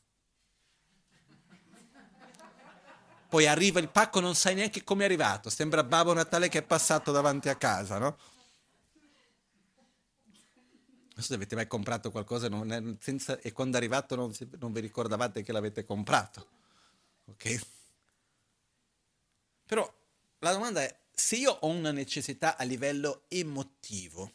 poi 3.27 3.45
arriva 3.45 3.79
il 3.79 3.89
pacco, 3.89 4.19
non 4.19 4.35
sai 4.35 4.55
neanche 4.55 4.83
come 4.83 5.01
è 5.01 5.05
arrivato, 5.05 5.49
sembra 5.49 5.83
Babbo 5.83 6.13
Natale 6.13 6.47
che 6.47 6.59
è 6.59 6.63
passato 6.63 7.11
davanti 7.11 7.49
a 7.49 7.55
casa, 7.55 7.97
no? 7.97 8.17
Non 11.17 11.25
so 11.25 11.31
se 11.31 11.33
avete 11.33 11.55
mai 11.55 11.67
comprato 11.67 12.11
qualcosa 12.11 12.47
non, 12.47 12.97
senza, 13.01 13.39
e 13.39 13.51
quando 13.51 13.75
è 13.75 13.79
arrivato 13.79 14.15
non, 14.15 14.31
non 14.59 14.71
vi 14.71 14.79
ricordavate 14.79 15.41
che 15.41 15.51
l'avete 15.51 15.83
comprato, 15.83 16.47
ok? 17.25 17.65
Però 19.65 19.93
la 20.39 20.51
domanda 20.51 20.81
è, 20.81 20.97
se 21.19 21.35
io 21.35 21.51
ho 21.51 21.67
una 21.67 21.91
necessità 21.91 22.57
a 22.57 22.63
livello 22.63 23.25
emotivo, 23.27 24.31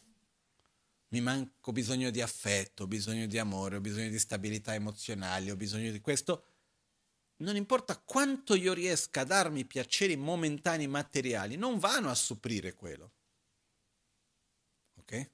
mi 1.07 1.21
manco 1.21 1.71
bisogno 1.71 2.09
di 2.09 2.19
affetto, 2.19 2.83
ho 2.83 2.87
bisogno 2.87 3.25
di 3.25 3.37
amore, 3.37 3.77
ho 3.77 3.79
bisogno 3.79 4.09
di 4.09 4.19
stabilità 4.19 4.73
emozionale, 4.73 5.49
ho 5.49 5.55
bisogno 5.55 5.91
di 5.91 6.01
questo, 6.01 6.43
non 7.37 7.55
importa 7.55 7.97
quanto 7.97 8.53
io 8.53 8.73
riesca 8.73 9.21
a 9.21 9.25
darmi 9.25 9.63
piaceri 9.63 10.17
momentanei 10.17 10.87
materiali, 10.87 11.55
non 11.55 11.79
vanno 11.79 12.09
a 12.09 12.15
supplire 12.15 12.73
quello. 12.73 13.11
Ok? 14.95 15.29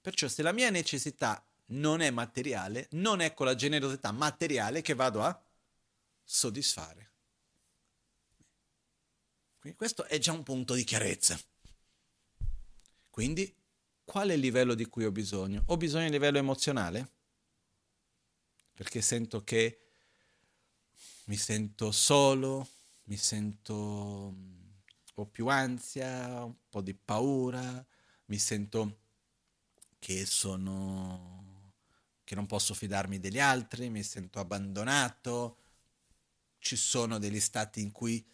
Perciò 0.00 0.28
se 0.28 0.42
la 0.42 0.52
mia 0.52 0.70
necessità 0.70 1.44
non 1.66 2.00
è 2.00 2.10
materiale, 2.10 2.86
non 2.92 3.20
è 3.20 3.34
con 3.34 3.46
la 3.46 3.56
generosità 3.56 4.12
materiale 4.12 4.82
che 4.82 4.94
vado 4.94 5.22
a 5.22 5.44
soddisfare. 6.22 7.11
Quindi 9.62 9.78
questo 9.78 10.06
è 10.06 10.18
già 10.18 10.32
un 10.32 10.42
punto 10.42 10.74
di 10.74 10.82
chiarezza. 10.82 11.40
Quindi, 13.10 13.54
qual 14.02 14.30
è 14.30 14.32
il 14.32 14.40
livello 14.40 14.74
di 14.74 14.86
cui 14.86 15.04
ho 15.04 15.12
bisogno? 15.12 15.62
Ho 15.66 15.76
bisogno 15.76 16.06
di 16.06 16.10
livello 16.10 16.38
emozionale? 16.38 17.10
Perché 18.74 19.00
sento 19.00 19.44
che 19.44 19.78
mi 21.26 21.36
sento 21.36 21.92
solo, 21.92 22.68
mi 23.04 23.16
sento 23.16 24.32
mm, 24.34 24.62
po' 25.14 25.26
più 25.26 25.46
ansia, 25.46 26.42
un 26.42 26.56
po' 26.68 26.80
di 26.80 26.94
paura, 26.94 27.86
mi 28.24 28.38
sento 28.40 28.98
che 30.00 30.26
sono 30.26 31.74
che 32.24 32.34
non 32.34 32.46
posso 32.46 32.74
fidarmi 32.74 33.20
degli 33.20 33.38
altri, 33.38 33.90
mi 33.90 34.02
sento 34.02 34.40
abbandonato. 34.40 35.58
Ci 36.58 36.74
sono 36.74 37.18
degli 37.18 37.38
stati 37.38 37.80
in 37.80 37.92
cui 37.92 38.26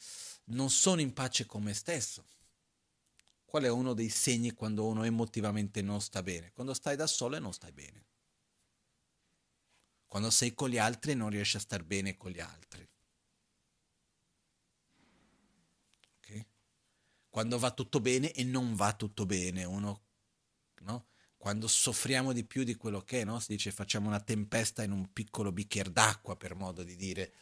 non 0.48 0.70
sono 0.70 1.00
in 1.00 1.12
pace 1.12 1.46
con 1.46 1.62
me 1.62 1.74
stesso. 1.74 2.24
Qual 3.44 3.62
è 3.62 3.68
uno 3.68 3.94
dei 3.94 4.10
segni 4.10 4.52
quando 4.52 4.86
uno 4.86 5.04
emotivamente 5.04 5.80
non 5.80 6.00
sta 6.00 6.22
bene? 6.22 6.52
Quando 6.52 6.74
stai 6.74 6.96
da 6.96 7.06
solo 7.06 7.36
e 7.36 7.38
non 7.38 7.52
stai 7.52 7.72
bene. 7.72 8.04
Quando 10.06 10.30
sei 10.30 10.54
con 10.54 10.68
gli 10.68 10.78
altri 10.78 11.12
e 11.12 11.14
non 11.14 11.30
riesci 11.30 11.56
a 11.56 11.60
star 11.60 11.82
bene 11.82 12.16
con 12.16 12.30
gli 12.30 12.40
altri. 12.40 12.86
Okay? 16.18 16.46
Quando 17.28 17.58
va 17.58 17.70
tutto 17.70 18.00
bene 18.00 18.32
e 18.32 18.44
non 18.44 18.74
va 18.74 18.94
tutto 18.94 19.26
bene, 19.26 19.64
uno, 19.64 20.02
no? 20.80 21.06
Quando 21.36 21.68
soffriamo 21.68 22.32
di 22.32 22.44
più 22.44 22.64
di 22.64 22.74
quello 22.74 23.02
che 23.02 23.20
è, 23.20 23.24
no? 23.24 23.38
Si 23.38 23.52
dice 23.52 23.70
facciamo 23.70 24.08
una 24.08 24.20
tempesta 24.20 24.82
in 24.82 24.92
un 24.92 25.12
piccolo 25.12 25.52
bicchiere 25.52 25.92
d'acqua, 25.92 26.36
per 26.36 26.54
modo 26.54 26.82
di 26.82 26.96
dire 26.96 27.34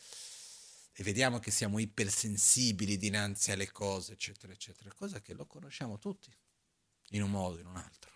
e 0.98 1.02
vediamo 1.02 1.39
che 1.39 1.51
siamo 1.51 1.78
ipersensibili 1.78 2.97
dinanzi 2.97 3.52
alle 3.52 3.70
cose, 3.70 4.14
eccetera, 4.14 4.55
eccetera, 4.55 4.90
cosa 4.94 5.20
che 5.20 5.35
lo 5.35 5.44
conosciamo 5.44 5.98
tutti, 5.98 6.35
in 7.10 7.23
un 7.23 7.31
modo 7.31 7.56
o 7.56 7.60
in 7.60 7.66
un 7.66 7.77
altro. 7.77 8.14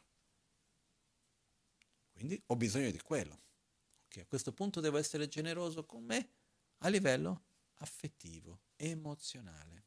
Quindi 2.10 2.42
ho 2.46 2.56
bisogno 2.56 2.90
di 2.90 3.00
quello. 3.02 3.38
Okay, 4.06 4.22
a 4.22 4.26
questo 4.26 4.54
punto 4.54 4.80
devo 4.80 4.96
essere 4.96 5.28
generoso 5.28 5.84
con 5.84 6.04
me 6.04 6.30
a 6.78 6.88
livello 6.88 7.44
affettivo, 7.76 8.62
emozionale. 8.76 9.84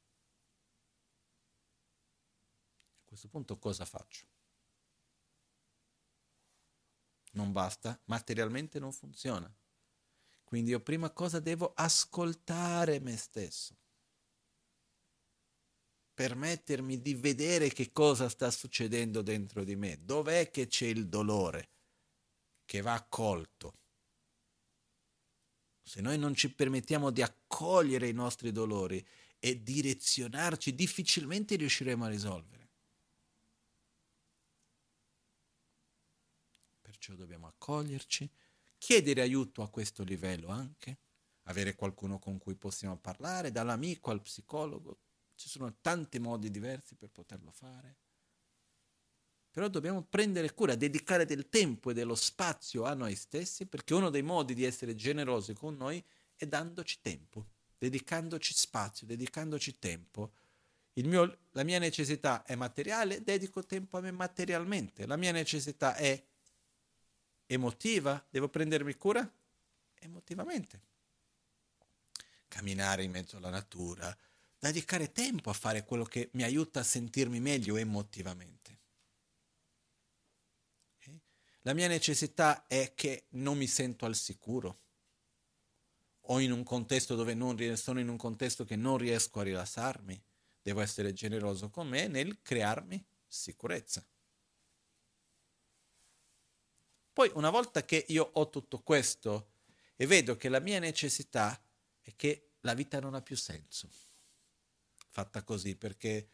A 3.00 3.06
questo 3.06 3.28
punto 3.28 3.58
cosa 3.58 3.86
faccio? 3.86 4.28
Non 7.32 7.52
basta, 7.52 8.00
materialmente 8.06 8.78
non 8.78 8.92
funziona. 8.92 9.52
Quindi 10.54 10.70
io 10.70 10.82
prima 10.82 11.10
cosa 11.10 11.40
devo 11.40 11.74
ascoltare 11.74 13.00
me 13.00 13.18
stesso. 13.18 13.76
Permettermi 16.14 17.02
di 17.02 17.16
vedere 17.16 17.70
che 17.70 17.92
cosa 17.92 18.30
sta 18.30 18.52
succedendo 18.52 19.24
dentro 19.24 19.64
di 19.64 19.76
me. 19.76 20.06
Dov'è 20.06 20.52
che 20.52 20.68
c'è 20.68 20.86
il 20.86 21.08
dolore 21.08 21.70
che 22.66 22.82
va 22.82 22.94
accolto? 22.94 23.74
Se 25.82 26.02
noi 26.02 26.20
non 26.20 26.36
ci 26.36 26.54
permettiamo 26.54 27.10
di 27.10 27.24
accogliere 27.24 28.08
i 28.08 28.14
nostri 28.14 28.52
dolori 28.52 29.04
e 29.40 29.64
direzionarci, 29.64 30.76
difficilmente 30.76 31.56
riusciremo 31.56 32.06
a 32.06 32.10
risolvere. 32.10 32.70
Perciò 36.80 37.16
dobbiamo 37.16 37.48
accoglierci 37.48 38.30
chiedere 38.84 39.22
aiuto 39.22 39.62
a 39.62 39.70
questo 39.70 40.04
livello 40.04 40.50
anche, 40.50 40.98
avere 41.44 41.74
qualcuno 41.74 42.20
con 42.20 42.38
cui 42.38 42.56
possiamo 42.56 42.98
parlare, 42.98 43.50
dall'amico 43.50 44.12
al 44.12 44.22
psicologo, 44.22 45.00
ci 45.36 45.48
sono 45.48 45.78
tanti 45.80 46.20
modi 46.20 46.52
diversi 46.52 46.96
per 46.96 47.10
poterlo 47.10 47.50
fare. 47.52 47.96
Però 49.50 49.70
dobbiamo 49.70 50.04
prendere 50.04 50.54
cura, 50.54 50.76
dedicare 50.76 51.26
del 51.26 51.48
tempo 51.48 51.92
e 51.92 51.94
dello 51.94 52.16
spazio 52.16 52.84
a 52.84 52.94
noi 52.94 53.16
stessi, 53.16 53.68
perché 53.68 53.94
uno 53.94 54.10
dei 54.10 54.22
modi 54.22 54.54
di 54.54 54.66
essere 54.66 54.96
generosi 54.96 55.54
con 55.54 55.78
noi 55.78 56.04
è 56.36 56.46
dandoci 56.46 57.00
tempo, 57.00 57.52
dedicandoci 57.78 58.54
spazio, 58.54 59.08
dedicandoci 59.08 59.80
tempo. 59.80 60.34
Mio, 60.96 61.38
la 61.52 61.64
mia 61.64 61.80
necessità 61.80 62.44
è 62.44 62.56
materiale, 62.56 63.24
dedico 63.24 63.64
tempo 63.64 63.98
a 63.98 64.02
me 64.02 64.12
materialmente. 64.12 65.06
La 65.06 65.16
mia 65.16 65.32
necessità 65.32 65.96
è 65.96 66.22
emotiva, 67.54 68.24
devo 68.30 68.50
prendermi 68.50 68.96
cura 68.96 69.30
emotivamente. 70.00 70.82
Camminare 72.48 73.04
in 73.04 73.12
mezzo 73.12 73.38
alla 73.38 73.50
natura, 73.50 74.16
dedicare 74.60 75.12
tempo 75.12 75.50
a 75.50 75.54
fare 75.54 75.84
quello 75.84 76.04
che 76.04 76.30
mi 76.34 76.44
aiuta 76.44 76.82
a 76.82 76.84
sentirmi 76.84 77.40
meglio 77.40 77.76
emotivamente. 77.76 78.82
La 81.66 81.74
mia 81.74 81.88
necessità 81.88 82.68
è 82.68 82.94
che 82.94 83.28
non 83.32 83.58
mi 83.58 83.68
sento 83.68 84.06
al 84.06 84.16
sicuro 84.16 84.80
o 86.28 86.40
in 86.40 86.52
un 86.52 86.64
contesto 86.64 87.16
dove 87.16 87.34
non 87.34 87.58
sono 87.78 88.00
in 88.00 88.10
un 88.10 88.18
contesto 88.18 88.66
che 88.66 88.76
non 88.76 88.98
riesco 88.98 89.40
a 89.40 89.44
rilassarmi, 89.44 90.22
devo 90.62 90.82
essere 90.82 91.14
generoso 91.14 91.70
con 91.70 91.88
me 91.88 92.08
nel 92.08 92.42
crearmi 92.42 93.04
sicurezza. 93.28 94.06
Poi 97.14 97.32
una 97.36 97.52
volta 97.52 97.86
che 97.86 98.06
io 98.10 98.28
ho 98.34 98.50
tutto 98.50 98.80
questo 98.80 99.52
e 99.96 100.08
vedo 100.08 100.36
che 100.36 100.50
la 100.50 100.60
mia 100.60 100.80
necessità 100.80 101.62
è 102.02 102.12
che 102.16 102.54
la 102.62 102.74
vita 102.74 103.00
non 103.00 103.14
ha 103.14 103.22
più 103.22 103.38
senso, 103.38 103.88
fatta 105.10 105.44
così 105.44 105.76
perché 105.76 106.28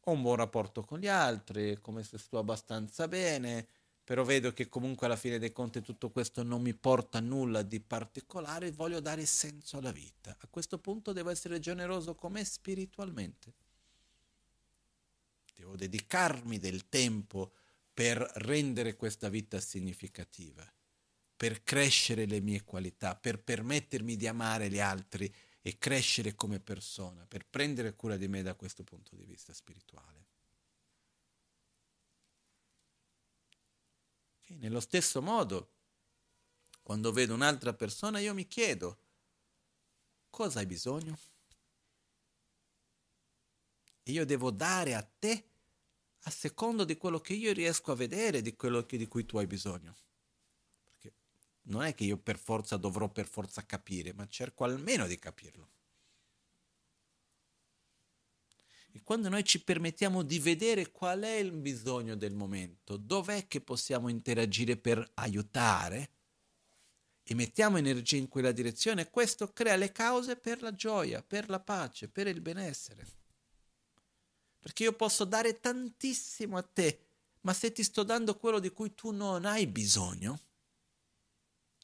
ho 0.00 0.12
un 0.12 0.22
buon 0.22 0.36
rapporto 0.36 0.82
con 0.82 0.98
gli 0.98 1.08
altri, 1.08 1.78
come 1.80 2.02
se 2.02 2.16
sto 2.16 2.38
abbastanza 2.38 3.06
bene, 3.06 3.66
però 4.02 4.22
vedo 4.22 4.52
che 4.52 4.68
comunque 4.68 5.06
alla 5.06 5.16
fine 5.16 5.38
dei 5.38 5.52
conti 5.52 5.82
tutto 5.82 6.10
questo 6.10 6.42
non 6.42 6.62
mi 6.62 6.74
porta 6.74 7.18
a 7.18 7.22
nulla 7.22 7.62
di 7.62 7.80
particolare, 7.80 8.70
voglio 8.70 9.00
dare 9.00 9.24
senso 9.26 9.78
alla 9.78 9.92
vita. 9.92 10.36
A 10.40 10.46
questo 10.48 10.78
punto 10.78 11.12
devo 11.12 11.30
essere 11.30 11.58
generoso 11.58 12.14
con 12.14 12.32
me 12.32 12.44
spiritualmente. 12.44 13.52
Devo 15.54 15.76
dedicarmi 15.76 16.58
del 16.58 16.88
tempo 16.88 17.52
per 17.94 18.18
rendere 18.18 18.96
questa 18.96 19.28
vita 19.28 19.60
significativa, 19.60 20.68
per 21.36 21.62
crescere 21.62 22.26
le 22.26 22.40
mie 22.40 22.64
qualità, 22.64 23.14
per 23.14 23.40
permettermi 23.40 24.16
di 24.16 24.26
amare 24.26 24.68
gli 24.68 24.80
altri 24.80 25.32
e 25.62 25.78
crescere 25.78 26.34
come 26.34 26.58
persona, 26.58 27.24
per 27.24 27.46
prendere 27.46 27.94
cura 27.94 28.16
di 28.16 28.26
me 28.26 28.42
da 28.42 28.56
questo 28.56 28.82
punto 28.82 29.14
di 29.14 29.24
vista 29.24 29.54
spirituale. 29.54 30.26
Okay, 34.42 34.58
nello 34.58 34.80
stesso 34.80 35.22
modo, 35.22 35.70
quando 36.82 37.12
vedo 37.12 37.32
un'altra 37.32 37.72
persona, 37.72 38.18
io 38.18 38.34
mi 38.34 38.46
chiedo, 38.48 38.98
cosa 40.28 40.58
hai 40.58 40.66
bisogno? 40.66 41.16
E 44.02 44.12
io 44.12 44.26
devo 44.26 44.50
dare 44.50 44.94
a 44.94 45.02
te 45.02 45.53
a 46.24 46.30
secondo 46.30 46.84
di 46.84 46.96
quello 46.96 47.20
che 47.20 47.34
io 47.34 47.52
riesco 47.52 47.92
a 47.92 47.96
vedere, 47.96 48.42
di 48.42 48.54
quello 48.54 48.84
che, 48.84 48.96
di 48.96 49.06
cui 49.06 49.26
tu 49.26 49.38
hai 49.38 49.46
bisogno. 49.46 49.94
Perché 50.84 51.12
non 51.62 51.82
è 51.82 51.94
che 51.94 52.04
io 52.04 52.16
per 52.16 52.38
forza 52.38 52.76
dovrò 52.76 53.08
per 53.08 53.26
forza 53.26 53.64
capire, 53.64 54.12
ma 54.12 54.26
cerco 54.26 54.64
almeno 54.64 55.06
di 55.06 55.18
capirlo. 55.18 55.68
E 58.92 59.02
quando 59.02 59.28
noi 59.28 59.44
ci 59.44 59.62
permettiamo 59.62 60.22
di 60.22 60.38
vedere 60.38 60.92
qual 60.92 61.22
è 61.22 61.34
il 61.34 61.50
bisogno 61.52 62.14
del 62.14 62.32
momento, 62.32 62.96
dov'è 62.96 63.48
che 63.48 63.60
possiamo 63.60 64.08
interagire 64.08 64.76
per 64.76 65.10
aiutare, 65.14 66.10
e 67.26 67.34
mettiamo 67.34 67.78
energia 67.78 68.16
in 68.16 68.28
quella 68.28 68.52
direzione, 68.52 69.10
questo 69.10 69.52
crea 69.52 69.76
le 69.76 69.92
cause 69.92 70.36
per 70.36 70.60
la 70.60 70.74
gioia, 70.74 71.22
per 71.22 71.48
la 71.48 71.58
pace, 71.58 72.06
per 72.06 72.26
il 72.28 72.40
benessere. 72.40 73.22
Perché 74.64 74.84
io 74.84 74.94
posso 74.94 75.26
dare 75.26 75.60
tantissimo 75.60 76.56
a 76.56 76.62
te, 76.62 76.98
ma 77.42 77.52
se 77.52 77.70
ti 77.70 77.82
sto 77.82 78.02
dando 78.02 78.34
quello 78.38 78.60
di 78.60 78.70
cui 78.70 78.94
tu 78.94 79.10
non 79.10 79.44
hai 79.44 79.66
bisogno, 79.66 80.40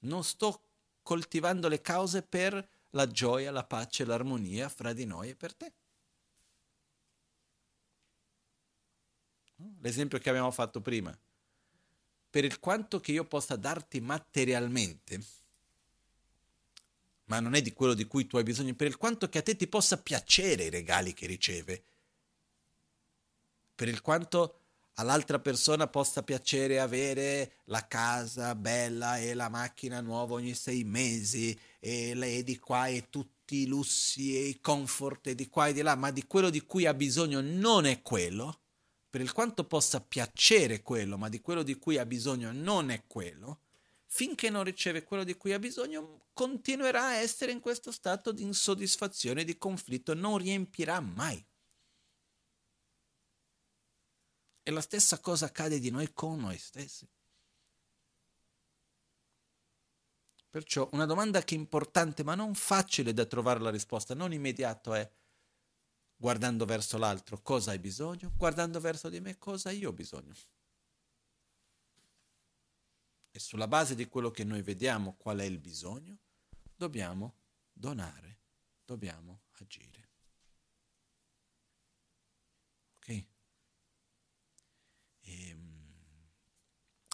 non 0.00 0.24
sto 0.24 0.62
coltivando 1.02 1.68
le 1.68 1.82
cause 1.82 2.22
per 2.22 2.66
la 2.92 3.06
gioia, 3.06 3.50
la 3.50 3.64
pace, 3.64 4.06
l'armonia 4.06 4.70
fra 4.70 4.94
di 4.94 5.04
noi 5.04 5.28
e 5.28 5.36
per 5.36 5.54
te. 5.54 5.72
L'esempio 9.80 10.18
che 10.18 10.30
abbiamo 10.30 10.50
fatto 10.50 10.80
prima. 10.80 11.14
Per 12.30 12.44
il 12.46 12.58
quanto 12.60 12.98
che 12.98 13.12
io 13.12 13.26
possa 13.26 13.56
darti 13.56 14.00
materialmente, 14.00 15.22
ma 17.24 17.40
non 17.40 17.52
è 17.52 17.60
di 17.60 17.74
quello 17.74 17.92
di 17.92 18.06
cui 18.06 18.26
tu 18.26 18.38
hai 18.38 18.42
bisogno, 18.42 18.74
per 18.74 18.86
il 18.86 18.96
quanto 18.96 19.28
che 19.28 19.36
a 19.36 19.42
te 19.42 19.54
ti 19.54 19.66
possa 19.66 20.00
piacere 20.00 20.64
i 20.64 20.70
regali 20.70 21.12
che 21.12 21.26
riceve, 21.26 21.84
per 23.80 23.88
il 23.88 24.02
quanto 24.02 24.56
all'altra 24.96 25.38
persona 25.38 25.86
possa 25.86 26.22
piacere 26.22 26.80
avere 26.80 27.52
la 27.64 27.88
casa 27.88 28.54
bella 28.54 29.16
e 29.16 29.32
la 29.32 29.48
macchina 29.48 30.02
nuova 30.02 30.34
ogni 30.34 30.52
sei 30.52 30.84
mesi 30.84 31.58
e 31.78 32.14
lei 32.14 32.44
di 32.44 32.58
qua 32.58 32.88
e 32.88 33.08
tutti 33.08 33.62
i 33.62 33.66
lussi 33.66 34.36
e 34.36 34.40
i 34.48 34.60
comfort 34.60 35.28
e 35.28 35.34
di 35.34 35.48
qua 35.48 35.68
e 35.68 35.72
di 35.72 35.80
là, 35.80 35.94
ma 35.94 36.10
di 36.10 36.26
quello 36.26 36.50
di 36.50 36.60
cui 36.60 36.84
ha 36.84 36.92
bisogno 36.92 37.40
non 37.40 37.86
è 37.86 38.02
quello, 38.02 38.60
per 39.08 39.22
il 39.22 39.32
quanto 39.32 39.64
possa 39.64 40.02
piacere 40.02 40.82
quello, 40.82 41.16
ma 41.16 41.30
di 41.30 41.40
quello 41.40 41.62
di 41.62 41.78
cui 41.78 41.96
ha 41.96 42.04
bisogno 42.04 42.52
non 42.52 42.90
è 42.90 43.04
quello, 43.06 43.60
finché 44.04 44.50
non 44.50 44.64
riceve 44.64 45.04
quello 45.04 45.24
di 45.24 45.38
cui 45.38 45.54
ha 45.54 45.58
bisogno, 45.58 46.26
continuerà 46.34 47.04
a 47.06 47.14
essere 47.14 47.50
in 47.50 47.60
questo 47.60 47.92
stato 47.92 48.30
di 48.30 48.42
insoddisfazione, 48.42 49.42
di 49.42 49.56
conflitto, 49.56 50.12
non 50.12 50.36
riempirà 50.36 51.00
mai. 51.00 51.42
E 54.70 54.72
la 54.72 54.80
stessa 54.80 55.18
cosa 55.18 55.46
accade 55.46 55.80
di 55.80 55.90
noi 55.90 56.12
con 56.12 56.38
noi 56.38 56.56
stessi. 56.56 57.04
Perciò 60.48 60.88
una 60.92 61.06
domanda 61.06 61.42
che 61.42 61.56
è 61.56 61.58
importante 61.58 62.22
ma 62.22 62.36
non 62.36 62.54
facile 62.54 63.12
da 63.12 63.26
trovare 63.26 63.58
la 63.58 63.70
risposta, 63.70 64.14
non 64.14 64.32
immediato 64.32 64.94
è 64.94 65.12
guardando 66.14 66.66
verso 66.66 66.98
l'altro 66.98 67.42
cosa 67.42 67.72
hai 67.72 67.80
bisogno, 67.80 68.30
guardando 68.36 68.78
verso 68.78 69.08
di 69.08 69.18
me 69.18 69.38
cosa 69.38 69.72
io 69.72 69.88
ho 69.88 69.92
bisogno. 69.92 70.34
E 73.32 73.38
sulla 73.40 73.66
base 73.66 73.96
di 73.96 74.06
quello 74.06 74.30
che 74.30 74.44
noi 74.44 74.62
vediamo 74.62 75.16
qual 75.16 75.38
è 75.38 75.44
il 75.44 75.58
bisogno, 75.58 76.16
dobbiamo 76.76 77.34
donare, 77.72 78.38
dobbiamo 78.84 79.40
agire. 79.58 80.10
Ok? 82.98 83.08
E, 83.08 83.26
ehm, 85.30 85.58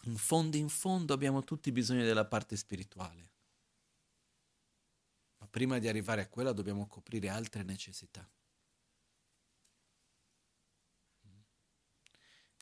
in 0.04 0.16
fondo 0.16 0.56
in 0.56 0.68
fondo 0.68 1.12
abbiamo 1.12 1.44
tutti 1.44 1.70
bisogno 1.72 2.02
della 2.04 2.24
parte 2.26 2.56
spirituale. 2.56 3.30
Ma 5.38 5.46
prima 5.48 5.78
di 5.78 5.88
arrivare 5.88 6.20
a 6.20 6.28
quella 6.28 6.52
dobbiamo 6.52 6.86
coprire 6.86 7.30
altre 7.30 7.62
necessità. 7.62 8.28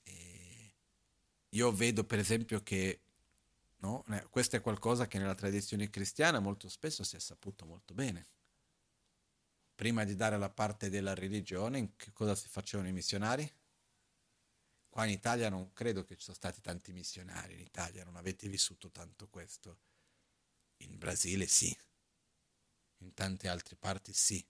E 0.05 0.75
io 1.51 1.73
vedo 1.73 2.05
per 2.05 2.19
esempio 2.19 2.63
che 2.63 3.01
No? 3.85 4.05
Questo 4.31 4.57
è 4.57 4.63
qualcosa 4.63 5.07
che 5.07 5.19
nella 5.19 5.35
tradizione 5.35 5.91
cristiana 5.91 6.41
molto 6.41 6.69
spesso 6.69 7.05
si 7.05 7.17
è 7.17 7.21
saputo 7.21 7.67
molto 7.67 7.95
bene. 7.95 8.27
Prima 9.77 10.03
di 10.03 10.17
dare 10.17 10.37
la 10.37 10.51
parte 10.51 10.91
della 10.91 11.15
religione, 11.15 11.93
cosa 12.13 12.35
si 12.35 12.49
facevano 12.49 12.89
i 12.89 12.93
missionari? 12.93 13.49
Qua 14.95 15.07
in 15.07 15.11
Italia 15.11 15.49
non 15.49 15.73
credo 15.73 16.05
che 16.05 16.15
ci 16.15 16.23
siano 16.23 16.39
stati 16.39 16.61
tanti 16.61 16.93
missionari, 16.93 17.55
in 17.55 17.59
Italia 17.59 18.05
non 18.05 18.15
avete 18.15 18.47
vissuto 18.47 18.93
tanto 18.93 19.27
questo. 19.27 19.79
In 20.83 20.99
Brasile 20.99 21.49
sì, 21.49 21.77
in 22.99 23.13
tante 23.13 23.49
altre 23.49 23.75
parti 23.75 24.13
sì. 24.13 24.47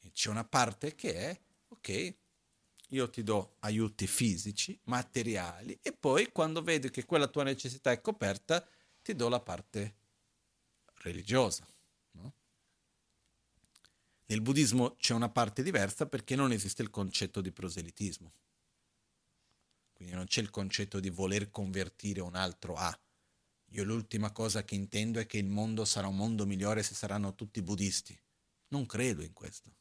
E 0.00 0.10
c'è 0.12 0.28
una 0.28 0.44
parte 0.44 0.94
che 0.94 1.14
è, 1.14 1.40
ok, 1.68 2.14
io 2.88 3.08
ti 3.08 3.22
do 3.22 3.56
aiuti 3.60 4.06
fisici, 4.06 4.78
materiali 4.84 5.78
e 5.80 5.94
poi 5.94 6.30
quando 6.30 6.60
vedi 6.60 6.90
che 6.90 7.06
quella 7.06 7.26
tua 7.26 7.44
necessità 7.44 7.90
è 7.90 8.02
coperta 8.02 8.68
ti 9.00 9.14
do 9.14 9.30
la 9.30 9.40
parte 9.40 9.96
religiosa. 10.96 11.66
No? 12.10 12.34
Nel 14.26 14.42
buddismo 14.42 14.96
c'è 14.96 15.14
una 15.14 15.30
parte 15.30 15.62
diversa 15.62 16.04
perché 16.04 16.36
non 16.36 16.52
esiste 16.52 16.82
il 16.82 16.90
concetto 16.90 17.40
di 17.40 17.50
proselitismo. 17.50 18.34
Quindi 20.02 20.16
non 20.16 20.26
c'è 20.26 20.40
il 20.40 20.50
concetto 20.50 20.98
di 20.98 21.10
voler 21.10 21.52
convertire 21.52 22.20
un 22.20 22.34
altro 22.34 22.74
a. 22.74 23.00
Io 23.66 23.84
l'ultima 23.84 24.32
cosa 24.32 24.64
che 24.64 24.74
intendo 24.74 25.20
è 25.20 25.26
che 25.26 25.38
il 25.38 25.46
mondo 25.46 25.84
sarà 25.84 26.08
un 26.08 26.16
mondo 26.16 26.44
migliore 26.44 26.82
se 26.82 26.92
saranno 26.94 27.36
tutti 27.36 27.62
buddisti. 27.62 28.20
Non 28.68 28.84
credo 28.84 29.22
in 29.22 29.32
questo. 29.32 29.72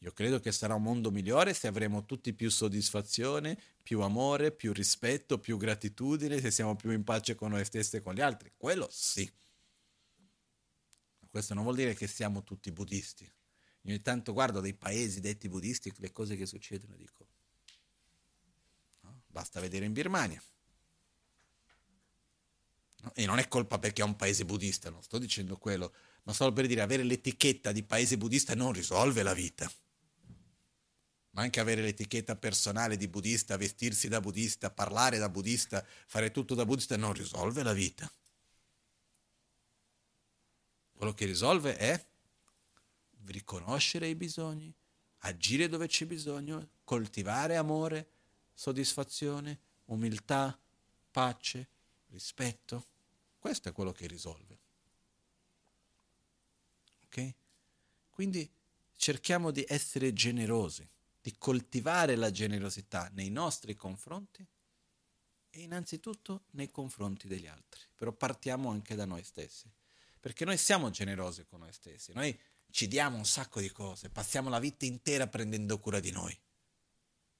Io 0.00 0.12
credo 0.12 0.40
che 0.40 0.52
sarà 0.52 0.74
un 0.74 0.82
mondo 0.82 1.10
migliore 1.10 1.54
se 1.54 1.68
avremo 1.68 2.04
tutti 2.04 2.34
più 2.34 2.50
soddisfazione, 2.50 3.58
più 3.82 4.02
amore, 4.02 4.52
più 4.52 4.74
rispetto, 4.74 5.38
più 5.38 5.56
gratitudine, 5.56 6.38
se 6.38 6.50
siamo 6.50 6.76
più 6.76 6.90
in 6.90 7.04
pace 7.04 7.34
con 7.34 7.52
noi 7.52 7.64
stessi 7.64 7.96
e 7.96 8.02
con 8.02 8.12
gli 8.12 8.20
altri. 8.20 8.52
Quello 8.58 8.88
sì. 8.90 9.32
Questo 11.30 11.54
non 11.54 11.62
vuol 11.62 11.76
dire 11.76 11.94
che 11.94 12.06
siamo 12.06 12.44
tutti 12.44 12.70
buddisti. 12.72 13.26
Ogni 13.86 14.02
tanto 14.02 14.34
guardo 14.34 14.60
dei 14.60 14.74
paesi 14.74 15.20
detti 15.20 15.48
buddisti, 15.48 15.90
le 15.96 16.12
cose 16.12 16.36
che 16.36 16.44
succedono, 16.44 16.94
dico, 16.94 17.24
no? 17.24 17.31
Basta 19.32 19.58
vedere 19.58 19.84
in 19.84 19.92
Birmania. 19.92 20.40
E 23.14 23.26
non 23.26 23.40
è 23.40 23.48
colpa 23.48 23.80
perché 23.80 24.02
è 24.02 24.04
un 24.04 24.14
paese 24.14 24.44
buddista, 24.44 24.88
non 24.88 25.02
sto 25.02 25.18
dicendo 25.18 25.56
quello, 25.56 25.92
ma 26.22 26.32
solo 26.32 26.52
per 26.52 26.68
dire 26.68 26.82
avere 26.82 27.02
l'etichetta 27.02 27.72
di 27.72 27.82
paese 27.82 28.16
buddista 28.16 28.54
non 28.54 28.72
risolve 28.72 29.24
la 29.24 29.34
vita 29.34 29.68
ma 31.32 31.42
anche 31.42 31.60
avere 31.60 31.82
l'etichetta 31.82 32.36
personale 32.36 32.96
di 32.96 33.08
buddista, 33.08 33.56
vestirsi 33.56 34.08
da 34.08 34.20
buddista, 34.20 34.70
parlare 34.70 35.18
da 35.18 35.28
buddista, 35.28 35.84
fare 36.06 36.30
tutto 36.30 36.54
da 36.54 36.66
buddista 36.66 36.96
non 36.96 37.12
risolve 37.12 37.62
la 37.62 37.72
vita. 37.72 38.10
Quello 40.92 41.14
che 41.14 41.24
risolve 41.24 41.76
è 41.76 42.06
riconoscere 43.24 44.08
i 44.08 44.14
bisogni, 44.14 44.74
agire 45.20 45.68
dove 45.68 45.86
c'è 45.86 46.04
bisogno, 46.04 46.68
coltivare 46.84 47.56
amore, 47.56 48.11
soddisfazione, 48.54 49.58
umiltà, 49.86 50.58
pace, 51.10 51.68
rispetto. 52.08 52.86
Questo 53.38 53.68
è 53.68 53.72
quello 53.72 53.92
che 53.92 54.06
risolve. 54.06 54.58
Ok? 57.06 57.34
Quindi 58.10 58.50
cerchiamo 58.96 59.50
di 59.50 59.64
essere 59.68 60.12
generosi 60.12 60.88
di 61.22 61.34
coltivare 61.38 62.16
la 62.16 62.32
generosità 62.32 63.08
nei 63.14 63.30
nostri 63.30 63.76
confronti 63.76 64.44
e 65.50 65.60
innanzitutto 65.60 66.44
nei 66.52 66.68
confronti 66.70 67.28
degli 67.28 67.46
altri. 67.46 67.80
Però 67.94 68.12
partiamo 68.12 68.70
anche 68.70 68.96
da 68.96 69.04
noi 69.04 69.22
stessi, 69.22 69.70
perché 70.18 70.44
noi 70.44 70.56
siamo 70.56 70.90
generosi 70.90 71.44
con 71.44 71.60
noi 71.60 71.72
stessi, 71.72 72.12
noi 72.12 72.36
ci 72.70 72.88
diamo 72.88 73.16
un 73.16 73.24
sacco 73.24 73.60
di 73.60 73.70
cose, 73.70 74.08
passiamo 74.08 74.48
la 74.48 74.58
vita 74.58 74.84
intera 74.84 75.28
prendendo 75.28 75.78
cura 75.78 76.00
di 76.00 76.10
noi. 76.10 76.36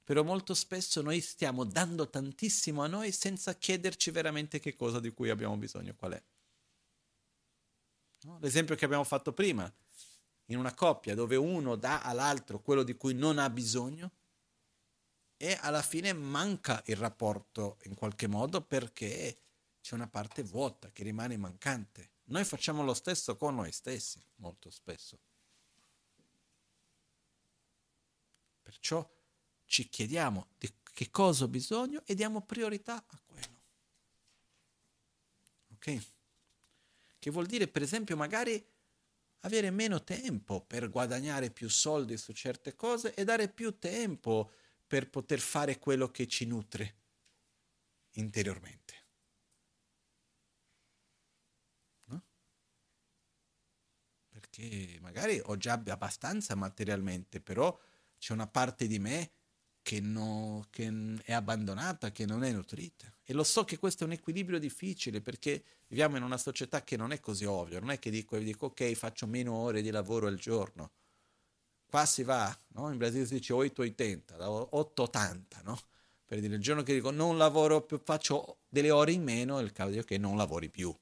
Però 0.05 0.23
molto 0.25 0.55
spesso 0.55 1.01
noi 1.01 1.21
stiamo 1.21 1.65
dando 1.65 2.09
tantissimo 2.09 2.83
a 2.83 2.89
noi 2.89 3.13
senza 3.13 3.55
chiederci 3.55 4.11
veramente 4.11 4.59
che 4.59 4.75
cosa 4.75 4.99
di 4.99 5.13
cui 5.13 5.31
abbiamo 5.31 5.57
bisogno, 5.57 5.95
qual 5.95 6.13
è. 6.13 6.23
No? 8.23 8.39
L'esempio 8.41 8.75
che 8.75 8.85
abbiamo 8.85 9.05
fatto 9.05 9.33
prima, 9.33 9.73
in 10.47 10.59
una 10.59 10.75
coppia 10.75 11.15
dove 11.15 11.37
uno 11.37 11.77
dà 11.77 12.03
all'altro 12.03 12.61
quello 12.61 12.83
di 12.83 12.95
cui 12.95 13.15
non 13.15 13.39
ha 13.39 13.49
bisogno 13.49 14.11
e 15.37 15.59
alla 15.61 15.83
fine 15.83 16.13
manca 16.13 16.83
il 16.87 16.97
rapporto 16.97 17.79
in 17.85 17.95
qualche 17.95 18.27
modo 18.27 18.61
perché 18.61 19.39
c'è 19.81 19.95
una 19.95 20.09
parte 20.09 20.43
vuota 20.43 20.91
che 20.93 21.03
rimane 21.03 21.37
mancante. 21.37 22.11
Noi 22.25 22.45
facciamo 22.45 22.85
lo 22.85 22.95
stesso 22.95 23.37
con 23.37 23.57
noi 23.57 23.73
stessi 23.73 24.25
molto 24.37 24.71
spesso. 24.71 25.19
Perciò 28.63 29.09
ci 29.73 29.89
chiediamo 29.89 30.49
di 30.59 30.71
che 30.93 31.11
cosa 31.11 31.45
ho 31.45 31.49
bisogno 31.49 32.03
e 32.05 32.15
diamo 32.15 32.43
priorità 32.43 32.97
a 32.97 33.21
quello. 33.27 33.61
Ok? 35.73 36.07
Che 37.19 37.31
vuol 37.31 37.47
dire, 37.47 37.69
per 37.69 37.81
esempio, 37.81 38.15
magari 38.15 38.63
avere 39.41 39.71
meno 39.71 40.05
tempo 40.05 40.61
per 40.61 40.91
guadagnare 40.91 41.51
più 41.51 41.71
soldi 41.71 42.19
su 42.19 42.35
certe 42.35 42.77
cose 42.77 43.15
e 43.15 43.25
dare 43.25 43.49
più 43.49 43.79
tempo 43.79 44.53
per 44.87 45.09
poter 45.09 45.41
fare 45.41 45.79
quello 45.79 46.11
che 46.11 46.29
ci 46.29 46.45
nutre 46.45 46.97
interiormente. 48.17 48.95
No? 52.05 52.23
Perché 54.29 54.99
magari 55.01 55.41
ho 55.43 55.57
già 55.57 55.83
abbastanza 55.87 56.55
materialmente, 56.55 57.41
però 57.41 57.75
c'è 58.19 58.35
una 58.35 58.47
parte 58.47 58.87
di 58.87 58.99
me 58.99 59.33
che, 59.83 60.01
no, 60.01 60.67
che 60.71 60.93
è 61.25 61.33
abbandonata, 61.33 62.13
che 62.13 62.25
non 62.25 62.45
è 62.45 62.53
nutrita. 62.53 63.13
E 63.25 63.33
lo 63.33 63.45
so 63.45 63.65
che 63.65 63.79
questo 63.79 64.05
è 64.05 64.07
un 64.07 64.13
equilibrio 64.13 64.59
difficile 64.59 65.21
perché 65.21 65.63
viviamo 65.89 66.17
in 66.17 66.23
una 66.23 66.39
società 66.39 66.83
che 66.83 66.97
non 66.97 67.13
è 67.13 67.21
così 67.21 67.45
ovvio, 67.45 67.81
non 67.81 67.91
è 67.91 67.99
che 67.99 68.11
dico, 68.11 68.39
dico 68.39 68.67
ok 68.67 68.93
faccio 68.95 69.27
meno 69.27 69.53
ore 69.55 69.83
di 69.83 69.91
lavoro 69.91 70.27
al 70.29 70.37
giorno. 70.37 70.91
Qua 71.87 72.07
si 72.07 72.23
va, 72.23 72.57
no? 72.69 72.91
in 72.91 72.97
Brasile 72.97 73.27
si 73.27 73.35
dice 73.35 73.53
8-80, 73.53 74.23
8-80, 74.73 75.63
no? 75.65 75.79
Per 76.25 76.41
dire 76.41 76.55
il 76.55 76.63
giorno 76.63 76.83
che 76.83 76.95
dico 76.95 77.11
non 77.11 77.37
lavoro 77.37 77.83
più, 77.83 78.01
faccio 78.03 78.61
delle 78.69 78.91
ore 78.91 79.13
in 79.13 79.23
meno, 79.23 79.61
il 79.61 79.73
caso 79.73 79.99
è 79.99 80.05
che 80.05 80.17
non 80.17 80.37
lavori 80.37 80.71
più. 80.71 80.95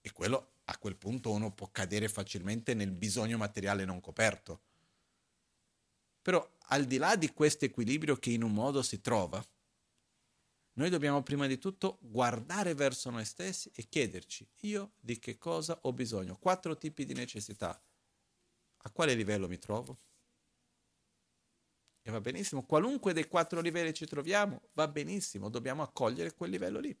E 0.00 0.12
quello 0.12 0.52
a 0.64 0.78
quel 0.78 0.96
punto 0.96 1.30
uno 1.30 1.50
può 1.50 1.68
cadere 1.70 2.08
facilmente 2.08 2.72
nel 2.72 2.90
bisogno 2.90 3.36
materiale 3.36 3.84
non 3.84 4.00
coperto. 4.00 4.60
Però 6.22 6.53
al 6.68 6.84
di 6.84 6.96
là 6.96 7.16
di 7.16 7.32
questo 7.32 7.64
equilibrio 7.64 8.16
che 8.16 8.30
in 8.30 8.42
un 8.42 8.52
modo 8.52 8.82
si 8.82 9.00
trova, 9.00 9.44
noi 10.76 10.90
dobbiamo 10.90 11.22
prima 11.22 11.46
di 11.46 11.58
tutto 11.58 11.98
guardare 12.00 12.74
verso 12.74 13.10
noi 13.10 13.24
stessi 13.24 13.70
e 13.74 13.88
chiederci 13.88 14.48
io 14.62 14.94
di 14.98 15.18
che 15.18 15.38
cosa 15.38 15.78
ho 15.82 15.92
bisogno. 15.92 16.36
Quattro 16.36 16.76
tipi 16.76 17.04
di 17.04 17.14
necessità. 17.14 17.80
A 18.86 18.90
quale 18.90 19.14
livello 19.14 19.46
mi 19.46 19.58
trovo? 19.58 20.00
E 22.02 22.10
va 22.10 22.20
benissimo, 22.20 22.66
qualunque 22.66 23.12
dei 23.12 23.28
quattro 23.28 23.60
livelli 23.60 23.94
ci 23.94 24.04
troviamo, 24.04 24.68
va 24.72 24.88
benissimo, 24.88 25.48
dobbiamo 25.48 25.82
accogliere 25.82 26.34
quel 26.34 26.50
livello 26.50 26.80
lì. 26.80 26.94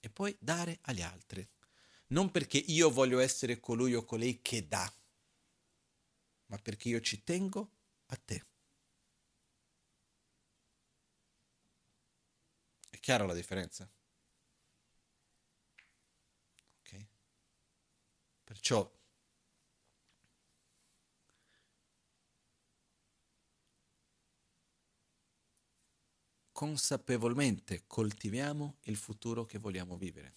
E 0.00 0.10
poi 0.10 0.36
dare 0.40 0.78
agli 0.82 1.02
altri. 1.02 1.46
Non 2.08 2.30
perché 2.30 2.58
io 2.58 2.90
voglio 2.90 3.18
essere 3.18 3.60
colui 3.60 3.94
o 3.94 4.04
colei 4.04 4.40
che 4.40 4.66
dà 4.66 4.92
ma 6.46 6.58
perché 6.58 6.88
io 6.88 7.00
ci 7.00 7.22
tengo 7.22 7.70
a 8.06 8.16
te. 8.16 8.44
È 12.90 12.98
chiara 12.98 13.24
la 13.24 13.34
differenza? 13.34 13.88
Ok? 16.80 17.06
Perciò 18.44 18.90
consapevolmente 26.50 27.84
coltiviamo 27.86 28.78
il 28.84 28.96
futuro 28.96 29.44
che 29.44 29.58
vogliamo 29.58 29.98
vivere. 29.98 30.34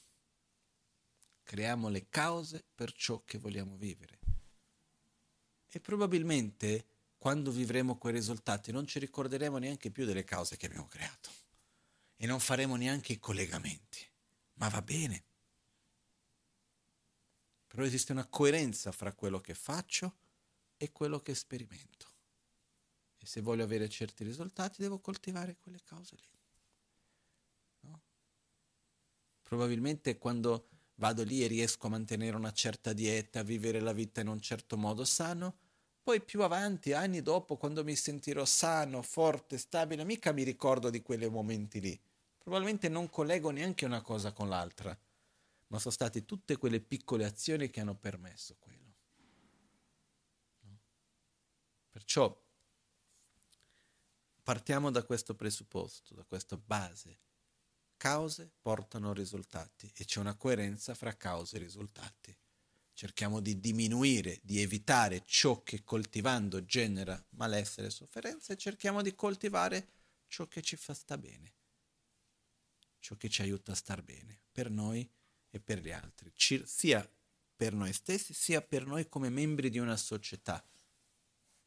Creiamo 1.43 1.89
le 1.89 2.07
cause 2.09 2.63
per 2.75 2.91
ciò 2.91 3.23
che 3.25 3.37
vogliamo 3.37 3.77
vivere. 3.77 4.18
E 5.71 5.79
probabilmente 5.79 6.85
quando 7.17 7.51
vivremo 7.51 7.97
quei 7.97 8.13
risultati 8.13 8.71
non 8.71 8.87
ci 8.87 8.97
ricorderemo 8.97 9.57
neanche 9.57 9.91
più 9.91 10.05
delle 10.05 10.23
cause 10.23 10.57
che 10.57 10.65
abbiamo 10.65 10.87
creato 10.87 11.29
e 12.15 12.25
non 12.25 12.39
faremo 12.39 12.75
neanche 12.75 13.13
i 13.13 13.19
collegamenti. 13.19 14.05
Ma 14.55 14.67
va 14.69 14.81
bene. 14.81 15.23
Però 17.67 17.83
esiste 17.83 18.11
una 18.11 18.25
coerenza 18.25 18.91
fra 18.91 19.13
quello 19.13 19.39
che 19.39 19.53
faccio 19.53 20.17
e 20.75 20.91
quello 20.91 21.19
che 21.19 21.35
sperimento. 21.35 22.07
E 23.17 23.25
se 23.25 23.41
voglio 23.41 23.63
avere 23.63 23.89
certi 23.89 24.23
risultati 24.23 24.81
devo 24.81 24.99
coltivare 24.99 25.55
quelle 25.57 25.81
cose 25.85 26.15
lì. 26.15 26.29
No? 27.81 28.01
Probabilmente 29.43 30.17
quando 30.17 30.67
vado 30.99 31.23
lì 31.23 31.43
e 31.43 31.47
riesco 31.47 31.87
a 31.87 31.89
mantenere 31.89 32.35
una 32.35 32.53
certa 32.53 32.93
dieta, 32.93 33.39
a 33.39 33.43
vivere 33.43 33.79
la 33.79 33.91
vita 33.91 34.21
in 34.21 34.27
un 34.27 34.39
certo 34.39 34.77
modo 34.77 35.03
sano, 35.03 35.57
poi 36.03 36.21
più 36.21 36.43
avanti, 36.43 36.93
anni 36.93 37.21
dopo, 37.21 37.57
quando 37.57 37.83
mi 37.83 37.95
sentirò 37.95 38.45
sano, 38.45 39.01
forte, 39.01 39.57
stabile, 39.57 40.03
mica 40.03 40.31
mi 40.31 40.43
ricordo 40.43 40.89
di 40.89 41.01
quei 41.01 41.29
momenti 41.29 41.81
lì. 41.81 41.99
Probabilmente 42.37 42.87
non 42.87 43.09
collego 43.09 43.49
neanche 43.49 43.85
una 43.85 44.01
cosa 44.01 44.31
con 44.31 44.47
l'altra, 44.47 44.97
ma 45.67 45.79
sono 45.79 45.93
state 45.93 46.25
tutte 46.25 46.57
quelle 46.57 46.79
piccole 46.79 47.25
azioni 47.25 47.69
che 47.69 47.79
hanno 47.79 47.95
permesso 47.95 48.55
quello. 48.59 48.77
Perciò 51.91 52.47
Partiamo 54.49 54.89
da 54.89 55.03
questo 55.03 55.35
presupposto, 55.35 56.15
da 56.15 56.23
questa 56.23 56.57
base. 56.57 57.19
Cause 57.99 58.49
portano 58.61 59.11
risultati 59.11 59.91
e 59.93 60.05
c'è 60.05 60.21
una 60.21 60.37
coerenza 60.37 60.95
fra 60.95 61.17
cause 61.17 61.57
e 61.57 61.59
risultati. 61.59 62.33
Cerchiamo 62.93 63.41
di 63.41 63.59
diminuire, 63.59 64.39
di 64.41 64.61
evitare 64.61 65.21
ciò 65.25 65.63
che 65.63 65.83
coltivando 65.83 66.63
genera 66.63 67.21
malessere 67.31 67.87
e 67.87 67.91
sofferenza 67.91 68.53
e 68.53 68.57
cerchiamo 68.57 69.01
di 69.01 69.13
coltivare 69.15 69.89
ciò 70.27 70.47
che 70.47 70.61
ci 70.61 70.77
fa 70.77 70.93
sta 70.93 71.17
bene, 71.17 71.53
ciò 72.99 73.17
che 73.17 73.27
ci 73.27 73.41
aiuta 73.41 73.73
a 73.73 73.75
star 73.75 74.01
bene, 74.01 74.43
per 74.49 74.69
noi 74.71 75.05
e 75.49 75.59
per 75.59 75.81
gli 75.81 75.91
altri, 75.91 76.31
sia 76.63 77.05
per 77.53 77.73
noi 77.73 77.91
stessi, 77.91 78.33
sia 78.33 78.61
per 78.61 78.85
noi 78.85 79.09
come 79.09 79.27
membri 79.27 79.69
di 79.69 79.77
una 79.77 79.97
società, 79.97 80.65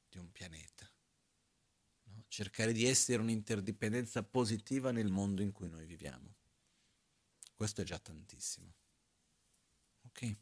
di 0.09 0.17
un 0.17 0.33
pianeta 0.33 0.92
cercare 2.33 2.73
di 2.73 2.87
essere 2.87 3.21
un'interdipendenza 3.21 4.23
positiva 4.23 4.91
nel 4.91 5.11
mondo 5.11 5.43
in 5.43 5.53
cui 5.53 5.69
noi 5.69 5.85
viviamo. 5.85 6.35
Questo 7.55 7.83
è 7.83 7.85
già 7.85 7.99
tantissimo. 7.99 8.73
Ok? 10.07 10.37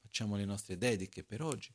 Facciamo 0.00 0.34
le 0.34 0.44
nostre 0.44 0.76
dediche 0.76 1.22
per 1.22 1.42
oggi. 1.42 1.72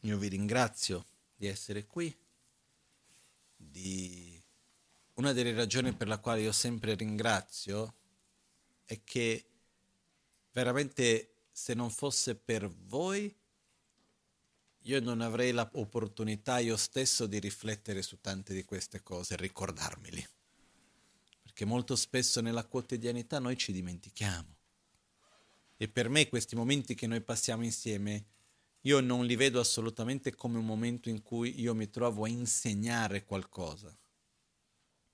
Io 0.00 0.18
vi 0.18 0.26
ringrazio 0.26 1.06
di 1.36 1.46
essere 1.46 1.86
qui. 1.86 2.12
Di... 3.54 4.42
Una 5.14 5.30
delle 5.30 5.54
ragioni 5.54 5.94
per 5.94 6.08
la 6.08 6.18
quale 6.18 6.40
io 6.40 6.50
sempre 6.50 6.96
ringrazio 6.96 7.94
è 8.84 9.00
che 9.04 9.48
veramente 10.50 11.44
se 11.52 11.72
non 11.74 11.88
fosse 11.88 12.34
per 12.34 12.68
voi 12.68 13.42
io 14.86 15.00
non 15.00 15.20
avrei 15.20 15.52
l'opportunità 15.52 16.58
io 16.58 16.76
stesso 16.76 17.26
di 17.26 17.38
riflettere 17.38 18.02
su 18.02 18.20
tante 18.20 18.52
di 18.52 18.64
queste 18.64 19.02
cose, 19.02 19.36
ricordarmeli. 19.36 20.26
Perché 21.42 21.64
molto 21.64 21.96
spesso 21.96 22.40
nella 22.40 22.64
quotidianità 22.64 23.38
noi 23.38 23.56
ci 23.56 23.72
dimentichiamo. 23.72 24.56
E 25.76 25.88
per 25.88 26.08
me 26.08 26.28
questi 26.28 26.54
momenti 26.54 26.94
che 26.94 27.06
noi 27.06 27.22
passiamo 27.22 27.64
insieme, 27.64 28.26
io 28.82 29.00
non 29.00 29.24
li 29.24 29.36
vedo 29.36 29.58
assolutamente 29.58 30.34
come 30.34 30.58
un 30.58 30.66
momento 30.66 31.08
in 31.08 31.22
cui 31.22 31.60
io 31.60 31.74
mi 31.74 31.88
trovo 31.88 32.24
a 32.24 32.28
insegnare 32.28 33.24
qualcosa, 33.24 33.96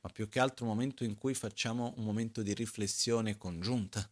ma 0.00 0.10
più 0.10 0.28
che 0.28 0.40
altro 0.40 0.64
un 0.64 0.72
momento 0.72 1.04
in 1.04 1.16
cui 1.16 1.34
facciamo 1.34 1.94
un 1.96 2.04
momento 2.04 2.42
di 2.42 2.54
riflessione 2.54 3.36
congiunta. 3.36 4.08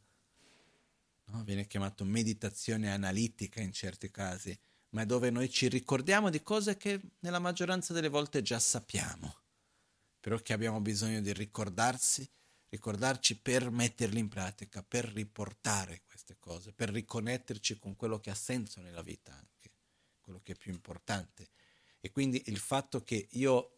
No? 1.26 1.42
Viene 1.42 1.66
chiamato 1.66 2.04
meditazione 2.04 2.92
analitica 2.92 3.60
in 3.60 3.72
certi 3.72 4.10
casi 4.10 4.56
ma 4.90 5.02
è 5.02 5.06
dove 5.06 5.30
noi 5.30 5.50
ci 5.50 5.68
ricordiamo 5.68 6.30
di 6.30 6.42
cose 6.42 6.76
che 6.76 7.00
nella 7.20 7.38
maggioranza 7.38 7.92
delle 7.92 8.08
volte 8.08 8.42
già 8.42 8.58
sappiamo, 8.58 9.36
però 10.20 10.38
che 10.38 10.52
abbiamo 10.52 10.80
bisogno 10.80 11.20
di 11.20 11.32
ricordarsi, 11.32 12.28
ricordarci 12.68 13.38
per 13.38 13.70
metterle 13.70 14.18
in 14.18 14.28
pratica, 14.28 14.82
per 14.82 15.04
riportare 15.06 16.02
queste 16.06 16.36
cose, 16.38 16.72
per 16.72 16.90
riconnetterci 16.90 17.78
con 17.78 17.96
quello 17.96 18.18
che 18.20 18.30
ha 18.30 18.34
senso 18.34 18.80
nella 18.80 19.02
vita 19.02 19.32
anche, 19.32 19.72
quello 20.20 20.40
che 20.42 20.52
è 20.52 20.56
più 20.56 20.72
importante. 20.72 21.48
E 22.00 22.10
quindi 22.10 22.42
il 22.46 22.58
fatto 22.58 23.02
che 23.02 23.28
io 23.32 23.72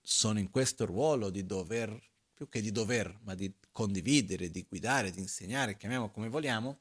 sono 0.00 0.38
in 0.38 0.50
questo 0.50 0.86
ruolo 0.86 1.30
di 1.30 1.44
dover, 1.44 2.08
più 2.32 2.48
che 2.48 2.60
di 2.62 2.72
dover, 2.72 3.18
ma 3.22 3.34
di 3.34 3.52
condividere, 3.70 4.50
di 4.50 4.64
guidare, 4.66 5.10
di 5.10 5.20
insegnare, 5.20 5.76
chiamiamo 5.76 6.10
come 6.10 6.28
vogliamo, 6.28 6.78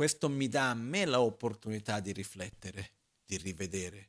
questo 0.00 0.30
mi 0.30 0.48
dà 0.48 0.70
a 0.70 0.74
me 0.74 1.04
l'opportunità 1.04 2.00
di 2.00 2.12
riflettere, 2.12 2.92
di 3.22 3.36
rivedere, 3.36 4.08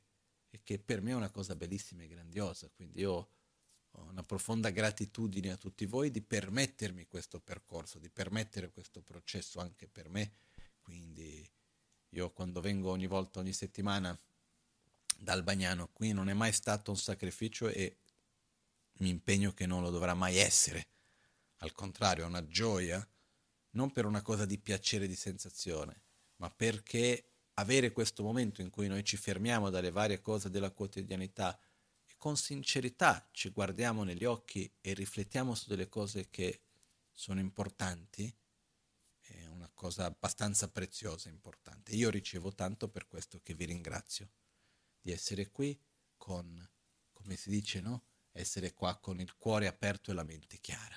e 0.50 0.62
che 0.64 0.80
per 0.80 1.02
me 1.02 1.12
è 1.12 1.16
una 1.16 1.30
cosa 1.30 1.54
bellissima 1.54 2.04
e 2.04 2.08
grandiosa. 2.08 2.70
Quindi 2.74 3.02
io 3.02 3.30
ho 3.92 4.02
una 4.04 4.24
profonda 4.24 4.70
gratitudine 4.70 5.52
a 5.52 5.58
tutti 5.58 5.86
voi 5.86 6.10
di 6.10 6.22
permettermi 6.22 7.08
questo 7.08 7.42
percorso, 7.42 8.00
di 8.00 8.10
permettere 8.10 8.72
questo 8.72 9.02
processo 9.02 9.60
anche 9.60 9.90
per 9.90 10.08
me. 10.08 10.32
Quindi 10.80 11.46
io 12.12 12.32
quando 12.32 12.62
vengo 12.62 12.90
ogni 12.90 13.08
volta, 13.08 13.40
ogni 13.40 13.52
settimana 13.52 14.18
dal 15.18 15.44
Bagnano, 15.44 15.90
qui 15.92 16.14
non 16.14 16.30
è 16.30 16.34
mai 16.34 16.54
stato 16.54 16.92
un 16.92 16.98
sacrificio 16.98 17.68
e 17.68 17.98
mi 19.00 19.10
impegno 19.10 19.52
che 19.52 19.66
non 19.66 19.82
lo 19.82 19.90
dovrà 19.90 20.14
mai 20.14 20.38
essere. 20.38 20.88
Al 21.58 21.74
contrario, 21.74 22.24
è 22.24 22.28
una 22.28 22.48
gioia 22.48 23.06
non 23.72 23.92
per 23.92 24.06
una 24.06 24.22
cosa 24.22 24.46
di 24.46 24.58
piacere, 24.58 25.08
di 25.08 25.16
sensazione, 25.16 26.04
ma 26.38 26.50
perché 26.50 27.32
avere 27.56 27.92
questo 27.92 28.24
momento 28.24 28.62
in 28.62 28.70
cui 28.70 28.88
noi 28.88 29.04
ci 29.04 29.18
fermiamo 29.18 29.70
dalle 29.70 29.92
varie 29.92 30.22
cose 30.22 30.50
della 30.50 30.72
quotidianità 30.72 31.60
e 32.06 32.14
con 32.18 32.38
sincerità 32.38 33.28
ci 33.32 33.50
guardiamo 33.50 34.04
negli 34.04 34.26
occhi 34.26 34.72
e 34.82 34.94
riflettiamo 34.94 35.54
su 35.56 35.70
delle 35.70 35.90
cose 35.90 36.30
che 36.30 36.62
sono 37.12 37.40
importanti, 37.40 38.34
è 39.20 39.46
una 39.46 39.70
cosa 39.74 40.06
abbastanza 40.06 40.70
preziosa 40.70 41.30
e 41.30 41.32
importante. 41.32 41.94
Io 41.94 42.10
ricevo 42.10 42.54
tanto 42.54 42.90
per 42.90 43.08
questo 43.08 43.40
che 43.42 43.54
vi 43.54 43.66
ringrazio 43.66 44.30
di 45.00 45.12
essere 45.12 45.50
qui 45.52 45.80
con, 46.18 46.68
come 47.14 47.36
si 47.36 47.50
dice, 47.50 47.80
no? 47.80 48.06
Essere 48.32 48.74
qua 48.74 48.98
con 48.98 49.20
il 49.20 49.36
cuore 49.36 49.68
aperto 49.68 50.12
e 50.12 50.14
la 50.14 50.24
mente 50.24 50.58
chiara. 50.60 50.96